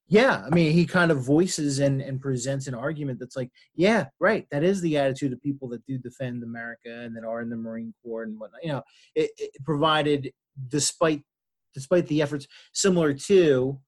[0.08, 4.06] yeah, I mean, he kind of voices and, and presents an argument that's like, yeah,
[4.18, 7.48] right, that is the attitude of people that do defend America and that are in
[7.50, 8.62] the Marine Corps and whatnot.
[8.62, 8.82] You know,
[9.14, 10.32] it, it provided,
[10.68, 11.22] despite
[11.74, 13.78] despite the efforts similar to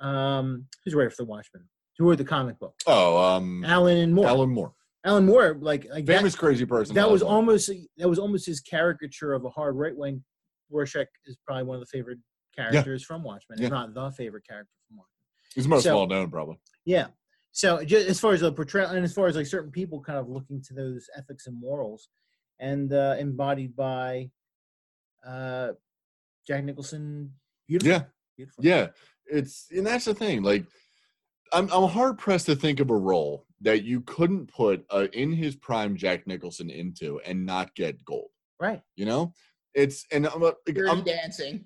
[0.00, 1.66] um, who's writer for the Watchmen,
[1.96, 4.26] who wrote the comic book, Oh, um, Alan Moore.
[4.26, 4.72] Alan Moore,
[5.04, 6.94] Alan Moore, like like that- crazy person.
[6.94, 7.32] that Alan was Moore.
[7.32, 10.22] almost that was almost his caricature of a hard right wing.
[10.70, 12.18] Rorschach is probably one of the favorite
[12.54, 13.66] characters from Watchmen, Yeah.
[13.66, 15.26] if not the favorite character from Watchmen.
[15.54, 16.60] He's most so- well known, probably.
[16.84, 17.08] Yeah.
[17.52, 20.18] So just as far as the portrayal, and as far as like certain people kind
[20.18, 22.08] of looking to those ethics and morals,
[22.60, 24.30] and uh, embodied by
[25.26, 25.72] uh,
[26.46, 27.32] Jack Nicholson,
[27.66, 27.90] beautiful.
[27.92, 28.02] Yeah,
[28.36, 28.64] beautiful.
[28.64, 28.88] yeah.
[29.26, 30.42] It's and that's the thing.
[30.42, 30.64] Like,
[31.52, 35.32] I'm I'm hard pressed to think of a role that you couldn't put uh, in
[35.32, 38.28] his prime Jack Nicholson into and not get gold.
[38.60, 38.80] Right.
[38.96, 39.32] You know,
[39.74, 41.64] it's and I'm, uh, like, I'm dancing.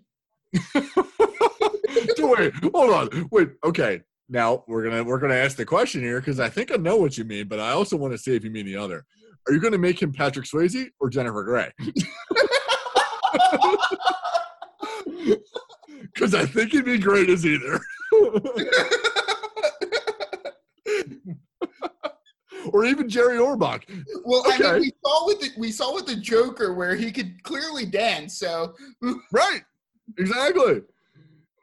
[0.74, 3.50] wait, hold on, wait.
[3.64, 6.96] Okay, now we're gonna we're gonna ask the question here because I think I know
[6.96, 9.04] what you mean, but I also want to see if you mean the other.
[9.46, 11.72] Are you gonna make him Patrick Swayze or Jennifer Grey?
[16.14, 17.80] Because I think he'd be great as either.
[22.74, 23.84] or even Jerry Orbach.
[24.24, 27.42] well, I mean, we saw with the we saw with the Joker where he could
[27.44, 28.36] clearly dance.
[28.36, 28.74] So
[29.32, 29.62] Right.
[30.18, 30.82] Exactly.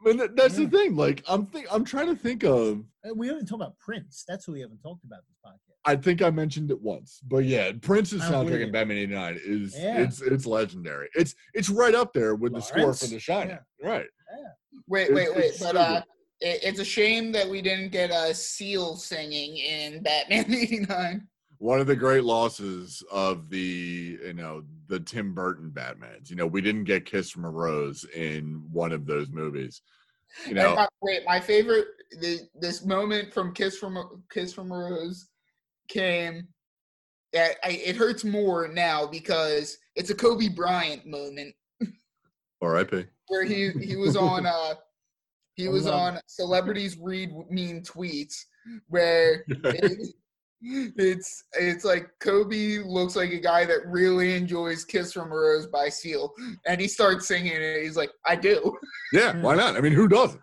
[0.05, 0.65] And that- that's Yeah.
[0.65, 0.95] the thing.
[0.95, 2.83] Like I'm think I'm trying to think of
[3.15, 4.23] We haven't talked about Prince.
[4.27, 5.57] That's who we haven't talked about this podcast.
[5.83, 8.71] I think I mentioned it once, but yeah, Prince's I don't soundtrack believe in.
[8.71, 9.99] Batman '89 is Yeah.
[9.99, 11.09] it's it's legendary.
[11.15, 13.59] It's it's right up there with the score for The Shining.
[13.83, 14.05] Right.
[14.88, 15.45] wait, It's- wait, wait.
[15.45, 16.01] it's But uh,
[16.41, 21.27] it, it's a shame that we didn't get a seal singing in Batman '89.
[21.59, 26.30] One of the great losses of the you know the Tim Burton Batmans.
[26.30, 29.81] You know, we didn't get Kiss from a Rose in one of those movies.
[30.45, 31.88] You And know, the way, my favorite
[32.19, 35.27] the, this moment from Kiss from a- Kiss from a Rose
[35.88, 36.47] came.
[37.34, 41.55] That I, it hurts more now because it's a Kobe Bryant moment
[42.61, 43.05] R.I.P.
[43.27, 44.73] where he he was on uh
[45.56, 48.45] he I was love on celebrities read mean tweets
[48.88, 50.15] where it-
[50.64, 55.65] it's it's like Kobe looks like a guy that really enjoys "Kiss from a Rose"
[55.65, 56.32] by Seal,
[56.68, 57.82] and he starts singing it.
[57.82, 58.78] He's like, "I do."
[59.11, 59.76] yeah, why not?
[59.76, 60.40] I mean, who doesn't?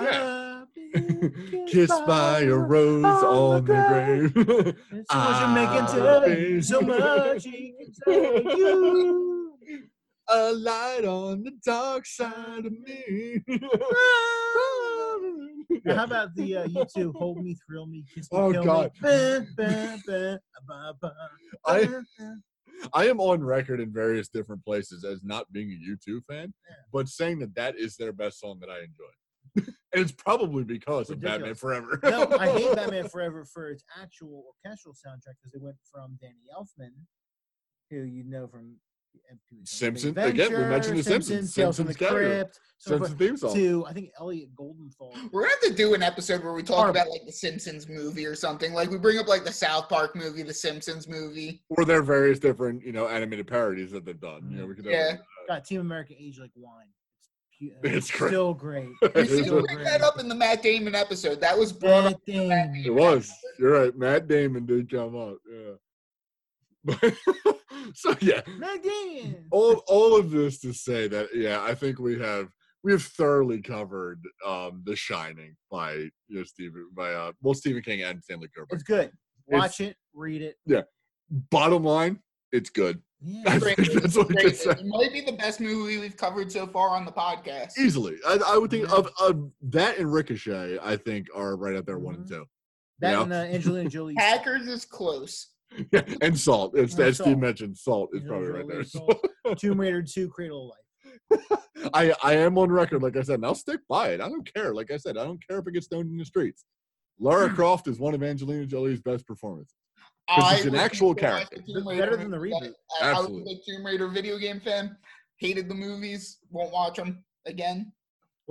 [0.00, 0.64] Yeah.
[0.96, 4.32] I've Kissed by a rose on the grave.
[4.90, 7.74] It's so much you make I've tell been- so much he
[8.56, 9.52] you.
[10.32, 13.42] A light on the dark side of me.
[15.84, 18.64] Now, how about the uh, you two hold me, thrill me, kiss me, Oh, kill
[18.64, 18.90] God.
[19.02, 19.46] me?
[21.66, 21.88] I-.
[22.94, 26.76] I am on record in various different places as not being a U2 fan, Yeah.
[26.92, 29.72] but saying that that is their best song that I enjoy.
[29.92, 31.98] and it's probably because of Batman Forever.
[32.04, 36.44] no, I hate Batman Forever for its actual orchestral soundtrack because they went from Danny
[36.56, 36.92] Elfman,
[37.90, 38.76] who you know from
[39.32, 41.54] MTV Simpson- again, we mentioned The Simpsons.
[41.54, 42.26] Tales from the Simpsons category.
[42.36, 43.54] Crypt, so Simpsons theme song.
[43.54, 45.30] to I think Elliot Goldenthal.
[45.32, 47.00] We're gonna have to do an episode where we talk Horrible.
[47.00, 48.72] about like the Simpsons movie or something.
[48.74, 51.62] Like we bring up like the South Park movie, the Simpsons movie.
[51.70, 54.48] or their various different, you know, animated parodies that they've done.
[54.50, 55.10] You know, we could Yeah.
[55.12, 55.18] have
[55.48, 56.86] God, Team America age like wine.
[57.60, 58.28] It's, pu- It's great.
[58.30, 58.88] still great.
[59.02, 61.40] We It's should still bring that up in the Matt Damon episode.
[61.40, 62.12] That was brought up.
[62.26, 62.82] That thing.
[62.84, 63.32] It was.
[63.60, 63.96] You're right.
[63.96, 65.36] Matt Damon did come up.
[65.48, 65.74] Yeah.
[66.84, 67.14] But
[67.94, 68.80] so yeah, Matt
[69.50, 72.48] all all of this to say that yeah, I think we have
[72.84, 77.82] we have thoroughly covered um The Shining by you know, Stephen by uh well Stephen
[77.82, 78.66] King and Stanley Kubrick.
[78.72, 79.10] It's good.
[79.46, 80.56] Watch it, read it.
[80.66, 80.82] Yeah.
[81.50, 82.20] Bottom line,
[82.52, 83.00] it's good.
[83.20, 83.42] Yeah.
[83.46, 83.76] I Great.
[83.76, 84.56] think that's what we Great.
[84.56, 84.70] say.
[84.70, 87.78] It might be the best movie we've covered so far on the podcast.
[87.78, 88.96] Easily, I, I would think Yeah.
[88.96, 90.78] of, of that and Ricochet.
[90.82, 92.28] I think are right up there, one and Mhm.
[92.28, 92.44] two.
[93.00, 93.22] That Yeah.
[93.22, 94.14] and uh, Angelina Jolie.
[94.18, 95.48] Hackers is close.
[95.92, 96.76] Yeah, and Salt.
[96.76, 98.82] It's And as Steve mentioned, Salt is probably right there.
[98.82, 99.26] Jolie, Salt,
[99.58, 101.58] Tomb Raider 2, Cradle of Life.
[101.94, 104.20] I I am on record, like I said, and I'll stick by it.
[104.20, 104.74] I don't care.
[104.74, 106.64] Like I said, I don't care if it gets stoned in the streets.
[107.18, 107.54] Lara hmm.
[107.54, 109.74] Croft is one of Angelina Jolie's best performances.
[110.28, 111.56] 'Cause she's an actual character.
[111.84, 112.72] Better than the reboot.
[113.00, 113.54] I, I was a Absolutely.
[113.54, 114.96] big Tomb Raider video game fan.
[115.38, 116.38] Hated the movies.
[116.50, 117.92] Won't watch them again.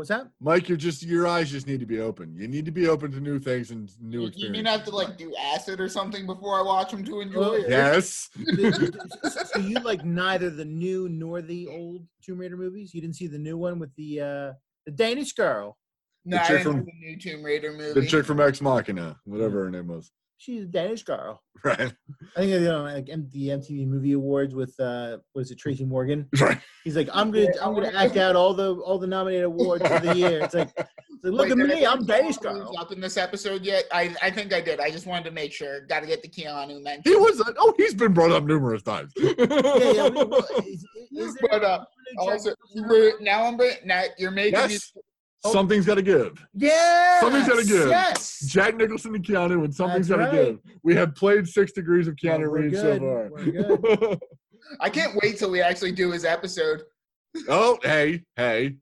[0.02, 0.30] What's that?
[0.40, 2.36] Mike, you're just your eyes just need to be open.
[2.36, 4.58] You need to be open to new things and new You, you experiences.
[4.64, 7.70] didn't have to like do acid or something before I watch them to enjoy it.
[7.70, 8.28] Yes.
[9.54, 12.96] so you like neither the new nor the old Tomb Raider movies?
[12.96, 14.54] You didn't see the new one with the uh
[14.88, 15.78] the Danish girl.
[16.26, 18.02] No, The I chick didn't from- know the new Tomb Raider movie.
[18.02, 20.12] The chick from Ex Machina, whatever her name was.
[20.42, 21.40] She's a Danish girl.
[21.64, 21.80] Right.
[22.36, 25.60] I think you know, like M- the MTV Movie Awards with uh what is it
[25.60, 26.28] Tracy Morgan?
[26.42, 26.58] Right.
[26.84, 29.46] He's like, I'm gonna Yeah, I I'm gonna act out all the all the nominated
[29.46, 30.40] awards of the year.
[30.44, 30.90] It's like, it's
[31.24, 32.76] like, look Wait, at me, I'm Danish Reeves girl.
[32.80, 33.84] Up in this episode yet?
[33.94, 34.80] I I think I did.
[34.80, 35.82] I just wanted to make sure.
[35.86, 37.04] Got to get the Keanu mention.
[37.04, 39.14] He was like oh, he's been brought up numerous times.
[39.18, 40.10] Yeah, yeah.
[40.10, 41.86] we- well, is, is But, uh,
[42.18, 42.56] Also,
[43.20, 44.78] now I'm bring- now you're making me
[45.44, 45.54] yes.
[45.54, 46.46] Something's gotta give.
[46.54, 47.90] Yes, Something's gotta give.
[47.90, 48.40] Yes.
[48.48, 50.62] Jack Nicholson and Keanu, and something's That's gotta right.
[50.64, 50.74] give.
[50.84, 53.30] We have played six degrees of Keanu we're Reeves so far.
[53.32, 54.20] We're good.
[54.80, 56.84] I can't wait till we actually do his episode.
[57.50, 58.76] oh, hey, hey,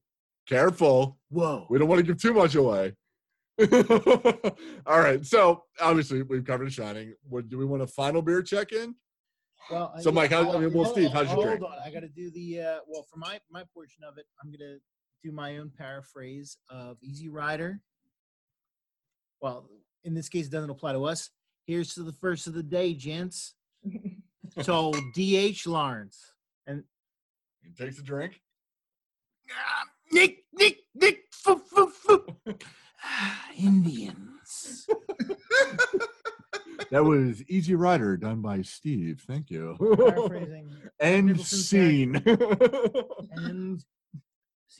[0.48, 1.18] careful.
[1.30, 1.66] Whoa.
[1.70, 2.94] We don't want to give too much away.
[4.86, 5.26] All right.
[5.26, 7.14] So obviously we've covered Shining.
[7.28, 8.96] What do we want a final beer check in?
[9.70, 11.62] Well, So, yeah, Mike, how- I hold- mean, well, Steve, how's your hold drink?
[11.64, 11.72] on.
[11.84, 14.26] I got to do the uh, well for my my portion of it.
[14.44, 14.78] I'm gonna
[15.24, 17.82] do my own paraphrase of Easy Rider.
[19.42, 19.70] Well,
[20.04, 21.30] in this case, it doesn't apply to us.
[21.66, 23.56] Here's to the first of the day, gents.
[24.64, 25.68] So D.H.
[25.68, 26.34] Lawrence
[26.66, 26.84] and
[27.62, 28.42] He takes a drink.
[29.52, 32.26] Ah, Nick, Nick, Nick, fu- fu- fu-
[33.06, 34.88] Ah, Indians.
[36.92, 39.24] That was Easy Rider done by Steve.
[39.28, 39.78] Thank you.
[39.80, 42.16] Paraphrasing End scene.
[42.26, 43.86] and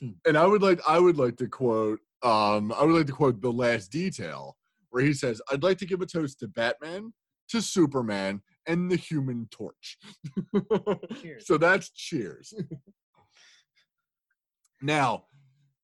[0.00, 0.16] scene.
[0.26, 3.40] and I would like I would like to quote um I would like to quote
[3.40, 4.56] the last detail
[4.90, 7.12] where he says, I'd like to give a toast to Batman,
[7.48, 9.98] to Superman, and the human torch.
[11.20, 11.46] Cheers.
[11.46, 12.52] so that's cheers.
[14.82, 15.24] now,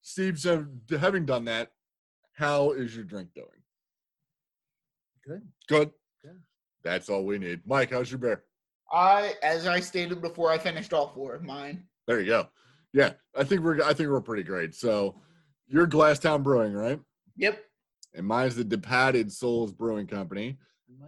[0.03, 0.67] Steve said
[1.01, 1.71] having done that,
[2.35, 3.49] how is your drink doing?
[5.27, 5.43] Good.
[5.69, 5.91] Good.
[6.23, 6.41] Good.
[6.85, 7.61] That's all we need.
[7.65, 8.45] Mike, how's your beer?
[8.93, 11.83] I, as I stated before, I finished all four of mine.
[12.07, 12.49] There you go.
[12.97, 14.75] Yeah, I think we're I think we're pretty great.
[14.75, 15.21] So
[15.69, 16.99] you're Glasstown Brewing, right?
[17.37, 17.63] Yep.
[18.15, 20.57] And mine's the Departed Soles Brewing Company.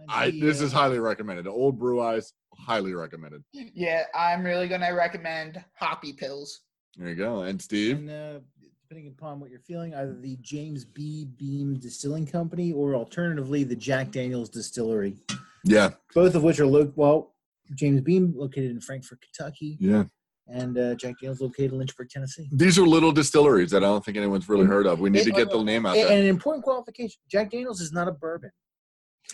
[0.07, 1.45] I the, this uh, is highly recommended.
[1.45, 3.43] The Old Brew Eyes, highly recommended.
[3.53, 6.61] Yeah, I'm really gonna recommend Hoppy Pills.
[6.95, 7.41] There you go.
[7.41, 8.39] And Steve, And uh,
[8.83, 11.25] depending upon what you're feeling, either the James B.
[11.37, 15.17] Beam Distilling Company or alternatively the Jack Daniels Distillery,
[15.63, 17.33] yeah, both of which are lo- well,
[17.73, 20.03] James Beam located in Frankfort, Kentucky, yeah.
[20.51, 22.49] And uh, Jack Daniels located in Lynchburg, Tennessee.
[22.51, 24.99] These are little distilleries that I don't think anyone's really heard of.
[24.99, 26.11] We need to get the name out And, there.
[26.13, 28.51] and an important qualification: Jack Daniels is not a bourbon.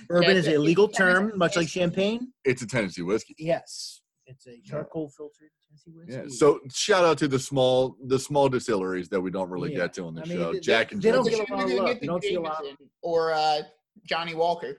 [0.10, 2.34] Bourbon Jack is a legal term, much like champagne.
[2.44, 3.36] It's a Tennessee whiskey.
[3.38, 6.14] Yes, it's a charcoal filtered Tennessee whiskey.
[6.14, 6.36] Yeah.
[6.38, 9.78] So shout out to the small the small distilleries that we don't really Yeah.
[9.84, 10.52] get to on the I mean, show.
[10.54, 11.88] they- Jack and they don't get a lot of love.
[11.88, 12.62] get don't see a lot.
[13.02, 13.62] Or uh,
[14.06, 14.78] Johnnie Walker.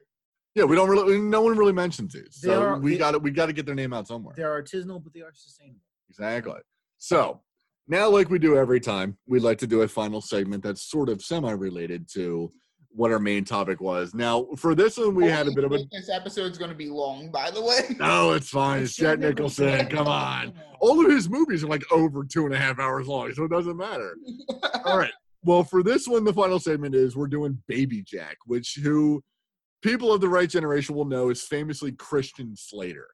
[0.55, 2.29] Yeah, we don't really no one really mentions these.
[2.43, 4.35] So are- we got to we got to get their name out somewhere.
[4.37, 5.81] They're artisanal, but they are sustainable.
[6.09, 6.61] Exactly.
[6.99, 7.41] So
[7.89, 11.09] now, like we do every time, we'd like to do a final segment that's sort
[11.09, 12.53] of semi-related to
[12.91, 14.15] what our main topic was.
[14.15, 15.79] Now, for this one, we had a bit of a.
[15.93, 17.95] This episode's gonna be long, by the way.
[17.99, 18.83] No, it's fine.
[18.83, 19.87] It's Jack Nicholson.
[19.89, 20.55] Come on.
[20.81, 23.51] All of his movies are like over two and a half hours long, so it
[23.51, 24.17] doesn't matter.
[24.85, 25.13] All right.
[25.45, 29.23] Well, for this one, the final segment is we're doing Baby Jack, which who
[29.83, 33.09] people of the right generation will know is famously Christian Slater.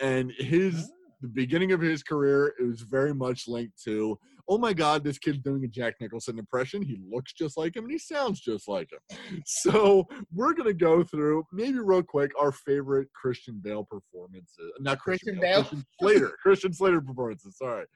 [0.00, 0.90] And his
[1.24, 5.18] the beginning of his career it was very much linked to oh my god this
[5.18, 6.82] kid's doing a jack nicholson impression.
[6.82, 9.18] He looks just like him and he sounds just like him.
[9.46, 14.70] So we're going to go through maybe real quick our favorite christian bale performances.
[14.80, 15.64] Not christian, Christian bale, Bale?
[15.64, 16.36] christian slater.
[16.42, 17.86] Christian slater performances sorry.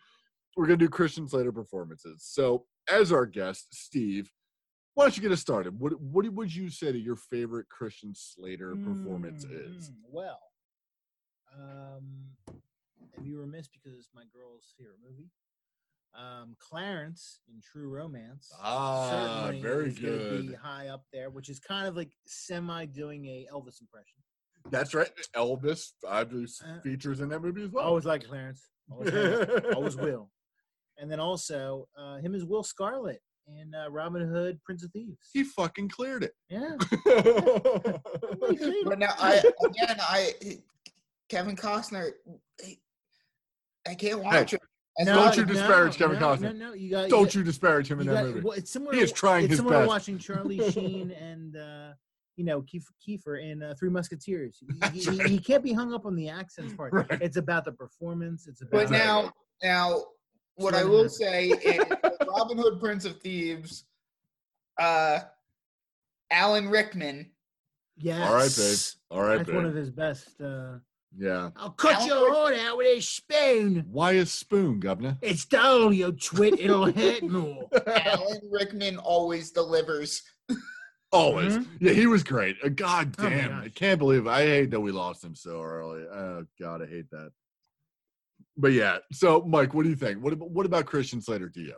[0.56, 2.24] We're going to do christian slater performances.
[2.26, 4.30] So as our guest steve
[4.94, 5.78] why don't you get us started?
[5.78, 9.90] What, what would you say that your favorite christian slater performance is?
[9.90, 10.40] Mm, Well,
[11.56, 12.02] um,
[13.18, 15.28] I'd be remiss because it's my girl's here favorite movie.
[16.14, 18.50] Um, Clarence in True Romance.
[18.62, 20.56] Ah, certainly very is gonna Be good.
[20.56, 24.18] high up there, which is kind of like semi doing a Elvis impression.
[24.70, 25.10] That's right.
[25.36, 27.84] Elvis I believe, Uh, features in that movie as I well.
[27.86, 28.68] always like Clarence.
[28.90, 29.66] Always, have.
[29.74, 30.30] always will.
[30.96, 35.28] And then also uh, him as Will Scarlet in uh, Robin Hood, Prince of Thieves.
[35.32, 36.32] he fucking cleared it.
[36.48, 36.76] Yeah.
[38.84, 40.32] But now I again I
[41.28, 42.10] Kevin Costner
[43.88, 44.60] I can't watch it.
[45.00, 46.40] As Don't much- you disparage Kevin no, Costner.
[46.40, 47.08] No, no, you got.
[47.08, 48.40] Don't you, you disparage him in that got- movie.
[48.40, 48.94] Well, it's similar.
[48.94, 51.92] He is trying it's his similar to watching Charlie Sheen and uh,
[52.36, 54.58] you know Keith, Kiefer in uh, Three Musketeers.
[54.60, 55.28] He, That's he- right.
[55.28, 56.92] he can't be hung up on the accents part.
[56.92, 57.06] Right.
[57.22, 58.48] It's about the performance.
[58.48, 58.72] It's about.
[58.72, 60.02] But now now
[60.56, 61.84] what I will say is
[62.26, 63.84] Robin Hood Prince of Thieves
[64.80, 65.20] uh
[66.32, 67.30] Alan Rickman
[67.96, 68.28] yes.
[68.28, 68.76] All right, babe.
[69.10, 70.40] All right, That's one of his best.
[70.40, 70.78] Uh,
[71.16, 71.50] Yeah.
[71.56, 73.86] I'll cut your heart out with a spoon.
[73.90, 75.16] Why is Spoon, Governor?
[75.22, 76.60] It's dull, you twit.
[76.60, 77.68] It'll hurt more.
[77.86, 80.22] Alan Rickman always delivers.
[81.10, 81.56] Always.
[81.56, 81.66] Mhm.
[81.80, 82.56] Yeah, he was great.
[82.62, 83.58] Uh, God Oh damn.
[83.62, 84.30] I can't believe it.
[84.30, 86.02] I hate that we lost him so early.
[86.02, 87.30] Oh God, I hate that.
[88.58, 90.22] But yeah, so Mike, what do you think?
[90.22, 91.76] What about what about Christian Slater to you?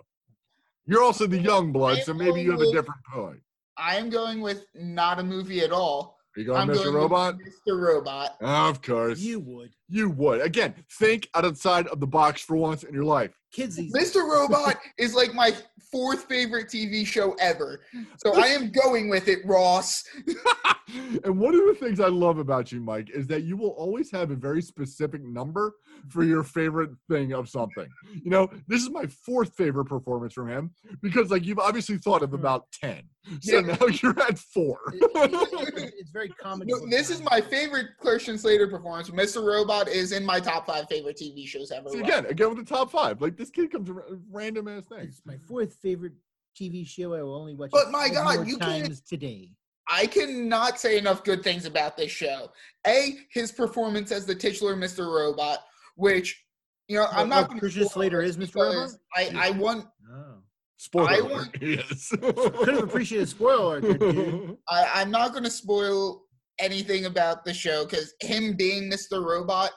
[0.86, 3.40] You're also the young blood, so maybe you have a I'm- different point.
[3.76, 6.18] I am going with not a movie at all.
[6.40, 6.84] Are you going I'm Mr.
[6.84, 7.38] going Robot?
[7.38, 7.78] Mr.
[7.78, 8.36] Robot.
[8.40, 9.20] Of course.
[9.20, 9.72] You would.
[9.92, 10.40] You would.
[10.40, 13.32] Again, think outside of the box for once in your life.
[13.52, 14.22] Kids Mr.
[14.28, 15.50] Robot is like my
[15.90, 17.80] fourth favorite TV show ever.
[18.24, 20.04] So I am going with it, Ross.
[21.24, 24.10] and one of the things I love about you, Mike, is that you will always
[24.12, 25.72] have a very specific number
[26.08, 27.88] for your favorite thing of something.
[28.22, 30.70] You know, this is my fourth favorite performance from him
[31.02, 32.36] because, like, you've obviously thought of Hmm.
[32.36, 33.02] about 10.
[33.40, 33.60] So Yeah.
[33.62, 34.78] now you're at four.
[34.92, 36.68] it's, it's very comic.
[36.68, 39.10] No, this is my favorite Christian Slater performance.
[39.10, 39.44] Mr.
[39.44, 41.88] Robot is in my top five favorite TV shows ever.
[41.90, 43.20] See, again, again with the top five.
[43.20, 45.18] Like, this kid comes to random ass things.
[45.18, 46.12] It's my fourth favorite
[46.58, 47.14] TV show.
[47.14, 47.70] I will only watch.
[47.72, 49.52] But it my God, more you can't- today.
[49.92, 52.52] I cannot say enough good things about this show.
[52.86, 55.06] A, his performance as the titular Mr.
[55.12, 55.58] Robot,
[55.96, 56.44] which
[56.86, 57.60] you know I'm oh, not oh, what, going to.
[57.60, 58.56] Christian Slater is Mr.
[58.56, 58.90] Robot?
[59.16, 60.14] I I want Oh.
[60.16, 60.34] Oh,
[60.76, 61.30] Spoiler I alert.
[61.30, 62.08] want- Yes.
[62.10, 64.56] could have appreciated a spoiler alert, there, dude.
[64.68, 66.22] I, I'm not going to spoil
[66.60, 69.24] anything about the show because him being Mr.
[69.24, 69.70] Robot,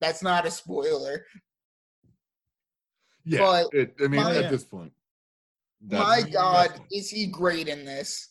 [0.00, 1.24] that's not a spoiler.
[3.24, 4.92] Yeah, But it, I mean, my- at this point.
[5.82, 8.28] My God, is he great in this?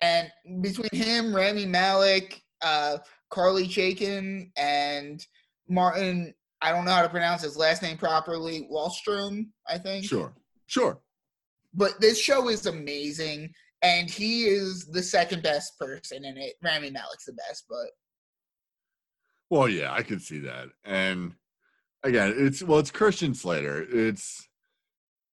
[0.00, 0.28] And
[0.60, 2.98] between him, Rami Malek, uh,
[3.30, 5.24] Carly Chaikin, and
[5.68, 10.04] Martin, I don't know how to pronounce his last name properly, Wallstrom, I think.
[10.06, 10.34] Sure,
[10.66, 11.00] sure.
[11.72, 16.54] But this show is amazing, and he is the second best person in it.
[16.62, 17.90] Rami Malek's the best, but
[19.50, 20.68] Well, yeah, I can see that.
[20.84, 21.34] And
[22.02, 23.86] again, it's well, it's Christian Slater.
[23.90, 24.48] It's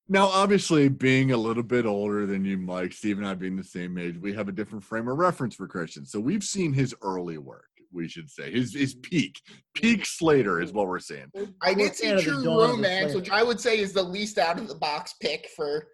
[0.07, 3.63] now obviously being a little bit older than you, Mike, Steve and I being the
[3.63, 6.05] same age, we have a different frame of reference for Christian.
[6.05, 8.51] So we've seen his early work, we should say.
[8.51, 9.41] His his peak.
[9.73, 11.31] Peak Slater is what we're seeing.
[11.63, 13.79] I I'm did see fan of True Dawn of the Romance, which I would say
[13.79, 15.87] is the least out of the box pick for.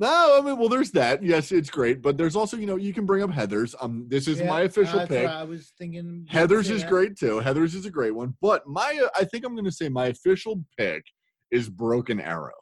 [0.00, 1.22] No, I mean, well, there's that.
[1.22, 3.74] Yes, it's great, but there's also, you know, you can bring up Heather's.
[3.82, 5.28] Um, this is Yeah, my official that's pick.
[5.28, 6.24] I was thinking.
[6.26, 6.88] Heather's is that.
[6.88, 7.40] great too.
[7.40, 10.06] Heather's is a great one, but my uh, I think I'm going to say my
[10.06, 11.04] official pick
[11.50, 12.54] is Broken Arrow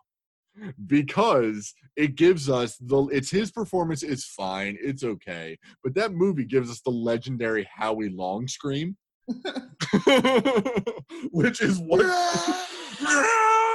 [0.88, 6.44] because it gives us the it's his performance is fine, it's okay, but that movie
[6.44, 8.96] gives us the legendary Howie Long scream,
[11.30, 12.00] which is what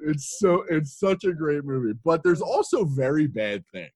[0.00, 1.98] it's so it's such a great movie.
[2.04, 3.90] But there's also very bad things.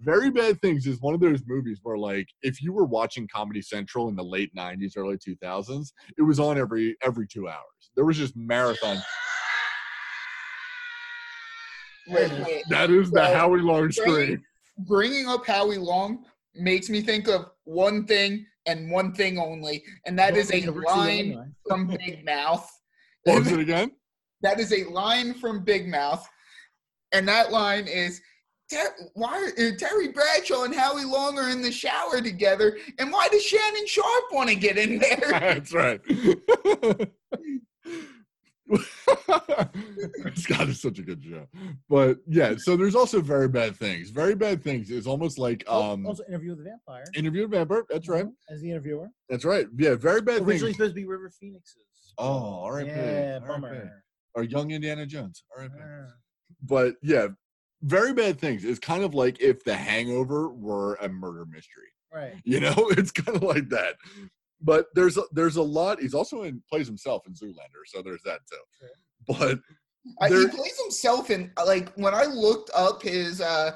[0.00, 3.60] Very Bad Things is one of those movies where, like, if you were watching Comedy
[3.60, 7.90] Central in the late '90s, early 2000s, it was on every every two hours.
[7.96, 8.98] There was just marathon.
[12.08, 12.62] Wait, wait.
[12.70, 14.42] That is the So, Howie Long bring- scream.
[14.86, 16.24] bringing up Howie Long
[16.54, 21.32] makes me think of one thing and one thing only, and that is a line
[21.32, 21.46] Illinois.
[21.66, 22.70] from Big Mouth.
[23.24, 23.90] What was it again?
[24.42, 26.26] That is a line from Big Mouth,
[27.12, 28.20] and that line is.
[28.70, 33.26] "Ter- Why uh, Terry Bradshaw and Howie Long are in the shower together, and why
[33.28, 35.16] does Shannon Sharpe want to get in there?
[35.30, 36.00] That's right.
[40.34, 41.46] Scott is such a good show.
[41.88, 44.10] But yeah, so there's also very bad things.
[44.10, 47.04] Very bad things is almost like um also, interview with the vampire.
[47.14, 47.84] interview with Vampire.
[47.88, 48.26] That's right.
[48.50, 49.08] As the interviewer.
[49.28, 49.66] That's right.
[49.76, 50.48] Yeah, very bad things.
[50.48, 50.76] Originally things.
[50.76, 51.76] supposed to be River Phoenix's.
[52.18, 52.88] Oh, R.I.P.
[52.90, 53.46] Yeah, R.I.P..
[53.48, 54.02] bummer.
[54.34, 55.44] Or young Indiana Jones.
[55.56, 55.74] R.I.P.
[55.80, 56.12] Ah.
[56.62, 57.28] But yeah,
[57.82, 61.88] very bad things It's kind of like if The Hangover were a murder mystery.
[62.12, 62.34] Right.
[62.44, 63.94] You know, it's kind of like that.
[64.60, 66.00] But there's a, there's a lot.
[66.00, 68.88] He's also in plays himself in Zoolander, so there's that too.
[69.26, 69.60] But
[70.20, 73.72] Uh, he plays himself in like when I looked up his uh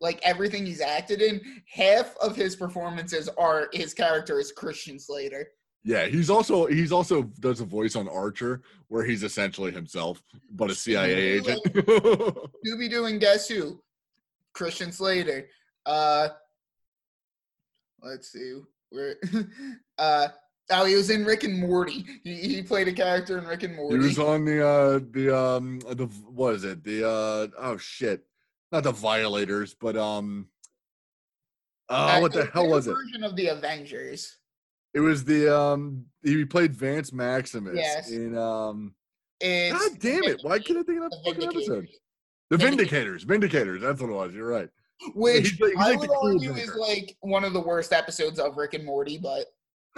[0.00, 1.40] like everything he's acted in,
[1.72, 5.48] half of his performances are his character is Christian Slater.
[5.84, 10.70] Yeah, he's also he's also does a voice on Archer where he's essentially himself, but
[10.70, 11.60] a CIA agent.
[11.74, 13.82] Scooby Doo and guess who?
[14.52, 15.48] Christian Slater.
[15.84, 16.28] Uh,
[18.02, 18.60] let's see.
[18.90, 19.16] Where?
[19.98, 20.26] Uh,
[20.70, 22.04] oh, he was in Rick and Morty.
[22.24, 23.98] He, he played a character in Rick and Morty.
[23.98, 26.82] he was on the uh the um the what is it?
[26.82, 28.24] The uh oh shit.
[28.72, 30.48] Not the violators, but um
[31.88, 32.94] Uh, Oh, what the hell was it?
[32.94, 34.38] Version of the Avengers.
[34.94, 38.10] It was the um he played Vance Maximus Yes.
[38.10, 38.94] in um
[39.40, 41.88] It's God damn it, why can't I think of that fucking episode?
[42.50, 43.24] The Vindicators.
[43.24, 43.24] Vindicators.
[43.24, 44.68] Vindicators, that's what it was, you're right.
[45.14, 48.38] Which He's like- he's I like would argue is like one of the worst episodes
[48.38, 49.46] of Rick and Morty, but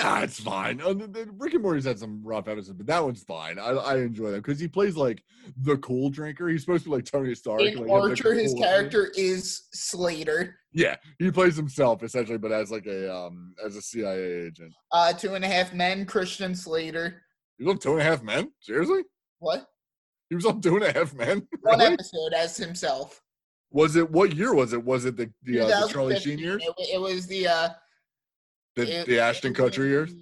[0.00, 0.80] Nah, it's fine.
[0.80, 0.92] Uh,
[1.38, 3.60] Rick and Morty's had some rough episodes, but that one's fine.
[3.60, 5.22] I, I enjoy that because he plays like
[5.62, 6.48] the cool drinker.
[6.48, 7.60] He's supposed to be like Tony Stark.
[7.62, 10.56] in like, Archer, the his cool- character is Slater.
[10.72, 14.72] Yeah, he plays himself essentially, but as like a um as a CIA agent.
[14.90, 17.22] Uh, Two and a Half Men, Christian Slater.
[17.58, 18.50] He was on Two and a Half Men.
[18.60, 19.02] Seriously,
[19.38, 19.64] What?
[20.28, 21.46] he was on Two and a Half Men.
[21.60, 21.92] One Really?
[21.92, 23.22] episode as himself.
[23.70, 24.84] Was it what year was it?
[24.84, 26.60] Was it the the, uh, the Charlie Sheen years?
[26.78, 27.68] It, it was the uh,
[28.76, 30.12] The, it- the Ashton Kutcher years?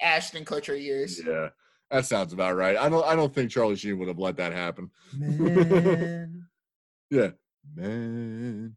[0.00, 1.20] Ashton Kutcher years.
[1.24, 1.48] Yeah,
[1.90, 2.76] that sounds about right.
[2.76, 4.90] I don't I don't think Charlie Sheen would have let that happen.
[5.16, 6.46] Man.
[7.12, 7.30] Yeah,
[7.74, 8.76] man.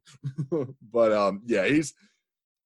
[0.91, 1.93] but um, yeah, he's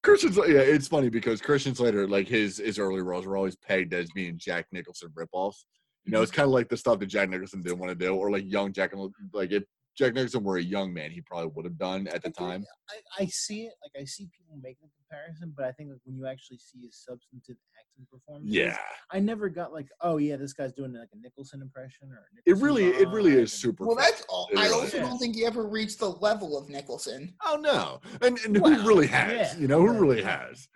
[0.02, 0.32] Christian.
[0.32, 3.94] Sl- Yeah, it's funny because Christian Slater, like his his early roles were always pegged
[3.94, 5.66] as being Jack Nicholson ripoffs.
[6.06, 8.16] You know, it's kind of like the stuff that Jack Nicholson didn't want to do,
[8.16, 8.94] or like young Jack.
[8.94, 9.64] And like if
[9.98, 12.64] Jack Nicholson were a young man, he probably would have done at the time.
[12.90, 13.74] I, I see it.
[13.84, 16.82] Like I see people make the comparison, but I think like when you actually see
[16.86, 18.78] his substantive acting performance, Yeah,
[19.12, 22.18] I never got like, oh yeah, this guy's doing like a Nicholson impression or.
[22.18, 23.86] A it Nicholson really it really is super.
[23.86, 24.06] Well, fun.
[24.06, 24.48] that's all.
[24.52, 25.08] It I really also is.
[25.08, 27.34] don't think he ever reached the level of Nicholson.
[27.44, 29.54] Oh no, and, and who really has?
[29.56, 30.68] yeah, you know, who really has?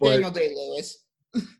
[0.00, 1.04] But Daniel Day Lewis.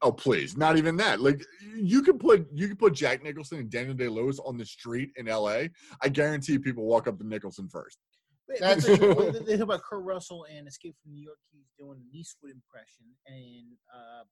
[0.03, 1.21] Oh please, not even that.
[1.21, 1.45] Like
[1.77, 5.11] you could put you could put Jack Nicholson and Daniel Day Lewis on the street
[5.17, 5.71] in L.A.
[6.03, 7.99] I guarantee people walk up to Nicholson first.
[8.49, 9.15] They- That's they, true.
[9.33, 11.39] they, they talk about Kurt Russell and Escape from New York.
[11.51, 14.25] He's doing an Eastwood impression, and uh,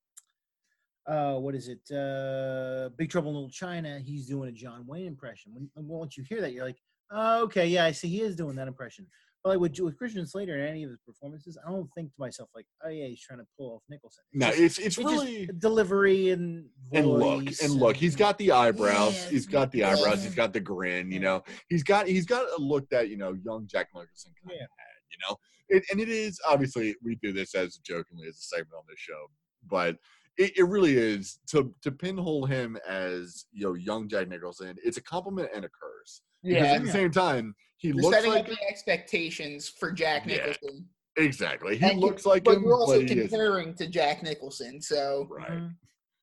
[1.10, 1.80] uh, what is it?
[1.90, 3.98] Uh, Big Trouble in Little China.
[3.98, 5.52] He's doing a John Wayne impression.
[5.54, 6.78] When once you hear that, you're like,
[7.10, 8.08] oh, okay, yeah, I see.
[8.08, 9.06] He is doing that impression.
[9.42, 12.14] But like with, with Christian Slater in any of his performances, I don't think to
[12.20, 14.22] myself like, oh yeah, he's trying to pull off Nicholson.
[14.32, 17.96] No, just- it's it's it's really delivery and and look voice and look.
[17.96, 19.14] He's got the eyebrows.
[19.24, 20.18] Yeah, he's got the eyebrows.
[20.18, 20.24] yeah.
[20.26, 21.10] He's got the grin.
[21.10, 24.56] You know, he's got he's got a look that you know young Jack Nicholson kind
[24.58, 24.64] Yeah.
[24.64, 25.00] of had.
[25.10, 25.36] You know,
[25.68, 28.98] it, and it is obviously we do this as jokingly as a segment on this
[28.98, 29.26] show,
[29.68, 29.96] but.
[30.38, 34.76] It, it really is to to pinhole him as you know young Jack Nicholson.
[34.82, 36.22] It's a compliment and a curse.
[36.42, 36.72] Because Yeah.
[36.72, 40.54] at the same time, he You're looks setting like up the expectations for Jack Nicholson.
[40.62, 40.68] Yeah.
[40.70, 40.88] Nicholson.
[41.16, 41.76] exactly.
[41.78, 43.18] He And you- looks like but him, you're also but isn't.
[43.28, 45.50] comparing to Jack Nicholson, so Right.
[45.50, 45.74] Mhm.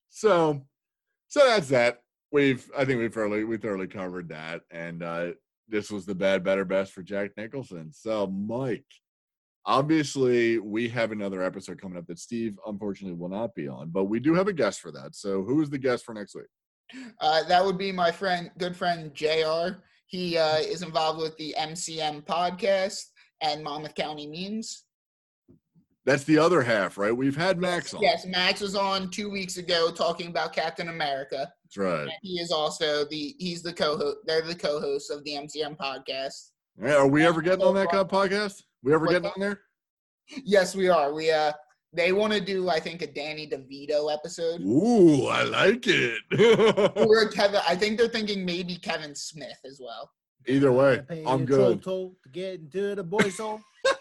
[0.10, 0.66] So,
[1.28, 2.02] so that's that.
[2.32, 5.32] We've I think we've thoroughly we thoroughly covered that, and uh
[5.68, 7.92] this was the bad, better, best for Jack Nicholson.
[7.94, 8.86] So, Mike,
[9.66, 14.06] obviously we have another episode coming up that Steve unfortunately will not be on, but
[14.06, 15.14] we do have a guest for that.
[15.16, 16.46] So, who is the guest for next week?
[17.20, 19.78] uh, that would be my friend, good friend Jr.
[20.10, 23.00] He uh, is involved with the MCM podcast
[23.42, 24.86] and Monmouth County Memes.
[26.04, 27.16] That's the other half, right?
[27.16, 28.02] We've had Max on.
[28.02, 31.54] Yes, Max was on two weeks ago talking about Captain America.
[31.64, 32.02] That's right.
[32.02, 34.18] And he is also the he's the co-host.
[34.26, 36.50] They're the co-hosts of the MCM podcast.
[36.82, 38.64] Yeah, Are we ever getting on that podcast?
[38.82, 39.62] We ever getting on there?
[40.44, 41.14] Yes, we are.
[41.14, 41.52] We uh
[41.94, 44.62] they want to do I think a Danny DeVito episode.
[44.62, 46.20] Ooh, I like it.
[46.96, 47.62] Or Kevin.
[47.68, 50.10] I think they're thinking maybe Kevin Smith as well.
[50.48, 51.84] Either way, Gotta pay I'm the troll good.
[51.84, 53.60] toll to get into the boys' hole.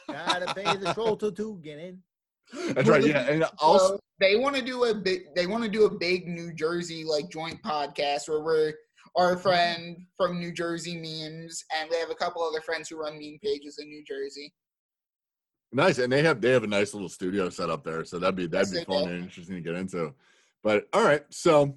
[0.08, 2.02] Gotta pay the troll toll to get in.
[2.72, 3.04] That's right.
[3.04, 5.34] Yeah, and also So they want to do a big.
[5.34, 8.72] They want to do a big New Jersey like joint podcast where we're
[9.16, 9.42] our mm-hmm.
[9.42, 13.38] friend from New Jersey memes, and we have a couple other friends who run meme
[13.42, 14.52] pages in New Jersey.
[15.72, 18.34] Nice, and they have they have a nice little studio set up there, so that'd
[18.36, 19.10] be that'd Yes, be fun do.
[19.14, 20.14] and interesting to get into.
[20.62, 21.76] But all right, so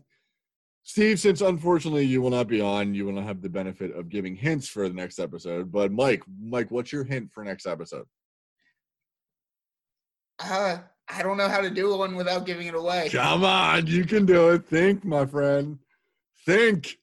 [0.84, 4.10] Steve, since unfortunately you will not be on, you will not have the benefit of
[4.10, 5.72] giving hints for the next episode.
[5.72, 8.08] But Mike, Mike, what's your hint for next episode?
[10.40, 13.10] Uh, I don't know how to do one without giving it away.
[13.12, 14.66] Come on, you can do it.
[14.66, 15.78] Think, my friend.
[16.46, 16.98] Think.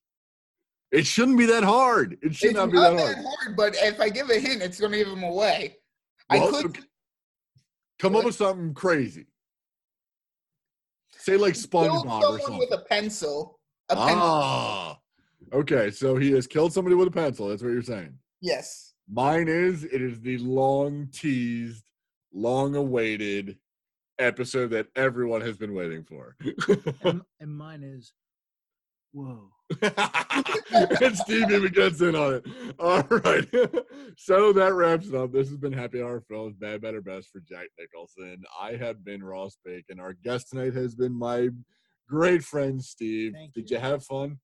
[0.90, 2.16] It shouldn't be that hard.
[2.22, 3.16] It should It's not not be that that hard.
[3.44, 5.76] hard, but if I give a hint, it's going to give them away.
[6.30, 6.66] Well, I could.
[6.66, 6.82] okay.
[7.98, 9.26] Come up with something crazy.
[11.16, 12.58] Say like kill SpongeBob or someone something.
[12.58, 13.58] with a pencil.
[13.88, 14.18] A pencil.
[14.22, 14.98] Ah.
[15.52, 17.48] Okay, so he has killed somebody with a pencil.
[17.48, 18.14] That's what you're saying.
[18.40, 18.94] Yes.
[19.10, 21.84] Mine is it is the long teased,
[22.32, 23.58] long awaited
[24.18, 26.36] episode that everyone has been waiting for.
[27.04, 28.12] And, and mine is,
[29.12, 29.50] whoa.
[29.82, 32.46] and Steve even gets in on it.
[32.78, 33.46] All right.
[34.16, 35.32] so that wraps it up.
[35.32, 38.42] This has been Happy Hour Films, Bad, Better, Best for Jack Nicholson.
[38.58, 40.00] I have been Ross Bacon.
[40.00, 41.50] Our guest tonight has been my
[42.08, 43.32] great friend Steve.
[43.34, 43.76] Thank Did you.
[43.76, 44.38] you have fun?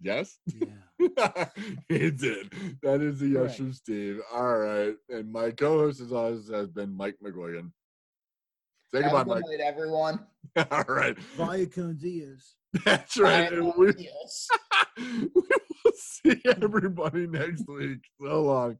[0.00, 0.38] Yes?
[0.46, 1.46] Yeah.
[1.88, 2.52] he did.
[2.82, 3.56] That is a yes Correct.
[3.56, 4.20] from Steve.
[4.32, 4.94] All right.
[5.08, 7.70] And my co-host as always has been Mike McGuigan.
[8.92, 10.26] Say Have a goodbye, good night, everyone.
[10.70, 11.18] All right.
[11.36, 12.54] Via con Diaz.
[12.84, 13.52] That's right.
[13.52, 14.48] And we, yes.
[14.98, 18.00] we will see everybody next week.
[18.20, 18.78] So long.